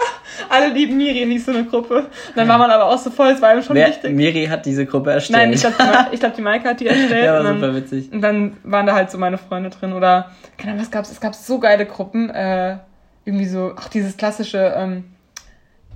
alle 0.49 0.73
lieben 0.73 0.97
Miri 0.97 1.25
hieß 1.31 1.45
so 1.45 1.51
eine 1.51 1.65
Gruppe. 1.65 1.97
Und 1.99 2.07
dann 2.35 2.47
war 2.47 2.57
man 2.57 2.71
aber 2.71 2.85
auch 2.85 2.97
so 2.97 3.11
voll, 3.11 3.27
es 3.27 3.41
war 3.43 3.53
ihm 3.55 3.61
schon 3.61 3.75
Wer, 3.75 3.89
wichtig. 3.89 4.16
Miri 4.17 4.45
hat 4.47 4.65
diese 4.65 4.85
Gruppe 4.85 5.11
erstellt. 5.11 5.39
Nein, 5.39 5.53
ich 5.53 5.61
glaube, 5.61 5.75
die, 6.11 6.17
glaub, 6.17 6.35
die 6.35 6.41
Maike 6.41 6.67
hat 6.69 6.79
die 6.79 6.87
erstellt. 6.87 7.11
Ja, 7.25 7.33
war 7.35 7.43
dann, 7.43 7.59
super 7.59 7.75
witzig. 7.75 8.11
Und 8.11 8.21
dann 8.21 8.57
waren 8.63 8.85
da 8.85 8.93
halt 8.95 9.09
so 9.11 9.17
meine 9.17 9.37
Freunde 9.37 9.69
drin. 9.69 9.93
Oder, 9.93 10.31
keine 10.57 10.71
Ahnung, 10.73 10.83
was 10.83 10.91
gab's? 10.91 11.11
Es 11.11 11.21
gab 11.21 11.35
so 11.35 11.59
geile 11.59 11.85
Gruppen. 11.85 12.29
Äh, 12.29 12.77
irgendwie 13.25 13.45
so, 13.45 13.73
ach, 13.77 13.89
dieses 13.89 14.17
klassische, 14.17 14.73
ähm, 14.75 15.05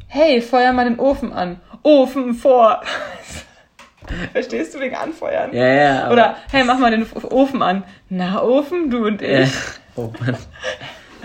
hey, 0.08 0.42
feuer 0.42 0.72
mal 0.74 0.86
den 0.86 1.00
Ofen 1.00 1.34
an. 1.34 1.60
Ofen 1.84 2.34
vor. 2.34 2.82
Verstehst 4.34 4.74
du 4.76 4.80
wegen 4.80 4.96
Anfeuern? 4.96 5.54
Ja, 5.54 5.66
ja. 5.68 6.12
Oder, 6.12 6.36
hey, 6.52 6.64
mach 6.64 6.78
mal 6.80 6.92
den 6.92 7.06
Ofen 7.30 7.62
an. 7.62 7.84
Na, 8.10 8.42
Ofen, 8.44 8.90
du 8.90 9.06
und 9.06 9.22
ich. 9.22 9.30
Äh, 9.30 9.48
oh 9.96 10.12
Mann. 10.20 10.36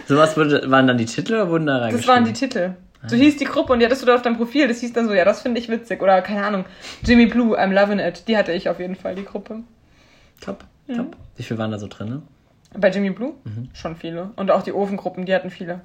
Sowas 0.07 0.37
wurde, 0.37 0.71
waren 0.71 0.87
dann 0.87 0.99
die 0.99 1.07
Titel 1.07 1.35
oder 1.35 1.49
wurden 1.51 1.67
da 1.67 1.75
Das 1.75 1.83
reingeschrieben? 1.85 2.15
waren 2.15 2.25
die 2.25 2.33
Titel. 2.33 2.75
So 3.09 3.17
hieß 3.17 3.37
die 3.37 3.45
Gruppe 3.45 3.73
und 3.73 3.81
die 3.81 3.87
hattest 3.87 4.03
du 4.03 4.07
da 4.07 4.15
auf 4.15 4.23
deinem 4.23 4.37
Profil. 4.37 4.69
Das 4.69 4.81
hieß 4.81 4.93
dann 4.93 5.07
so, 5.07 5.15
ja, 5.15 5.25
das 5.25 5.43
finde 5.43 5.61
ich 5.61 5.69
witzig. 5.69 6.03
Oder 6.03 6.21
keine 6.23 6.45
Ahnung, 6.45 6.65
Jimmy 7.05 7.27
Blue, 7.27 7.59
I'm 7.59 7.73
loving 7.73 7.99
it. 7.99 8.27
Die 8.29 8.37
hatte 8.37 8.53
ich 8.53 8.69
auf 8.69 8.81
jeden 8.81 8.97
Fall, 8.97 9.15
die 9.15 9.25
Gruppe. 9.25 9.61
Top, 10.41 10.65
top. 10.95 11.17
Wie 11.37 11.43
viel 11.43 11.59
waren 11.59 11.71
da 11.71 11.79
so 11.79 11.87
drin? 11.89 12.23
Bei 12.75 12.91
Jimmy 12.91 13.11
Blue? 13.11 13.35
Mhm. 13.45 13.69
Schon 13.73 13.97
viele. 13.97 14.31
Und 14.37 14.51
auch 14.51 14.63
die 14.63 14.73
Ofengruppen, 14.73 15.25
die 15.25 15.35
hatten 15.35 15.51
viele. 15.51 15.81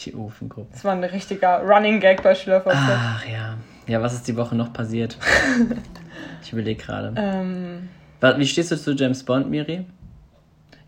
Die 0.00 0.14
Ofengruppe. 0.14 0.68
Das 0.72 0.84
war 0.84 0.92
ein 0.92 1.04
richtiger 1.04 1.62
Running 1.62 2.00
Gag 2.00 2.22
bei 2.22 2.34
SchülerVZ. 2.34 2.74
Ach 2.74 3.26
ja. 3.26 3.56
Ja, 3.86 4.00
was 4.00 4.14
ist 4.14 4.28
die 4.28 4.36
Woche 4.36 4.54
noch 4.54 4.72
passiert? 4.72 5.18
ich 6.42 6.52
überlege 6.52 6.82
gerade. 6.82 7.12
Ähm, 7.16 7.88
Wie 8.38 8.46
stehst 8.46 8.70
du 8.70 8.76
zu 8.76 8.92
James 8.92 9.22
Bond, 9.24 9.50
Miri? 9.50 9.84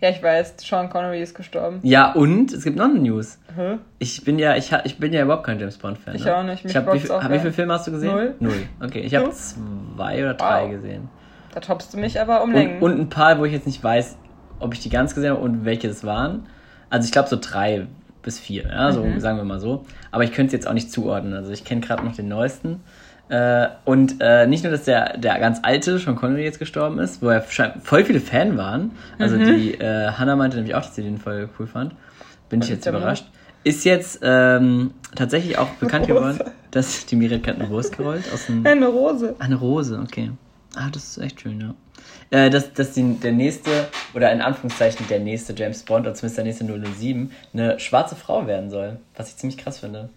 Ja, 0.02 0.10
ich 0.10 0.22
weiß, 0.22 0.56
Sean 0.58 0.90
Connery 0.90 1.22
ist 1.22 1.34
gestorben. 1.34 1.78
Ja, 1.82 2.12
und 2.12 2.52
es 2.52 2.64
gibt 2.64 2.76
noch 2.76 2.86
eine 2.86 2.98
News. 2.98 3.38
Hä? 3.56 3.78
Ich 4.00 4.24
bin 4.24 4.38
ja, 4.38 4.56
ich, 4.56 4.72
ich 4.84 4.98
bin 4.98 5.12
ja 5.12 5.22
überhaupt 5.22 5.44
kein 5.46 5.58
James 5.58 5.78
Bond-Fan. 5.78 6.14
Ich 6.16 6.24
ne? 6.24 6.36
auch 6.36 6.42
nicht. 6.42 6.64
Mich 6.64 6.72
Ich 6.72 6.76
hab, 6.76 6.92
wie, 6.92 6.98
viel, 6.98 7.10
auch 7.12 7.24
wie 7.24 7.28
gar 7.28 7.38
viele. 7.38 7.52
Filme 7.52 7.72
hast 7.72 7.86
du 7.86 7.92
gesehen? 7.92 8.12
Null. 8.12 8.34
Null. 8.40 8.62
Okay, 8.84 9.00
ich 9.00 9.14
habe 9.14 9.30
zwei 9.30 10.18
oder 10.22 10.34
drei 10.34 10.64
Wow. 10.64 10.70
gesehen. 10.72 11.08
Da 11.54 11.60
toppst 11.60 11.94
du 11.94 11.98
mich 11.98 12.20
aber 12.20 12.42
um 12.42 12.50
Und, 12.50 12.54
Längen. 12.56 12.82
und 12.82 12.98
ein 13.00 13.08
paar, 13.08 13.38
wo 13.38 13.44
ich 13.44 13.52
jetzt 13.52 13.66
nicht 13.66 13.82
weiß, 13.82 14.16
ob 14.58 14.74
ich 14.74 14.80
die 14.80 14.88
ganz 14.90 15.14
gesehen 15.14 15.30
habe 15.32 15.40
und 15.42 15.64
welche 15.64 15.88
das 15.88 16.04
waren. 16.04 16.46
Also 16.90 17.06
ich 17.06 17.12
glaube 17.12 17.28
so 17.28 17.36
drei 17.40 17.86
bis 18.22 18.38
vier, 18.38 18.68
ja, 18.68 18.92
so 18.92 19.04
Mhm. 19.04 19.20
sagen 19.20 19.36
wir 19.36 19.44
mal 19.44 19.60
so. 19.60 19.84
Aber 20.10 20.24
ich 20.24 20.32
könnte 20.32 20.48
es 20.48 20.52
jetzt 20.52 20.68
auch 20.68 20.72
nicht 20.74 20.90
zuordnen. 20.92 21.34
Also 21.34 21.52
ich 21.52 21.64
kenne 21.64 21.80
gerade 21.80 22.04
noch 22.04 22.14
den 22.14 22.28
neuesten. 22.28 22.80
Äh, 23.32 23.68
und 23.86 24.16
äh, 24.20 24.46
nicht 24.46 24.62
nur, 24.62 24.70
dass 24.70 24.84
der, 24.84 25.16
der 25.16 25.38
ganz 25.38 25.60
alte 25.62 25.98
Sean 25.98 26.16
Connery 26.16 26.44
jetzt 26.44 26.58
gestorben 26.58 26.98
ist, 26.98 27.22
wo 27.22 27.30
er 27.30 27.40
voll 27.40 28.04
viele 28.04 28.20
Fan 28.20 28.58
waren. 28.58 28.90
Also 29.18 29.36
Mhm. 29.36 29.44
die 29.56 29.74
äh, 29.80 30.08
Hannah 30.10 30.36
meinte 30.36 30.58
nämlich 30.58 30.74
auch, 30.74 30.82
dass 30.82 30.94
sie 30.94 31.02
den 31.02 31.16
voll 31.16 31.48
cool 31.58 31.66
fand. 31.66 31.94
Bin 32.50 32.60
ich 32.60 32.68
jetzt 32.68 32.86
überrascht. 32.86 33.24
Ist 33.64 33.86
jetzt 33.86 34.20
ähm, 34.22 34.90
tatsächlich 35.14 35.56
auch 35.56 35.68
bekannt 35.80 36.10
Rose. 36.10 36.14
geworden, 36.14 36.40
dass 36.72 37.06
die 37.06 37.16
Miri 37.16 37.40
hat 37.40 37.58
eine 37.58 37.70
Wurst 37.70 37.96
gerollt 37.96 38.24
aus 38.34 38.46
dem 38.46 38.66
Eine 38.66 38.88
Rose. 38.88 39.34
Eine 39.38 39.54
Rose, 39.54 39.98
okay. 40.02 40.32
Ah, 40.76 40.90
das 40.92 41.04
ist 41.04 41.18
echt 41.18 41.40
schön, 41.40 41.58
ja. 41.58 41.74
Äh, 42.36 42.50
dass, 42.50 42.74
dass 42.74 42.92
die, 42.92 43.14
der 43.14 43.32
nächste, 43.32 43.70
oder 44.12 44.30
in 44.30 44.42
Anführungszeichen 44.42 45.06
der 45.08 45.20
nächste 45.20 45.54
James 45.54 45.84
Bond, 45.84 46.04
oder 46.06 46.14
zumindest 46.14 46.36
der 46.36 46.44
nächste 46.44 46.66
007, 46.98 47.30
eine 47.54 47.78
schwarze 47.80 48.14
Frau 48.16 48.46
werden 48.46 48.68
soll. 48.68 48.98
Was 49.16 49.30
ich 49.30 49.36
ziemlich 49.38 49.56
krass 49.56 49.78
finde. 49.78 50.10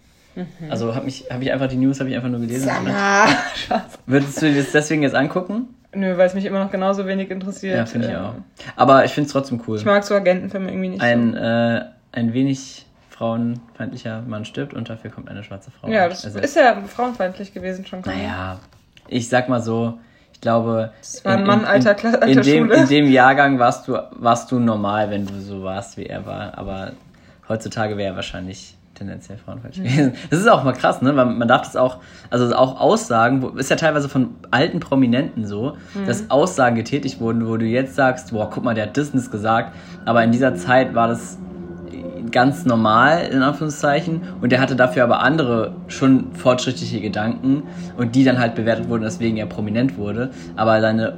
Also 0.69 0.93
habe 0.95 1.07
ich, 1.07 1.25
hab 1.29 1.41
ich 1.41 1.51
einfach 1.51 1.67
die 1.67 1.77
News, 1.77 1.99
habe 1.99 2.09
ich 2.09 2.15
einfach 2.15 2.29
nur 2.29 2.39
gelesen. 2.41 2.69
Schatz. 3.55 3.97
Würdest 4.05 4.41
du 4.41 4.51
dir 4.51 4.61
das 4.61 4.71
deswegen 4.71 5.03
jetzt 5.03 5.15
angucken? 5.15 5.67
Nö, 5.93 6.17
weil 6.17 6.27
es 6.27 6.33
mich 6.33 6.45
immer 6.45 6.61
noch 6.63 6.71
genauso 6.71 7.05
wenig 7.07 7.31
interessiert. 7.31 7.77
Ja, 7.77 7.85
finde 7.85 8.07
ich 8.07 8.13
Ähm, 8.13 8.19
auch. 8.19 8.33
Aber 8.75 9.05
ich 9.05 9.11
finde 9.11 9.27
es 9.27 9.31
trotzdem 9.33 9.61
cool. 9.67 9.77
Ich 9.77 9.85
mag 9.85 10.03
so 10.03 10.13
Agentenfilme 10.15 10.69
irgendwie 10.69 10.89
nicht 10.89 11.01
Ein, 11.01 11.33
äh, 11.35 11.85
ein 12.11 12.33
wenig 12.33 12.85
frauenfeindlicher 13.09 14.21
Mann 14.23 14.43
stirbt 14.45 14.73
und 14.73 14.89
dafür 14.89 15.09
kommt 15.11 15.29
eine 15.29 15.43
schwarze 15.43 15.71
Frau. 15.71 15.87
so. 15.87 15.93
Ja, 15.93 16.09
das 16.09 16.25
Also, 16.25 16.39
ist 16.39 16.55
ja 16.55 16.75
frauenfeindlich 16.85 17.53
gewesen 17.53 17.85
schon. 17.85 18.01
Naja, 18.01 18.59
ich 19.07 19.29
sag 19.29 19.47
mal 19.49 19.61
so, 19.61 19.99
ich 20.33 20.41
glaube. 20.41 20.91
Das 20.99 21.23
war 21.23 21.37
ein 21.37 21.45
Mann 21.45 21.63
alter 21.65 21.91
Kla- 21.93 22.15
alter 22.19 22.27
in, 22.27 22.41
dem, 22.41 22.65
Schule. 22.67 22.75
in 22.75 22.87
dem 22.89 23.09
Jahrgang 23.09 23.57
warst 23.59 23.87
du, 23.87 23.97
warst 24.11 24.51
du 24.51 24.59
normal, 24.59 25.09
wenn 25.11 25.25
du 25.25 25.39
so 25.39 25.63
warst, 25.63 25.97
wie 25.97 26.05
er 26.07 26.25
war. 26.25 26.57
Aber 26.57 26.91
heutzutage 27.47 27.95
wäre 27.97 28.09
er 28.11 28.15
wahrscheinlich 28.15 28.75
tendenziell 28.95 29.37
frauenfeindlich 29.37 29.83
Mhm. 29.85 29.89
gewesen. 29.95 30.13
Das 30.29 30.39
ist 30.39 30.47
auch 30.49 30.63
mal 30.63 30.73
krass, 30.73 31.01
ne? 31.01 31.15
Weil 31.15 31.25
man 31.27 31.47
darf 31.47 31.61
das 31.63 31.75
auch, 31.75 31.97
also 32.29 32.53
auch 32.55 32.79
Aussagen, 32.79 33.41
wo, 33.41 33.49
ist 33.49 33.69
ja 33.69 33.75
teilweise 33.75 34.09
von 34.09 34.29
alten 34.51 34.79
Prominenten 34.79 35.45
so, 35.45 35.75
Mhm. 35.93 36.05
dass 36.07 36.29
Aussagen 36.31 36.75
getätigt 36.75 37.19
wurden, 37.19 37.47
wo 37.47 37.57
du 37.57 37.65
jetzt 37.65 37.95
sagst, 37.95 38.31
boah, 38.31 38.49
guck 38.49 38.63
mal, 38.63 38.73
der 38.73 38.87
hat 38.87 38.97
das 38.97 39.29
gesagt. 39.29 39.75
Aber 40.05 40.23
in 40.23 40.31
dieser 40.31 40.55
Zeit 40.55 40.95
war 40.95 41.07
das 41.07 41.37
ganz 42.31 42.65
normal, 42.65 43.27
in 43.31 43.41
Anführungszeichen. 43.41 44.21
Und 44.41 44.51
der 44.51 44.59
hatte 44.59 44.75
dafür 44.75 45.03
aber 45.03 45.21
andere 45.21 45.73
schon 45.87 46.33
fortschrittliche 46.33 46.99
Gedanken 46.99 47.63
und 47.97 48.15
die 48.15 48.23
dann 48.23 48.39
halt 48.39 48.55
bewertet 48.55 48.89
wurden, 48.89 49.03
deswegen 49.03 49.37
er 49.37 49.45
prominent 49.45 49.97
wurde. 49.97 50.31
Aber 50.55 50.81
seine 50.81 51.17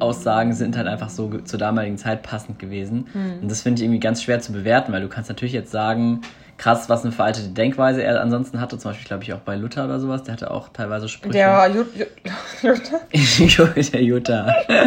Grundaussagen 0.00 0.54
sind 0.54 0.76
halt 0.76 0.88
einfach 0.88 1.10
so 1.10 1.28
zur 1.44 1.58
damaligen 1.58 1.98
Zeit 1.98 2.22
passend 2.22 2.58
gewesen. 2.58 3.06
Und 3.42 3.50
das 3.50 3.62
finde 3.62 3.80
ich 3.80 3.84
irgendwie 3.84 4.00
ganz 4.00 4.22
schwer 4.22 4.40
zu 4.40 4.52
bewerten, 4.52 4.92
weil 4.92 5.02
du 5.02 5.08
kannst 5.08 5.28
natürlich 5.28 5.52
jetzt 5.52 5.70
sagen, 5.70 6.22
krass, 6.56 6.88
was 6.88 7.04
eine 7.04 7.12
veraltete 7.12 7.48
Denkweise 7.48 8.02
er 8.02 8.20
ansonsten 8.20 8.60
hatte. 8.60 8.78
Zum 8.78 8.90
Beispiel, 8.90 9.06
glaube 9.06 9.22
ich, 9.22 9.32
auch 9.34 9.40
bei 9.40 9.56
Luther 9.56 9.84
oder 9.84 10.00
sowas. 10.00 10.22
Der 10.24 10.32
hatte 10.32 10.50
auch 10.50 10.70
teilweise 10.70 11.08
Sprüche. 11.08 11.32
Der 11.32 11.70
Jut, 11.74 11.88
Jut, 12.62 13.92
der 13.92 14.02
Jutta. 14.02 14.54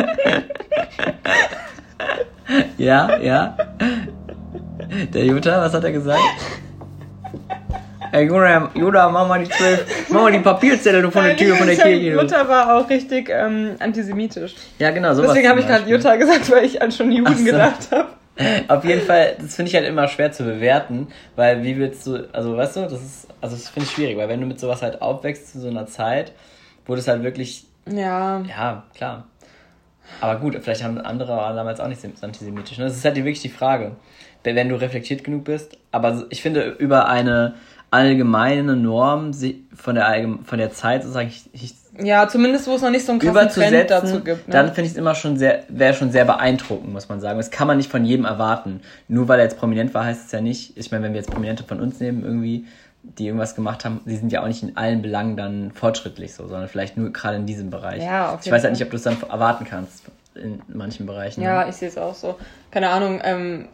ja, 2.77 3.19
ja. 3.19 3.57
Der 5.13 5.25
Jutta, 5.25 5.61
was 5.61 5.73
hat 5.73 5.83
er 5.83 5.91
gesagt? 5.91 6.21
Hey, 8.13 8.27
Jutta, 8.27 8.69
Jutta, 8.75 9.09
mach 9.09 9.27
mal 9.27 9.43
die 9.43 9.49
zwölf, 9.49 9.85
mach 10.09 10.21
mal 10.21 10.31
die 10.31 10.37
Papierzettel 10.37 11.09
von 11.09 11.23
der 11.23 11.35
Tür 11.35 11.55
von 11.55 11.65
der 11.65 11.75
Kirche. 11.75 12.11
du. 12.11 12.21
Luther 12.21 12.47
war 12.47 12.75
auch 12.77 12.87
richtig 12.87 13.27
ähm, 13.31 13.71
antisemitisch. 13.79 14.53
Ja, 14.77 14.91
genau, 14.91 15.15
sowas. 15.15 15.31
Deswegen 15.31 15.49
habe 15.49 15.61
ich 15.61 15.65
gerade. 15.65 15.89
Jutta 15.89 16.15
gesagt, 16.15 16.51
weil 16.51 16.63
ich 16.63 16.79
an 16.79 16.91
schon 16.91 17.11
Juden 17.11 17.35
so. 17.35 17.43
gedacht 17.43 17.89
habe. 17.89 18.09
Auf 18.67 18.85
jeden 18.85 19.01
Fall, 19.01 19.35
das 19.41 19.55
finde 19.55 19.69
ich 19.69 19.75
halt 19.75 19.87
immer 19.87 20.07
schwer 20.07 20.31
zu 20.31 20.43
bewerten, 20.43 21.07
weil 21.35 21.63
wie 21.63 21.75
willst 21.79 22.05
du, 22.05 22.27
also 22.33 22.55
weißt 22.55 22.75
du, 22.75 22.81
das 22.83 22.93
ist, 22.93 23.27
also 23.41 23.55
das 23.55 23.69
finde 23.69 23.87
ich 23.87 23.95
schwierig, 23.95 24.15
weil 24.17 24.29
wenn 24.29 24.39
du 24.41 24.45
mit 24.45 24.59
sowas 24.59 24.83
halt 24.83 25.01
aufwächst 25.01 25.51
zu 25.51 25.59
so 25.59 25.67
einer 25.69 25.87
Zeit, 25.87 26.33
wo 26.85 26.95
das 26.95 27.07
halt 27.07 27.23
wirklich 27.23 27.65
Ja. 27.91 28.43
Ja, 28.47 28.83
klar. 28.95 29.27
Aber 30.21 30.39
gut, 30.39 30.55
vielleicht 30.61 30.83
haben 30.83 30.99
andere 30.99 31.31
damals 31.55 31.79
auch 31.79 31.87
nicht 31.87 31.99
antisemitisch. 32.21 32.77
ne? 32.77 32.85
Das 32.85 32.95
ist 32.95 33.05
halt 33.05 33.17
die- 33.17 33.23
wirklich 33.25 33.41
die 33.41 33.49
Frage. 33.49 33.93
Wenn 34.43 34.67
du 34.69 34.75
reflektiert 34.75 35.23
genug 35.23 35.45
bist. 35.45 35.77
Aber 35.91 36.25
ich 36.29 36.41
finde, 36.41 36.75
über 36.77 37.07
eine 37.07 37.53
allgemeine 37.93 38.75
Norm 38.75 39.31
von 39.75 39.95
der, 39.95 40.07
allgem- 40.07 40.43
von 40.45 40.57
der 40.57 40.71
Zeit 40.71 41.03
sozusagen 41.03 41.27
ich, 41.29 41.43
ich, 41.53 41.75
Ja, 42.03 42.27
zumindest 42.27 42.67
wo 42.67 42.75
es 42.75 42.81
noch 42.81 42.89
nicht 42.89 43.05
so 43.05 43.11
einen 43.11 43.21
krassen 43.21 43.49
Trend 43.49 43.89
dazu 43.89 44.19
gibt. 44.21 44.47
Ne? 44.47 44.51
dann 44.53 44.67
finde 44.67 44.81
ich 44.83 44.91
es 44.91 44.97
immer 44.97 45.13
schon 45.15 45.37
sehr, 45.37 45.63
wäre 45.69 45.93
schon 45.93 46.11
sehr 46.11 46.25
beeindruckend, 46.25 46.91
muss 46.91 47.07
man 47.07 47.21
sagen. 47.21 47.37
Das 47.37 47.51
kann 47.51 47.67
man 47.67 47.77
nicht 47.77 47.91
von 47.91 48.03
jedem 48.03 48.25
erwarten. 48.25 48.81
Nur 49.07 49.27
weil 49.27 49.39
er 49.39 49.45
jetzt 49.45 49.57
prominent 49.59 49.93
war, 49.93 50.05
heißt 50.05 50.25
es 50.25 50.31
ja 50.31 50.41
nicht. 50.41 50.75
Ich 50.77 50.91
meine, 50.91 51.03
wenn 51.03 51.13
wir 51.13 51.19
jetzt 51.21 51.31
Prominente 51.31 51.63
von 51.63 51.79
uns 51.79 51.99
nehmen, 51.99 52.23
irgendwie, 52.23 52.65
die 53.03 53.27
irgendwas 53.27 53.53
gemacht 53.55 53.85
haben, 53.85 54.01
die 54.05 54.15
sind 54.15 54.31
ja 54.31 54.41
auch 54.41 54.47
nicht 54.47 54.63
in 54.63 54.75
allen 54.75 55.01
Belangen 55.01 55.37
dann 55.37 55.71
fortschrittlich 55.71 56.33
so, 56.33 56.47
sondern 56.47 56.67
vielleicht 56.69 56.97
nur 56.97 57.11
gerade 57.13 57.37
in 57.37 57.45
diesem 57.45 57.69
Bereich. 57.69 58.01
Ja, 58.01 58.33
auf 58.33 58.45
ich 58.45 58.51
weiß 58.51 58.63
halt 58.63 58.73
nicht, 58.73 58.83
ob 58.83 58.89
du 58.89 58.95
es 58.95 59.03
dann 59.03 59.17
erwarten 59.29 59.65
kannst 59.65 60.05
in 60.35 60.61
manchen 60.67 61.05
Bereichen. 61.05 61.41
Ja, 61.43 61.63
ne? 61.63 61.69
ich 61.69 61.75
sehe 61.75 61.89
es 61.89 61.97
auch 61.97 62.15
so. 62.15 62.35
Keine 62.71 62.89
Ahnung, 62.89 63.21
ähm, 63.23 63.67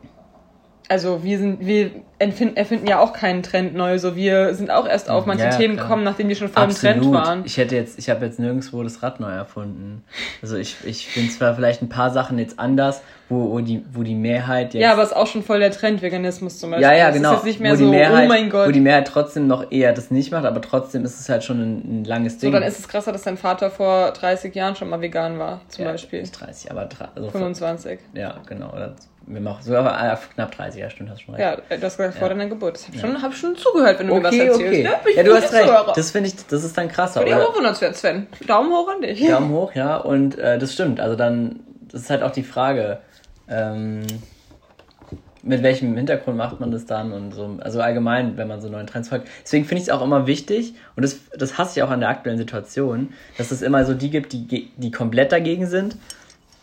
also 0.89 1.23
wir 1.23 1.37
sind, 1.37 1.65
wir 1.65 1.91
empfinden, 2.17 2.57
erfinden 2.57 2.87
ja 2.87 2.99
auch 2.99 3.13
keinen 3.13 3.43
Trend 3.43 3.75
neu, 3.75 3.99
so 3.99 4.15
wir 4.15 4.55
sind 4.55 4.71
auch 4.71 4.87
erst 4.87 5.09
auf 5.09 5.27
manche 5.27 5.45
Ja, 5.45 5.51
Themen 5.51 5.75
klar. 5.75 5.85
gekommen, 5.87 6.03
nachdem 6.03 6.27
die 6.27 6.35
schon 6.35 6.49
voll 6.49 6.63
im 6.63 6.71
Trend 6.71 7.11
waren. 7.13 7.43
Ich 7.45 7.57
hätte 7.57 7.75
jetzt, 7.75 7.99
ich 7.99 8.09
habe 8.09 8.25
jetzt 8.25 8.39
nirgendwo 8.39 8.81
das 8.81 9.03
Rad 9.03 9.19
neu 9.19 9.29
erfunden. 9.29 10.03
Also 10.41 10.57
ich, 10.57 10.77
ich 10.83 11.07
finde 11.07 11.31
zwar 11.31 11.53
vielleicht 11.55 11.83
ein 11.83 11.89
paar 11.89 12.09
Sachen 12.09 12.39
jetzt 12.39 12.57
anders, 12.59 13.03
wo, 13.29 13.51
wo 13.51 13.59
die, 13.59 13.85
wo 13.93 14.01
die 14.01 14.15
Mehrheit 14.15 14.73
jetzt 14.73 14.81
Ja, 14.81 14.93
aber 14.93 15.03
es 15.03 15.09
ist 15.09 15.15
auch 15.15 15.27
schon 15.27 15.43
voll 15.43 15.59
der 15.59 15.69
Trend, 15.69 16.01
Veganismus 16.01 16.59
zum 16.59 16.71
Beispiel. 16.71 16.89
Ja, 16.89 16.93
ja, 16.93 17.07
Das 17.07 17.15
genau. 17.15 17.29
Ist 17.29 17.35
jetzt 17.37 17.45
nicht 17.45 17.59
mehr 17.59 17.73
wo 17.73 17.77
die 17.77 17.83
so, 17.83 17.91
Mehrheit, 17.91 18.25
oh 18.25 18.27
mein 18.27 18.49
Gott. 18.49 18.67
Wo 18.67 18.71
die 18.71 18.81
Mehrheit 18.81 19.07
trotzdem 19.07 19.45
noch 19.45 19.71
eher 19.71 19.93
das 19.93 20.09
nicht 20.09 20.31
macht, 20.31 20.45
aber 20.45 20.59
trotzdem 20.61 21.05
ist 21.05 21.19
es 21.19 21.29
halt 21.29 21.43
schon 21.43 21.61
ein, 21.61 22.01
ein 22.01 22.03
langes 22.03 22.33
so, 22.33 22.39
Ding. 22.41 22.51
dann 22.51 22.63
ist 22.63 22.79
es 22.79 22.87
krasser, 22.87 23.11
dass 23.11 23.21
dein 23.21 23.37
Vater 23.37 23.69
vor 23.69 24.11
30 24.11 24.55
Jahren 24.55 24.75
schon 24.75 24.89
mal 24.89 25.01
vegan 25.01 25.37
war, 25.37 25.61
zum 25.67 25.85
ja, 25.85 25.91
Beispiel. 25.91 26.21
Nicht 26.21 26.39
30, 26.39 26.71
aber 26.71 26.89
also 27.15 27.29
25. 27.29 27.99
ja, 28.15 28.37
genau. 28.47 28.73
Oder 28.73 28.95
wir 29.31 29.41
machen 29.41 29.63
sogar 29.63 30.13
äh, 30.13 30.17
knapp 30.33 30.55
30, 30.55 30.81
ja, 30.81 30.89
stimmt, 30.89 31.09
hast 31.11 31.21
schon 31.21 31.35
recht. 31.35 31.61
Ja, 31.69 31.77
du 31.77 31.83
hast 31.83 31.97
gesagt, 31.97 32.15
vor 32.17 32.27
Ja. 32.27 32.33
deiner 32.33 32.47
Geburt. 32.49 32.79
Ich 32.79 32.87
habe 32.87 32.97
schon, 33.13 33.21
hab 33.21 33.33
schon 33.33 33.55
zugehört, 33.55 33.99
wenn 33.99 34.07
du 34.07 34.15
mir 34.15 34.23
was 34.23 34.33
Okay, 34.33 34.47
erzählst. 34.47 34.89
okay. 34.89 35.09
Ich 35.11 35.15
Ja, 35.15 35.23
du 35.23 35.33
hast 35.35 35.53
recht. 35.53 35.65
Zuhörer. 35.67 35.93
Das 35.95 36.11
finde 36.11 36.29
ich, 36.29 36.35
das 36.47 36.63
ist 36.63 36.77
dann 36.77 36.87
krasser. 36.89 37.19
Bin 37.21 37.29
ich 37.29 37.35
auch 37.35 37.51
bewundernswert, 37.51 37.95
Sven. 37.95 38.27
Daumen 38.47 38.71
hoch 38.71 38.89
an 38.89 39.01
dich. 39.01 39.25
Daumen 39.25 39.51
hoch, 39.51 39.73
ja. 39.75 39.97
Und 39.97 40.37
äh, 40.37 40.57
das 40.57 40.73
stimmt. 40.73 40.99
Also 40.99 41.15
dann, 41.15 41.59
das 41.91 42.01
ist 42.01 42.09
halt 42.09 42.23
auch 42.23 42.31
die 42.31 42.43
Frage, 42.43 42.99
ähm, 43.47 44.01
mit 45.41 45.63
welchem 45.63 45.95
Hintergrund 45.95 46.35
macht 46.35 46.59
man 46.59 46.69
das 46.69 46.85
dann 46.85 47.13
und 47.13 47.31
so. 47.33 47.57
Also 47.61 47.79
allgemein, 47.81 48.35
wenn 48.35 48.47
man 48.47 48.59
so 48.59 48.67
neuen 48.67 48.87
Trends 48.87 49.07
folgt. 49.09 49.27
Deswegen 49.43 49.63
finde 49.65 49.81
ich 49.81 49.87
es 49.87 49.93
auch 49.93 50.01
immer 50.03 50.27
wichtig, 50.27 50.73
und 50.97 51.03
das, 51.03 51.17
das 51.37 51.57
hasse 51.57 51.79
ich 51.79 51.83
auch 51.83 51.89
an 51.89 52.01
der 52.01 52.09
aktuellen 52.09 52.37
Situation, 52.37 53.13
dass 53.37 53.51
es 53.51 53.61
immer 53.61 53.85
so 53.85 53.93
die 53.93 54.09
gibt, 54.09 54.33
die, 54.33 54.71
die 54.75 54.91
komplett 54.91 55.31
dagegen 55.31 55.65
sind. 55.67 55.95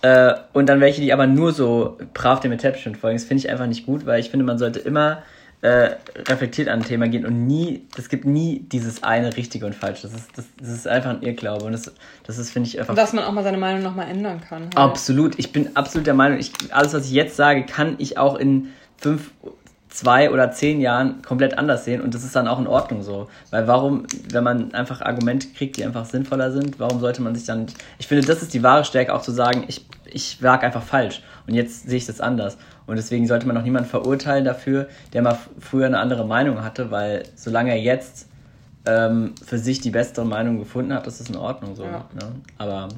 Äh, 0.07 0.35
und 0.53 0.69
dann 0.69 0.81
welche, 0.81 1.01
die 1.01 1.13
aber 1.13 1.27
nur 1.27 1.53
so 1.53 1.99
brav 2.15 2.39
dem 2.39 2.53
Attachment 2.53 2.97
folgen. 2.97 3.17
Das 3.17 3.25
finde 3.25 3.45
ich 3.45 3.51
einfach 3.51 3.67
nicht 3.67 3.87
gut, 3.87 4.07
weil 4.07 4.21
ich 4.21 4.31
finde, 4.31 4.45
man 4.45 4.57
sollte 4.57 4.79
immer 4.79 5.23
äh, 5.63 5.97
reflektiert 6.29 6.69
an 6.69 6.81
ein 6.81 6.85
Thema 6.85 7.09
gehen 7.09 7.27
und 7.27 7.49
nie, 7.49 7.89
es 7.99 8.09
gibt 8.09 8.25
nie 8.25 8.61
dieses 8.71 9.03
eine 9.03 9.37
richtige 9.37 9.67
und 9.67 9.75
falsch. 9.75 10.03
Das 10.03 10.13
ist, 10.13 10.29
das, 10.37 10.45
das 10.61 10.69
ist 10.69 10.87
einfach 10.87 11.11
ein 11.11 11.23
Irrglaube 11.23 11.65
und 11.65 11.73
das, 11.73 11.93
das 12.25 12.39
ist, 12.39 12.51
finde 12.51 12.69
ich, 12.69 12.79
einfach 12.79 12.91
Und 12.91 12.99
dass 12.99 13.15
man 13.15 13.25
auch 13.25 13.33
mal 13.33 13.43
seine 13.43 13.59
Meinung 13.59 13.83
nochmal 13.83 14.09
ändern 14.09 14.41
kann. 14.49 14.65
Halt. 14.65 14.77
Absolut. 14.77 15.41
Ich 15.41 15.51
bin 15.51 15.75
absolut 15.75 16.07
der 16.07 16.15
Meinung, 16.15 16.39
ich, 16.39 16.53
alles, 16.71 16.95
was 16.95 17.07
ich 17.07 17.13
jetzt 17.13 17.35
sage, 17.35 17.65
kann 17.65 17.97
ich 17.99 18.17
auch 18.17 18.37
in 18.37 18.69
fünf, 18.99 19.33
zwei 19.97 20.31
oder 20.31 20.53
zehn 20.53 20.83
Jahren 20.83 21.23
komplett 21.23 21.57
anders 21.57 21.87
sehen 21.87 22.03
und 22.03 22.15
das 22.15 22.23
ist 22.23 22.37
dann 22.37 22.49
auch 22.49 22.59
in 22.59 22.67
Ordnung 22.67 23.03
so. 23.03 23.29
Weil 23.51 23.67
warum, 23.67 24.05
wenn 24.31 24.45
man 24.45 24.75
einfach 24.75 25.01
Argumente 25.01 25.49
kriegt, 25.49 25.79
die 25.79 25.85
einfach 25.87 26.05
sinnvoller 26.05 26.53
sind, 26.53 26.79
warum 26.79 27.01
sollte 27.01 27.23
man 27.23 27.35
sich 27.35 27.47
dann. 27.47 27.67
Ich 27.99 28.07
finde, 28.07 28.27
das 28.27 28.43
ist 28.43 28.53
die 28.53 28.63
wahre 28.63 28.85
Stärke, 28.85 29.15
auch 29.15 29.23
zu 29.23 29.33
sagen, 29.33 29.65
ich, 29.69 29.87
ich 30.05 30.39
lag 30.41 30.63
einfach 30.63 30.83
falsch 30.83 31.23
und 31.47 31.55
jetzt 31.55 31.89
sehe 31.89 31.97
ich 31.97 32.05
das 32.05 32.21
anders. 32.21 32.59
Und 32.87 32.97
deswegen 32.97 33.27
sollte 33.27 33.47
man 33.47 33.57
auch 33.57 33.63
niemanden 33.63 33.89
verurteilen 33.89 34.45
dafür, 34.45 34.87
der 35.15 35.23
mal 35.23 35.39
früher 35.59 35.87
eine 35.87 35.99
andere 35.99 36.27
Meinung 36.27 36.63
hatte, 36.63 36.91
weil 36.91 37.23
solange 37.35 37.71
er 37.71 37.81
jetzt 37.81 38.29
ähm, 38.85 39.35
für 39.45 39.57
sich 39.57 39.81
die 39.81 39.91
bessere 39.91 40.27
Meinung 40.27 40.59
gefunden 40.59 40.93
hat, 40.93 41.07
ist 41.07 41.21
das 41.21 41.31
in 41.31 41.37
Ordnung 41.37 41.75
so. 41.75 41.85
Ja. 41.85 42.05
Ne? 42.15 42.33
Aber 42.59 42.89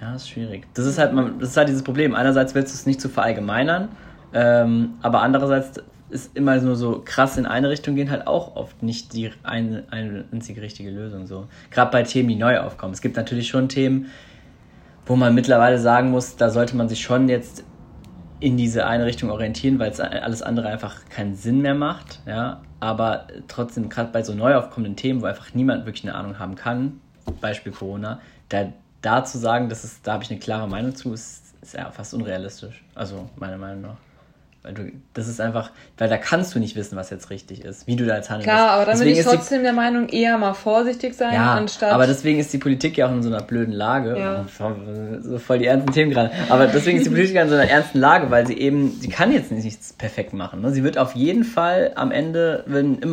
ja, 0.00 0.14
ist 0.14 0.28
schwierig. 0.30 0.64
Das 0.74 0.86
ist 0.86 0.96
halt, 0.96 1.12
das 1.40 1.50
ist 1.50 1.56
halt 1.56 1.68
dieses 1.68 1.82
Problem. 1.82 2.14
Einerseits 2.14 2.54
willst 2.54 2.72
du 2.72 2.76
es 2.76 2.86
nicht 2.86 3.00
zu 3.00 3.08
verallgemeinern, 3.08 3.88
ähm, 4.32 4.94
aber 5.02 5.22
andererseits 5.22 5.80
ist 6.10 6.36
immer 6.36 6.56
nur 6.60 6.76
so 6.76 7.02
krass 7.04 7.36
in 7.36 7.46
eine 7.46 7.70
Richtung 7.70 7.94
gehen 7.94 8.10
halt 8.10 8.26
auch 8.26 8.56
oft 8.56 8.82
nicht 8.82 9.14
die 9.14 9.30
eine, 9.42 9.84
eine 9.90 10.24
einzige 10.32 10.62
richtige 10.62 10.90
Lösung 10.90 11.26
so. 11.26 11.48
Gerade 11.70 11.90
bei 11.90 12.02
Themen, 12.02 12.28
die 12.28 12.36
neu 12.36 12.58
aufkommen. 12.60 12.92
Es 12.92 13.00
gibt 13.00 13.16
natürlich 13.16 13.48
schon 13.48 13.68
Themen, 13.68 14.06
wo 15.06 15.16
man 15.16 15.34
mittlerweile 15.34 15.78
sagen 15.78 16.10
muss, 16.10 16.36
da 16.36 16.50
sollte 16.50 16.76
man 16.76 16.88
sich 16.88 17.02
schon 17.02 17.28
jetzt 17.28 17.64
in 18.40 18.56
diese 18.56 18.86
eine 18.86 19.06
Richtung 19.06 19.30
orientieren, 19.30 19.78
weil 19.78 19.90
es 19.90 20.00
alles 20.00 20.42
andere 20.42 20.68
einfach 20.68 21.08
keinen 21.08 21.34
Sinn 21.34 21.62
mehr 21.62 21.74
macht, 21.74 22.20
ja. 22.26 22.60
Aber 22.80 23.26
trotzdem, 23.48 23.88
gerade 23.88 24.12
bei 24.12 24.22
so 24.22 24.34
neu 24.34 24.54
aufkommenden 24.56 24.96
Themen, 24.96 25.22
wo 25.22 25.26
einfach 25.26 25.54
niemand 25.54 25.86
wirklich 25.86 26.04
eine 26.04 26.14
Ahnung 26.14 26.38
haben 26.38 26.54
kann, 26.54 27.00
Beispiel 27.40 27.72
Corona, 27.72 28.20
da, 28.50 28.72
da 29.00 29.24
zu 29.24 29.38
sagen, 29.38 29.70
das 29.70 29.84
ist, 29.84 30.06
da 30.06 30.12
habe 30.12 30.24
ich 30.24 30.30
eine 30.30 30.38
klare 30.38 30.68
Meinung 30.68 30.94
zu, 30.94 31.14
ist, 31.14 31.54
ist 31.62 31.74
ja 31.74 31.90
fast 31.90 32.12
unrealistisch. 32.12 32.84
Also 32.94 33.30
meiner 33.36 33.56
Meinung 33.56 33.80
nach. 33.80 33.96
Weil 34.64 34.72
du, 34.72 34.82
das 35.12 35.28
ist 35.28 35.42
einfach, 35.42 35.70
weil 35.98 36.08
da 36.08 36.16
kannst 36.16 36.54
du 36.54 36.58
nicht 36.58 36.74
wissen, 36.74 36.96
was 36.96 37.10
jetzt 37.10 37.28
richtig 37.28 37.62
ist, 37.66 37.86
wie 37.86 37.96
du 37.96 38.06
da 38.06 38.16
jetzt 38.16 38.30
handelst. 38.30 38.48
Klar, 38.48 38.70
aber 38.70 38.86
dann 38.86 38.98
bin 38.98 39.08
ich 39.08 39.16
Deswegen 39.16 39.20
ist 39.20 39.32
die- 39.32 39.36
trotzdem 39.36 39.62
der 39.62 39.74
Meinung, 39.74 40.08
eher 40.08 40.38
mal 40.38 40.54
vorsichtig 40.54 41.12
sein, 41.14 41.34
ja, 41.34 41.52
anstatt. 41.54 41.92
aber 41.92 42.06
deswegen 42.06 42.38
ist 42.38 42.50
die 42.50 42.56
Politik 42.56 42.96
ja 42.96 43.06
auch 43.06 43.12
in 43.12 43.22
so 43.22 43.28
einer 43.28 43.42
blöden 43.42 43.74
Lage. 43.74 44.18
Ja. 44.18 44.46
So 45.20 45.38
voll 45.38 45.58
die 45.58 45.66
ernsten 45.66 45.92
Themen 45.92 46.12
gerade. 46.12 46.30
Aber 46.48 46.66
deswegen 46.66 46.96
ist 46.96 47.04
die 47.04 47.10
Politik 47.10 47.34
ja 47.34 47.42
in 47.42 47.50
so 47.50 47.56
einer 47.56 47.68
ernsten 47.70 47.98
Lage, 47.98 48.30
weil 48.30 48.46
sie 48.46 48.58
eben, 48.58 48.90
sie 48.98 49.08
kann 49.08 49.32
jetzt 49.32 49.52
nichts 49.52 49.92
perfekt 49.92 50.32
machen. 50.32 50.62
Ne? 50.62 50.72
Sie 50.72 50.82
wird 50.82 50.96
auf 50.96 51.14
jeden 51.14 51.44
Fall 51.44 51.92
am 51.94 52.10
Ende, 52.10 52.64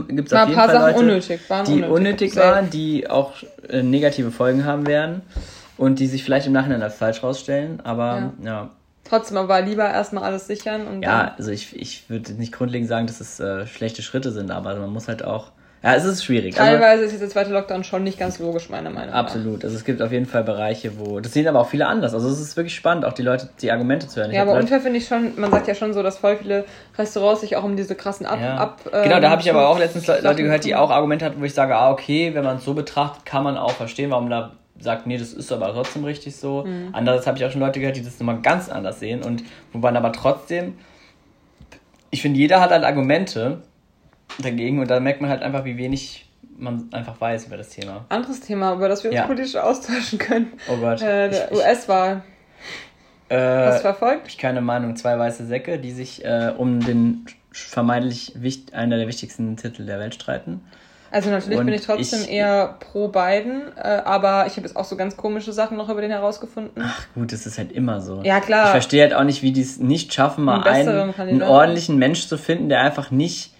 gibt 0.07 0.27
es 0.29 0.33
auf 0.33 0.39
ein 0.43 0.47
jeden 0.47 0.57
paar 0.57 0.69
Fall 0.69 0.75
Sachen 0.75 0.85
Leute, 0.87 0.99
unnötig, 0.99 1.49
waren 1.49 1.65
die 1.65 1.71
unnötig. 1.83 1.91
unnötig 1.91 2.35
waren, 2.37 2.69
die 2.69 3.09
auch 3.09 3.33
äh, 3.67 3.83
negative 3.83 4.31
Folgen 4.31 4.63
haben 4.63 4.87
werden 4.87 5.21
und 5.77 5.99
die 5.99 6.07
sich 6.07 6.23
vielleicht 6.23 6.47
im 6.47 6.53
Nachhinein 6.53 6.81
als 6.81 6.95
falsch 6.95 7.21
rausstellen. 7.23 7.81
Aber 7.83 8.31
ja, 8.41 8.69
Trotzdem 9.03 9.37
aber 9.37 9.61
lieber 9.61 9.89
erstmal 9.89 10.23
alles 10.23 10.47
sichern 10.47 10.87
und 10.87 11.01
ja, 11.01 11.33
also 11.37 11.51
ich, 11.51 11.75
ich 11.75 12.09
würde 12.09 12.33
nicht 12.33 12.53
grundlegend 12.53 12.87
sagen, 12.87 13.07
dass 13.07 13.19
es 13.19 13.39
äh, 13.39 13.65
schlechte 13.67 14.01
Schritte 14.01 14.31
sind, 14.31 14.51
aber 14.51 14.75
man 14.75 14.89
muss 14.91 15.07
halt 15.07 15.25
auch, 15.25 15.47
ja, 15.83 15.95
es 15.95 16.05
ist 16.05 16.23
schwierig. 16.23 16.53
dann 16.55 16.67
Also- 16.67 16.79
teilweise 16.79 17.03
ist 17.05 17.11
jetzt 17.13 17.21
der 17.21 17.29
zweite 17.29 17.49
Lockdown 17.51 17.83
schon 17.83 18.03
nicht 18.03 18.19
ganz 18.19 18.37
logisch, 18.37 18.69
meiner 18.69 18.91
Meinung 18.91 19.09
nach. 19.09 19.17
Absolut. 19.17 19.63
Also 19.65 19.75
es 19.75 19.83
gibt 19.83 19.99
auf 20.03 20.11
jeden 20.11 20.27
Fall 20.27 20.43
Bereiche, 20.43 20.91
wo. 20.99 21.19
Das 21.19 21.33
sehen 21.33 21.47
aber 21.47 21.59
auch 21.59 21.67
viele 21.69 21.87
anders. 21.87 22.13
Also 22.13 22.29
es 22.29 22.39
ist 22.39 22.55
wirklich 22.55 22.75
spannend, 22.75 23.03
auch 23.03 23.13
die 23.13 23.23
Leute, 23.23 23.49
die 23.61 23.71
Argumente 23.71 24.07
zu 24.07 24.19
hören. 24.19 24.29
Ich 24.29 24.35
Ja, 24.35 24.43
aber 24.43 24.51
Leute- 24.51 24.65
unfair 24.65 24.81
finde 24.81 24.99
ich 24.99 25.07
schon, 25.07 25.33
man 25.39 25.49
sagt 25.49 25.67
ja 25.67 25.73
schon 25.73 25.93
so, 25.93 26.03
dass 26.03 26.19
voll 26.19 26.37
viele 26.37 26.65
Restaurants 26.99 27.41
sich 27.41 27.57
auch 27.57 27.63
um 27.63 27.75
diese 27.75 27.95
krassen 27.95 28.27
Ab... 28.27 28.39
ja. 28.39 28.57
ab 28.57 28.79
genau, 29.03 29.19
da 29.19 29.31
habe 29.31 29.41
ich 29.41 29.49
aber 29.49 29.67
auch 29.67 29.79
letztens 29.79 30.05
Leute 30.05 30.43
gehört, 30.43 30.63
die 30.63 30.75
auch 30.75 30.91
Argumente 30.91 31.25
hatten, 31.25 31.41
wo 31.41 31.45
ich 31.45 31.55
sage, 31.55 31.75
ah, 31.75 31.89
okay, 31.89 32.35
wenn 32.35 32.43
man 32.43 32.57
es 32.57 32.63
so 32.63 32.75
betrachtet, 32.75 33.25
kann 33.25 33.43
man 33.43 33.57
auch 33.57 33.71
verstehen, 33.71 34.11
warum 34.11 34.29
da 34.29 34.51
sagt, 34.83 35.07
nee, 35.07 35.17
das 35.17 35.33
ist 35.33 35.51
aber 35.51 35.71
trotzdem 35.73 36.03
richtig 36.05 36.35
so. 36.35 36.63
Mhm. 36.65 36.89
Andererseits 36.93 37.27
habe 37.27 37.37
ich 37.37 37.45
auch 37.45 37.51
schon 37.51 37.61
Leute 37.61 37.79
gehört, 37.79 37.95
die 37.97 38.03
das 38.03 38.19
nochmal 38.19 38.41
ganz 38.41 38.69
anders 38.69 38.99
sehen 38.99 39.23
und 39.23 39.43
wo 39.73 39.79
man 39.79 39.95
aber 39.97 40.11
trotzdem, 40.11 40.75
ich 42.09 42.21
finde, 42.21 42.39
jeder 42.39 42.59
hat 42.61 42.71
halt 42.71 42.83
Argumente 42.83 43.61
dagegen 44.41 44.79
und 44.79 44.89
da 44.89 44.99
merkt 44.99 45.21
man 45.21 45.29
halt 45.29 45.41
einfach, 45.43 45.65
wie 45.65 45.77
wenig 45.77 46.27
man 46.57 46.89
einfach 46.91 47.19
weiß 47.19 47.47
über 47.47 47.57
das 47.57 47.69
Thema. 47.69 48.05
Anderes 48.09 48.41
Thema, 48.41 48.73
über 48.73 48.87
das 48.87 49.03
wir 49.03 49.09
uns 49.11 49.17
Ja. 49.17 49.25
politisch 49.25 49.55
austauschen 49.55 50.19
können. 50.19 50.53
Oh 50.69 50.77
Gott. 50.77 51.01
Äh, 51.01 51.29
der 51.29 51.51
US-Wahl. 51.51 52.23
Äh, 53.29 53.37
Hast 53.37 53.81
verfolgt? 53.81 54.27
ich 54.27 54.37
keine 54.37 54.61
Meinung, 54.61 54.95
zwei 54.95 55.17
weiße 55.17 55.45
Säcke, 55.45 55.79
die 55.79 55.91
sich 55.91 56.23
äh, 56.25 56.53
um 56.55 56.79
den 56.81 57.25
vermeintlich 57.51 58.33
einer 58.73 58.97
der 58.97 59.07
wichtigsten 59.07 59.57
Titel 59.57 59.85
der 59.85 59.99
Welt 59.99 60.15
streiten. 60.15 60.61
Also 61.11 61.29
natürlich 61.29 61.59
Und 61.59 61.65
bin 61.65 61.75
ich 61.75 61.81
trotzdem 61.85 62.21
ich- 62.21 62.31
eher 62.31 62.77
pro 62.79 63.09
Biden, 63.09 63.63
äh, 63.75 63.81
aber 63.81 64.45
ich 64.47 64.53
habe 64.55 64.65
jetzt 64.65 64.75
auch 64.77 64.85
so 64.85 64.95
ganz 64.95 65.17
komische 65.17 65.51
Sachen 65.51 65.75
noch 65.77 65.89
über 65.89 65.99
den 66.01 66.09
herausgefunden. 66.11 66.81
Ach 66.85 67.05
gut, 67.13 67.33
das 67.33 67.45
ist 67.45 67.57
halt 67.57 67.73
immer 67.73 67.99
so. 67.99 68.21
Ja, 68.23 68.39
klar. 68.39 68.65
Ich 68.65 68.71
verstehe 68.71 69.01
halt 69.01 69.13
auch 69.13 69.25
nicht, 69.25 69.41
wie 69.43 69.51
die 69.51 69.61
es 69.61 69.77
nicht 69.77 70.13
schaffen, 70.13 70.45
mal 70.45 70.63
Einen 70.63 70.87
einen, 70.87 71.13
einen 71.13 71.43
ordentlichen 71.43 71.97
Mensch 71.97 72.27
zu 72.27 72.37
finden, 72.37 72.69
der 72.69 72.79
einfach 72.81 73.11
nicht 73.11 73.53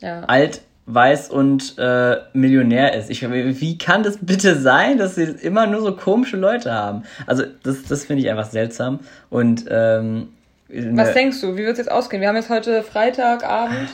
Ja. 0.00 0.20
alt, 0.28 0.62
weiß 0.86 1.28
und 1.30 1.76
äh, 1.78 2.18
Millionär 2.34 2.94
ist. 2.94 3.10
Ich, 3.10 3.28
wie 3.28 3.78
kann 3.78 4.04
das 4.04 4.18
bitte 4.20 4.56
sein, 4.60 4.98
dass 4.98 5.16
sie 5.16 5.24
immer 5.24 5.66
nur 5.66 5.80
so 5.80 5.96
komische 5.96 6.36
Leute 6.36 6.72
haben? 6.72 7.02
Also 7.26 7.42
das, 7.64 7.82
das 7.84 8.04
finde 8.04 8.22
ich 8.22 8.30
einfach 8.30 8.50
seltsam. 8.50 9.00
Und 9.28 9.64
ähm, 9.68 10.28
Was 10.68 11.08
ne- 11.08 11.14
denkst 11.14 11.40
du? 11.40 11.54
Wie 11.56 11.62
wird 11.64 11.72
es 11.72 11.78
jetzt 11.78 11.90
ausgehen? 11.90 12.20
Wir 12.20 12.28
haben 12.28 12.36
jetzt 12.36 12.48
heute 12.50 12.82
Freitagabend. 12.84 13.88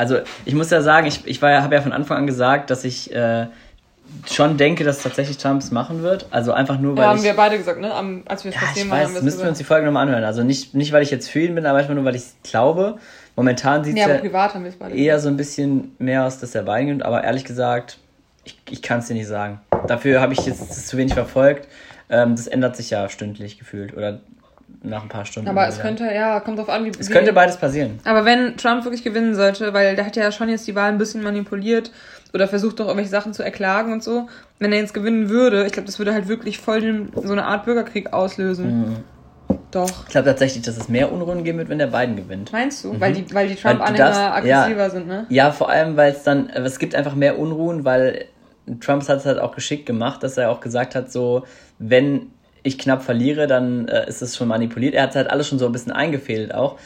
Also 0.00 0.20
ich 0.46 0.54
muss 0.54 0.70
ja 0.70 0.80
sagen, 0.80 1.06
ich, 1.06 1.26
ich 1.26 1.42
habe 1.42 1.74
ja 1.74 1.82
von 1.82 1.92
Anfang 1.92 2.16
an 2.16 2.26
gesagt, 2.26 2.70
dass 2.70 2.84
ich 2.84 3.14
äh, 3.14 3.48
schon 4.30 4.56
denke, 4.56 4.82
dass 4.82 5.02
tatsächlich 5.02 5.36
Trump 5.36 5.60
es 5.60 5.70
machen 5.72 6.02
wird. 6.02 6.24
Also 6.30 6.52
einfach 6.52 6.80
nur, 6.80 6.96
weil 6.96 7.02
Ja, 7.02 7.10
haben 7.10 7.18
ich... 7.18 7.24
wir 7.24 7.34
beide 7.34 7.58
gesagt, 7.58 7.82
ne? 7.82 7.92
Am, 7.92 8.22
als 8.26 8.44
wir 8.44 8.50
ja, 8.50 8.58
ich 8.74 8.80
waren, 8.80 8.90
weiß, 8.90 9.04
haben 9.08 9.14
wir 9.16 9.22
müssen 9.22 9.42
wir 9.42 9.48
uns 9.50 9.58
die 9.58 9.64
Folge 9.64 9.84
nochmal 9.84 10.06
anhören. 10.06 10.24
Also 10.24 10.42
nicht, 10.42 10.74
nicht, 10.74 10.92
weil 10.92 11.02
ich 11.02 11.10
jetzt 11.10 11.28
für 11.28 11.40
ihn 11.40 11.54
bin, 11.54 11.66
aber 11.66 11.78
einfach 11.78 11.92
nur, 11.92 12.06
weil 12.06 12.16
ich 12.16 12.22
es 12.22 12.36
glaube. 12.42 12.96
Momentan 13.36 13.84
sieht 13.84 13.92
es 13.92 14.00
Ja, 14.00 14.06
aber 14.06 14.14
ja 14.14 14.20
privat 14.20 14.54
haben 14.54 14.64
wir 14.64 14.70
es 14.70 14.76
beide 14.76 14.96
eher 14.96 15.20
so 15.20 15.28
ein 15.28 15.36
bisschen 15.36 15.94
mehr 15.98 16.24
aus, 16.24 16.38
dass 16.38 16.54
er 16.54 16.62
gewinnt. 16.62 17.02
Aber 17.02 17.22
ehrlich 17.22 17.44
gesagt, 17.44 17.98
ich, 18.44 18.58
ich 18.70 18.80
kann 18.80 19.00
es 19.00 19.08
dir 19.08 19.14
nicht 19.14 19.28
sagen. 19.28 19.60
Dafür 19.86 20.22
habe 20.22 20.32
ich 20.32 20.46
jetzt 20.46 20.62
das 20.62 20.86
zu 20.86 20.96
wenig 20.96 21.12
verfolgt. 21.12 21.68
Ähm, 22.08 22.36
das 22.36 22.46
ändert 22.46 22.74
sich 22.74 22.88
ja 22.88 23.06
stündlich 23.10 23.58
gefühlt. 23.58 23.94
Oder 23.94 24.20
nach 24.82 25.02
ein 25.02 25.08
paar 25.08 25.24
Stunden. 25.24 25.48
Aber 25.48 25.66
es 25.68 25.78
könnte, 25.80 26.04
ja, 26.04 26.40
kommt 26.40 26.58
drauf 26.58 26.68
an, 26.68 26.84
wie. 26.84 26.90
Es 26.98 27.08
wie, 27.08 27.12
könnte 27.12 27.32
beides 27.32 27.56
passieren. 27.58 27.98
Aber 28.04 28.24
wenn 28.24 28.56
Trump 28.56 28.84
wirklich 28.84 29.04
gewinnen 29.04 29.34
sollte, 29.34 29.72
weil 29.74 29.96
der 29.96 30.06
hat 30.06 30.16
ja 30.16 30.32
schon 30.32 30.48
jetzt 30.48 30.66
die 30.66 30.74
Wahl 30.74 30.88
ein 30.90 30.98
bisschen 30.98 31.22
manipuliert 31.22 31.90
oder 32.32 32.48
versucht 32.48 32.80
doch 32.80 32.86
irgendwelche 32.86 33.10
Sachen 33.10 33.34
zu 33.34 33.42
erklagen 33.42 33.92
und 33.92 34.02
so, 34.02 34.28
wenn 34.58 34.72
er 34.72 34.78
jetzt 34.78 34.94
gewinnen 34.94 35.28
würde, 35.28 35.66
ich 35.66 35.72
glaube, 35.72 35.86
das 35.86 35.98
würde 35.98 36.14
halt 36.14 36.28
wirklich 36.28 36.58
voll 36.58 36.80
den, 36.80 37.08
so 37.14 37.32
eine 37.32 37.44
Art 37.44 37.64
Bürgerkrieg 37.64 38.12
auslösen. 38.12 38.80
Mhm. 38.90 38.96
Doch. 39.72 40.04
Ich 40.06 40.12
glaube 40.12 40.28
tatsächlich, 40.28 40.62
dass 40.64 40.76
es 40.76 40.88
mehr 40.88 41.12
Unruhen 41.12 41.44
geben 41.44 41.58
wird, 41.58 41.68
wenn 41.68 41.78
der 41.78 41.88
Biden 41.88 42.16
gewinnt. 42.16 42.52
Meinst 42.52 42.84
du? 42.84 42.98
Weil 43.00 43.12
die, 43.12 43.32
weil 43.34 43.48
die 43.48 43.54
Mhm. 43.54 43.58
Weil 43.64 43.74
du 43.74 43.78
Trump-Anhänger 43.78 43.98
darfst- 44.04 44.46
ja. 44.46 44.60
aggressiver 44.62 44.90
sind, 44.90 45.06
ne? 45.08 45.26
Ja, 45.28 45.50
vor 45.52 45.68
allem, 45.70 45.96
weil 45.96 46.12
es 46.12 46.22
dann, 46.22 46.48
äh, 46.50 46.60
es 46.62 46.78
gibt 46.78 46.94
einfach 46.94 47.14
mehr 47.14 47.38
Unruhen, 47.38 47.84
weil 47.84 48.26
Trump 48.80 49.06
hat 49.08 49.18
es 49.18 49.26
halt 49.26 49.38
auch 49.40 49.54
geschickt 49.54 49.86
gemacht, 49.86 50.22
dass 50.22 50.36
er 50.38 50.50
auch 50.50 50.60
gesagt 50.60 50.94
hat, 50.94 51.10
so, 51.10 51.44
wenn 51.78 52.30
ich 52.62 52.78
knapp 52.78 53.02
verliere, 53.02 53.46
dann 53.46 53.88
äh, 53.88 54.08
ist 54.08 54.22
es 54.22 54.36
schon 54.36 54.48
manipuliert. 54.48 54.94
Er 54.94 55.04
hat 55.04 55.14
halt 55.14 55.30
alles 55.30 55.48
schon 55.48 55.58
so 55.58 55.66
ein 55.66 55.72
bisschen 55.72 55.92
eingefädelt 55.92 56.54
auch. 56.54 56.76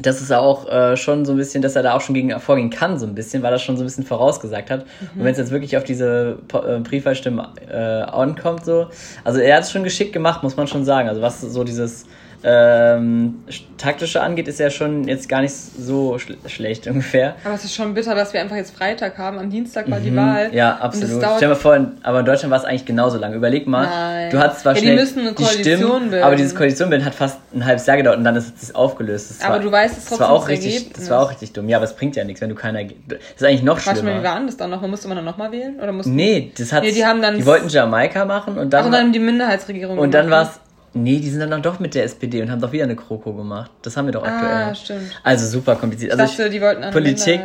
Das 0.00 0.20
ist 0.20 0.32
auch 0.32 0.68
äh, 0.68 0.96
schon 0.96 1.24
so 1.24 1.32
ein 1.32 1.36
bisschen, 1.36 1.62
dass 1.62 1.76
er 1.76 1.84
da 1.84 1.94
auch 1.94 2.00
schon 2.00 2.16
gegen 2.16 2.38
vorgehen 2.40 2.70
kann, 2.70 2.98
so 2.98 3.06
ein 3.06 3.14
bisschen, 3.14 3.44
weil 3.44 3.52
er 3.52 3.60
schon 3.60 3.76
so 3.76 3.84
ein 3.84 3.86
bisschen 3.86 4.04
vorausgesagt 4.04 4.68
hat. 4.68 4.86
Und 5.14 5.22
wenn 5.22 5.30
es 5.30 5.38
jetzt 5.38 5.52
wirklich 5.52 5.76
auf 5.76 5.84
diese 5.84 6.38
äh, 6.52 6.80
Briefwahlstimmen 6.80 7.46
äh, 7.70 7.76
ankommt, 7.76 8.64
so, 8.64 8.88
also 9.22 9.38
er 9.38 9.56
hat 9.56 9.62
es 9.62 9.70
schon 9.70 9.84
geschickt 9.84 10.12
gemacht, 10.12 10.42
muss 10.42 10.56
man 10.56 10.66
schon 10.66 10.84
sagen. 10.84 11.08
Also 11.08 11.22
was 11.22 11.40
so 11.40 11.62
dieses 11.62 12.06
ähm, 12.46 13.36
taktische 13.78 14.20
angeht, 14.20 14.48
ist 14.48 14.60
er 14.60 14.70
schon 14.70 15.08
jetzt 15.08 15.28
gar 15.28 15.40
nicht 15.40 15.54
so 15.54 16.18
schl 16.18 16.36
schlecht 16.46 16.86
ungefähr. 16.88 17.34
Aber 17.44 17.54
es 17.54 17.64
ist 17.64 17.74
schon 17.74 17.94
bitter, 17.94 18.14
dass 18.14 18.32
wir 18.34 18.40
einfach 18.40 18.56
jetzt 18.56 18.76
Freitag 18.76 19.16
haben. 19.18 19.38
Am 19.38 19.48
Dienstag 19.50 19.90
war 19.90 19.98
die 19.98 20.14
Wahl. 20.14 20.48
Mhm. 20.48 20.54
Ja, 20.54 20.76
absolut. 20.76 21.22
Stell 21.24 21.38
dir 21.40 21.48
mal 21.48 21.54
vor, 21.54 21.78
aber 22.02 22.20
in 22.20 22.26
Deutschland 22.26 22.50
war 22.50 22.58
es 22.58 22.64
eigentlich 22.64 22.84
genauso 22.84 23.16
lang. 23.18 23.32
Überleg 23.32 23.66
mal, 23.66 23.86
Nein. 23.86 24.30
du 24.30 24.38
hattest 24.38 24.60
zwar 24.60 24.74
Ja, 24.74 24.80
die 24.80 24.86
schnell 24.86 24.96
müssen 24.96 25.20
eine 25.20 25.32
Koalition 25.32 25.76
Stimmen, 25.76 26.10
bilden. 26.10 26.24
aber 26.24 26.36
dieses 26.36 26.54
Koalitionsbilden 26.54 27.06
hat 27.06 27.14
fast 27.14 27.38
ein 27.54 27.64
halbes 27.64 27.86
Jahr 27.86 27.96
gedauert 27.96 28.18
und 28.18 28.24
dann 28.24 28.36
ist 28.36 28.62
es 28.62 28.74
aufgelöst. 28.74 29.30
Das 29.30 29.40
Aber 29.42 29.54
war, 29.54 29.60
du 29.60 29.72
weißt 29.72 29.96
es 29.98 30.04
das 30.04 30.10
war 30.12 30.18
trotzdem 30.18 30.34
auch 30.36 30.40
das 30.42 30.48
richtig, 30.50 30.74
Ergebnis. 30.74 30.98
das 30.98 31.10
war 31.10 31.20
auch 31.22 31.30
richtig 31.30 31.52
dumm. 31.54 31.68
Ja, 31.68 31.78
aber 31.78 31.84
es 31.84 31.94
bringt 31.96 32.14
ja 32.16 32.24
nichts, 32.24 32.40
wenn 32.42 32.50
du 32.50 32.54
keiner. 32.54 32.84
Das 32.84 33.18
ist 33.36 33.42
eigentlich 33.44 33.62
noch 33.62 33.76
Warte 33.84 34.02
mal, 34.02 34.06
wie 34.06 34.18
schlimmer. 34.18 34.22
war 34.34 34.40
das 34.46 34.56
dann 34.56 34.70
noch? 34.70 34.80
Musste 34.86 35.08
man 35.08 35.16
dann 35.16 35.24
nochmal 35.24 35.50
wählen? 35.50 35.80
Oder 35.80 35.92
musste 35.92 36.12
Nee, 36.12 36.52
das 36.58 36.72
hat. 36.72 36.82
Nee, 36.82 36.92
die 36.92 37.04
haben 37.06 37.22
dann- 37.22 37.36
die 37.36 37.46
wollten 37.46 37.68
Jamaika 37.68 38.24
machen 38.26 38.58
und 38.58 38.66
Ach, 38.74 38.78
dann. 38.78 38.86
und 38.86 38.92
dann 38.92 39.12
die 39.12 39.18
Minderheitsregierung. 39.18 39.98
und 39.98 40.12
dann 40.12 40.26
gemacht, 40.26 40.46
war 40.46 40.52
es. 40.52 40.60
Nee, 40.94 41.18
die 41.18 41.28
sind 41.28 41.48
dann 41.50 41.62
doch 41.62 41.80
mit 41.80 41.94
der 41.94 42.04
SPD 42.04 42.40
und 42.42 42.50
haben 42.50 42.60
doch 42.60 42.72
wieder 42.72 42.84
eine 42.84 42.96
Kroko 42.96 43.32
gemacht. 43.34 43.70
Das 43.82 43.96
haben 43.96 44.06
wir 44.06 44.12
doch 44.12 44.22
ne? 44.24 44.32
aktuell. 44.32 44.52
Ah, 44.52 44.74
stimmt. 44.74 45.20
Also 45.22 45.46
super 45.46 45.74
kompliziert. 45.76 46.12
Ich 46.14 46.20
Also 46.20 46.36
dachte, 46.36 46.50
die 46.50 46.60
wollten 46.60 46.90
Politik, 46.92 47.40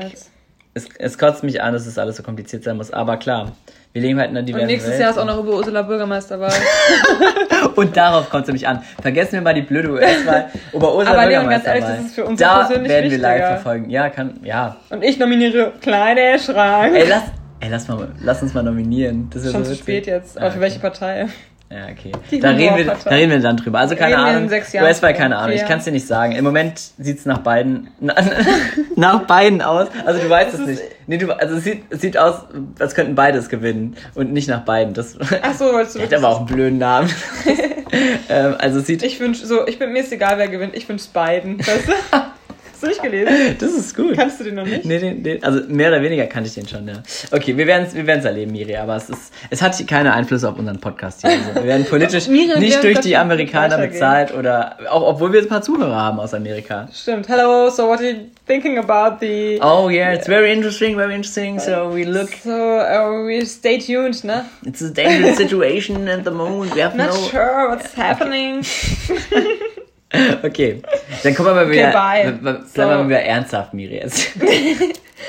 es, 0.75 0.87
es 0.97 1.17
kotzt 1.17 1.43
mich 1.43 1.61
an, 1.61 1.73
dass 1.73 1.85
es 1.87 1.97
alles 1.97 2.15
so 2.17 2.23
kompliziert 2.23 2.63
sein 2.63 2.77
muss. 2.77 2.91
Aber 2.91 3.17
klar, 3.17 3.53
wir 3.91 4.01
leben 4.03 4.19
halt 4.19 4.29
in 4.29 4.37
einer 4.37 4.45
diversen 4.45 4.63
Und 4.63 4.67
nächstes 4.67 4.91
Welt. 4.91 5.01
Jahr 5.01 5.09
ist 5.11 5.17
auch 5.17 5.25
noch 5.25 5.39
über 5.39 5.53
Ursula 5.55 5.81
Bürgermeisterwahl. 5.81 6.53
Und 7.75 7.97
darauf 7.97 8.29
kommt 8.29 8.43
es 8.43 8.47
nämlich 8.49 8.67
an. 8.67 8.81
Vergessen 9.01 9.33
wir 9.33 9.41
mal 9.41 9.53
die 9.55 9.63
blöde 9.63 9.89
US-Wahl. 9.91 10.49
Über 10.73 10.95
Ursula 10.95 11.17
Aber 11.17 11.25
Leon, 11.29 11.49
ganz 11.49 11.65
ehrlich, 11.65 11.83
Bürgermeisterwahl. 11.83 11.97
das 11.97 12.05
ist 12.05 12.15
für 12.15 12.25
uns 12.25 12.39
Da 12.39 12.57
persönlich 12.65 12.89
werden 12.91 13.11
wir 13.11 13.17
live 13.17 13.33
wichtiger. 13.33 13.47
verfolgen. 13.55 13.89
Ja, 13.89 14.09
kann, 14.09 14.39
ja. 14.43 14.75
Und 14.91 15.03
ich 15.03 15.17
nominiere 15.17 15.73
Kleine 15.81 16.37
Schrank. 16.39 16.93
Ey, 16.95 17.07
lass, 17.09 17.23
ey, 17.61 17.69
lass, 17.69 17.87
mal, 17.87 18.09
lass 18.21 18.41
uns 18.43 18.53
mal 18.53 18.63
nominieren. 18.63 19.27
Das 19.31 19.41
ist 19.41 19.47
ja 19.47 19.51
Schon 19.53 19.65
so 19.65 19.71
zu 19.71 19.77
spät 19.77 20.05
jetzt. 20.05 20.37
Ah, 20.37 20.41
Aber 20.41 20.51
für 20.51 20.57
okay. 20.57 20.61
welche 20.65 20.79
Partei? 20.79 21.27
Ja, 21.71 21.85
okay. 21.91 22.11
Die 22.31 22.39
Da 22.39 22.49
reden, 22.49 22.77
wir, 22.77 22.85
da 22.85 23.09
reden 23.11 23.31
wir 23.31 23.39
dann 23.39 23.57
drüber. 23.57 23.77
Also 23.77 23.95
keine 23.95 24.15
Reden 24.15 24.49
Ahnung. 24.49 24.49
US-Wahl, 24.51 25.13
keine 25.13 25.37
Ahnung. 25.37 25.51
Ich 25.53 25.59
Fair. 25.59 25.69
kann 25.69 25.77
es 25.77 25.85
dir 25.85 25.91
nicht 25.91 26.07
sagen. 26.07 26.31
Im 26.31 26.43
Moment 26.43 26.79
sieht 26.97 27.19
es 27.19 27.25
nach 27.27 27.39
beiden 27.39 27.89
nach 28.95 29.21
beiden 29.27 29.61
aus. 29.61 29.87
Also 30.03 30.19
du 30.19 30.29
weißt 30.29 30.55
es 30.55 30.59
nicht. 30.61 30.81
Nee, 31.05 31.17
du, 31.17 31.31
also 31.31 31.57
es 31.57 31.63
sieht, 31.63 31.83
es 31.91 32.01
sieht 32.01 32.17
aus, 32.17 32.45
als 32.79 32.95
könnten 32.95 33.13
beides 33.13 33.49
gewinnen 33.49 33.95
und 34.15 34.33
nicht 34.33 34.49
nach 34.49 34.61
beiden. 34.61 34.95
Das 34.95 35.15
Ach 35.43 35.53
so, 35.53 35.65
wolltest 35.65 35.97
du 35.97 36.01
hat 36.01 36.13
aber 36.13 36.29
auch 36.29 36.37
einen 36.37 36.47
blöden 36.47 36.79
Namen. 36.79 37.09
ähm, 38.29 38.55
also 38.57 38.79
es 38.79 38.87
sieht. 38.87 39.03
Ich 39.03 39.19
wünsch 39.19 39.39
so, 39.39 39.67
ich 39.67 39.77
bin 39.77 39.93
mir 39.93 39.99
ist 39.99 40.11
egal, 40.11 40.39
wer 40.39 40.47
gewinnt. 40.47 40.75
Ich 40.75 40.89
wünsch's 40.89 41.07
beiden. 41.07 41.59
Weißt 41.65 41.87
du? 41.87 41.93
Hast 42.79 42.83
du 42.83 42.87
nicht 42.87 43.03
gelesen? 43.03 43.57
das 43.59 43.71
ist 43.73 43.93
gut. 43.93 44.15
Kannst 44.15 44.39
du 44.39 44.45
den 44.45 44.55
noch 44.55 44.65
nicht? 44.65 44.85
Nee, 44.85 44.99
den, 44.99 45.21
den, 45.21 45.43
also 45.43 45.67
mehr 45.67 45.89
oder 45.89 46.01
weniger 46.01 46.25
kannte 46.27 46.47
ich 46.47 46.55
den 46.55 46.65
schon, 46.65 46.87
ja. 46.87 46.93
Okay, 47.29 47.57
wir 47.57 47.67
werden 47.67 47.85
es 47.85 47.93
wir 47.93 48.07
werden's 48.07 48.23
erleben, 48.25 48.53
Miri, 48.53 48.77
aber 48.77 48.95
es, 48.95 49.09
ist, 49.09 49.33
es 49.49 49.61
hat 49.61 49.85
keine 49.85 50.13
Einflüsse 50.13 50.47
auf 50.47 50.57
unseren 50.57 50.79
Podcast 50.79 51.19
hier. 51.19 51.31
Also 51.31 51.55
wir 51.55 51.65
werden 51.65 51.85
politisch 51.85 52.27
Miri 52.29 52.57
nicht 52.57 52.81
durch 52.81 53.01
die 53.01 53.17
Amerikaner 53.17 53.77
bezahlt 53.79 54.33
oder 54.33 54.77
auch 54.89 55.01
obwohl 55.15 55.33
wir 55.33 55.41
ein 55.41 55.49
paar 55.49 55.61
Zuhörer 55.61 55.93
haben 55.93 56.21
aus 56.21 56.33
Amerika. 56.33 56.87
Stimmt. 56.93 57.27
Hello, 57.27 57.69
so 57.69 57.85
what 57.89 57.99
are 57.99 58.11
you 58.11 58.15
thinking 58.47 58.77
about 58.77 59.17
the... 59.19 59.59
Oh 59.61 59.89
yeah, 59.89 60.13
it's 60.13 60.27
very 60.27 60.53
interesting, 60.53 60.95
very 60.95 61.13
interesting. 61.13 61.59
So 61.59 61.93
we 61.93 62.05
look, 62.05 62.29
So, 62.41 62.79
uh, 62.79 63.25
we 63.25 63.45
stay 63.45 63.79
tuned, 63.79 64.23
ne? 64.23 64.45
it's 64.65 64.81
a 64.81 64.89
dangerous 64.89 65.35
situation 65.35 66.07
at 66.07 66.23
the 66.23 66.31
moment. 66.31 66.73
We 66.73 66.79
have 66.79 66.95
Not 66.95 67.09
no. 67.09 67.27
sure 67.27 67.69
what's 67.71 67.93
happening. 67.93 68.63
Okay, 69.09 69.59
dann 70.11 71.35
kommen 71.35 71.49
wir 71.49 71.53
mal 71.53 71.69
wieder. 71.69 71.91
bye. 71.91 72.31
Bleiben 72.31 72.65
So. 72.67 72.77
wir 72.81 72.87
mal 72.87 73.07
wieder 73.07 73.21
ernsthaft, 73.21 73.73
Miri. 73.73 73.95
Jetzt. 74.01 74.29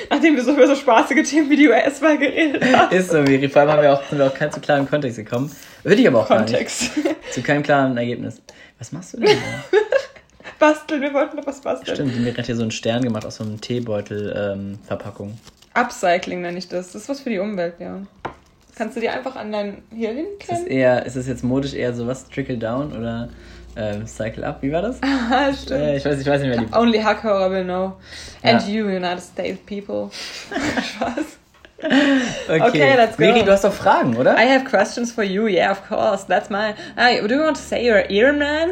Nachdem 0.09 0.37
wir 0.37 0.43
so 0.43 0.53
über 0.53 0.67
so 0.67 0.75
spaßige 0.75 1.29
Themen 1.29 1.51
wie 1.51 1.57
die 1.57 1.69
US-Wahl 1.69 2.17
geredet 2.19 2.65
haben. 2.75 2.97
Ist 2.97 3.11
so, 3.11 3.21
Miri. 3.21 3.49
Vor 3.49 3.63
allem 3.63 3.73
haben 3.73 3.83
wir 3.83 3.93
auch, 3.93 4.03
sind 4.09 4.19
wir 4.19 4.27
auch 4.27 4.35
kein 4.35 4.51
zu 4.51 4.61
klaren 4.61 4.89
Kontext 4.89 5.19
gekommen. 5.19 5.51
Würde 5.83 6.01
ich 6.01 6.09
aber 6.09 6.21
auch 6.21 6.29
gar 6.29 6.41
nicht. 6.41 6.51
Kontext. 6.53 6.91
Zu 7.33 7.43
keinem 7.43 7.63
klaren 7.63 7.97
Ergebnis. 7.97 8.41
Was 8.79 8.93
machst 8.93 9.13
du 9.15 9.21
denn? 9.21 9.37
da? 9.37 9.79
Basteln, 10.59 11.01
wir 11.01 11.13
wollten 11.15 11.37
noch 11.37 11.47
was 11.47 11.61
basteln. 11.61 11.95
Stimmt, 11.97 12.21
Miri 12.21 12.35
hat 12.35 12.47
hier 12.47 12.57
so 12.57 12.63
einen 12.63 12.71
Stern 12.71 13.03
gemacht 13.03 13.25
aus 13.25 13.37
so 13.37 13.45
einem 13.45 13.61
Teebeutel-Verpackung. 13.61 15.39
Upcycling 15.75 16.43
nenne 16.43 16.59
ich 16.59 16.69
das. 16.69 16.93
Das 16.93 17.03
ist 17.03 17.09
was 17.09 17.21
für 17.21 17.31
die 17.31 17.39
Umwelt, 17.39 17.75
ja. 17.79 18.01
Kannst 18.77 18.97
du 18.97 19.01
dir 19.01 19.13
einfach 19.13 19.37
an 19.37 19.53
dein 19.53 19.83
hier 19.95 20.11
ist, 20.11 20.17
hinklemmen? 20.17 20.67
eher, 20.67 21.05
ist 21.07 21.17
es 21.17 21.27
jetzt 21.29 21.45
modisch 21.45 21.75
eher 21.75 21.93
so 21.95 22.07
was? 22.07 22.29
Trickle 22.29 22.57
down 22.59 22.93
oder 22.97 23.29
ähm, 23.81 24.07
Cycle 24.07 24.45
up? 24.45 24.59
Wie 24.63 24.71
war 24.73 24.83
das? 24.83 24.99
Ah, 25.03 25.49
Äh, 25.49 25.55
stimmt. 25.55 25.97
ich, 25.97 26.05
weiß, 26.05 26.21
ich 26.21 26.27
weiß 26.27 26.41
nicht 26.43 26.57
mehr. 26.57 26.67
Die, 26.67 26.75
Only 26.77 26.99
Hacker 27.01 27.51
will 27.51 27.65
know. 27.65 27.95
And 28.43 28.63
Ja. 28.63 28.69
you, 28.69 28.85
United 28.87 29.21
States 29.23 29.59
people. 29.67 30.11
Spaß. 30.51 31.39
okay, 32.49 32.61
Okay, 32.61 32.95
let's 32.97 33.17
go. 33.17 33.23
Miri, 33.25 33.43
du 33.43 33.53
hast 33.53 33.65
doch 33.65 33.73
Fragen, 33.73 34.17
oder? 34.17 34.35
I 34.37 34.47
have 34.47 34.65
questions 34.65 35.11
for 35.13 35.25
you. 35.25 35.47
Yeah, 35.47 35.71
of 35.71 35.89
course. 35.89 36.27
That's 36.27 36.51
my. 36.51 36.75
Hey, 36.97 37.27
do 37.27 37.35
you 37.35 37.41
want 37.43 37.57
to 37.57 37.63
say 37.63 37.83
you're 37.85 38.05
Iron 38.11 38.39
Man? 38.39 38.71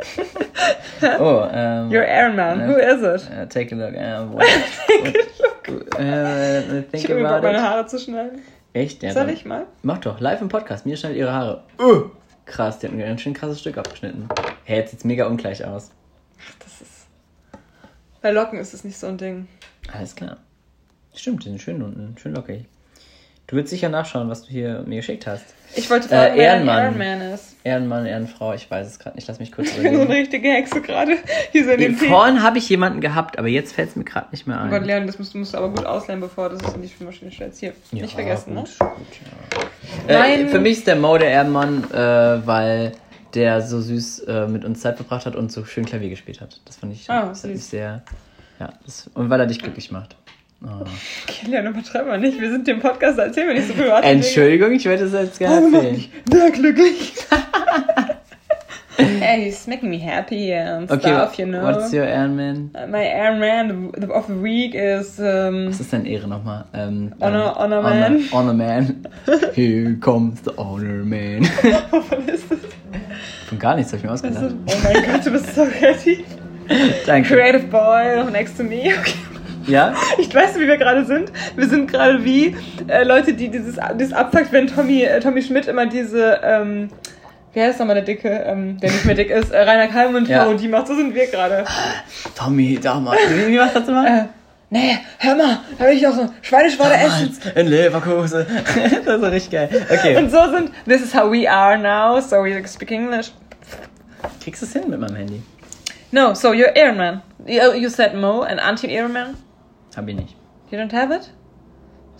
oh, 1.18 1.46
ähm. 1.52 1.90
You're 1.90 2.06
Iron 2.06 2.36
Man. 2.36 2.60
Ja. 2.60 2.66
Who 2.68 2.76
is 2.78 3.02
it? 3.02 3.28
uh, 3.30 3.46
take 3.46 3.72
a 3.72 3.76
look. 3.76 3.94
Uh, 3.94 4.24
what, 4.32 4.44
uh, 5.98 6.78
Ich 6.78 6.90
think 6.90 7.08
habe 7.10 7.20
mir 7.22 7.28
Bock, 7.28 7.42
meine. 7.42 7.62
Haare 7.62 7.86
zu 7.86 7.98
schneiden. 7.98 8.42
Echt? 8.72 9.02
Ja, 9.02 9.12
Soll 9.12 9.26
dann- 9.26 9.34
ich 9.34 9.44
mal? 9.44 9.66
Mach 9.82 9.98
doch, 9.98 10.20
live 10.20 10.40
im 10.40 10.48
Podcast. 10.48 10.86
Mir 10.86 10.96
schneidet 10.96 11.18
ihre 11.18 11.32
Haare. 11.32 11.64
Uh, 11.78 12.10
krass, 12.50 12.78
die 12.78 12.86
hat 12.86 12.92
ein 12.92 12.98
ganz 12.98 13.22
schön 13.22 13.34
krasses 13.34 13.60
Stück 13.60 13.78
abgeschnitten. 13.78 14.28
Hey, 14.64 14.78
jetzt 14.78 14.90
sieht's 14.90 15.04
mega 15.04 15.26
ungleich 15.26 15.64
aus. 15.64 15.90
Das 16.58 16.80
ist. 16.80 17.06
Bei 18.20 18.30
Locken 18.30 18.58
ist 18.58 18.74
es 18.74 18.84
nicht 18.84 18.98
so 18.98 19.06
ein 19.06 19.16
Ding. 19.16 19.48
Alles 19.92 20.14
klar. 20.14 20.36
Stimmt, 21.14 21.44
die 21.44 21.48
sind 21.48 21.62
schön 21.62 21.82
unten, 21.82 22.16
schön 22.18 22.34
lockig. 22.34 22.66
Du 23.46 23.56
willst 23.56 23.70
sicher 23.70 23.88
nachschauen, 23.88 24.28
was 24.28 24.42
du 24.42 24.50
hier 24.50 24.82
mir 24.86 24.96
geschickt 24.96 25.26
hast. 25.26 25.44
Ich 25.74 25.90
wollte 25.90 26.08
fragen, 26.08 26.34
Äh, 26.34 26.38
wer 26.38 26.52
ein. 26.52 26.66
Iron 26.68 26.98
Man 26.98 27.20
ist. 27.20 27.49
Ehrenmann, 27.62 28.06
Ehrenfrau, 28.06 28.54
ich 28.54 28.70
weiß 28.70 28.86
es 28.86 28.98
gerade 28.98 29.16
nicht. 29.16 29.28
Lass 29.28 29.38
mich 29.38 29.52
kurz 29.52 29.68
Ich 29.68 29.74
bin 29.76 29.82
so 29.82 29.88
eine 29.88 29.96
überlegen. 30.04 30.20
richtige 30.20 30.48
Hexe 30.48 30.80
gerade. 30.80 31.16
Tee. 31.52 31.90
Vorhin 31.94 32.42
habe 32.42 32.58
ich 32.58 32.68
jemanden 32.68 33.00
gehabt, 33.00 33.38
aber 33.38 33.48
jetzt 33.48 33.74
fällt 33.74 33.90
es 33.90 33.96
mir 33.96 34.04
gerade 34.04 34.28
nicht 34.30 34.46
mehr 34.46 34.58
Oh 34.64 34.70
Gott, 34.70 34.80
ein. 34.80 34.84
Leon, 34.86 35.06
das 35.06 35.18
musst, 35.18 35.34
du 35.34 35.38
musst 35.38 35.52
du 35.54 35.58
aber 35.58 35.68
gut 35.68 35.84
ausleihen, 35.84 36.20
bevor 36.20 36.48
du 36.48 36.56
das 36.56 36.74
in 36.74 36.82
die 36.82 36.88
Spülmaschine 36.88 37.30
stellst. 37.30 37.60
Hier, 37.60 37.72
Ja, 37.92 38.02
nicht 38.02 38.14
vergessen, 38.14 38.54
gut, 38.54 38.68
ne? 38.80 38.86
gut, 38.96 39.06
ja. 40.08 40.14
Äh, 40.14 40.18
Mein- 40.38 40.48
für 40.48 40.58
mich 40.60 40.78
ist 40.78 40.86
der 40.86 40.96
Mo 40.96 41.18
der 41.18 41.30
Ehrenmann, 41.30 41.84
äh, 41.92 42.46
weil 42.46 42.92
der 43.34 43.60
so 43.62 43.80
süß 43.80 44.20
äh, 44.20 44.46
mit 44.48 44.64
uns 44.64 44.80
Zeit 44.80 44.96
verbracht 44.96 45.26
hat 45.26 45.36
und 45.36 45.52
so 45.52 45.64
schön 45.64 45.84
Klavier 45.84 46.08
gespielt 46.10 46.40
hat. 46.40 46.60
Das 46.64 46.76
fand 46.78 46.92
ich, 46.94 47.08
Ah, 47.10 47.26
das 47.26 47.44
hat 47.44 47.50
mich 47.50 47.60
süß. 47.60 47.70
sehr. 47.70 48.02
Ja, 48.58 48.70
das, 48.84 49.08
und 49.14 49.30
weil 49.30 49.38
er 49.40 49.46
dich 49.46 49.58
glücklich 49.60 49.90
macht. 49.90 50.16
Oh. 50.62 50.84
Okay, 51.26 51.46
Leon, 51.48 51.68
übertreib 51.68 52.06
mal 52.06 52.18
nicht. 52.20 52.38
Wir 52.38 52.50
sind 52.50 52.66
dem 52.66 52.80
Podcast, 52.80 53.18
erzählen 53.18 53.46
wir 53.48 53.54
nicht 53.54 53.68
so 53.68 53.72
private 53.72 54.02
Dinge. 54.02 54.12
Entschuldigung, 54.16 54.72
ich 54.72 54.84
werde 54.84 55.04
es 55.04 55.12
jetzt 55.14 55.38
gerne 55.38 55.66
Oh, 55.72 55.74
erzählen. 55.74 56.04
sehr 56.30 56.50
glücklich. 56.50 57.14
hey, 59.30 59.44
he's 59.44 59.66
making 59.68 59.88
me 59.90 59.98
happy 59.98 60.52
and 60.52 60.90
Okay, 60.90 61.02
stuff, 61.02 61.38
you 61.38 61.46
know. 61.46 61.62
what's 61.62 61.92
your 61.92 62.04
Ehrenman? 62.04 62.70
My 62.90 63.06
Iron 63.06 63.38
Man 63.38 63.92
of 64.10 64.26
the 64.26 64.34
week 64.34 64.74
is 64.74 65.18
um, 65.20 65.66
Was 65.68 65.80
ist 65.80 65.92
dein 65.92 66.04
Ehre 66.06 66.26
nochmal? 66.26 66.64
Ähm, 66.74 67.12
Honor- 67.20 67.52
ähm, 67.52 67.58
Honor 67.58 67.82
Man. 67.82 68.28
Honor 68.32 68.54
Man. 68.54 69.06
Here 69.54 69.94
comes 70.00 70.40
the 70.42 70.50
Honor 70.56 71.04
Man. 71.04 71.44
wovon 71.90 72.28
ist 72.28 72.50
das? 72.50 72.58
Von 73.48 73.58
gar 73.58 73.76
nichts, 73.76 73.92
habe 73.92 73.98
ich 73.98 74.04
mir 74.04 74.14
ist, 74.14 74.24
ausgedacht. 74.24 74.54
oh 74.66 74.72
mein 74.82 75.04
Gott, 75.12 75.26
du 75.26 75.30
bist 75.30 75.54
so 75.54 75.64
kreativ. 75.64 76.24
Danke. 77.06 77.28
Creative 77.34 77.66
Boy 77.66 78.16
noch 78.16 78.30
next 78.30 78.56
to 78.56 78.64
me. 78.64 78.92
Okay. 79.62 79.72
Ja? 79.74 79.92
Ich 80.18 80.34
weiß, 80.34 80.58
wie 80.58 80.66
wir 80.66 80.78
gerade 80.78 81.04
sind. 81.04 81.30
Wir 81.54 81.68
sind 81.68 81.92
gerade 81.92 82.24
wie 82.24 82.56
äh, 82.88 83.04
Leute, 83.04 83.34
die 83.34 83.50
dieses, 83.50 83.76
dieses 83.98 84.12
abfuckt, 84.14 84.52
wenn 84.52 84.66
Tommy, 84.66 85.02
äh, 85.02 85.20
Tommy 85.20 85.42
Schmidt 85.42 85.68
immer 85.68 85.84
diese, 85.84 86.40
ähm, 86.42 86.88
wer 87.54 87.70
ist 87.70 87.78
nochmal 87.78 87.96
der 87.96 88.04
Dicke, 88.04 88.28
ähm, 88.28 88.78
der 88.80 88.90
nicht 88.90 89.04
mehr 89.04 89.14
dick 89.14 89.30
ist, 89.30 89.50
äh, 89.50 89.60
Rainer 89.60 89.88
Kalmund 89.88 90.28
Ja. 90.28 90.44
Parodie 90.44 90.68
macht. 90.68 90.86
So 90.86 90.94
sind 90.94 91.14
wir 91.14 91.26
gerade. 91.26 91.64
Tommy, 92.36 92.78
damals. 92.80 93.20
Wie, 93.28 93.48
wie 93.52 93.58
macht 93.58 93.76
das 93.76 93.88
immer? 93.88 94.06
Äh, 94.06 94.24
nee, 94.70 94.98
hör 95.18 95.34
mal, 95.36 95.58
da 95.78 95.84
will 95.86 95.96
ich 95.96 96.06
auch 96.06 96.14
so 96.14 96.28
Schweineschwade 96.42 96.94
essen. 96.94 97.36
In 97.54 97.66
Leverkusen. 97.66 98.46
das 99.04 99.16
ist 99.22 99.30
richtig 99.30 99.50
geil. 99.50 99.86
Okay. 99.90 100.16
Und 100.16 100.30
so 100.30 100.50
sind, 100.50 100.70
this 100.86 101.02
is 101.02 101.14
how 101.14 101.30
we 101.30 101.50
are 101.50 101.76
now, 101.78 102.20
so 102.20 102.36
we 102.42 102.66
speak 102.66 102.90
English. 102.90 103.32
Kriegst 104.42 104.62
du 104.62 104.66
es 104.66 104.72
hin 104.72 104.88
mit 104.88 105.00
meinem 105.00 105.16
Handy? 105.16 105.42
No, 106.12 106.34
so 106.34 106.52
you're 106.52 106.76
Iron 106.76 106.96
Man. 106.96 107.22
You, 107.46 107.72
you 107.74 107.88
said 107.88 108.14
Mo 108.14 108.42
and 108.42 108.60
anti-Iron 108.60 109.12
Man. 109.12 109.36
Hab 109.96 110.08
ich 110.08 110.16
nicht. 110.16 110.36
You 110.70 110.78
don't 110.78 110.92
have 110.92 111.12
it? 111.14 111.30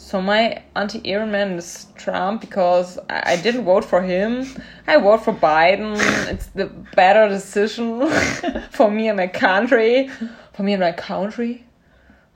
So 0.01 0.21
my 0.21 0.63
anti-Iron 0.75 1.31
Man 1.31 1.59
is 1.59 1.87
Trump 1.97 2.41
because 2.41 2.99
I 3.11 3.35
I 3.35 3.37
didn't 3.37 3.65
vote 3.65 3.85
for 3.85 4.01
him. 4.03 4.47
I 4.89 4.97
vote 4.99 5.21
for 5.25 5.35
Biden. 5.35 5.95
It's 6.33 6.47
the 6.55 6.67
better 6.97 7.29
decision 7.29 8.09
for 8.71 8.91
me 8.91 9.09
and 9.09 9.19
my 9.19 9.29
country. 9.29 10.09
For 10.55 10.63
me 10.63 10.73
and 10.73 10.81
my 10.81 10.93
country. 10.93 11.65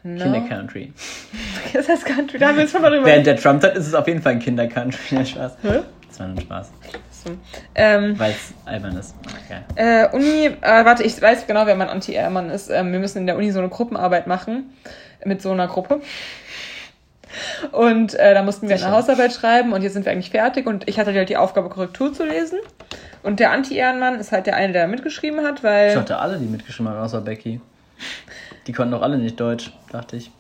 No. 0.06 0.24
Kinder-Country. 0.24 0.92
Das 1.72 1.88
heißt 1.88 2.04
Country, 2.04 2.38
da 2.38 2.48
haben 2.48 2.56
wir 2.56 2.64
uns 2.64 2.72
schon 2.72 2.82
mal 2.82 2.90
drüber 2.90 3.06
Während 3.06 3.26
der 3.26 3.36
Trump 3.36 3.62
hat, 3.62 3.74
ist 3.74 3.86
es 3.86 3.94
auf 3.94 4.06
jeden 4.06 4.20
Fall 4.20 4.32
ein 4.32 4.38
Kinder-Country. 4.38 4.98
Ja, 5.16 5.24
Spaß. 5.24 5.56
Hä? 5.62 5.80
Das 6.08 6.20
war 6.20 6.26
ein 6.26 6.40
Spaß. 6.40 6.70
ähm, 7.74 8.18
Weil 8.18 8.32
es 8.32 8.52
albern 8.66 8.98
ist. 8.98 9.14
Okay. 9.46 9.60
äh, 9.76 10.14
Uni, 10.14 10.44
äh, 10.60 10.84
warte, 10.84 11.02
ich 11.04 11.20
weiß 11.20 11.46
genau, 11.46 11.64
wer 11.64 11.74
mein 11.74 11.88
Anti-Mann 11.88 12.50
ist. 12.50 12.68
Ähm, 12.70 12.92
wir 12.92 12.98
müssen 12.98 13.18
in 13.18 13.26
der 13.26 13.38
Uni 13.38 13.50
so 13.50 13.60
eine 13.60 13.70
Gruppenarbeit 13.70 14.26
machen. 14.26 14.74
Mit 15.24 15.40
so 15.40 15.52
einer 15.52 15.68
Gruppe. 15.68 16.02
Und 17.72 18.14
äh, 18.14 18.34
da 18.34 18.42
mussten 18.42 18.68
wir 18.68 18.76
Sicher. 18.76 18.88
eine 18.88 18.96
Hausarbeit 18.96 19.32
schreiben 19.32 19.72
und 19.72 19.82
jetzt 19.82 19.94
sind 19.94 20.04
wir 20.04 20.12
eigentlich 20.12 20.30
fertig 20.30 20.66
und 20.66 20.88
ich 20.88 20.98
hatte 20.98 21.12
halt 21.12 21.28
die 21.28 21.36
Aufgabe, 21.36 21.68
Korrektur 21.68 22.12
zu 22.12 22.24
lesen. 22.24 22.58
Und 23.22 23.40
der 23.40 23.50
Anti-Ehrenmann 23.52 24.18
ist 24.20 24.32
halt 24.32 24.46
der 24.46 24.56
eine, 24.56 24.72
der 24.72 24.86
mitgeschrieben 24.86 25.44
hat, 25.44 25.58
Ich 25.58 25.64
weil. 25.64 25.94
dachte 25.94 26.18
alle, 26.18 26.38
die 26.38 26.46
mitgeschrieben 26.46 26.92
haben, 26.92 27.02
außer 27.02 27.20
Becky. 27.20 27.60
Die 28.66 28.72
konnten 28.72 28.92
doch 28.92 29.02
alle 29.02 29.18
nicht 29.18 29.38
Deutsch, 29.40 29.72
dachte 29.92 30.16
ich. 30.16 30.30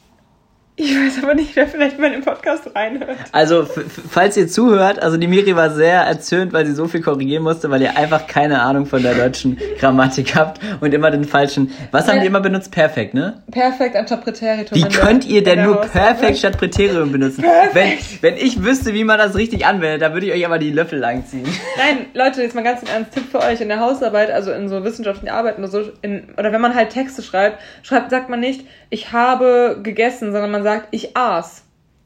Ich 0.76 0.90
weiß 0.92 1.22
aber 1.22 1.34
nicht, 1.34 1.54
wer 1.54 1.68
vielleicht 1.68 2.00
mal 2.00 2.08
in 2.08 2.14
den 2.14 2.24
Podcast 2.24 2.68
reinhört. 2.74 3.16
Also, 3.30 3.64
falls 4.10 4.36
ihr 4.36 4.48
zuhört, 4.48 5.00
also 5.00 5.16
die 5.16 5.28
Miri 5.28 5.54
war 5.54 5.70
sehr 5.70 6.00
erzürnt, 6.00 6.52
weil 6.52 6.66
sie 6.66 6.72
so 6.72 6.88
viel 6.88 7.00
korrigieren 7.00 7.44
musste, 7.44 7.70
weil 7.70 7.80
ihr 7.80 7.96
einfach 7.96 8.26
keine 8.26 8.60
Ahnung 8.60 8.84
von 8.86 9.00
der 9.00 9.14
deutschen 9.14 9.56
Grammatik 9.78 10.34
habt 10.34 10.60
und 10.80 10.92
immer 10.92 11.12
den 11.12 11.22
falschen. 11.22 11.70
Was 11.92 12.08
haben 12.08 12.16
Ja. 12.16 12.22
die 12.22 12.26
immer 12.26 12.40
benutzt? 12.40 12.72
Perfekt, 12.72 13.14
ne? 13.14 13.40
Perfekt 13.52 13.94
anstatt 13.94 14.24
Präteritum. 14.24 14.76
Wie 14.76 14.88
könnt 14.88 15.24
ihr 15.26 15.44
denn 15.44 15.62
nur 15.62 15.76
perfekt 15.82 16.38
statt 16.38 16.58
Präterium 16.58 17.12
benutzen? 17.12 17.42
Perfekt. 17.44 18.20
Wenn, 18.20 18.34
wenn 18.34 18.44
ich 18.44 18.64
wüsste, 18.64 18.94
wie 18.94 19.04
man 19.04 19.18
das 19.18 19.36
richtig 19.36 19.64
anwendet, 19.66 20.02
dann 20.02 20.12
würde 20.12 20.26
ich 20.26 20.32
euch 20.32 20.44
aber 20.44 20.58
die 20.58 20.72
Löffel 20.72 20.98
langziehen. 20.98 21.46
Nein, 21.76 22.06
Leute, 22.14 22.42
jetzt 22.42 22.56
mal 22.56 22.64
ganz 22.64 22.82
im 22.82 22.88
Ernst, 22.88 23.12
Tipp 23.12 23.30
für 23.30 23.38
euch 23.38 23.60
in 23.60 23.68
der 23.68 23.78
Hausarbeit, 23.78 24.32
also 24.32 24.50
in 24.50 24.68
so 24.68 24.82
wissenschaftlichen 24.82 25.32
Arbeiten 25.32 25.62
oder 25.62 25.70
so, 25.70 25.82
in, 26.02 26.24
oder 26.36 26.50
wenn 26.50 26.60
man 26.60 26.74
halt 26.74 26.90
Texte 26.90 27.22
schreibt, 27.22 27.60
schreibt, 27.84 28.10
sagt 28.10 28.28
man 28.28 28.40
nicht, 28.40 28.66
ich 28.90 29.12
habe 29.12 29.78
gegessen, 29.80 30.32
sondern 30.32 30.50
man 30.50 30.63
sagt, 30.64 30.88
ich 30.90 31.16
aß. 31.16 31.62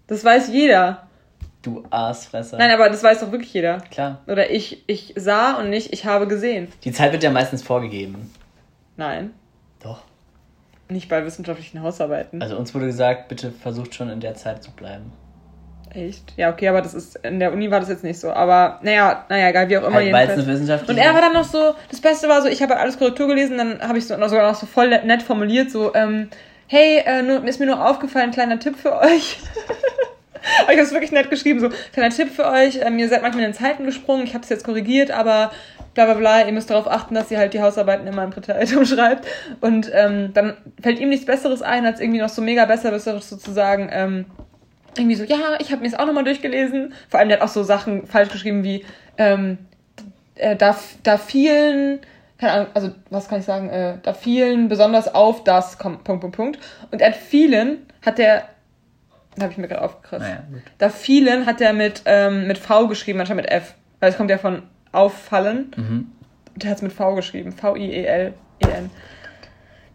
Das 0.06 0.24
weiß 0.24 0.48
jeder. 0.48 1.08
Du 1.62 1.84
Aasfresser. 1.90 2.56
Nein, 2.56 2.70
aber 2.70 2.88
das 2.88 3.02
weiß 3.02 3.20
doch 3.20 3.32
wirklich 3.32 3.52
jeder. 3.52 3.78
Klar. 3.90 4.20
Oder 4.26 4.50
ich, 4.50 4.84
ich 4.86 5.14
sah 5.16 5.54
und 5.58 5.70
nicht, 5.70 5.92
ich 5.92 6.04
habe 6.06 6.26
gesehen. 6.28 6.68
Die 6.84 6.92
Zeit 6.92 7.12
wird 7.12 7.22
ja 7.22 7.30
meistens 7.30 7.62
vorgegeben. 7.62 8.32
Nein, 8.96 9.32
Doch. 9.82 10.02
nicht 10.88 11.08
bei 11.08 11.24
wissenschaftlichen 11.24 11.82
Hausarbeiten. 11.82 12.42
Also 12.42 12.56
uns 12.56 12.74
wurde 12.74 12.86
gesagt, 12.86 13.28
bitte 13.28 13.50
versucht 13.50 13.94
schon 13.94 14.08
in 14.08 14.20
der 14.20 14.34
Zeit 14.34 14.62
zu 14.62 14.70
bleiben. 14.70 15.12
Echt? 15.94 16.34
Ja, 16.36 16.50
okay, 16.52 16.68
aber 16.68 16.82
das 16.82 16.94
ist, 16.94 17.16
in 17.24 17.40
der 17.40 17.52
Uni 17.52 17.70
war 17.70 17.80
das 17.80 17.88
jetzt 17.88 18.04
nicht 18.04 18.20
so. 18.20 18.30
Aber, 18.30 18.78
naja, 18.82 19.24
naja, 19.28 19.48
egal, 19.48 19.68
wie 19.68 19.78
auch 19.78 19.86
immer. 19.86 19.96
Halt, 19.96 20.06
jedenfalls. 20.06 20.70
eine. 20.70 20.88
Und 20.88 20.98
er 20.98 21.14
war 21.14 21.20
dann 21.20 21.32
noch 21.32 21.44
so, 21.44 21.74
das 21.90 22.00
Beste 22.00 22.28
war 22.28 22.42
so, 22.42 22.48
ich 22.48 22.62
habe 22.62 22.74
halt 22.74 22.82
alles 22.82 22.98
Korrektur 22.98 23.26
gelesen, 23.26 23.56
dann 23.56 23.80
habe 23.80 23.98
ich 23.98 24.06
so 24.06 24.16
noch 24.16 24.28
sogar 24.28 24.50
noch 24.50 24.58
so 24.58 24.66
voll 24.66 24.88
nett 24.88 25.22
formuliert, 25.22 25.70
so, 25.70 25.94
ähm, 25.94 26.28
hey, 26.68 27.02
äh, 27.04 27.22
nur, 27.22 27.44
ist 27.44 27.60
mir 27.60 27.66
nur 27.66 27.84
aufgefallen, 27.84 28.30
kleiner 28.30 28.58
Tipp 28.58 28.76
für 28.76 28.96
euch. 28.96 29.38
aber 30.62 30.72
ich 30.72 30.78
habe 30.78 30.86
es 30.86 30.92
wirklich 30.92 31.12
nett 31.12 31.30
geschrieben, 31.30 31.60
so, 31.60 31.70
kleiner 31.92 32.14
Tipp 32.14 32.30
für 32.30 32.46
euch, 32.46 32.80
ähm, 32.82 32.98
ihr 32.98 33.08
seid 33.08 33.22
manchmal 33.22 33.44
in 33.44 33.52
den 33.52 33.58
Zeiten 33.58 33.84
gesprungen, 33.84 34.24
ich 34.24 34.34
habe 34.34 34.44
es 34.44 34.50
jetzt 34.50 34.64
korrigiert, 34.64 35.10
aber 35.10 35.50
bla 35.94 36.04
bla 36.04 36.14
bla, 36.14 36.46
ihr 36.46 36.52
müsst 36.52 36.70
darauf 36.70 36.88
achten, 36.88 37.14
dass 37.14 37.30
ihr 37.30 37.38
halt 37.38 37.54
die 37.54 37.62
Hausarbeiten 37.62 38.06
immer 38.06 38.22
im 38.22 38.30
Präteritum 38.30 38.84
schreibt. 38.86 39.26
Und 39.60 39.90
ähm, 39.92 40.32
dann 40.34 40.56
fällt 40.80 41.00
ihm 41.00 41.08
nichts 41.08 41.26
Besseres 41.26 41.62
ein, 41.62 41.86
als 41.86 42.00
irgendwie 42.00 42.20
noch 42.20 42.28
so 42.28 42.42
mega 42.42 42.66
besserwisseres 42.66 43.28
sozusagen, 43.28 43.88
ähm, 43.90 44.26
irgendwie 44.96 45.16
so, 45.16 45.24
ja, 45.24 45.56
ich 45.58 45.72
habe 45.72 45.82
mir 45.82 45.90
das 45.90 45.98
auch 45.98 46.06
nochmal 46.06 46.24
durchgelesen. 46.24 46.92
Vor 47.08 47.18
allem, 47.18 47.28
der 47.28 47.38
hat 47.38 47.44
auch 47.44 47.52
so 47.52 47.62
Sachen 47.62 48.06
falsch 48.06 48.30
geschrieben 48.30 48.62
wie, 48.62 48.84
ähm, 49.16 49.58
äh, 50.34 50.56
da, 50.56 50.76
da 51.02 51.18
vielen, 51.18 52.00
keine 52.38 52.52
Ahnung, 52.52 52.66
also 52.74 52.90
was 53.10 53.28
kann 53.28 53.40
ich 53.40 53.44
sagen, 53.44 53.68
äh, 53.68 53.98
da 54.02 54.14
vielen 54.14 54.68
besonders 54.68 55.12
auf 55.12 55.44
das, 55.44 55.76
Punkt, 55.76 56.04
Punkt, 56.04 56.30
Punkt. 56.36 56.58
Und 56.90 57.00
er 57.02 57.08
hat 57.08 57.16
vielen, 57.16 57.86
hat 58.04 58.18
der, 58.18 58.44
da 59.36 59.42
habe 59.42 59.52
ich 59.52 59.58
mir 59.58 59.68
gerade 59.68 59.82
aufgekratzt. 59.82 60.22
Naja, 60.22 60.44
gut. 60.50 60.62
Da 60.78 60.88
vielen 60.88 61.46
hat 61.46 61.60
er 61.60 61.72
mit, 61.72 62.02
ähm, 62.04 62.46
mit 62.46 62.58
V 62.58 62.86
geschrieben, 62.86 63.18
anstatt 63.18 63.36
mit 63.36 63.50
F. 63.50 63.74
Weil 64.00 64.10
es 64.10 64.16
kommt 64.16 64.30
ja 64.30 64.38
von 64.38 64.62
auffallen. 64.92 65.72
Mhm. 65.76 66.12
Und 66.54 66.62
der 66.62 66.70
hat 66.70 66.76
es 66.76 66.82
mit 66.82 66.92
V 66.92 67.14
geschrieben. 67.16 67.50
V-I-E-L-E-N. 67.52 68.90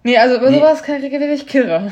Nee, 0.06 0.18
also 0.18 0.36
über 0.36 0.50
Nee. 0.50 0.58
sowas 0.60 0.84
kann 0.84 1.02
ich 1.02 1.10
wirklich 1.10 1.48
kirre. 1.48 1.90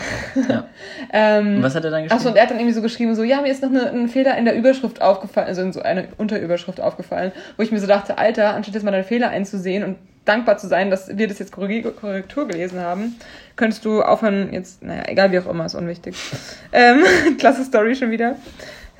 Ja. 0.49 0.67
ähm, 1.13 1.57
Und 1.57 1.63
was 1.63 1.75
hat 1.75 1.85
er 1.85 1.91
dann 1.91 2.03
geschrieben? 2.03 2.19
Achso, 2.19 2.29
und 2.29 2.35
er 2.35 2.43
hat 2.43 2.51
dann 2.51 2.57
irgendwie 2.57 2.73
so 2.73 2.81
geschrieben, 2.81 3.15
so, 3.15 3.23
ja, 3.23 3.39
mir 3.39 3.49
ist 3.49 3.63
noch 3.63 3.69
eine, 3.69 3.89
ein 3.89 4.09
Fehler 4.09 4.37
in 4.37 4.43
der 4.43 4.53
Überschrift 4.55 5.01
aufgefallen, 5.01 5.47
also 5.47 5.61
in 5.61 5.71
so 5.71 5.81
eine 5.81 6.09
Unterüberschrift 6.17 6.81
aufgefallen, 6.81 7.31
wo 7.55 7.63
ich 7.63 7.71
mir 7.71 7.79
so 7.79 7.87
dachte, 7.87 8.17
Alter, 8.17 8.53
anstatt 8.53 8.75
jetzt 8.75 8.83
mal 8.83 8.91
deinen 8.91 9.05
Fehler 9.05 9.29
einzusehen 9.29 9.85
und 9.85 9.97
dankbar 10.25 10.57
zu 10.57 10.67
sein, 10.67 10.89
dass 10.89 11.17
wir 11.17 11.27
das 11.27 11.39
jetzt 11.39 11.51
Korrektur 11.51 12.47
gelesen 12.47 12.79
haben, 12.79 13.15
könntest 13.55 13.85
du 13.85 14.01
aufhören, 14.01 14.53
jetzt, 14.53 14.83
naja, 14.83 15.03
egal 15.07 15.31
wie 15.31 15.39
auch 15.39 15.47
immer, 15.47 15.65
ist 15.65 15.75
unwichtig. 15.75 16.15
ähm, 16.71 17.03
klasse 17.39 17.63
Story 17.63 17.95
schon 17.95 18.11
wieder. 18.11 18.35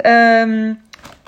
Ähm, 0.04 0.78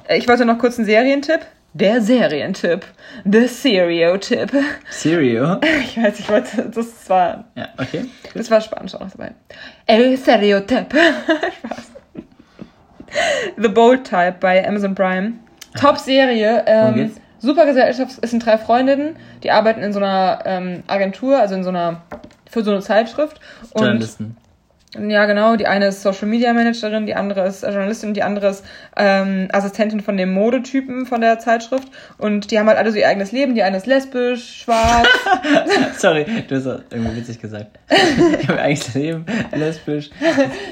ich 0.09 0.27
wollte 0.27 0.45
noch 0.45 0.57
kurz 0.57 0.77
einen 0.77 0.85
Serientipp. 0.85 1.41
Der 1.75 2.01
Serientipp. 2.01 2.85
The 3.25 3.47
Serio-Tipp. 3.47 4.51
Serio? 4.91 5.57
Ich 5.81 5.97
weiß, 5.97 6.19
ich 6.19 6.29
wollte, 6.29 6.69
das 6.69 7.09
war 7.09 7.45
Ja, 7.55 7.69
okay. 7.79 8.05
das 8.35 8.51
war 8.51 8.61
Spanisch 8.61 8.93
auch 8.93 8.99
noch 8.99 9.11
dabei. 9.11 9.31
El 9.87 10.15
Stereotype. 10.17 10.95
Spaß. 10.95 11.91
The 13.57 13.67
Bold 13.69 14.03
Type 14.03 14.35
bei 14.39 14.67
Amazon 14.67 14.93
Prime. 14.93 15.33
Top-Serie. 15.79 16.63
Worum 16.65 16.99
Ähm? 16.99 17.11
Super 17.43 17.65
Gesellschaft. 17.65 18.17
Es 18.21 18.31
sind 18.31 18.45
drei 18.45 18.57
Freundinnen, 18.57 19.17
die 19.43 19.51
arbeiten 19.51 19.81
in 19.81 19.93
so 19.93 19.99
einer 19.99 20.39
ähm, 20.45 20.83
Agentur, 20.87 21.37
also 21.37 21.53
in 21.55 21.63
so 21.63 21.69
einer, 21.69 22.01
für 22.49 22.63
so 22.63 22.71
eine 22.71 22.79
Zeitschrift. 22.79 23.39
Und 23.73 23.81
Journalisten. 23.81 24.37
Ja, 24.99 25.25
genau. 25.25 25.55
Die 25.55 25.65
eine 25.65 25.87
ist 25.87 26.03
Social 26.03 26.27
Media 26.27 26.53
Managerin, 26.53 27.07
die 27.07 27.15
andere 27.15 27.47
ist 27.47 27.63
äh, 27.63 27.71
Journalistin, 27.71 28.13
die 28.13 28.21
andere 28.21 28.49
ist 28.49 28.63
ähm, 28.95 29.47
Assistentin 29.51 30.01
von 30.01 30.17
dem 30.17 30.33
Modetypen 30.33 31.07
von 31.07 31.21
der 31.21 31.39
Zeitschrift. 31.39 31.87
Und 32.19 32.51
die 32.51 32.59
haben 32.59 32.67
halt 32.67 32.77
alle 32.77 32.91
so 32.91 32.97
ihr 32.97 33.07
eigenes 33.07 33.31
Leben. 33.31 33.55
Die 33.55 33.63
eine 33.63 33.77
ist 33.77 33.87
lesbisch, 33.87 34.61
schwarz. 34.61 35.07
Sorry, 35.97 36.25
du 36.47 36.55
hast 36.55 36.65
das 36.65 36.81
irgendwie 36.91 37.15
witzig 37.17 37.41
gesagt. 37.41 37.79
ich 37.89 38.47
habe 38.47 38.59
das 38.69 38.93
Leben 38.93 39.25
lesbisch. 39.51 40.11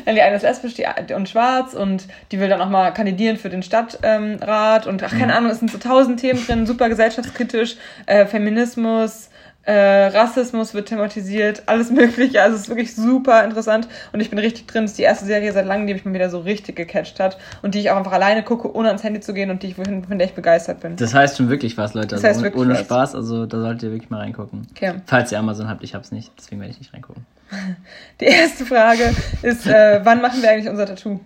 Dann 0.06 0.16
die 0.16 0.22
eine 0.22 0.36
ist 0.36 0.44
lesbisch 0.44 0.76
die, 0.76 1.14
und 1.14 1.28
schwarz 1.28 1.74
und 1.74 2.04
die 2.32 2.40
will 2.40 2.48
dann 2.48 2.62
auch 2.62 2.70
mal 2.70 2.92
kandidieren 2.92 3.38
für 3.38 3.50
den 3.50 3.64
Stadtrat 3.64 4.04
ähm, 4.04 4.92
und 4.92 5.04
ach, 5.04 5.18
keine 5.18 5.36
Ahnung, 5.36 5.50
es 5.50 5.60
sind 5.60 5.72
so 5.72 5.80
tausend 5.80 6.20
Themen 6.20 6.46
drin, 6.46 6.68
super 6.68 6.90
gesellschaftskritisch, 6.90 7.76
äh, 8.06 8.26
Feminismus, 8.26 9.31
äh, 9.64 10.08
Rassismus 10.08 10.74
wird 10.74 10.88
thematisiert, 10.88 11.64
alles 11.68 11.92
mögliche, 11.92 12.42
also 12.42 12.56
es 12.56 12.64
ist 12.64 12.70
wirklich 12.70 12.96
super 12.96 13.44
interessant 13.44 13.88
und 14.12 14.20
ich 14.20 14.30
bin 14.30 14.40
richtig 14.40 14.66
drin, 14.68 14.84
das 14.84 14.92
ist 14.92 14.98
die 14.98 15.04
erste 15.04 15.26
Serie 15.26 15.52
seit 15.54 15.66
langem, 15.66 15.86
die 15.88 15.94
mich 15.94 16.04
mal 16.04 16.14
wieder 16.14 16.30
so 16.30 16.40
richtig 16.40 16.76
gecatcht 16.76 17.20
hat 17.20 17.38
und 17.62 17.76
die 17.76 17.80
ich 17.80 17.92
auch 17.92 17.98
einfach 17.98 18.12
alleine 18.14 18.44
gucke, 18.44 18.74
ohne 18.76 18.88
ans 18.88 19.04
Handy 19.04 19.20
zu 19.20 19.34
gehen 19.34 19.52
und 19.52 19.62
die 19.62 19.68
ich, 19.68 19.76
von 19.76 20.18
der 20.18 20.28
ich 20.28 20.34
begeistert 20.34 20.80
bin. 20.80 20.96
Das 20.96 21.14
heißt 21.14 21.38
schon 21.38 21.50
wirklich 21.50 21.78
was, 21.78 21.94
Leute. 21.94 22.08
Das 22.08 22.24
Also 22.24 22.28
heißt 22.28 22.38
ohne, 22.40 22.44
wirklich 22.46 22.62
ohne 22.62 22.74
was. 22.74 22.82
Spaß, 22.82 23.16
also 23.16 23.46
da 23.46 23.60
solltet 23.60 23.84
ihr 23.84 23.92
wirklich 23.92 24.10
mal 24.10 24.20
reingucken. 24.20 24.68
Okay. 24.72 24.94
Falls 25.06 25.32
ihr 25.32 25.40
Amazon 25.40 25.70
habt, 25.70 25.84
ich 25.84 25.94
hab's 25.94 26.12
nicht, 26.12 26.32
deswegen 26.38 26.60
werde 26.62 26.72
ich 26.72 26.80
nicht 26.80 26.94
reingucken. 26.94 27.26
Die 28.20 28.26
erste 28.26 28.66
Frage 28.66 29.14
ist, 29.44 29.68
äh, 29.68 30.00
wann 30.04 30.22
machen 30.22 30.42
wir 30.42 30.50
eigentlich 30.50 30.70
unser 30.70 30.86
Tattoo? 30.86 31.20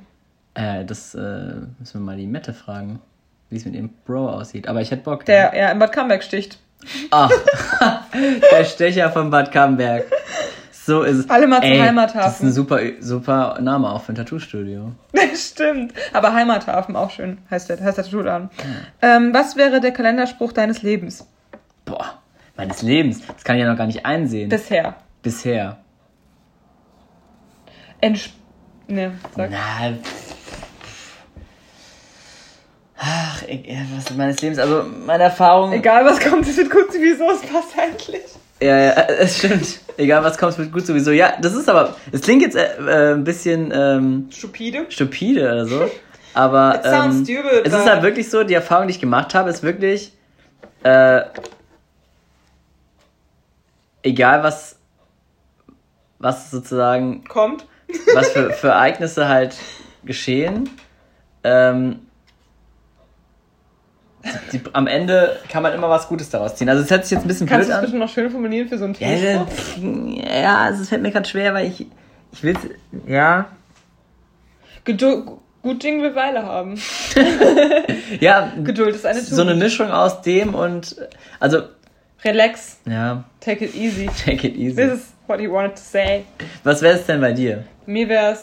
Äh, 0.56 0.86
das 0.86 1.16
äh, 1.16 1.20
müssen 1.80 1.94
wir 1.94 2.02
mal 2.02 2.18
die 2.18 2.28
Mette 2.28 2.54
fragen, 2.54 3.00
wie 3.50 3.58
es 3.58 3.66
mit 3.66 3.76
ihrem 3.76 3.90
Bro 4.06 4.30
aussieht. 4.30 4.68
Aber 4.68 4.82
ich 4.82 4.90
hätte 4.90 5.04
Bock. 5.04 5.26
Der 5.26 5.56
ja 5.56 5.70
in 5.72 5.80
Bad 5.80 5.92
Camberg 5.92 6.24
sticht. 6.24 6.60
Ach, 7.12 7.32
der 8.52 8.66
Stecher 8.66 9.10
von 9.12 9.30
Bad 9.30 9.52
Camberg. 9.52 10.06
So 10.86 11.02
ist 11.02 11.18
es. 11.18 11.30
Alle 11.32 11.48
mal 11.48 11.62
zur 11.62 11.72
Ey, 11.72 11.80
Heimathafen. 11.80 12.22
Das 12.22 12.36
ist 12.36 12.44
ein 12.44 12.52
super, 12.52 12.80
super 13.00 13.58
Name 13.60 13.90
auch 13.90 14.04
für 14.04 14.14
ein 14.14 14.16
Tattoo-Studio. 14.16 14.92
Stimmt. 15.36 15.94
Aber 16.14 16.34
Heimathafen 16.34 16.96
auch 16.96 17.10
schön, 17.10 17.40
heißt 17.50 17.70
der, 17.70 17.84
heißt 17.84 17.98
der 17.98 18.06
Tattoo-Laden. 18.06 18.50
Ähm, 19.02 19.34
was 19.34 19.56
wäre 19.56 19.82
der 19.82 19.92
Kalenderspruch 19.92 20.52
deines 20.52 20.84
Lebens? 20.84 21.28
Boah, 21.86 22.20
meines 22.56 22.84
Lebens. 22.84 23.26
Das 23.26 23.44
kann 23.44 23.56
ich 23.56 23.64
ja 23.64 23.70
noch 23.70 23.78
gar 23.78 23.88
nicht 23.88 24.06
einsehen. 24.06 24.50
Bisher. 24.50 24.96
Bisher. 25.24 25.78
Entsp 28.00 28.34
ne, 28.88 29.14
sag. 29.36 29.50
Na. 29.50 29.94
Ach, 32.98 33.42
ja, 33.48 33.80
was 33.96 34.16
meines 34.16 34.42
Lebens, 34.42 34.58
also 34.58 34.86
meine 35.06 35.24
Erfahrung. 35.26 35.74
Egal 35.74 36.06
was 36.06 36.20
kommt, 36.20 36.48
es 36.48 36.56
wird 36.58 36.72
gut 36.72 36.94
sowieso, 36.94 37.30
es 37.30 37.42
passt 37.42 37.78
eigentlich. 37.78 38.24
Ja, 38.62 38.78
ja, 38.78 38.92
es 39.20 39.38
stimmt. 39.40 39.80
Egal 39.98 40.24
was 40.24 40.38
kommt, 40.38 40.54
es 40.54 40.58
wird 40.58 40.72
gut 40.72 40.86
sowieso. 40.86 41.12
Ja, 41.12 41.34
das 41.42 41.54
ist 41.54 41.68
aber. 41.70 41.96
Es 42.12 42.22
klingt 42.22 42.42
jetzt 42.42 42.56
äh, 42.56 43.12
äh, 43.12 43.14
ein 43.14 43.24
bisschen 43.24 43.72
ähm, 43.74 44.28
Stupide. 44.32 44.86
stupide 44.90 45.42
oder 45.42 45.66
so. 45.66 45.90
Aber 46.34 46.76
It 46.76 46.84
sounds 46.84 47.30
ähm, 47.30 47.38
stupid, 47.38 47.66
es 47.66 47.74
ist 47.74 47.86
halt 47.86 48.04
wirklich 48.04 48.30
so, 48.30 48.44
die 48.44 48.56
Erfahrung, 48.56 48.88
die 48.88 48.92
ich 48.92 49.00
gemacht 49.00 49.34
habe, 49.34 49.50
ist 49.50 49.64
wirklich. 49.64 50.12
Äh, 50.84 51.22
egal 54.04 54.44
was. 54.44 54.78
Was 56.20 56.52
sozusagen 56.52 57.24
Kommt. 57.26 57.66
was 58.14 58.30
für, 58.30 58.50
für 58.50 58.68
Ereignisse 58.68 59.30
halt 59.30 59.56
geschehen. 60.04 60.70
Ähm, 61.46 62.05
die, 64.52 64.62
am 64.74 64.88
Ende 64.88 65.38
kann 65.50 65.62
man 65.64 65.74
immer 65.74 65.90
was 65.90 66.08
Gutes 66.08 66.30
daraus 66.30 66.56
ziehen. 66.56 66.70
Also 66.70 66.84
es 66.84 66.90
hört 66.92 67.04
sich 67.06 67.12
jetzt 67.12 67.24
ein 67.24 67.28
bisschen 67.28 67.48
Kannst 67.48 67.70
du 67.70 67.74
blöd 67.74 67.78
es 67.78 67.80
an. 67.80 67.86
bitte 67.86 67.98
noch 67.98 68.10
schön 68.10 68.30
formulieren 68.32 68.68
für 68.68 68.78
so 68.78 68.86
einen 68.86 68.96
Ja, 69.00 69.08
Tisch? 69.46 69.78
ja, 70.24 70.42
ja, 70.42 70.58
also 70.58 70.82
es 70.84 70.90
fällt 70.90 71.02
mir 71.02 71.12
gerade 71.12 71.28
schwer, 71.28 71.54
weil 71.54 71.68
ich 71.68 71.86
ich 72.32 72.44
will 72.44 72.56
ja 73.08 73.46
Geduld, 74.84 75.26
gut 75.64 75.82
Ding 75.84 76.02
will 76.02 76.14
Weile 76.16 76.44
haben. 76.44 76.76
ja 78.20 78.52
Geduld 78.64 78.96
ist 78.96 79.06
eine 79.06 79.20
so 79.22 79.42
eine 79.42 79.52
Tugend. 79.52 79.64
Mischung 79.64 79.92
aus 79.92 80.22
dem 80.22 80.54
und 80.54 80.96
also 81.40 81.64
Relax, 82.24 82.78
ja 82.86 83.24
take 83.40 83.66
it 83.66 83.76
easy. 83.76 84.08
take 84.26 84.48
it 84.48 84.54
This 84.56 84.78
easy. 84.80 84.82
is 84.82 85.14
what 85.28 85.40
he 85.40 85.48
wanted 85.50 85.76
to 85.76 85.82
say. 85.82 86.26
Was 86.64 86.82
wäre 86.82 86.96
es 87.00 87.06
denn 87.06 87.22
bei 87.22 87.32
dir? 87.34 87.64
Mir 87.86 88.10
wär's. 88.10 88.42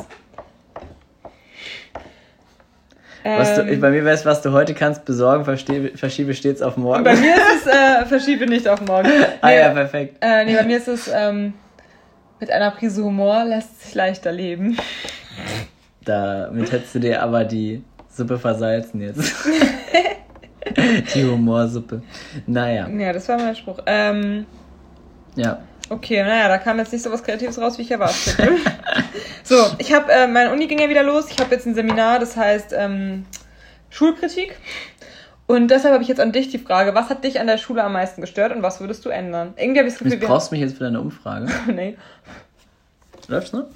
Was 3.25 3.55
du, 3.55 3.63
Ähm, 3.63 3.81
bei 3.81 3.91
mir 3.91 4.05
es, 4.07 4.25
was 4.25 4.43
du 4.43 4.53
heute 4.53 4.75
kannst 4.75 5.05
besorgen, 5.05 5.45
verschiebe, 5.45 6.35
stets 6.35 6.61
auf 6.63 6.77
morgen. 6.77 7.05
bei 7.05 7.15
mir 7.15 7.35
ist 7.35 7.67
es, 7.67 7.67
äh, 7.67 8.05
verschiebe 8.07 8.47
nicht 8.47 8.67
auf 8.69 8.81
morgen. 8.81 9.09
ah 9.41 9.49
Nee, 9.49 9.59
ja, 9.59 9.69
perfekt. 9.71 10.17
Äh, 10.21 10.45
nee, 10.45 10.57
bei 10.57 10.65
mir 10.65 10.77
ist 10.79 10.89
es, 10.89 11.11
ähm, 11.13 11.55
mit 12.41 12.51
einer 12.51 12.73
Prise 12.73 13.05
Humor 13.05 13.45
lässt 13.45 13.83
sich 13.83 13.95
leichter 13.95 14.33
leben. 14.33 14.77
Damit 16.05 16.73
hättest 16.73 16.97
du 16.97 16.99
dir 16.99 17.23
aber 17.23 17.45
die 17.45 17.85
Suppe 18.09 18.39
versalzen 18.39 19.01
jetzt. 19.01 19.33
die 21.15 21.25
Humorsuppe. 21.25 22.03
Naja, 22.47 22.89
Ja, 22.89 23.13
das 23.13 23.29
war 23.29 23.39
mein 23.39 23.55
Spruch. 23.55 23.79
Ähm, 23.87 24.47
ja. 25.37 25.61
Okay, 25.93 26.23
naja, 26.23 26.49
da 26.49 26.59
kam 26.59 26.79
jetzt 26.79 26.93
nicht 26.93 27.03
so 27.03 27.11
was 27.13 27.23
Kreatives 27.23 27.59
raus, 27.59 27.79
wie 27.79 27.83
ich 27.83 27.91
erwartet 27.91 28.39
hätte. 28.39 28.57
so, 29.45 29.57
ich 29.79 29.93
habe, 29.93 30.11
äh, 30.11 30.27
meine 30.27 30.53
Uni 30.53 30.67
ging 30.67 30.79
ja 30.81 30.89
wieder 30.89 31.03
los. 31.03 31.31
Ich 31.31 31.39
habe 31.39 31.55
jetzt 31.55 31.67
ein 31.67 31.75
Seminar, 31.75 32.19
das 32.19 32.37
heißt 32.37 32.75
ähm, 32.77 33.27
Schulkritik. 33.91 34.57
Und 35.47 35.69
deshalb 35.69 35.93
habe 35.93 36.03
ich 36.03 36.09
jetzt 36.09 36.21
an 36.21 36.33
dich 36.33 36.49
die 36.49 36.59
Frage, 36.59 36.95
was 36.95 37.11
hat 37.11 37.25
dich 37.25 37.39
an 37.41 37.47
der 37.47 37.59
Schule 37.59 37.83
am 37.85 37.93
meisten 37.93 38.21
gestört 38.21 38.55
und 38.55 38.63
was 38.63 38.81
würdest 38.81 39.05
du 39.05 39.11
ändern? 39.11 39.53
Irgendwie 39.57 39.81
habe 39.81 39.89
ich 39.89 39.95
das 39.95 39.99
Gefühl, 40.03 40.21
wir 40.21 40.29
du 40.29 40.49
mich 40.51 40.61
jetzt 40.61 40.79
für 40.79 40.85
deine 40.85 41.01
Umfrage? 41.01 41.47
nee. 41.67 41.97
Läuft's 43.29 43.53
noch? 43.53 43.67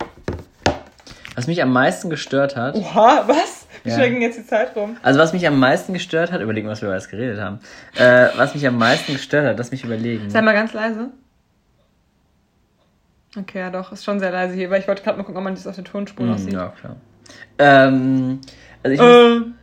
Was 1.34 1.46
mich 1.46 1.62
am 1.62 1.70
meisten 1.70 2.08
gestört 2.08 2.56
hat, 2.56 2.74
Oha, 2.76 3.24
was? 3.26 3.66
Wie 3.82 3.90
Ja. 3.90 3.96
schnell 3.96 4.10
ging 4.10 4.22
jetzt 4.22 4.38
die 4.38 4.46
Zeit 4.46 4.74
rum? 4.74 4.96
also 5.02 5.20
was 5.20 5.34
mich 5.34 5.46
am 5.46 5.58
meisten 5.58 5.92
gestört 5.92 6.32
hat, 6.32 6.40
überlegen, 6.40 6.66
was 6.66 6.80
wir 6.80 6.88
über 6.88 6.94
das 6.94 7.10
geredet 7.10 7.38
haben. 7.38 7.60
Äh, 7.94 8.28
was 8.36 8.54
mich 8.54 8.66
am 8.66 8.78
meisten 8.78 9.12
gestört 9.12 9.46
hat, 9.46 9.58
lass 9.58 9.70
mich 9.70 9.84
überlegen. 9.84 10.30
Sei 10.30 10.40
mal 10.40 10.54
ganz 10.54 10.72
leise. 10.72 11.10
Okay, 13.38 13.58
ja 13.58 13.70
doch, 13.70 13.92
ist 13.92 14.04
schon 14.04 14.18
sehr 14.20 14.30
leise 14.30 14.54
hier, 14.54 14.70
weil 14.70 14.80
ich 14.80 14.88
wollte 14.88 15.02
gerade 15.02 15.18
mal 15.18 15.24
gucken, 15.24 15.38
ob 15.38 15.44
man 15.44 15.54
das 15.54 15.66
auf 15.66 15.74
der 15.74 15.84
Tonspur 15.84 16.26
noch 16.26 16.36
Hm, 16.36 16.44
sieht. 16.44 16.54
ja, 16.54 16.68
klar. 16.80 16.96
Ähm, 17.58 18.40
also 18.82 18.94
ich, 18.94 19.00
muss, 19.00 19.16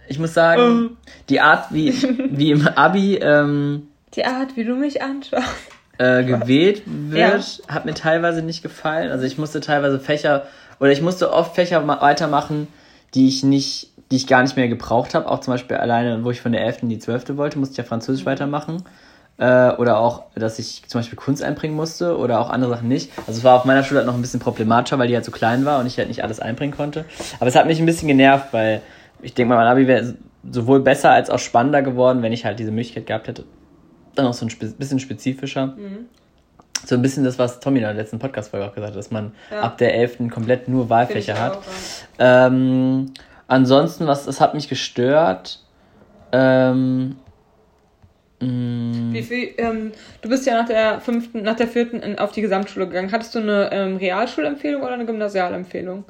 ich 0.10 0.20
muss 0.20 0.34
sagen, 0.34 0.98
die 1.30 1.40
Art, 1.42 1.74
wie, 1.74 1.92
wie 2.32 2.52
im 2.52 2.68
Abi 2.68 3.16
ähm, 3.16 3.88
Die 4.16 4.26
Art, 4.26 4.56
wie 4.56 4.64
du 4.64 4.76
mich 4.76 5.02
anschaust. 5.02 5.44
äh, 5.98 6.24
gewählt 6.24 6.84
wird, 6.86 7.62
hat 7.68 7.86
mir 7.86 7.94
teilweise 7.94 8.42
nicht 8.42 8.64
gefallen. 8.64 9.12
Also 9.12 9.26
ich 9.26 9.38
musste 9.38 9.60
teilweise 9.62 10.00
Fächer 10.00 10.48
oder 10.80 10.92
ich 10.92 11.02
musste 11.02 11.32
oft 11.32 11.56
Fächer 11.56 11.82
ma- 11.82 12.02
weitermachen, 12.02 12.68
die 13.14 13.28
ich 13.28 13.44
nicht, 13.44 13.90
die 14.12 14.16
ich 14.18 14.28
gar 14.28 14.42
nicht 14.42 14.58
mehr 14.58 14.68
gebraucht 14.68 15.14
habe. 15.16 15.30
Auch 15.30 15.40
zum 15.40 15.54
Beispiel 15.54 15.78
alleine, 15.78 16.24
wo 16.24 16.32
ich 16.32 16.42
von 16.42 16.52
der 16.52 16.62
11. 16.66 16.84
in 16.84 16.90
die 16.90 17.00
12. 17.00 17.38
wollte, 17.38 17.60
musste 17.60 17.74
ich 17.74 17.78
ja 17.78 17.84
Französisch 17.84 18.26
weitermachen. 18.26 18.84
Äh, 19.44 19.76
oder 19.76 19.98
auch, 19.98 20.24
dass 20.36 20.58
ich 20.58 20.84
zum 20.88 21.00
Beispiel 21.00 21.18
Kunst 21.18 21.44
einbringen 21.44 21.76
musste 21.76 22.18
oder 22.18 22.40
auch 22.40 22.50
andere 22.50 22.72
Sachen 22.72 22.88
nicht. 22.88 23.12
Also 23.28 23.40
es 23.40 23.44
war 23.44 23.56
auf 23.58 23.66
meiner 23.66 23.84
Schule 23.84 23.98
halt 24.00 24.08
noch 24.08 24.14
ein 24.16 24.22
bisschen 24.22 24.40
problematischer, 24.40 24.98
weil 25.00 25.10
die 25.10 25.16
halt 25.16 25.26
so 25.26 25.32
klein 25.32 25.66
war 25.66 25.82
und 25.82 25.86
ich 25.86 25.98
halt 25.98 26.08
nicht 26.08 26.24
alles 26.24 26.40
einbringen 26.40 26.74
konnte. 26.74 27.04
Aber 27.42 27.48
es 27.50 27.56
hat 27.58 27.66
mich 27.66 27.78
ein 27.78 27.86
bisschen 27.86 28.08
genervt, 28.08 28.54
weil 28.54 28.82
ich 29.22 29.34
denke 29.34 29.50
mal, 29.50 29.58
mein 29.58 29.68
Abi 29.68 29.86
wäre 29.86 30.14
sowohl 30.50 30.80
besser 30.80 31.12
als 31.12 31.30
auch 31.30 31.40
spannender 31.40 31.82
geworden, 31.82 32.22
wenn 32.22 32.32
ich 32.32 32.46
halt 32.46 32.58
diese 32.58 32.72
Möglichkeit 32.72 33.06
gehabt 33.06 33.28
hätte. 33.28 33.44
Dann 34.16 34.28
auch 34.28 34.34
so 34.34 34.46
ein 34.46 34.50
spe 34.50 34.68
bisschen 34.68 35.00
spezifischer. 35.00 35.74
So 36.86 36.96
ein 36.96 37.02
bisschen 37.02 37.26
das, 37.26 37.38
was 37.38 37.60
Tommy 37.60 37.80
in 37.80 37.84
der 37.84 37.94
letzten 37.96 38.20
Podcast-Folge 38.20 38.66
auch 38.66 38.74
gesagt 38.74 38.94
hat, 38.94 38.98
dass 38.98 39.12
man 39.12 39.34
Ja. 39.52 39.60
ab 39.60 39.78
der 39.78 39.94
11. 39.96 40.30
komplett 40.30 40.70
nur 40.70 40.90
Wahlfächer 40.90 41.38
hat. 41.38 41.60
Ähm, 42.18 43.12
ansonsten, 43.48 44.08
was, 44.08 44.26
es 44.26 44.40
hat 44.40 44.54
mich 44.54 44.70
gestört. 44.70 45.60
Ähm, 46.32 47.18
mh, 48.44 49.14
Wie 49.14 49.24
viel, 49.24 49.50
ähm, 49.58 49.92
du 50.22 50.30
bist 50.30 50.46
ja 50.46 50.54
nach 50.54 50.68
der 50.68 51.02
fünften, 51.02 51.44
nach 51.44 51.56
der 51.56 51.68
vierten 51.68 52.00
in, 52.02 52.20
auf 52.20 52.32
die 52.32 52.42
Gesamtschule 52.42 52.88
gegangen. 52.88 53.12
Hattest 53.12 53.36
du 53.36 53.40
eine 53.40 53.70
ähm, 53.72 53.98
Realschulempfehlung 53.98 54.82
oder 54.82 54.94
eine 54.94 55.06
Gymnasialempfehlung? 55.06 56.06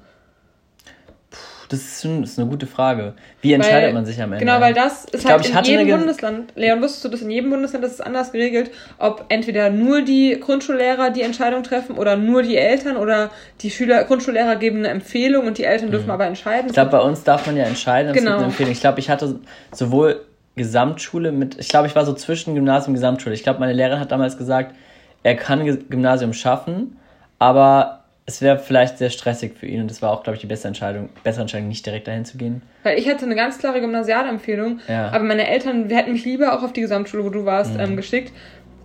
das, 1.74 1.82
ist 1.82 2.02
schon, 2.02 2.22
das 2.22 2.32
ist 2.32 2.40
eine 2.40 2.50
gute 2.50 2.68
Frage. 2.68 3.14
Wie 3.42 3.54
entscheidet 3.54 3.94
man 3.94 4.06
sich 4.06 4.22
am 4.22 4.32
Ende? 4.34 4.46
Genau, 4.46 4.60
weil 4.62 4.74
das 4.74 5.06
ist 5.06 5.16
Ich 5.16 5.22
glaub, 5.22 5.42
halt 5.42 5.68
ich 5.68 5.74
in 5.74 5.80
jedem 5.80 6.00
Bundesland. 6.00 6.52
Leon, 6.56 6.82
wusstest 6.82 7.06
du 7.06 7.10
das 7.10 7.22
in 7.22 7.30
jedem 7.32 7.50
Bundesland, 7.50 7.84
das 7.84 7.94
ist 7.94 8.02
anders 8.02 8.32
geregelt, 8.32 8.72
ob 9.00 9.26
entweder 9.30 9.70
nur 9.70 10.02
die 10.02 10.40
Grundschullehrer 10.40 11.10
die 11.10 11.22
Entscheidung 11.22 11.64
treffen 11.64 11.98
oder 11.98 12.16
nur 12.16 12.44
die 12.44 12.58
Eltern 12.58 12.98
oder 12.98 13.32
die 13.62 13.72
Schüler, 13.72 14.04
Grundschullehrer 14.04 14.56
geben 14.56 14.80
eine 14.80 14.90
Empfehlung 14.90 15.48
und 15.48 15.58
die 15.58 15.64
Eltern 15.64 15.92
dürfen 15.92 16.12
aber 16.12 16.26
entscheiden. 16.26 16.66
Mhm. 16.66 16.70
Ich 16.70 16.74
glaube, 16.74 16.92
bei 16.92 17.02
uns 17.02 17.24
darf 17.24 17.46
man 17.48 17.58
ja 17.58 17.66
entscheiden. 17.66 18.10
Es 18.10 18.14
gibt 18.14 18.26
Genau. 18.26 18.38
eine 18.38 18.46
Empfehlung. 18.46 18.72
Ich 18.72 18.82
glaube, 18.82 19.00
ich 19.00 19.10
hatte 19.10 19.40
sowohl 19.72 20.22
Gesamtschule 20.56 21.32
mit, 21.32 21.60
ich 21.60 21.70
glaube, 21.70 21.88
ich 21.88 21.96
war 21.96 22.06
so 22.06 22.14
zwischen 22.14 22.54
Gymnasium 22.56 22.90
und 22.90 22.94
Gesamtschule. 22.96 23.34
Ich 23.36 23.44
glaube, 23.44 23.60
meine 23.60 23.74
Lehrerin 23.74 24.00
hat 24.00 24.12
damals 24.12 24.38
gesagt, 24.38 24.76
er 25.24 25.36
kann 25.36 25.66
Gymnasium 25.90 26.34
schaffen, 26.34 26.98
aber 27.40 28.02
es 28.26 28.42
wäre 28.42 28.58
vielleicht 28.60 28.98
sehr 29.00 29.10
stressig 29.10 29.58
für 29.58 29.66
ihn 29.66 29.82
und 29.82 29.90
das 29.92 30.02
war 30.02 30.12
auch, 30.12 30.24
glaube 30.24 30.36
ich, 30.36 30.42
die 30.42 30.48
beste 30.48 30.68
Entscheidung, 30.68 31.10
bessere 31.24 31.42
Entscheidung, 31.42 31.68
nicht 31.68 31.86
direkt 31.86 32.08
dahin 32.08 32.24
zu 32.24 32.38
gehen. 32.38 32.62
Weil 32.84 32.98
ich 32.98 33.10
hatte 33.10 33.26
eine 33.26 33.36
ganz 33.36 33.58
klare 33.58 33.82
Gymnasialempfehlung, 33.82 34.80
Ja. 34.88 35.08
aber 35.10 35.24
meine 35.24 35.48
Eltern 35.48 35.90
hätten 35.90 36.14
mich 36.14 36.24
lieber 36.24 36.58
auch 36.58 36.64
auf 36.64 36.72
die 36.72 36.82
Gesamtschule, 36.82 37.26
wo 37.26 37.30
du 37.30 37.46
warst, 37.46 37.72
ähm, 37.78 37.98
geschickt. 37.98 38.32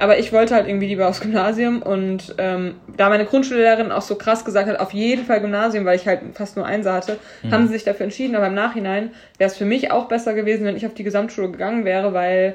Aber 0.01 0.19
ich 0.19 0.33
wollte 0.33 0.55
halt 0.55 0.69
irgendwie 0.69 0.87
lieber 0.87 1.09
aufs 1.09 1.21
Gymnasium 1.21 1.83
und 1.83 2.35
ähm, 2.39 2.77
da 2.97 3.09
meine 3.09 3.25
Grundschullehrerin 3.25 3.91
auch 3.91 4.03
so 4.03 4.15
krass 4.15 4.45
gesagt 4.45 4.69
hat, 4.69 4.79
auf 4.79 4.93
jeden 4.93 5.25
Fall 5.25 5.41
Gymnasium, 5.41 5.85
weil 5.85 5.97
ich 5.97 6.07
halt 6.07 6.21
fast 6.35 6.57
nur 6.57 6.65
Einser 6.67 6.93
hatte, 6.93 7.19
haben 7.51 7.67
sie 7.67 7.73
sich 7.73 7.85
dafür 7.85 8.05
entschieden. 8.05 8.37
Aber 8.37 8.47
im 8.47 8.55
Nachhinein 8.55 9.11
wäre 9.39 9.51
es 9.51 9.57
für 9.57 9.65
mich 9.65 9.91
auch 9.91 10.07
besser 10.07 10.35
gewesen, 10.35 10.65
wenn 10.65 10.77
ich 10.77 10.87
auf 10.87 10.95
die 10.95 11.03
Gesamtschule 11.05 11.51
gegangen 11.51 11.85
wäre, 11.85 12.15
weil 12.15 12.55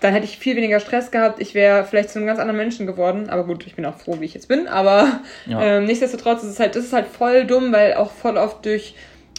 dann 0.00 0.12
hätte 0.14 0.24
ich 0.24 0.38
viel 0.38 0.56
weniger 0.56 0.80
Stress 0.80 1.10
gehabt. 1.10 1.40
Ich 1.40 1.54
wäre 1.54 1.84
vielleicht 1.84 2.10
zu 2.10 2.18
einem 2.18 2.26
ganz 2.26 2.40
anderen 2.40 2.56
Menschen 2.56 2.86
geworden. 2.86 3.28
Aber 3.30 3.44
gut, 3.44 3.66
ich 3.66 3.76
bin 3.76 3.84
auch 3.86 3.96
froh, 3.98 4.16
wie 4.18 4.24
ich 4.24 4.34
jetzt 4.34 4.48
bin. 4.48 4.66
Aber 4.66 5.20
Ja. 5.46 5.60
ähm, 5.62 5.84
nichtsdestotrotz 5.84 6.42
ist 6.42 6.48
es 6.50 6.58
halt, 6.60 6.74
das 6.74 6.84
ist 6.84 6.92
halt 6.92 7.06
voll 7.06 7.44
dumm, 7.44 7.72
weil 7.72 7.94
auch 7.94 8.10
voll 8.10 8.36
oft 8.36 8.64
durch, 8.66 8.94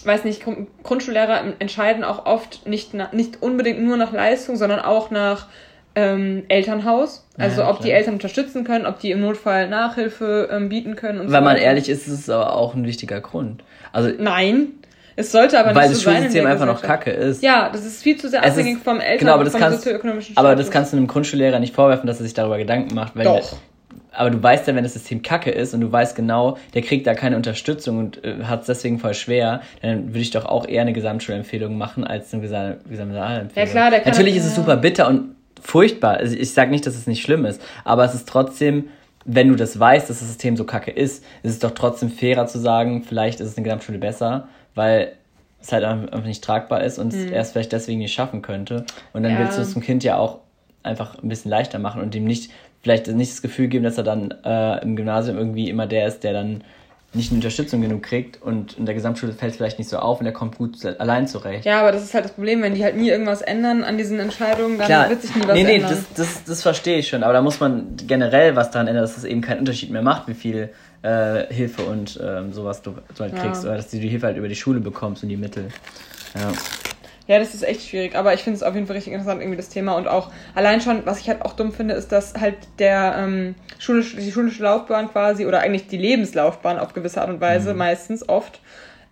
weiß 0.05 0.23
nicht, 0.23 0.43
Grund- 0.43 0.67
Grundschullehrer 0.83 1.41
entscheiden 1.59 2.03
auch 2.03 2.25
oft 2.27 2.65
nicht, 2.67 2.93
nicht 3.11 3.41
unbedingt 3.41 3.81
nur 3.81 3.97
nach 3.97 4.13
Leistung, 4.13 4.55
sondern 4.55 4.79
auch 4.79 5.09
nach 5.11 5.47
ähm, 5.95 6.43
Elternhaus. 6.47 7.25
Also 7.37 7.61
Ja, 7.61 7.69
ob 7.69 7.81
die. 7.81 7.91
Eltern 7.91 8.13
unterstützen 8.15 8.63
können, 8.63 8.85
ob 8.85 8.99
die 8.99 9.11
im 9.11 9.21
Notfall 9.21 9.69
Nachhilfe 9.69 10.49
ähm, 10.51 10.69
bieten 10.69 10.95
können 10.95 11.19
und 11.19 11.27
Wenn 11.31 11.43
man 11.43 11.55
weiter. 11.55 11.65
ehrlich 11.65 11.89
ist, 11.89 12.07
ist 12.07 12.13
es 12.21 12.29
aber 12.29 12.55
auch 12.55 12.73
ein 12.75 12.85
wichtiger 12.85 13.21
Grund. 13.21 13.63
Also, 13.93 14.11
Nein, 14.19 14.67
es 15.15 15.31
sollte 15.31 15.57
aber 15.59 15.73
weil 15.75 15.87
nicht 15.89 15.91
das 15.93 15.99
so 15.99 16.03
sein. 16.05 16.15
in 16.15 16.21
Schulsystem 16.23 16.43
der 16.43 16.51
einfach 16.51 16.65
noch 16.65 16.81
kacke 16.81 17.11
ist. 17.11 17.41
Ja, 17.43 17.69
das 17.71 17.85
ist 17.85 18.03
viel 18.03 18.17
zu 18.17 18.29
sehr 18.29 18.43
Es 18.43 18.51
abhängig 18.51 18.77
ist- 18.77 18.83
vom 18.83 18.99
Eltern 18.99 19.19
genau, 19.19 19.33
aber 19.33 19.43
das 19.45 19.53
vom 19.53 19.61
kannst- 19.61 19.87
Aber 20.35 20.55
das 20.55 20.69
kannst 20.71 20.91
du 20.93 20.97
einem 20.97 21.07
Grundschullehrer 21.07 21.59
nicht 21.59 21.73
vorwerfen, 21.73 22.07
dass 22.07 22.19
er 22.19 22.23
sich 22.23 22.33
darüber 22.33 22.57
Gedanken 22.57 22.93
macht. 22.95 23.15
Weil 23.15 23.23
Doch. 23.23 23.55
aber 24.11 24.29
du 24.31 24.41
weißt 24.43 24.67
ja, 24.67 24.75
wenn 24.75 24.83
das 24.83 24.93
System 24.93 25.21
kacke 25.21 25.51
ist 25.51 25.73
und 25.73 25.79
du 25.81 25.89
weißt 25.91 26.15
genau, 26.17 26.57
der 26.73 26.81
kriegt 26.81 27.07
da 27.07 27.13
keine 27.13 27.37
Unterstützung 27.37 27.97
und 27.99 28.23
äh, 28.25 28.43
hat 28.43 28.61
es 28.61 28.67
deswegen 28.67 28.99
voll 28.99 29.13
schwer, 29.13 29.61
dann 29.81 30.07
würde 30.09 30.19
ich 30.19 30.31
doch 30.31 30.45
auch 30.45 30.67
eher 30.67 30.81
eine 30.81 30.91
Gesamtschulempfehlung 30.93 31.77
machen 31.77 32.03
als 32.03 32.33
eine 32.33 32.43
Gesa- 32.45 32.75
Gesamtempfehlung. 32.89 33.51
Ja, 33.55 33.65
klar, 33.65 33.91
der 33.91 34.01
kann- 34.01 34.11
Natürlich 34.11 34.35
ist 34.35 34.45
es 34.45 34.55
super 34.55 34.75
bitter 34.75 35.07
und 35.07 35.35
furchtbar. 35.65 36.17
Also 36.17 36.35
ich 36.35 36.53
sage 36.53 36.71
nicht, 36.71 36.85
dass 36.85 36.95
es 36.95 37.07
nicht 37.07 37.21
schlimm 37.21 37.45
ist, 37.45 37.61
aber 37.83 38.05
es 38.05 38.13
ist 38.13 38.29
trotzdem, 38.29 38.89
wenn 39.25 39.49
du 39.49 39.55
das 39.55 39.79
weißt, 39.79 40.09
dass 40.09 40.19
das 40.19 40.27
System 40.27 40.55
so 40.55 40.63
kacke 40.63 40.91
ist, 40.91 41.23
ist 41.43 41.51
es 41.51 41.59
doch 41.59 41.71
trotzdem 41.71 42.09
fairer 42.09 42.45
zu 42.45 42.59
sagen, 42.59 43.03
vielleicht 43.03 43.39
ist 43.39 43.49
es 43.49 43.57
eine 43.57 43.63
Gesamtschule 43.63 43.97
besser, 43.97 44.47
weil 44.75 45.13
es 45.59 45.71
halt 45.71 45.83
einfach 45.83 46.23
nicht 46.23 46.43
tragbar 46.43 46.83
ist 46.83 46.99
und 46.99 47.11
es 47.11 47.25
erst 47.25 47.53
vielleicht 47.53 47.71
deswegen 47.71 47.99
nicht 47.99 48.13
schaffen 48.13 48.41
könnte. 48.41 48.85
Und 49.13 49.23
dann. 49.23 49.33
Ja. 49.33 49.39
willst 49.39 49.57
du 49.57 49.61
es 49.63 49.73
zum 49.73 49.81
Kind 49.81 50.03
ja 50.03 50.17
auch 50.17 50.39
einfach 50.83 51.17
ein 51.21 51.27
bisschen 51.27 51.49
leichter 51.49 51.79
machen 51.79 52.01
und 52.01 52.13
ihm 52.13 52.25
nicht 52.25 52.51
vielleicht 52.83 53.07
nicht 53.07 53.31
das 53.31 53.41
Gefühl 53.41 53.67
geben, 53.67 53.83
dass 53.83 53.97
er 53.97 54.03
dann 54.03 54.31
äh, 54.43 54.83
im 54.83 54.95
Gymnasium 54.95 55.37
irgendwie 55.39 55.69
immer 55.71 55.87
der 55.87 56.05
ist, 56.05 56.23
der 56.23 56.33
dann 56.33 56.63
nicht 57.15 57.31
eine 57.31 57.37
Unterstützung 57.37 57.81
genug 57.81 58.03
kriegt 58.03 58.41
und 58.41 58.77
in 58.77 58.85
der 58.85 58.95
Gesamtschule 58.95 59.33
fällt 59.33 59.51
es 59.51 59.57
vielleicht 59.57 59.79
nicht 59.79 59.89
so 59.89 59.97
auf 59.97 60.19
und 60.19 60.25
er 60.25 60.31
kommt 60.31 60.57
gut 60.57 60.85
allein 60.85 61.27
zurecht. 61.27 61.65
Ja, 61.65 61.79
aber 61.81 61.91
das 61.91 62.03
ist 62.03 62.13
halt 62.13 62.25
das 62.25 62.31
Problem, 62.33 62.61
wenn 62.61 62.75
die 62.75 62.83
halt 62.83 62.95
nie 62.97 63.09
irgendwas 63.09 63.41
ändern 63.41 63.83
an 63.83 63.97
diesen 63.97 64.19
Entscheidungen, 64.19 64.77
dann 64.77 64.87
Klar, 64.87 65.09
wird 65.09 65.21
sich 65.21 65.35
nie 65.35 65.41
was 65.47 65.53
nee, 65.55 65.63
nee, 65.63 65.75
ändern. 65.75 65.91
das, 65.91 66.03
das, 66.27 66.43
das 66.43 66.61
verstehe 66.61 66.97
ich 66.99 67.07
schon, 67.07 67.23
aber 67.23 67.33
da 67.33 67.41
muss 67.41 67.59
man 67.59 67.95
generell 68.05 68.55
was 68.55 68.71
daran 68.71 68.87
ändern, 68.87 69.03
dass 69.03 69.17
es 69.17 69.23
eben 69.23 69.41
keinen 69.41 69.59
Unterschied 69.59 69.89
mehr 69.91 70.01
macht, 70.01 70.27
wie 70.27 70.33
viel 70.33 70.69
äh, 71.01 71.45
Hilfe 71.53 71.83
und 71.83 72.19
ähm, 72.23 72.51
sowas 72.53 72.81
du, 72.81 72.91
du 73.15 73.19
halt 73.23 73.33
Ja. 73.33 73.39
kriegst, 73.39 73.63
oder 73.63 73.75
dass 73.75 73.89
du 73.89 73.97
die 73.97 74.07
Hilfe 74.09 74.27
halt 74.27 74.37
über 74.37 74.47
die 74.47 74.55
Schule 74.55 74.79
bekommst 74.79 75.23
und 75.23 75.29
die 75.29 75.37
Mittel. 75.37 75.69
Ja. 76.33 76.51
Ja, 77.27 77.39
das 77.39 77.55
ist 77.55 77.63
echt 77.63 77.81
schwierig, 77.89 78.15
aber 78.15 78.33
ich 78.35 78.41
finde 78.43 78.57
es 78.57 78.63
auf 78.63 78.75
jeden 78.75 78.85
Fall 78.85 78.95
richtig 78.97 79.13
interessant, 79.13 79.41
irgendwie 79.41 79.57
das 79.57 79.69
Thema. 79.69 79.93
Und 79.93 80.07
auch 80.07 80.31
allein 80.53 80.79
schon, 80.81 81.05
was 81.07 81.19
ich 81.19 81.27
halt 81.27 81.41
auch 81.43 81.53
dumm 81.53 81.71
finde, 81.71 81.95
ist, 81.95 82.11
dass 82.11 82.35
halt 82.39 82.55
der 82.77 83.15
ähm, 83.17 83.55
schulisch, 83.79 84.15
die 84.15 84.31
schulische 84.31 84.61
Laufbahn 84.63 85.09
quasi, 85.09 85.45
oder 85.47 85.61
eigentlich 85.61 85.87
die 85.87 85.97
Lebenslaufbahn 85.97 86.77
auf 86.77 86.93
gewisse 86.93 87.21
Art 87.21 87.29
und 87.29 87.41
Weise, 87.41 87.71
Mhm. 87.73 87.79
meistens 87.79 88.29
oft, 88.29 88.59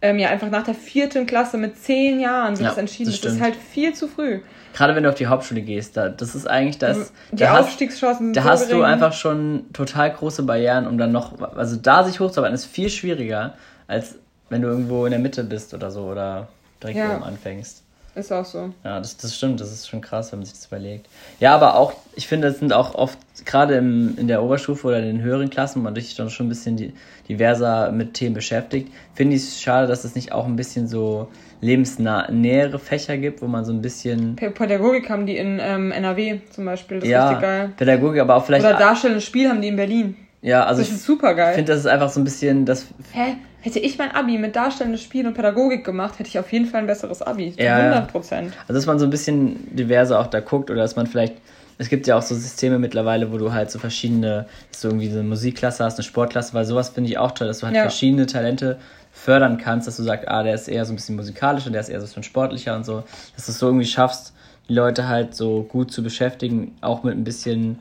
ähm, 0.01 0.19
ja 0.19 0.29
einfach 0.29 0.49
nach 0.51 0.63
der 0.63 0.75
vierten 0.75 1.25
Klasse 1.25 1.57
mit 1.57 1.77
zehn 1.79 2.19
Jahren 2.19 2.55
so 2.55 2.63
Ja, 2.63 2.69
das 2.69 2.77
entschieden. 2.77 3.11
das 3.11 3.21
Das, 3.21 3.33
ist 3.33 3.41
halt 3.41 3.55
viel 3.55 3.93
zu 3.93 4.07
früh. 4.07 4.41
Gerade 4.73 4.95
wenn 4.95 5.03
du 5.03 5.09
auf 5.09 5.15
die 5.15 5.27
Hauptschule 5.27 5.61
gehst, 5.61 5.97
da, 5.97 6.09
das 6.09 6.35
ist 6.35 6.45
eigentlich 6.47 6.77
das. 6.77 7.13
Die 7.31 7.37
da 7.37 7.51
hast, 7.53 7.65
Aufstiegschancen 7.67 8.27
sind 8.27 8.35
da 8.35 8.41
so 8.43 8.49
hast 8.49 8.71
du 8.71 8.81
einfach 8.83 9.13
schon 9.13 9.65
total 9.73 10.11
große 10.11 10.43
Barrieren, 10.43 10.87
um 10.87 10.97
dann 10.97 11.11
noch, 11.11 11.39
also 11.55 11.77
da 11.77 12.03
sich 12.03 12.19
hochzuarbeiten, 12.19 12.55
ist 12.55 12.65
viel 12.65 12.89
schwieriger, 12.89 13.53
als 13.87 14.15
wenn 14.49 14.61
du 14.61 14.67
irgendwo 14.67 15.05
in 15.05 15.11
der 15.11 15.19
Mitte 15.19 15.43
bist 15.43 15.73
oder 15.73 15.89
so 15.89 16.03
oder 16.05 16.47
direkt 16.81 16.97
Ja. 16.99 17.15
oben 17.15 17.23
anfängst. 17.23 17.82
Ist 18.15 18.31
auch 18.31 18.45
so. 18.45 18.69
Ja, 18.83 18.99
das, 18.99 19.17
das 19.17 19.35
stimmt, 19.35 19.59
das 19.59 19.71
ist 19.71 19.89
schon 19.89 19.99
krass, 20.01 20.31
wenn 20.31 20.39
man 20.39 20.45
sich 20.45 20.53
das 20.55 20.67
überlegt. 20.67 21.07
Ja, 21.39 21.55
aber 21.55 21.75
auch, 21.75 21.93
ich 22.15 22.27
finde, 22.27 22.47
es 22.49 22.59
sind 22.59 22.71
auch 22.71 22.93
oft, 22.93 23.17
gerade 23.45 23.75
im, 23.75 24.15
in 24.17 24.27
der 24.27 24.43
Oberstufe 24.43 24.87
oder 24.87 24.99
in 24.99 25.05
den 25.05 25.21
höheren 25.21 25.49
Klassen, 25.49 25.79
wo 25.79 25.83
man 25.83 25.95
sich 25.95 26.15
dann 26.15 26.29
schon 26.29 26.45
ein 26.45 26.49
bisschen 26.49 26.77
die, 26.77 26.93
diverser 27.27 27.91
mit 27.91 28.13
Themen 28.13 28.35
beschäftigt, 28.35 28.91
finde 29.15 29.35
ich 29.35 29.41
es 29.41 29.61
schade, 29.61 29.87
dass 29.87 30.03
es 30.03 30.13
nicht 30.13 30.31
auch 30.31 30.45
ein 30.45 30.55
bisschen 30.55 30.87
so 30.87 31.27
lebensnähere 31.61 32.77
Fächer 32.79 33.17
gibt, 33.17 33.41
wo 33.41 33.47
man 33.47 33.65
so 33.65 33.71
ein 33.73 33.81
bisschen, 33.81 34.35
Pädagogik 34.35 35.09
haben 35.09 35.25
die 35.25 35.37
in 35.37 35.59
ähm, 35.61 35.91
NRW 35.91 36.39
zum 36.51 36.65
Beispiel, 36.65 36.97
das 36.99 37.05
ist 37.05 37.11
ja, 37.11 37.27
richtig 37.29 37.41
geil. 37.41 37.69
Pädagogik, 37.77 38.21
aber 38.21 38.35
auch 38.35 38.45
vielleicht, 38.45 38.65
Oder 38.65 38.77
darstellendes 38.77 39.23
Spiel 39.25 39.49
haben 39.49 39.61
die 39.61 39.69
in 39.69 39.75
Berlin. 39.75 40.15
ja, 40.41 40.65
also 40.65 40.81
Das 40.81 40.89
ich 40.89 40.95
ist 40.95 41.05
super 41.05 41.33
geil. 41.33 41.55
finde, 41.55 41.71
das 41.71 41.81
ist 41.81 41.87
einfach 41.87 42.09
so 42.09 42.19
ein 42.19 42.23
bisschen, 42.25 42.65
das, 42.65 42.85
Hä? 43.11 43.37
Hätte 43.63 43.79
ich 43.79 43.97
mein 43.97 44.11
Abi 44.11 44.37
mit 44.37 44.57
darstellendes 44.57 45.01
Spiel 45.01 45.25
und 45.25 45.35
Pädagogik 45.35 45.85
gemacht, 45.85 46.19
hätte 46.19 46.27
ich 46.27 46.37
auf 46.37 46.51
jeden 46.51 46.65
Fall 46.65 46.81
ein 46.81 46.87
besseres 46.87 47.21
Abi. 47.21 47.53
Ja, 47.57 47.63
ja. 47.63 47.77
100 47.77 48.11
Prozent. 48.11 48.53
Also 48.67 48.73
dass 48.73 48.85
man 48.85 48.99
so 48.99 49.05
ein 49.05 49.09
bisschen 49.09 49.73
diverser 49.73 50.19
auch 50.19 50.27
da 50.27 50.41
guckt 50.41 50.69
oder 50.69 50.81
dass 50.81 50.97
man 50.97 51.07
vielleicht, 51.07 51.35
es 51.77 51.87
gibt 51.87 52.05
ja 52.05 52.17
auch 52.17 52.21
so 52.21 52.35
Systeme 52.35 52.77
mittlerweile, 52.77 53.31
wo 53.31 53.37
du 53.37 53.53
halt 53.53 53.71
so 53.71 53.79
verschiedene, 53.79 54.47
dass 54.69 54.81
du 54.81 54.89
irgendwie 54.89 55.07
so 55.09 55.19
eine 55.19 55.29
Musikklasse 55.29 55.81
hast, 55.85 55.95
eine 55.97 56.03
Sportklasse, 56.03 56.53
weil 56.53 56.65
sowas 56.65 56.89
finde 56.89 57.09
ich 57.09 57.17
auch 57.17 57.31
toll, 57.31 57.47
dass 57.47 57.59
du 57.59 57.65
halt 57.67 57.75
Ja. 57.77 57.83
verschiedene 57.83 58.25
Talente 58.25 58.79
fördern 59.13 59.57
kannst, 59.57 59.87
dass 59.87 59.95
du 59.95 60.03
sagst, 60.03 60.27
ah, 60.27 60.43
der 60.43 60.55
ist 60.55 60.67
eher 60.67 60.83
so 60.83 60.91
ein 60.91 60.97
bisschen 60.97 61.15
musikalisch 61.15 61.65
und 61.65 61.71
der 61.71 61.79
ist 61.81 61.87
eher 61.89 61.99
so 62.01 62.03
ein 62.03 62.07
bisschen 62.09 62.23
sportlicher 62.23 62.75
und 62.75 62.83
so, 62.85 63.03
dass 63.37 63.45
du 63.45 63.51
es 63.53 63.59
so 63.59 63.67
irgendwie 63.67 63.85
schaffst, 63.85 64.33
die 64.67 64.73
Leute 64.73 65.07
halt 65.07 65.35
so 65.35 65.63
gut 65.63 65.89
zu 65.89 66.03
beschäftigen, 66.03 66.75
auch 66.81 67.03
mit 67.03 67.15
ein 67.15 67.23
bisschen, 67.23 67.79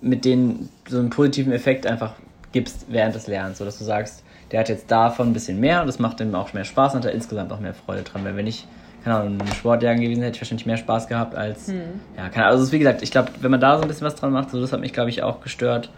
mit 0.00 0.24
denen 0.24 0.70
so 0.88 0.98
einen 0.98 1.10
positiven 1.10 1.52
Effekt 1.52 1.86
einfach 1.86 2.14
gibst 2.50 2.86
während 2.88 3.14
des 3.14 3.28
Lernens, 3.28 3.58
so 3.58 3.64
dass 3.64 3.78
du 3.78 3.84
sagst, 3.84 4.24
der 4.50 4.60
hat 4.60 4.68
jetzt 4.68 4.90
davon 4.90 5.30
ein 5.30 5.32
bisschen 5.32 5.60
mehr 5.60 5.80
und 5.80 5.86
das 5.86 5.98
macht 5.98 6.20
ihm 6.20 6.34
auch 6.34 6.52
mehr 6.52 6.64
Spaß 6.64 6.94
und 6.94 6.98
hat 7.00 7.06
er 7.06 7.12
insgesamt 7.12 7.52
auch 7.52 7.60
mehr 7.60 7.74
Freude 7.74 8.02
dran, 8.02 8.24
weil 8.24 8.36
wenn 8.36 8.46
ich 8.46 8.66
keine 9.02 9.16
Ahnung, 9.16 9.40
im 9.40 9.46
Sportjahren 9.46 10.00
gewesen, 10.00 10.22
hätte 10.22 10.36
ich 10.36 10.42
wahrscheinlich 10.42 10.66
mehr 10.66 10.76
Spaß 10.76 11.08
gehabt 11.08 11.34
als. 11.34 11.68
Ja, 12.16 12.28
keine 12.28 12.46
Ahnung. 12.46 12.60
Also, 12.60 12.72
wie 12.72 12.78
gesagt, 12.78 13.02
ich 13.02 13.10
glaube, 13.10 13.30
wenn 13.40 13.50
man 13.50 13.60
da 13.60 13.76
so 13.76 13.82
ein 13.82 13.88
bisschen 13.88 14.06
was 14.06 14.14
dran 14.14 14.32
macht, 14.32 14.50
so 14.50 14.60
das 14.60 14.72
hat 14.72 14.80
mich, 14.80 14.92
glaube 14.92 15.10
ich, 15.10 15.22
auch 15.22 15.40
gestört. 15.40 15.90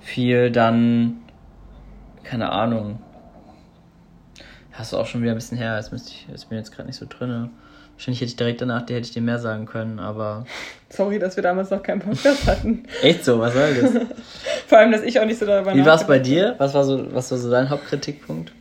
Viel, 0.00 0.50
dann. 0.50 1.22
Keine 2.22 2.52
Ahnung. 2.52 3.00
Hast 4.72 4.92
du 4.92 4.98
auch 4.98 5.06
schon 5.06 5.22
wieder 5.22 5.32
ein 5.32 5.36
bisschen 5.36 5.58
her, 5.58 5.76
jetzt, 5.76 5.90
müsste 5.90 6.10
ich, 6.10 6.26
jetzt 6.28 6.48
bin 6.48 6.58
ich 6.58 6.64
jetzt 6.64 6.74
gerade 6.74 6.86
nicht 6.86 6.98
so 6.98 7.06
drin. 7.08 7.50
Wahrscheinlich 8.00 8.22
hätte 8.22 8.30
ich 8.30 8.36
direkt 8.36 8.62
danach, 8.62 8.80
hätte 8.80 9.00
ich 9.00 9.10
dir 9.10 9.20
mehr 9.20 9.38
sagen 9.38 9.66
können, 9.66 9.98
aber. 9.98 10.46
Sorry, 10.88 11.18
dass 11.18 11.36
wir 11.36 11.42
damals 11.42 11.68
noch 11.68 11.82
keinen 11.82 12.00
Podcast 12.00 12.46
hatten. 12.46 12.84
Echt 13.02 13.26
so, 13.26 13.38
was 13.38 13.52
soll 13.52 13.74
das? 13.74 13.92
Vor 14.66 14.78
allem, 14.78 14.90
dass 14.90 15.02
ich 15.02 15.20
auch 15.20 15.26
nicht 15.26 15.38
so 15.38 15.44
darüber 15.44 15.74
Wie 15.74 15.84
war 15.84 15.96
es 15.96 16.06
bei 16.06 16.18
dir? 16.18 16.54
Was 16.56 16.72
war 16.72 16.84
so, 16.84 17.14
was 17.14 17.30
war 17.30 17.36
so 17.36 17.50
dein 17.50 17.68
Hauptkritikpunkt? 17.68 18.52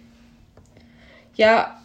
Ja, 1.35 1.79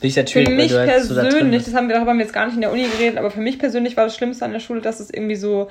ich 0.00 0.14
für 0.14 0.48
mich 0.50 0.72
halt 0.72 1.02
so 1.02 1.16
da 1.16 1.22
persönlich, 1.22 1.58
bist. 1.58 1.66
das 1.66 1.74
haben 1.74 1.88
wir 1.88 1.96
darüber 1.96 2.12
haben 2.12 2.18
wir 2.18 2.24
jetzt 2.24 2.32
gar 2.32 2.46
nicht 2.46 2.54
in 2.54 2.60
der 2.60 2.70
Uni 2.70 2.84
geredet, 2.84 3.18
aber 3.18 3.32
für 3.32 3.40
mich 3.40 3.58
persönlich 3.58 3.96
war 3.96 4.04
das 4.04 4.14
Schlimmste 4.14 4.44
an 4.44 4.52
der 4.52 4.60
Schule, 4.60 4.80
dass 4.80 5.00
es 5.00 5.10
irgendwie 5.12 5.34
so, 5.34 5.68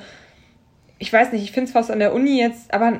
ich 0.97 1.13
weiß 1.13 1.31
nicht, 1.31 1.43
ich 1.43 1.53
finde 1.53 1.69
es 1.69 1.71
fast 1.71 1.89
an 1.89 1.99
der 1.99 2.13
Uni 2.13 2.37
jetzt, 2.37 2.73
aber 2.73 2.99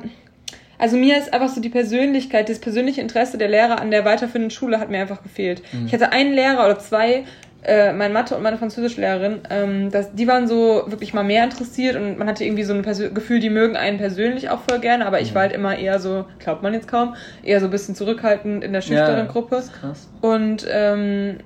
also 0.78 0.96
mir 0.96 1.18
ist 1.18 1.34
einfach 1.34 1.50
so 1.50 1.60
die 1.60 1.68
Persönlichkeit, 1.68 2.48
das 2.48 2.58
persönliche 2.58 3.02
Interesse 3.02 3.36
der 3.36 3.48
Lehrer 3.48 3.82
an 3.82 3.90
der 3.90 4.06
weiterführenden 4.06 4.50
Schule 4.50 4.80
hat 4.80 4.88
mir 4.88 4.98
einfach 4.98 5.22
gefehlt. 5.22 5.62
Mhm. 5.72 5.86
Ich 5.86 5.92
hatte 5.92 6.10
einen 6.10 6.32
Lehrer 6.32 6.64
oder 6.64 6.78
zwei, 6.78 7.26
äh, 7.62 7.92
mein 7.92 8.12
Mathe 8.12 8.34
und 8.36 8.42
meine 8.42 8.56
Französischlehrerin, 8.56 9.40
ähm, 9.50 9.90
das, 9.90 10.14
die 10.14 10.26
waren 10.26 10.48
so 10.48 10.84
wirklich 10.86 11.12
mal 11.12 11.24
mehr 11.24 11.44
interessiert 11.44 11.96
und 11.96 12.18
man 12.18 12.26
hatte 12.28 12.44
irgendwie 12.44 12.62
so 12.64 12.72
ein 12.72 12.82
Persö 12.82 13.10
Gefühl, 13.10 13.40
die 13.40 13.50
mögen 13.50 13.76
einen 13.76 13.98
persönlich 13.98 14.48
auch 14.50 14.60
voll 14.68 14.78
gerne, 14.80 15.06
aber 15.06 15.18
Mhm. 15.18 15.22
ich 15.24 15.34
war 15.34 15.42
halt 15.42 15.52
immer 15.52 15.76
eher 15.76 15.98
so, 15.98 16.24
glaubt 16.38 16.62
man 16.62 16.72
jetzt 16.72 16.88
kaum, 16.88 17.14
eher 17.42 17.60
so 17.60 17.66
ein 17.66 17.70
bisschen 17.70 17.94
zurückhaltend 17.94 18.64
in 18.64 18.72
der 18.72 18.80
schüchternen 18.80 19.28
Gruppe. 19.28 19.56
Das 19.56 19.64
ist 19.66 19.80
krass. 19.80 20.08
Und 20.22 20.66
ähm, 20.70 21.36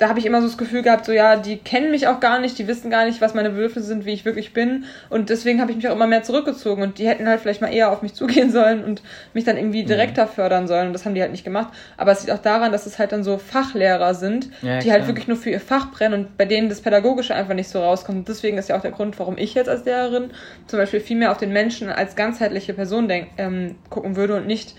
da 0.00 0.08
habe 0.08 0.18
ich 0.18 0.26
immer 0.26 0.40
so 0.40 0.48
das 0.48 0.58
Gefühl 0.58 0.82
gehabt, 0.82 1.04
so 1.04 1.12
ja, 1.12 1.36
die 1.36 1.58
kennen 1.58 1.90
mich 1.92 2.08
auch 2.08 2.18
gar 2.18 2.40
nicht, 2.40 2.58
die 2.58 2.66
wissen 2.66 2.90
gar 2.90 3.04
nicht, 3.04 3.20
was 3.20 3.34
meine 3.34 3.50
Bedürfnisse 3.50 3.86
sind, 3.86 4.06
wie 4.06 4.12
ich 4.12 4.24
wirklich 4.24 4.52
bin. 4.52 4.84
Und 5.10 5.28
deswegen 5.30 5.60
habe 5.60 5.70
ich 5.70 5.76
mich 5.76 5.86
auch 5.88 5.94
immer 5.94 6.06
mehr 6.06 6.22
zurückgezogen. 6.22 6.82
Und 6.82 6.98
die 6.98 7.06
hätten 7.06 7.28
halt 7.28 7.40
vielleicht 7.40 7.60
mal 7.60 7.72
eher 7.72 7.92
auf 7.92 8.00
mich 8.02 8.14
zugehen 8.14 8.50
sollen 8.50 8.82
und 8.82 9.02
mich 9.34 9.44
dann 9.44 9.56
Mhm. 9.56 9.60
irgendwie 9.60 9.84
direkter 9.84 10.26
fördern 10.26 10.66
sollen. 10.66 10.88
Und 10.88 10.94
das 10.94 11.04
haben 11.04 11.14
die 11.14 11.20
halt 11.20 11.30
nicht 11.30 11.44
gemacht. 11.44 11.68
Aber 11.98 12.12
es 12.12 12.22
liegt 12.22 12.32
auch 12.32 12.42
daran, 12.42 12.72
dass 12.72 12.86
es 12.86 12.98
halt 12.98 13.12
dann 13.12 13.22
so 13.22 13.36
Fachlehrer 13.36 14.14
sind, 14.14 14.48
Ja, 14.62 14.78
die 14.78 14.90
halt 14.90 15.02
klar. 15.02 15.08
wirklich 15.08 15.28
nur 15.28 15.36
für 15.36 15.50
ihr 15.50 15.60
Fach 15.60 15.90
brennen 15.92 16.14
und 16.14 16.36
bei 16.38 16.46
denen 16.46 16.68
das 16.70 16.80
Pädagogische 16.80 17.34
einfach 17.34 17.54
nicht 17.54 17.68
so 17.68 17.80
rauskommt. 17.80 18.18
Und 18.18 18.28
deswegen 18.28 18.56
ist 18.56 18.70
ja 18.70 18.76
auch 18.78 18.82
der 18.82 18.92
Grund, 18.92 19.18
warum 19.18 19.36
ich 19.36 19.52
jetzt 19.54 19.68
als 19.68 19.84
Lehrerin 19.84 20.30
zum 20.66 20.78
Beispiel 20.78 21.00
viel 21.00 21.18
mehr 21.18 21.30
auf 21.30 21.36
den 21.38 21.52
Menschen 21.52 21.90
als 21.90 22.16
ganzheitliche 22.16 22.72
Person 22.72 23.06
denk, 23.06 23.28
ähm, 23.36 23.76
gucken 23.90 24.16
würde 24.16 24.36
und 24.36 24.46
nicht 24.46 24.74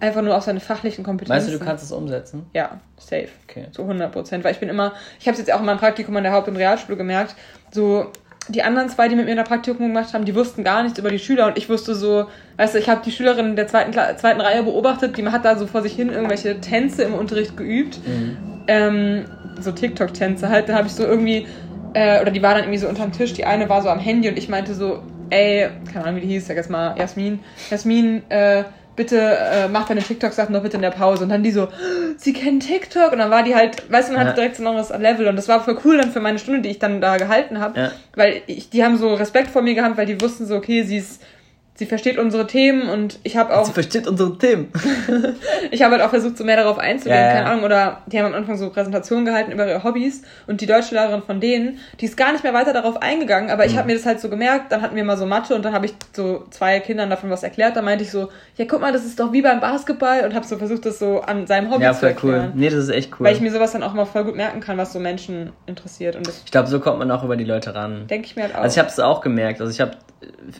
einfach 0.00 0.22
nur 0.22 0.36
auf 0.36 0.42
seine 0.44 0.60
fachlichen 0.60 1.04
Kompetenzen. 1.04 1.32
Meinst 1.44 1.48
du, 1.54 1.58
du 1.58 1.64
kannst 1.64 1.84
es 1.84 1.92
umsetzen? 1.92 2.46
Ja, 2.54 2.80
safe. 2.98 3.28
Okay. 3.48 3.66
Zu 3.72 3.82
100 3.82 4.12
Prozent. 4.12 4.44
Weil 4.44 4.52
ich 4.52 4.58
bin 4.60 4.68
immer, 4.68 4.92
ich 5.20 5.26
habe 5.26 5.32
es 5.32 5.38
jetzt 5.38 5.52
auch 5.52 5.60
in 5.60 5.66
meinem 5.66 5.78
Praktikum 5.78 6.16
an 6.16 6.22
der 6.22 6.32
Haupt- 6.32 6.48
und 6.48 6.56
Realschule 6.56 6.96
gemerkt, 6.96 7.34
so 7.70 8.06
die 8.48 8.62
anderen 8.62 8.88
zwei, 8.88 9.08
die 9.08 9.16
mit 9.16 9.24
mir 9.24 9.32
in 9.32 9.36
der 9.38 9.44
Praktikum 9.44 9.88
gemacht 9.88 10.14
haben, 10.14 10.24
die 10.24 10.34
wussten 10.34 10.62
gar 10.62 10.82
nichts 10.84 10.98
über 11.00 11.10
die 11.10 11.18
Schüler 11.18 11.46
und 11.48 11.58
ich 11.58 11.68
wusste 11.68 11.94
so, 11.96 12.26
weißt 12.58 12.74
du, 12.74 12.78
ich 12.78 12.88
habe 12.88 13.00
die 13.04 13.10
Schülerin 13.10 13.56
der 13.56 13.66
zweiten, 13.66 13.90
Kla- 13.92 14.16
zweiten 14.16 14.40
Reihe 14.40 14.62
beobachtet, 14.62 15.16
die 15.16 15.26
hat 15.26 15.44
da 15.44 15.56
so 15.56 15.66
vor 15.66 15.82
sich 15.82 15.94
hin 15.94 16.10
irgendwelche 16.10 16.60
Tänze 16.60 17.02
im 17.02 17.14
Unterricht 17.14 17.56
geübt. 17.56 17.98
Ähm, 18.68 19.24
so 19.60 19.72
TikTok-Tänze 19.72 20.48
halt. 20.48 20.68
Da 20.68 20.74
habe 20.74 20.86
ich 20.86 20.92
so 20.94 21.04
irgendwie, 21.04 21.46
äh, 21.94 22.20
oder 22.20 22.30
die 22.30 22.42
war 22.42 22.54
dann 22.54 22.64
irgendwie 22.64 22.78
so 22.78 22.88
unterm 22.88 23.12
Tisch, 23.12 23.32
die 23.32 23.44
eine 23.44 23.68
war 23.68 23.82
so 23.82 23.88
am 23.88 23.98
Handy 23.98 24.28
und 24.28 24.36
ich 24.38 24.48
meinte 24.48 24.74
so, 24.74 25.02
ey, 25.30 25.68
keine 25.92 26.04
Ahnung, 26.04 26.16
wie 26.16 26.26
die 26.26 26.32
hieß, 26.34 26.46
sag 26.46 26.56
jetzt 26.56 26.70
mal 26.70 26.96
Jasmin, 26.98 27.40
Jasmin, 27.70 28.22
äh, 28.30 28.64
bitte 28.96 29.18
äh, 29.20 29.68
mach 29.68 29.86
deine 29.86 30.02
TikTok-Sachen 30.02 30.52
doch 30.54 30.62
bitte 30.62 30.76
in 30.76 30.82
der 30.82 30.90
Pause. 30.90 31.24
Und 31.24 31.28
dann 31.30 31.42
die 31.42 31.50
so, 31.52 31.68
sie 32.16 32.32
kennen 32.32 32.60
TikTok. 32.60 33.12
Und 33.12 33.18
dann 33.18 33.30
war 33.30 33.42
die 33.42 33.54
halt, 33.54 33.90
weißt 33.90 34.08
du, 34.08 34.14
man 34.14 34.22
Ja. 34.22 34.28
hatte 34.28 34.40
direkt 34.40 34.56
so 34.56 34.62
ein 34.62 34.66
anderes 34.68 34.90
Level. 34.90 35.28
Und 35.28 35.36
das 35.36 35.48
war 35.48 35.62
voll 35.62 35.78
cool 35.84 35.98
dann 35.98 36.10
für 36.10 36.20
meine 36.20 36.38
Stunde, 36.38 36.62
die 36.62 36.70
ich 36.70 36.78
dann 36.78 37.00
da 37.00 37.16
gehalten 37.18 37.60
habe. 37.60 37.78
Ja. 37.78 37.92
Weil 38.14 38.42
ich, 38.46 38.70
die 38.70 38.82
haben 38.82 38.96
so 38.96 39.14
Respekt 39.14 39.50
vor 39.50 39.62
mir 39.62 39.74
gehabt, 39.74 39.96
weil 39.96 40.06
die 40.06 40.20
wussten 40.20 40.46
so, 40.46 40.56
okay, 40.56 40.82
sie 40.82 40.96
ist, 40.98 41.22
sie 41.76 41.86
versteht 41.86 42.18
unsere 42.18 42.46
Themen 42.46 42.88
und 42.88 43.18
ich 43.22 43.36
habe 43.36 43.56
auch 43.56 43.64
Sie 43.66 43.72
versteht 43.72 44.06
unsere 44.08 44.36
Themen. 44.38 44.72
ich 45.70 45.82
habe 45.82 45.92
halt 45.92 46.02
auch 46.02 46.10
versucht, 46.10 46.36
so 46.38 46.44
mehr 46.44 46.56
darauf 46.56 46.78
einzugehen, 46.78 47.16
Ja, 47.16 47.26
ja. 47.26 47.32
keine 47.34 47.46
Ahnung, 47.46 47.64
oder 47.64 48.02
die 48.06 48.18
haben 48.18 48.26
am 48.26 48.34
Anfang 48.34 48.56
so 48.56 48.70
Präsentationen 48.70 49.24
gehalten 49.24 49.52
über 49.52 49.66
ihre 49.68 49.84
Hobbys 49.84 50.22
und 50.46 50.60
die 50.60 50.66
Deutschlehrerin 50.66 51.22
von 51.22 51.40
denen, 51.40 51.78
die 52.00 52.06
ist 52.06 52.16
gar 52.16 52.32
nicht 52.32 52.44
mehr 52.44 52.54
weiter 52.54 52.72
darauf 52.72 53.00
eingegangen, 53.02 53.50
aber 53.50 53.66
ich 53.66 53.72
Mhm. 53.74 53.78
habe 53.78 53.86
mir 53.88 53.94
das 53.94 54.06
halt 54.06 54.20
so 54.20 54.28
gemerkt, 54.28 54.72
dann 54.72 54.82
hatten 54.82 54.96
wir 54.96 55.04
mal 55.04 55.16
so 55.16 55.26
Mathe 55.26 55.54
und 55.54 55.64
dann 55.64 55.72
habe 55.74 55.86
ich 55.86 55.94
so 56.14 56.44
zwei 56.50 56.80
Kindern 56.80 57.10
davon 57.10 57.30
was 57.30 57.42
erklärt, 57.42 57.76
da 57.76 57.82
meinte 57.82 58.04
ich 58.04 58.10
so, 58.10 58.28
ja 58.56 58.64
guck 58.68 58.80
mal, 58.80 58.92
das 58.92 59.04
ist 59.04 59.20
doch 59.20 59.32
wie 59.32 59.42
beim 59.42 59.60
Basketball 59.60 60.24
und 60.24 60.34
habe 60.34 60.46
so 60.46 60.56
versucht, 60.58 60.86
das 60.86 60.98
so 60.98 61.20
an 61.20 61.46
seinem 61.46 61.70
Hobby 61.70 61.82
Ja, 61.84 61.92
zu 61.92 62.06
erklären. 62.06 62.46
cool. 62.46 62.52
Nee, 62.54 62.70
das 62.70 62.78
ist 62.84 62.88
echt 62.90 63.12
cool. 63.20 63.26
Weil 63.26 63.34
ich 63.34 63.40
mir 63.40 63.52
sowas 63.52 63.72
dann 63.72 63.82
auch 63.82 63.92
mal 63.94 64.04
voll 64.06 64.24
gut 64.24 64.36
merken 64.36 64.60
kann, 64.60 64.78
was 64.78 64.92
so 64.92 64.98
Menschen 64.98 65.52
interessiert 65.66 66.16
und 66.16 66.28
Ich 66.28 66.50
glaube, 66.50 66.68
so 66.68 66.80
kommt 66.80 66.98
man 66.98 67.10
auch 67.10 67.22
über 67.22 67.36
die 67.36 67.44
Leute 67.44 67.74
ran. 67.74 68.06
denke 68.08 68.26
ich 68.26 68.36
mir 68.36 68.42
halt 68.44 68.54
auch. 68.54 68.60
Also 68.60 68.74
ich 68.74 68.78
habe 68.78 68.88
es 68.88 68.98
auch 68.98 69.20
gemerkt. 69.20 69.60
Also 69.60 69.70
ich 69.72 69.80
habe 69.80 69.92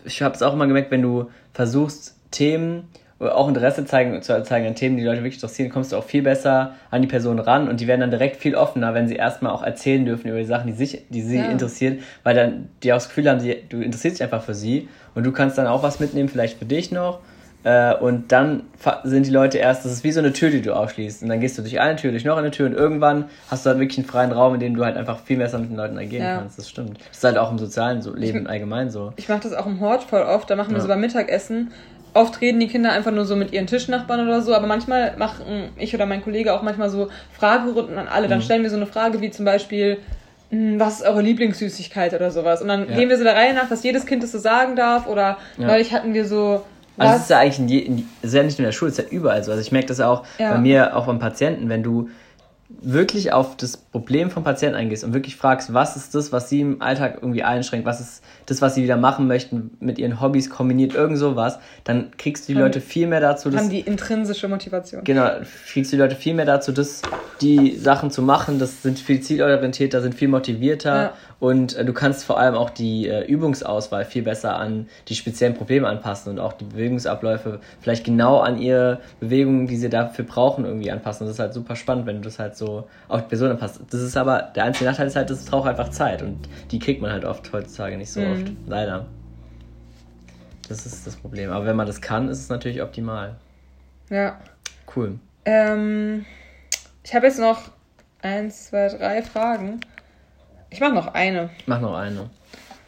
ich 0.05 0.23
habe 0.23 0.35
es 0.35 0.43
auch 0.43 0.53
immer 0.53 0.67
gemerkt, 0.67 0.91
wenn 0.91 1.03
du 1.03 1.31
versuchst 1.53 2.17
Themen 2.31 2.89
oder 3.19 3.35
auch 3.37 3.49
Interesse 3.49 3.85
zeigen, 3.87 4.21
zu 4.21 4.43
zeigen 4.43 4.67
an 4.67 4.75
Themen, 4.75 4.97
die 4.97 5.03
die 5.03 5.09
Leute 5.09 5.21
wirklich 5.23 5.37
interessieren, 5.37 5.71
kommst 5.71 5.93
du 5.93 5.97
auch 5.97 6.05
viel 6.05 6.23
besser 6.23 6.75
an 6.91 7.01
die 7.01 7.09
Person 7.09 7.39
ran 7.39 7.69
und 7.69 7.81
die 7.81 7.87
werden 7.87 8.01
dann 8.03 8.11
direkt 8.11 8.37
viel 8.37 8.55
offener, 8.55 8.93
wenn 8.93 9.09
sie 9.09 9.17
erstmal 9.17 9.53
auch 9.53 9.63
erzählen 9.63 10.05
dürfen 10.05 10.29
über 10.29 10.39
die 10.39 10.45
Sachen, 10.45 10.67
die 10.67 10.75
sich, 10.75 11.03
die 11.09 11.23
sie 11.23 11.47
Ja. 11.47 11.51
interessieren, 11.51 12.01
weil 12.25 12.35
dann 12.35 12.69
die 12.83 12.93
auch 12.93 12.97
das 12.97 13.09
Gefühl 13.09 13.31
haben, 13.31 13.41
sie, 13.41 13.57
du 13.69 13.81
interessierst 13.81 14.19
dich 14.19 14.23
einfach 14.23 14.43
für 14.43 14.55
sie 14.55 14.89
und 15.15 15.25
du 15.25 15.33
kannst 15.33 15.57
dann 15.57 15.67
auch 15.67 15.83
was 15.83 15.99
mitnehmen, 15.99 16.29
vielleicht 16.29 16.59
für 16.59 16.67
dich 16.67 16.93
noch. 16.93 17.21
Äh, 17.67 17.95
und 17.97 18.31
dann 18.31 18.63
sind 19.03 19.27
die 19.27 19.31
Leute 19.33 19.59
erst, 19.59 19.85
das 19.85 19.91
ist 19.91 20.05
wie 20.05 20.13
so 20.13 20.21
eine 20.21 20.33
Tür, 20.33 20.51
die 20.51 20.63
du 20.63 20.73
aufschließt. 20.73 21.25
Und 21.25 21.29
dann 21.31 21.41
gehst 21.41 21.59
du 21.59 21.63
durch 21.63 21.81
eine 21.81 21.97
Tür, 21.97 22.13
durch 22.13 22.25
noch 22.25 22.37
eine 22.37 22.53
Tür 22.53 22.67
und 22.67 22.75
irgendwann 22.75 23.25
hast 23.51 23.67
du 23.67 23.71
halt 23.71 23.81
wirklich 23.81 23.99
einen 23.99 24.07
freien 24.07 24.31
Raum, 24.31 24.55
in 24.55 24.61
dem 24.61 24.77
du 24.77 24.85
halt 24.85 24.97
einfach 24.97 25.19
viel 25.19 25.37
besser 25.39 25.59
mit 25.59 25.71
den 25.71 25.77
Leuten 25.77 25.99
agieren 25.99 26.25
Ja. 26.25 26.37
kannst. 26.39 26.59
Das 26.59 26.69
stimmt. 26.71 26.99
Das 27.09 27.19
ist 27.19 27.25
halt 27.25 27.39
auch 27.39 27.51
im 27.51 27.59
sozialen 27.59 28.03
so 28.03 28.15
Leben 28.15 28.47
allgemein 28.47 28.91
so. 28.91 29.13
Ich 29.17 29.29
mache 29.29 29.41
das 29.41 29.53
auch 29.53 29.67
im 29.67 29.81
Hort 29.81 30.05
voll 30.05 30.23
oft. 30.23 30.49
Da 30.49 30.55
machen 30.55 30.71
wir 30.71 30.77
Ja. 30.77 30.83
so 30.83 30.87
beim 30.87 31.01
Mittagessen. 31.01 31.73
Oft 32.15 32.41
reden 32.41 32.61
die 32.61 32.69
Kinder 32.69 32.93
einfach 32.93 33.11
nur 33.11 33.25
so 33.25 33.35
mit 33.35 33.53
ihren 33.53 33.67
Tischnachbarn 33.67 34.21
oder 34.25 34.43
so, 34.43 34.55
aber 34.55 34.69
manchmal 34.69 35.17
machen 35.17 35.71
ich 35.77 35.93
oder 35.93 36.07
mein 36.07 36.23
Kollege 36.23 36.55
auch 36.55 36.63
manchmal 36.63 36.89
so 36.89 37.09
Fragerunden 37.37 37.99
an 37.99 38.07
alle. 38.07 38.29
Dann 38.29 38.39
Mhm. 38.39 38.43
stellen 38.43 38.63
wir 38.63 38.71
so 38.71 38.77
eine 38.77 38.87
Frage 38.87 39.21
wie 39.21 39.33
zum 39.33 39.45
Beispiel, 39.45 39.99
"Hm, 40.51 40.79
was 40.79 41.01
ist 41.01 41.07
eure 41.07 41.21
Lieblingssüßigkeit 41.21 42.15
oder 42.15 42.31
sowas. 42.31 42.63
Und 42.63 42.69
dann 42.69 42.89
Ja. 42.89 42.95
gehen 42.95 43.09
wir 43.09 43.19
so 43.19 43.25
der 43.25 43.35
Reihe 43.35 43.53
nach, 43.55 43.69
dass 43.69 43.83
jedes 43.83 44.07
Kind 44.07 44.23
das 44.23 44.31
so 44.31 44.39
sagen 44.39 44.77
darf. 44.77 45.09
Oder 45.09 45.37
neulich 45.59 45.93
hatten 45.93 46.15
wir 46.15 46.25
so, 46.27 46.63
Also 46.99 47.17
es 47.17 47.23
ist 47.23 47.31
ja 47.31 47.39
eigentlich 47.39 47.59
in 47.59 47.69
je, 47.69 47.79
in, 47.81 48.09
ist 48.23 48.35
ja 48.35 48.43
nicht 48.43 48.59
nur 48.59 48.65
in 48.65 48.69
der 48.69 48.73
Schule, 48.73 48.91
es 48.91 48.99
ist 48.99 49.05
ja 49.05 49.11
überall 49.17 49.43
so. 49.45 49.51
Also 49.51 49.61
ich 49.63 49.73
merke 49.73 49.89
das 49.89 50.01
auch 50.01 50.25
Ja. 50.39 50.53
bei 50.53 50.59
mir, 50.59 50.97
auch 50.97 51.07
beim 51.07 51.19
Patienten, 51.19 51.69
wenn 51.69 51.83
du 51.83 52.09
wirklich 52.69 53.33
auf 53.33 53.57
das 53.57 53.77
Problem 53.77 54.31
vom 54.31 54.43
Patienten 54.45 54.77
eingehst 54.77 55.05
und 55.05 55.15
wirklich 55.15 55.37
fragst, 55.37 55.73
was 55.73 55.97
ist 55.97 56.15
das, 56.15 56.33
was 56.33 56.49
sie 56.49 56.61
im 56.61 56.83
Alltag 56.83 57.19
irgendwie 57.23 57.43
einschränkt, 57.43 57.87
was 57.87 58.01
ist 58.01 58.25
das, 58.47 58.63
was 58.63 58.75
sie 58.75 58.83
wieder 58.83 58.97
machen 58.97 59.27
möchten, 59.27 59.77
mit 59.81 59.99
ihren 59.99 60.21
Hobbys 60.21 60.51
kombiniert, 60.51 60.95
irgend 60.95 61.19
sowas, 61.19 61.59
dann 61.85 62.13
kriegst 62.17 62.49
du 62.49 62.53
die 62.53 62.59
Haben- 62.59 62.65
Leute 62.67 62.81
viel 62.81 63.07
mehr 63.07 63.21
dazu, 63.21 63.51
das 63.51 63.61
haben 63.61 63.71
die 63.71 63.81
intrinsische 63.81 64.49
Motivation. 64.49 65.05
Genau, 65.05 65.29
kriegst 65.69 65.93
du 65.93 65.97
die 65.97 66.03
Leute 66.03 66.15
viel 66.17 66.35
mehr 66.35 66.45
dazu, 66.47 66.73
das, 66.73 67.03
die 67.41 67.77
Sachen 67.77 68.11
zu 68.11 68.23
machen. 68.23 68.59
Das 68.59 68.83
sind 68.83 68.99
viel 68.99 69.21
zielorientierter, 69.21 70.01
sind 70.01 70.15
viel 70.15 70.29
motivierter 70.29 70.95
Ja. 71.03 71.13
und 71.41 71.77
äh, 71.77 71.85
du 71.85 71.93
kannst 71.93 72.25
vor 72.25 72.39
allem 72.39 72.55
auch 72.55 72.71
die 72.71 73.09
äh, 73.09 73.25
Übungsauswahl 73.27 74.05
viel 74.05 74.23
besser 74.23 74.57
an 74.57 74.87
die 75.09 75.15
speziellen 75.15 75.55
Probleme 75.55 75.87
anpassen 75.89 76.31
und 76.33 76.39
auch 76.39 76.53
die 76.55 76.65
Bewegungsabläufe 76.65 77.61
vielleicht 77.81 78.05
genau 78.05 78.39
an 78.39 78.59
ihre 78.59 79.01
Bewegungen, 79.21 79.67
die 79.67 79.77
sie 79.77 79.89
dafür 79.91 80.25
brauchen, 80.25 80.65
irgendwie 80.65 80.91
anpassen. 80.91 81.23
Und 81.25 81.29
das 81.29 81.37
ist 81.37 81.41
halt 81.41 81.53
super 81.55 81.77
spannend, 81.77 82.07
wenn 82.07 82.17
du 82.17 82.23
das 82.23 82.39
halt 82.39 82.57
so 82.57 82.87
auf 83.09 83.23
die 83.23 83.29
Person 83.29 83.51
anpasst. 83.51 83.81
Das 83.91 84.01
ist 84.01 84.17
aber, 84.17 84.51
der 84.55 84.65
einzige 84.65 84.89
Nachteil 84.89 85.07
ist 85.09 85.17
halt, 85.17 85.29
das 85.31 85.45
braucht 85.45 85.69
einfach 85.69 85.91
Zeit 85.91 86.23
und 86.23 86.39
die 86.71 86.79
kriegt 86.79 87.03
man 87.03 87.11
halt 87.13 87.25
oft 87.25 87.53
heutzutage 87.53 87.97
nicht 87.97 88.11
so 88.13 88.21
Mhm. 88.21 88.36
Oft. 88.43 88.53
Leider. 88.67 89.07
Das 90.69 90.85
ist 90.85 91.07
das 91.07 91.17
Problem. 91.17 91.51
Aber 91.51 91.67
wenn 91.67 91.77
man 91.77 91.87
das 91.87 92.01
kann, 92.01 92.29
ist 92.29 92.41
es 92.41 92.49
natürlich 92.49 92.83
optimal. 92.83 93.37
Ja. 94.11 94.39
Cool. 94.95 95.19
Ähm, 95.45 96.25
ich 97.05 97.15
habe 97.15 97.27
jetzt 97.27 97.39
noch 97.39 97.71
eins, 98.23 98.69
zwei, 98.69 98.89
drei 98.89 99.23
Fragen. 99.23 99.81
Ich 100.71 100.81
mache 100.81 100.95
noch 100.95 101.15
eine. 101.15 101.51
Mach 101.67 101.81
noch 101.81 101.97
eine. 101.97 102.29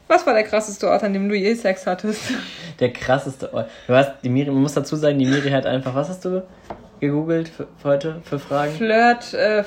Was 0.08 0.26
war 0.26 0.32
der 0.32 0.44
krasseste 0.44 0.88
Ort, 0.88 1.04
an 1.04 1.12
dem 1.12 1.28
du 1.28 1.34
je 1.34 1.54
Sex 1.54 1.86
hattest? 1.86 2.32
Der 2.80 2.92
krasseste 2.92 3.52
Ort. 3.52 3.68
Du 3.86 3.94
hast, 3.94 4.22
die 4.22 4.28
Miri, 4.28 4.50
man 4.50 4.62
muss 4.62 4.72
dazu 4.72 4.96
sagen, 4.96 5.18
die 5.18 5.26
Miri 5.26 5.50
hat 5.50 5.66
einfach, 5.66 5.94
was 5.94 6.08
hast 6.08 6.24
du 6.24 6.44
gegoogelt 7.00 7.48
für, 7.48 7.66
für 7.76 7.88
heute, 7.88 8.22
für 8.24 8.38
Fragen? 8.38 8.72
Flirt, 8.72 9.34
äh, 9.34 9.64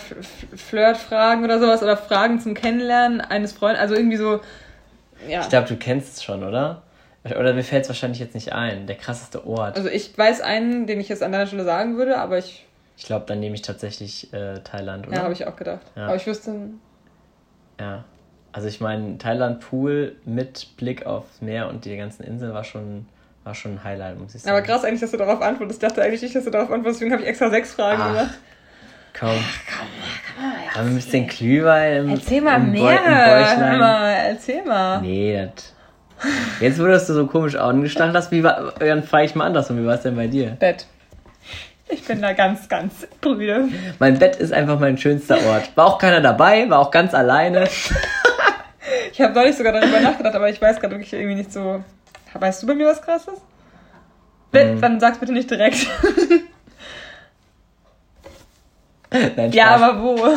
Flirtfragen 0.56 1.44
oder 1.44 1.60
sowas 1.60 1.84
oder 1.84 1.96
Fragen 1.96 2.40
zum 2.40 2.54
Kennenlernen 2.54 3.22
eines 3.22 3.52
Freundes. 3.52 3.82
Also 3.82 3.96
irgendwie 3.96 4.18
so. 4.18 4.40
Ja. 5.28 5.42
Ich 5.42 5.50
glaube, 5.50 5.68
du 5.68 5.76
kennst 5.76 6.18
es 6.18 6.24
schon, 6.24 6.44
oder? 6.44 6.84
Oder 7.24 7.54
mir 7.54 7.64
fällt 7.64 7.84
es 7.84 7.90
wahrscheinlich 7.90 8.20
jetzt 8.20 8.34
nicht 8.34 8.52
ein. 8.54 8.88
Der 8.88 8.96
krasseste 8.96 9.46
Ort. 9.46 9.78
Also 9.78 9.90
ich 9.90 10.18
weiß 10.18 10.42
einen, 10.42 10.88
den 10.88 11.00
ich 11.00 11.10
jetzt 11.10 11.22
an 11.22 11.32
deiner 11.32 11.46
Stelle 11.46 11.64
sagen 11.64 11.98
würde, 11.98 12.18
aber 12.18 12.38
ich. 12.38 12.66
Ich 12.98 13.06
glaube, 13.06 13.26
dann 13.28 13.40
nehme 13.40 13.56
ich 13.56 13.62
tatsächlich 13.62 14.34
äh, 14.34 14.60
Thailand, 14.60 15.08
oder? 15.08 15.18
Ja, 15.18 15.24
habe 15.24 15.34
ich 15.34 15.46
auch 15.48 15.56
gedacht. 15.56 15.82
Ja. 15.96 16.06
Aber 16.08 16.16
ich 16.16 16.26
wüsste. 16.26 16.54
Ja. 17.80 18.04
Also 18.52 18.68
ich 18.68 18.82
meine, 18.82 19.18
Thailand 19.18 19.62
Pool 19.62 20.16
mit 20.26 20.76
Blick 20.78 21.06
aufs 21.06 21.42
Meer 21.42 21.70
und 21.70 21.86
die 21.86 21.96
ganzen 21.96 22.24
Inseln 22.24 22.54
war 22.54 22.64
schon, 22.64 23.06
war 23.44 23.56
schon 23.56 23.76
ein 23.76 23.84
Highlight, 23.84 24.20
muss 24.20 24.36
ich 24.36 24.42
sagen. 24.42 24.58
Aber 24.58 24.66
krass 24.66 24.84
eigentlich, 24.84 25.02
dass 25.02 25.12
du 25.12 25.18
darauf 25.18 25.42
antwortest. 25.42 25.82
Ich 25.82 25.88
dachte 25.88 26.02
eigentlich 26.02 26.22
nicht, 26.22 26.36
dass 26.36 26.44
du 26.44 26.52
darauf 26.52 26.70
antwortest, 26.70 27.00
deswegen 27.00 27.14
habe 27.14 27.24
ich 27.24 27.30
extra 27.30 27.50
sechs 27.50 27.74
Fragen 27.74 28.02
Ach, 28.02 28.08
gemacht. 28.10 28.40
Komm. 29.18 29.30
Haben 30.74 30.86
wir 30.88 30.92
ein 30.92 30.96
bisschen 30.96 31.28
Glühwein 31.28 31.98
im, 31.98 32.10
Erzähl 32.10 32.42
mal 32.42 32.56
im, 32.56 32.72
mehr. 32.72 33.00
Hör 33.04 33.78
mal, 33.78 34.12
erzähl 34.30 34.64
mal. 34.64 35.02
Nee, 35.02 35.50
das. 35.54 35.74
Jetzt 36.60 36.80
wurdest 36.80 37.10
du 37.10 37.14
so 37.14 37.28
komisch 37.28 37.56
angestachelt 37.56 38.16
hast, 38.16 38.32
wie 38.32 38.44
war, 38.44 38.74
dann 38.80 39.04
frage 39.04 39.26
ich 39.26 39.36
mal 39.36 39.46
andersrum, 39.46 39.82
wie 39.82 39.86
war 39.86 39.96
es 39.96 40.02
denn 40.02 40.16
bei 40.16 40.28
dir? 40.28 40.52
Bett. 40.52 40.86
Ich 41.90 42.06
bin 42.06 42.22
da 42.22 42.34
ganz, 42.34 42.70
ganz 42.70 43.08
brüde. 43.20 43.68
Mein 44.00 44.18
Bett 44.18 44.38
ist 44.38 44.54
einfach 44.54 44.80
mein 44.80 44.98
schönster 44.98 45.38
Ort. 45.48 45.76
War 45.76 45.88
auch 45.88 45.98
keiner 45.98 46.22
dabei, 46.22 46.70
war 46.70 46.80
auch 46.80 46.92
ganz 46.92 47.14
alleine. 47.14 47.68
Ich 49.12 49.20
habe 49.22 49.34
neulich 49.34 49.58
sogar 49.58 49.74
darüber 49.74 50.00
nachgedacht, 50.00 50.36
aber 50.36 50.50
ich 50.50 50.62
weiß 50.62 50.80
gerade 50.80 50.96
wirklich 50.96 51.12
irgendwie 51.14 51.36
nicht 51.36 51.52
so. 51.52 51.84
Weißt 52.34 52.64
du 52.64 52.68
bei 52.68 52.76
mir 52.76 52.88
was 52.88 53.02
krasses? 53.02 53.42
Mhm. 54.54 54.80
Dann 54.80 55.00
sag's 55.00 55.20
bitte 55.20 55.34
nicht 55.34 55.52
direkt. 55.52 55.88
Nein, 59.36 59.52
ja, 59.52 59.78
Spaß. 59.78 59.82
aber 59.82 60.02
wo? 60.04 60.28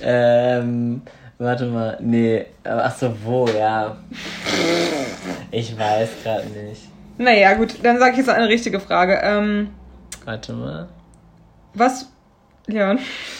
Ähm, 0.00 1.02
warte 1.38 1.66
mal. 1.66 1.98
Nee, 2.00 2.46
ach 2.64 2.94
so, 2.96 3.14
wo, 3.24 3.46
ja. 3.48 3.96
Ich 5.50 5.78
weiß 5.78 6.08
gerade 6.22 6.46
nicht. 6.48 6.82
Naja, 7.18 7.54
gut, 7.54 7.74
dann 7.82 7.98
sage 7.98 8.12
ich 8.12 8.18
jetzt 8.18 8.28
eine 8.28 8.48
richtige 8.48 8.80
Frage. 8.80 9.20
Ähm, 9.22 9.70
Warte 10.24 10.52
mal. 10.52 10.88
was, 11.74 12.10
Leon, 12.66 12.98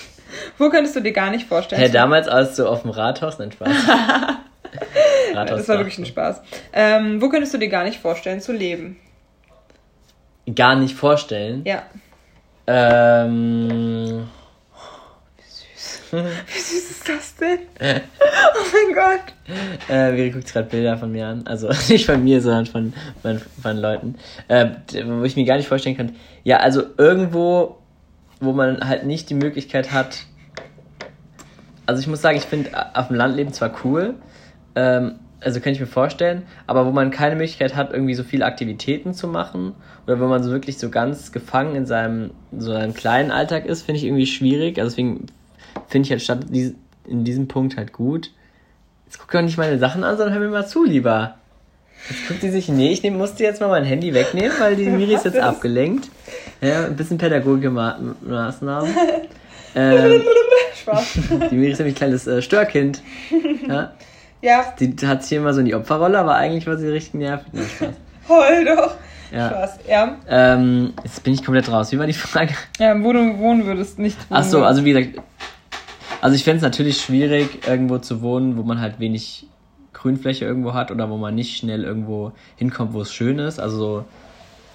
wo 0.58 0.70
könntest 0.70 0.96
du 0.96 1.00
dir 1.00 1.12
gar 1.12 1.30
nicht 1.30 1.46
vorstellen? 1.46 1.84
Zu- 1.84 1.92
damals 1.92 2.28
als 2.28 2.56
du 2.56 2.66
auf 2.68 2.82
dem 2.82 2.90
Rathaus, 2.90 3.38
nein, 3.38 3.52
Spaß. 3.52 3.68
Rathaus 5.34 5.58
das 5.58 5.68
war 5.68 5.78
wirklich 5.78 5.98
ein 5.98 6.06
Spaß. 6.06 6.40
Ähm, 6.72 7.20
wo 7.20 7.28
könntest 7.28 7.52
du 7.54 7.58
dir 7.58 7.68
gar 7.68 7.84
nicht 7.84 7.98
vorstellen 8.00 8.40
zu 8.40 8.52
leben? 8.52 8.96
Gar 10.54 10.76
nicht 10.76 10.94
vorstellen. 10.94 11.62
Ja. 11.66 11.82
Ähm, 12.68 14.28
Wie 16.54 16.58
süß 16.58 16.90
ist 16.90 17.08
das 17.08 17.36
denn? 17.36 17.58
Oh 18.54 18.64
mein 18.72 18.94
Gott. 18.94 19.34
äh, 19.88 20.12
Miri 20.12 20.30
guckt 20.30 20.52
gerade 20.52 20.68
Bilder 20.68 20.96
von 20.96 21.12
mir 21.12 21.26
an. 21.26 21.46
Also 21.46 21.68
nicht 21.88 22.06
von 22.06 22.22
mir, 22.22 22.40
sondern 22.40 22.66
von, 22.66 22.92
von, 23.22 23.40
von 23.62 23.76
Leuten. 23.76 24.16
Äh, 24.48 24.70
wo 25.04 25.24
ich 25.24 25.36
mir 25.36 25.44
gar 25.44 25.56
nicht 25.56 25.68
vorstellen 25.68 25.96
kann. 25.96 26.16
Ja, 26.44 26.58
also 26.58 26.82
irgendwo, 26.96 27.78
wo 28.40 28.52
man 28.52 28.86
halt 28.86 29.04
nicht 29.04 29.30
die 29.30 29.34
Möglichkeit 29.34 29.92
hat. 29.92 30.24
Also 31.86 32.00
ich 32.00 32.06
muss 32.06 32.22
sagen, 32.22 32.36
ich 32.36 32.44
finde 32.44 32.70
auf 32.94 33.08
dem 33.08 33.16
Land 33.16 33.36
leben 33.36 33.52
zwar 33.52 33.72
cool, 33.84 34.14
ähm, 34.74 35.16
also 35.40 35.60
kann 35.60 35.72
ich 35.72 35.80
mir 35.80 35.86
vorstellen, 35.86 36.42
aber 36.66 36.86
wo 36.86 36.90
man 36.90 37.10
keine 37.10 37.36
Möglichkeit 37.36 37.76
hat, 37.76 37.92
irgendwie 37.92 38.14
so 38.14 38.24
viele 38.24 38.44
Aktivitäten 38.44 39.14
zu 39.14 39.28
machen 39.28 39.74
oder 40.06 40.18
wo 40.18 40.26
man 40.26 40.42
so 40.42 40.50
wirklich 40.50 40.78
so 40.78 40.90
ganz 40.90 41.30
gefangen 41.30 41.76
in 41.76 41.86
seinem 41.86 42.32
so 42.56 42.72
einem 42.72 42.94
kleinen 42.94 43.30
Alltag 43.30 43.66
ist, 43.66 43.82
finde 43.82 43.98
ich 43.98 44.06
irgendwie 44.06 44.26
schwierig. 44.26 44.78
Also 44.78 44.90
deswegen 44.90 45.26
finde 45.88 46.06
ich 46.06 46.10
halt 46.10 46.22
statt 46.22 46.40
dies, 46.48 46.74
in 47.06 47.24
diesem 47.24 47.48
Punkt 47.48 47.76
halt 47.76 47.92
gut. 47.92 48.30
Jetzt 49.06 49.18
guck 49.18 49.30
doch 49.30 49.42
nicht 49.42 49.58
meine 49.58 49.78
Sachen 49.78 50.04
an, 50.04 50.16
sondern 50.16 50.34
hör 50.34 50.40
mir 50.40 50.48
mal 50.48 50.66
zu, 50.66 50.84
lieber. 50.84 51.36
Jetzt 52.08 52.28
guckt 52.28 52.42
die 52.42 52.50
sich, 52.50 52.68
nee, 52.68 52.92
ich 52.92 53.02
nehm, 53.02 53.16
musste 53.16 53.42
jetzt 53.42 53.60
mal 53.60 53.68
mein 53.68 53.84
Handy 53.84 54.14
wegnehmen, 54.14 54.52
weil 54.58 54.76
die 54.76 54.84
Miri 54.90 55.14
ist 55.14 55.24
jetzt 55.24 55.38
abgelenkt. 55.38 56.08
Ja, 56.60 56.86
ein 56.86 56.96
bisschen 56.96 57.18
Pädagogikmaßnahmen. 57.18 58.94
ähm, 59.74 60.22
Spaß. 60.80 61.18
die 61.50 61.54
Miri 61.54 61.72
ist 61.72 61.78
nämlich 61.78 61.94
ein 61.94 61.98
kleines 61.98 62.26
äh, 62.26 62.42
Störkind. 62.42 63.02
Ja, 63.68 63.92
Ja, 64.42 64.74
die 64.78 64.94
hat 65.06 65.24
sich 65.24 65.36
immer 65.36 65.52
so 65.54 65.60
in 65.60 65.66
die 65.66 65.74
Opferrolle, 65.74 66.18
aber 66.18 66.34
eigentlich 66.34 66.66
war 66.66 66.76
sie 66.76 66.88
richtig 66.88 67.14
nervig. 67.14 67.48
Nee, 67.52 67.88
heul 68.28 68.64
doch. 68.64 68.96
Ja. 69.32 69.48
Spaß, 69.48 69.78
ja. 69.88 70.16
Ähm, 70.28 70.92
jetzt 71.02 71.22
bin 71.24 71.34
ich 71.34 71.44
komplett 71.44 71.70
raus. 71.70 71.90
Wie 71.90 71.98
war 71.98 72.06
die 72.06 72.12
Frage? 72.12 72.54
Ja, 72.78 73.02
wo 73.02 73.12
du 73.12 73.38
wohnen 73.38 73.66
würdest, 73.66 73.98
nicht 73.98 74.18
wohnen 74.30 74.40
Ach 74.40 74.44
so, 74.44 74.62
also 74.62 74.84
wie 74.84 74.92
gesagt, 74.92 75.20
also 76.26 76.34
ich 76.34 76.42
fände 76.42 76.56
es 76.56 76.62
natürlich 76.64 77.00
schwierig, 77.00 77.68
irgendwo 77.68 77.98
zu 77.98 78.20
wohnen, 78.20 78.56
wo 78.56 78.64
man 78.64 78.80
halt 78.80 78.98
wenig 78.98 79.46
Grünfläche 79.92 80.44
irgendwo 80.44 80.74
hat 80.74 80.90
oder 80.90 81.08
wo 81.08 81.16
man 81.16 81.36
nicht 81.36 81.56
schnell 81.56 81.84
irgendwo 81.84 82.32
hinkommt, 82.56 82.94
wo 82.94 83.02
es 83.02 83.14
schön 83.14 83.38
ist. 83.38 83.60
Also 83.60 83.76
so 83.78 84.04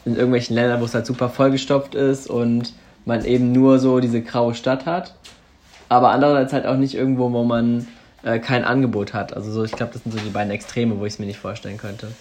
in 0.05 0.15
irgendwelchen 0.15 0.55
Ländern, 0.55 0.79
wo 0.79 0.85
es 0.85 0.93
halt 0.93 1.05
super 1.05 1.27
vollgestopft 1.27 1.93
ist 1.93 2.29
und 2.29 2.71
man 3.03 3.25
eben 3.25 3.51
nur 3.51 3.79
so 3.79 3.99
diese 3.99 4.21
graue 4.21 4.55
Stadt 4.55 4.85
hat. 4.85 5.13
Aber 5.89 6.11
andererseits 6.11 6.53
halt 6.53 6.65
auch 6.65 6.77
nicht 6.77 6.95
irgendwo, 6.95 7.33
wo 7.33 7.43
man 7.43 7.85
äh, 8.23 8.39
kein 8.39 8.63
Angebot 8.63 9.13
hat. 9.13 9.35
Also 9.35 9.51
so, 9.51 9.65
ich 9.65 9.73
glaube, 9.73 9.91
das 9.91 10.03
sind 10.03 10.13
so 10.13 10.19
die 10.19 10.29
beiden 10.29 10.53
Extreme, 10.53 11.01
wo 11.01 11.05
ich 11.05 11.15
es 11.15 11.19
mir 11.19 11.25
nicht 11.25 11.39
vorstellen 11.39 11.75
könnte. 11.75 12.13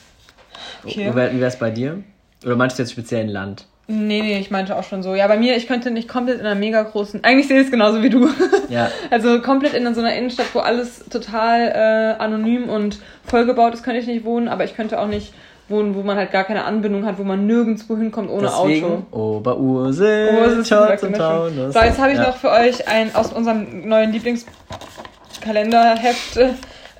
Okay. 0.82 1.08
Wie 1.08 1.14
wäre 1.14 1.46
es 1.46 1.56
bei 1.56 1.70
dir? 1.70 2.02
Oder 2.44 2.56
meinst 2.56 2.80
du 2.80 2.82
jetzt 2.82 2.90
speziell 2.90 3.26
ein 3.26 3.28
Land? 3.28 3.68
Nee, 3.93 4.22
nee, 4.22 4.38
ich 4.38 4.53
meinte 4.53 4.76
auch 4.76 4.84
schon 4.84 5.03
so. 5.03 5.16
Ja, 5.16 5.26
bei 5.26 5.36
mir, 5.36 5.57
ich 5.57 5.66
könnte 5.66 5.91
nicht 5.91 6.07
komplett 6.09 6.38
in 6.38 6.47
einer 6.47 6.55
mega 6.55 6.80
großen. 6.82 7.24
Eigentlich 7.24 7.49
sehe 7.49 7.59
ich 7.59 7.64
es 7.66 7.72
genauso 7.72 8.03
wie 8.03 8.11
du. 8.11 8.28
Ja. 8.68 8.88
Also 9.11 9.41
komplett 9.43 9.74
in 9.74 9.93
so 9.95 10.01
einer 10.01 10.14
Innenstadt, 10.14 10.47
wo 10.55 10.61
alles 10.61 11.05
total 11.11 11.68
äh, 11.68 12.14
anonym 12.22 12.68
und 12.68 13.01
vollgebaut 13.26 13.74
ist, 13.74 13.82
könnte 13.82 13.99
ich 14.01 14.07
nicht 14.07 14.24
wohnen, 14.24 14.47
aber 14.47 14.62
ich 14.62 14.76
könnte 14.76 15.01
auch 15.01 15.09
nicht 15.09 15.34
wohnen, 15.68 15.97
wo 15.97 16.03
man 16.03 16.16
halt 16.16 16.30
gar 16.30 16.45
keine 16.45 16.64
Anbindung 16.64 17.05
hat, 17.05 17.18
wo 17.18 17.24
man 17.24 17.47
nirgendwo 17.47 17.97
hinkommt 17.97 18.30
ohne 18.30 18.43
Deswegen 18.49 19.07
Auto. 19.11 19.36
Oberursel, 19.36 20.38
Oh, 20.41 20.45
ist 20.61 20.68
Schatz 20.68 21.03
und 21.03 21.16
Taunus. 21.16 21.74
So, 21.74 21.80
jetzt 21.80 21.99
habe 21.99 22.12
ich 22.12 22.18
Ja. 22.18 22.28
noch 22.28 22.36
für 22.36 22.51
euch 22.51 22.86
ein 22.88 23.12
aus 23.14 23.32
unserem 23.32 23.88
neuen 23.88 24.12
Lieblingskalenderheft. 24.12 26.36
äh, 26.36 26.51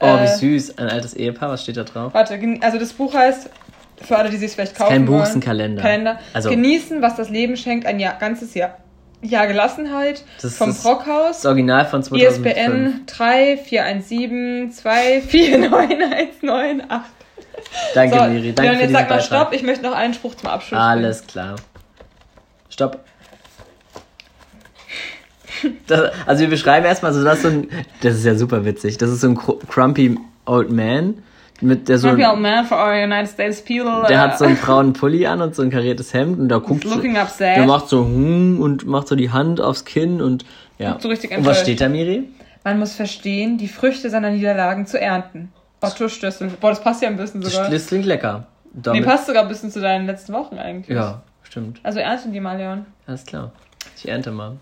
Oh, 0.03 0.19
wie 0.23 0.27
süß. 0.27 0.79
Ein 0.79 0.89
altes 0.89 1.13
Ehepaar, 1.15 1.51
was 1.51 1.63
steht 1.63 1.77
da 1.77 1.85
drauf? 1.85 2.15
Warte, 2.15 2.39
also 2.63 2.79
das 2.79 2.95
Buch 2.95 3.13
heißt, 3.13 3.51
für 4.03 4.17
alle, 4.17 4.31
die 4.31 4.37
sich 4.37 4.53
vielleicht 4.53 4.77
kaufen 4.77 4.91
Kein 4.91 5.05
Buch, 5.05 5.15
wollen, 5.15 5.23
ist 5.25 5.35
ein 5.35 5.41
Kalender. 5.41 5.83
Kalender. 5.83 6.19
Also, 6.33 6.51
Genießen, 6.51 7.03
was 7.03 7.17
das 7.17 7.29
Leben 7.31 7.57
schenkt, 7.57 7.87
ein 7.87 8.01
Jahr, 8.01 8.15
ganzes 8.19 8.55
Jahr. 8.55 8.77
Jahr 9.23 9.47
Gelassenheit 9.47 10.25
Das 10.41 10.57
vom 10.57 10.71
ist 10.71 10.83
Brockhaus. 10.83 11.37
das 11.43 11.47
Original 11.47 11.85
von 11.85 12.03
2005. 12.03 12.47
ISBN 12.57 13.01
3 13.07 13.57
417 13.59 14.73
2 14.73 15.21
49198. 15.21 16.87
Danke, 17.95 18.19
So, 18.19 18.25
Miri. 18.25 18.53
Danke 18.55 18.75
für 18.77 18.81
jetzt 18.83 18.93
sag 18.93 19.11
mal. 19.11 19.21
Stopp, 19.21 19.53
ich 19.53 19.63
möchte 19.63 19.85
noch 19.85 19.93
einen 19.95 20.15
Spruch 20.15 20.35
zum 20.37 20.49
Abschluss. 20.49 20.81
Alles 20.81 21.27
klar. 21.27 21.57
Stopp. 22.71 23.01
Das, 25.87 26.13
also 26.27 26.41
wir 26.41 26.49
beschreiben 26.49 26.87
erstmal, 26.87 27.13
so 27.13 27.23
das 27.23 27.37
ist 27.39 27.43
so 27.43 27.49
ein, 27.49 27.69
das 28.03 28.15
ist 28.15 28.25
ja 28.25 28.35
super 28.35 28.65
witzig. 28.65 28.97
Das 28.97 29.11
ist 29.11 29.21
so 29.21 29.29
ein 29.29 29.37
cr- 29.37 29.59
crumpy 29.69 30.17
old 30.47 30.71
man 30.71 31.23
mit 31.61 31.89
der 31.89 31.99
so, 31.99 32.09
old 32.09 32.19
man 32.39 32.65
for 32.65 32.79
our 32.79 32.93
United 32.95 33.29
States 33.29 33.61
people. 33.61 34.07
der 34.09 34.21
hat 34.21 34.39
so 34.39 34.45
einen 34.45 34.57
braunen 34.63 34.93
Pulli 34.93 35.27
an 35.27 35.41
und 35.43 35.55
so 35.55 35.63
ein 35.63 35.71
kariertes 35.71 36.15
Hemd 36.15 36.39
und 36.39 36.49
da 36.49 36.59
guckt 36.59 36.85
so, 36.85 36.95
looking 36.95 37.17
upset. 37.17 37.57
der 37.57 37.67
macht 37.67 37.89
so 37.89 38.05
hm 38.05 38.61
und 38.61 38.87
macht 38.87 39.09
so 39.09 39.17
die 39.17 39.31
Hand 39.31 39.61
aufs 39.61 39.85
Kinn 39.85 40.21
und 40.21 40.45
ja. 40.79 40.99
So 40.99 41.09
richtig 41.09 41.37
und 41.37 41.45
was 41.45 41.61
steht 41.61 41.81
da, 41.81 41.89
Miri? 41.89 42.29
Man 42.65 42.79
muss 42.79 42.95
verstehen, 42.95 43.59
die 43.59 43.69
Früchte 43.69 44.11
seiner 44.11 44.31
Niederlagen 44.31 44.87
zu 44.87 45.01
ernten. 45.01 45.53
Otto 45.81 46.09
Stössel. 46.09 46.51
Boah, 46.61 46.71
das 46.71 46.83
passt 46.83 47.03
ja 47.03 47.09
ein 47.09 47.17
bisschen 47.17 47.43
sogar. 47.43 47.71
das 47.71 47.87
klingt 47.87 48.07
lecker. 48.07 48.47
Nee, 48.73 48.81
Damit, 48.83 49.05
passt 49.05 49.27
sogar 49.27 49.43
ein 49.43 49.49
bisschen 49.49 49.71
zu 49.71 49.81
deinen 49.81 50.07
letzten 50.07 50.33
Wochen 50.33 50.59
eigentlich. 50.59 50.95
ja, 50.95 51.23
stimmt. 51.43 51.81
Also 51.83 51.99
ernten 52.01 52.33
die 52.33 52.41
mal, 52.41 52.57
Leon. 52.57 52.87
Alles 53.07 53.25
klar. 53.25 53.53
Ich 53.97 54.09
ernte 54.09 54.31
mal. 54.31 54.57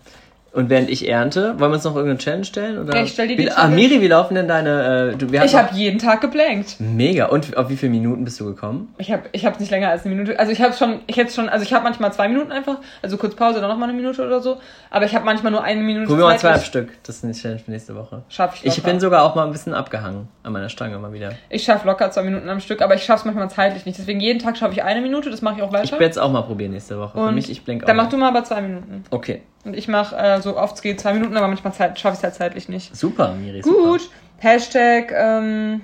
Und 0.51 0.69
während 0.69 0.89
ich 0.89 1.07
ernte, 1.07 1.59
wollen 1.59 1.71
wir 1.71 1.75
uns 1.75 1.83
noch 1.83 1.95
irgendeine 1.95 2.17
Challenge 2.19 2.43
stellen? 2.43 2.79
Oder? 2.79 2.95
Ja, 2.95 3.03
ich 3.03 3.11
stell 3.11 3.27
dir 3.27 3.35
die 3.37 3.43
wie, 3.45 3.51
Ah. 3.51 3.67
Miri, 3.67 4.01
wie 4.01 4.07
laufen 4.07 4.33
denn 4.35 4.47
deine. 4.47 5.13
Äh, 5.13 5.15
du, 5.17 5.27
Ich 5.31 5.55
habe 5.55 5.75
jeden 5.75 5.99
Tag 5.99 6.21
geplankt. 6.21 6.79
noch- 6.79 6.87
Mega. 6.87 7.25
Und 7.27 7.55
auf 7.55 7.69
wie 7.69 7.75
viele 7.77 7.91
Minuten 7.91 8.23
bist 8.25 8.39
du 8.39 8.45
gekommen? 8.45 8.93
Ich 8.97 9.11
habe 9.11 9.23
ich 9.31 9.45
hab 9.45 9.59
nicht 9.59 9.69
länger 9.71 9.89
als 9.89 10.05
eine 10.05 10.15
Minute. 10.15 10.39
Also 10.39 10.51
ich 10.51 10.61
habe 10.61 10.73
schon, 10.73 11.01
ich 11.07 11.17
hätte 11.17 11.31
schon, 11.31 11.49
also 11.49 11.63
ich 11.63 11.73
habe 11.73 11.83
manchmal 11.83 12.11
zwei 12.13 12.27
Minuten 12.27 12.51
einfach, 12.51 12.77
also 13.01 13.17
kurz 13.17 13.35
Pause, 13.35 13.59
dann 13.61 13.69
nochmal 13.69 13.89
eine 13.89 13.97
Minute 13.97 14.25
oder 14.25 14.39
so. 14.39 14.57
Aber 14.89 15.05
ich 15.05 15.13
habe 15.13 15.23
manchmal 15.25 15.51
nur 15.51 15.63
eine 15.63 15.81
Minute 15.81 16.07
Probieren 16.07 16.27
wir 16.27 16.31
mal 16.33 16.39
zweieinhalb 16.39 16.63
Stück. 16.65 16.89
Das 17.03 17.17
ist 17.17 17.23
eine 17.23 17.33
Challenge 17.33 17.59
für 17.59 17.71
nächste 17.71 17.95
Woche. 17.95 18.23
Schaff 18.29 18.55
ich 18.55 18.63
locker. 18.65 18.77
Ich 18.77 18.83
bin 18.83 18.99
sogar 18.99 19.23
auch 19.23 19.35
mal 19.35 19.45
ein 19.45 19.51
bisschen 19.51 19.73
abgehangen 19.75 20.27
an 20.43 20.51
meiner 20.53 20.69
Stange 20.69 20.97
mal 20.97 21.13
wieder. 21.13 21.33
Ich 21.49 21.63
schaffe 21.63 21.85
locker 21.87 22.09
zwei 22.09 22.23
Minuten 22.23 22.49
am 22.49 22.59
Stück, 22.59 22.81
aber 22.81 22.95
ich 22.95 23.03
schaffe 23.03 23.19
es 23.19 23.25
manchmal 23.25 23.49
zeitlich 23.51 23.85
nicht. 23.85 23.99
Deswegen 23.99 24.19
jeden 24.19 24.39
Tag 24.39 24.57
schaffe 24.57 24.73
ich 24.73 24.83
eine 24.83 25.01
Minute, 25.01 25.29
das 25.29 25.41
mache 25.43 25.57
ich 25.57 25.61
auch 25.61 25.67
Ich 25.67 25.73
weiter. 25.73 25.91
werde 25.99 26.09
es 26.11 26.17
auch 26.17 26.31
mal 26.31 26.41
probieren 26.41 26.71
nächste 26.71 26.97
Woche. 26.99 27.11
Für 27.17 27.25
Und 27.25 27.35
mich, 27.35 27.51
ich 27.51 27.63
blink 27.63 27.83
auch. 27.83 27.87
Dann 27.87 27.97
mach 27.97 28.09
du 28.09 28.17
mal 28.17 28.29
aber 28.29 28.43
zwei 28.43 28.61
Minuten. 28.61 29.03
Okay. 29.11 29.41
Und 29.69 29.77
ich 29.77 29.87
mache 29.87 30.15
äh, 30.15 30.41
so 30.41 30.57
oft 30.57 30.77
es 30.77 30.81
geht 30.81 30.99
zwei 30.99 31.13
Minuten, 31.13 31.37
aber 31.37 31.47
manchmal 31.47 31.71
schaffe 31.71 31.93
ich 31.93 32.17
es 32.17 32.23
halt 32.23 32.33
zeitlich 32.33 32.69
nicht. 32.69 32.95
Super, 32.95 33.35
Miri. 33.35 33.61
Gut. 33.61 34.01
Super. 34.01 34.13
Hashtag, 34.39 35.11
ähm, 35.11 35.81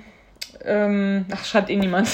ähm, 0.64 1.24
ach, 1.32 1.44
schreibt 1.44 1.70
eh 1.70 1.76
niemand. 1.76 2.08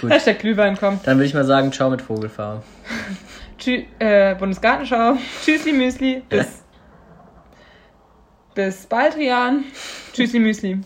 Gut. 0.00 0.10
Hashtag 0.12 0.38
Glühwein 0.38 0.76
kommt. 0.76 1.04
Dann 1.04 1.16
würde 1.16 1.26
ich 1.26 1.34
mal 1.34 1.44
sagen, 1.44 1.72
ciao 1.72 1.90
mit 1.90 2.00
Vogelfahrer. 2.00 2.62
Tschü 3.58 3.82
äh, 3.98 4.36
Bundesgartenschau. 4.36 5.16
Tschüssli 5.44 5.72
Müsli. 5.72 6.22
Bis, 6.28 6.62
bis 8.54 8.86
bald, 8.86 9.16
Rian. 9.16 9.64
Tschüssli 10.12 10.38
Müsli. 10.38 10.78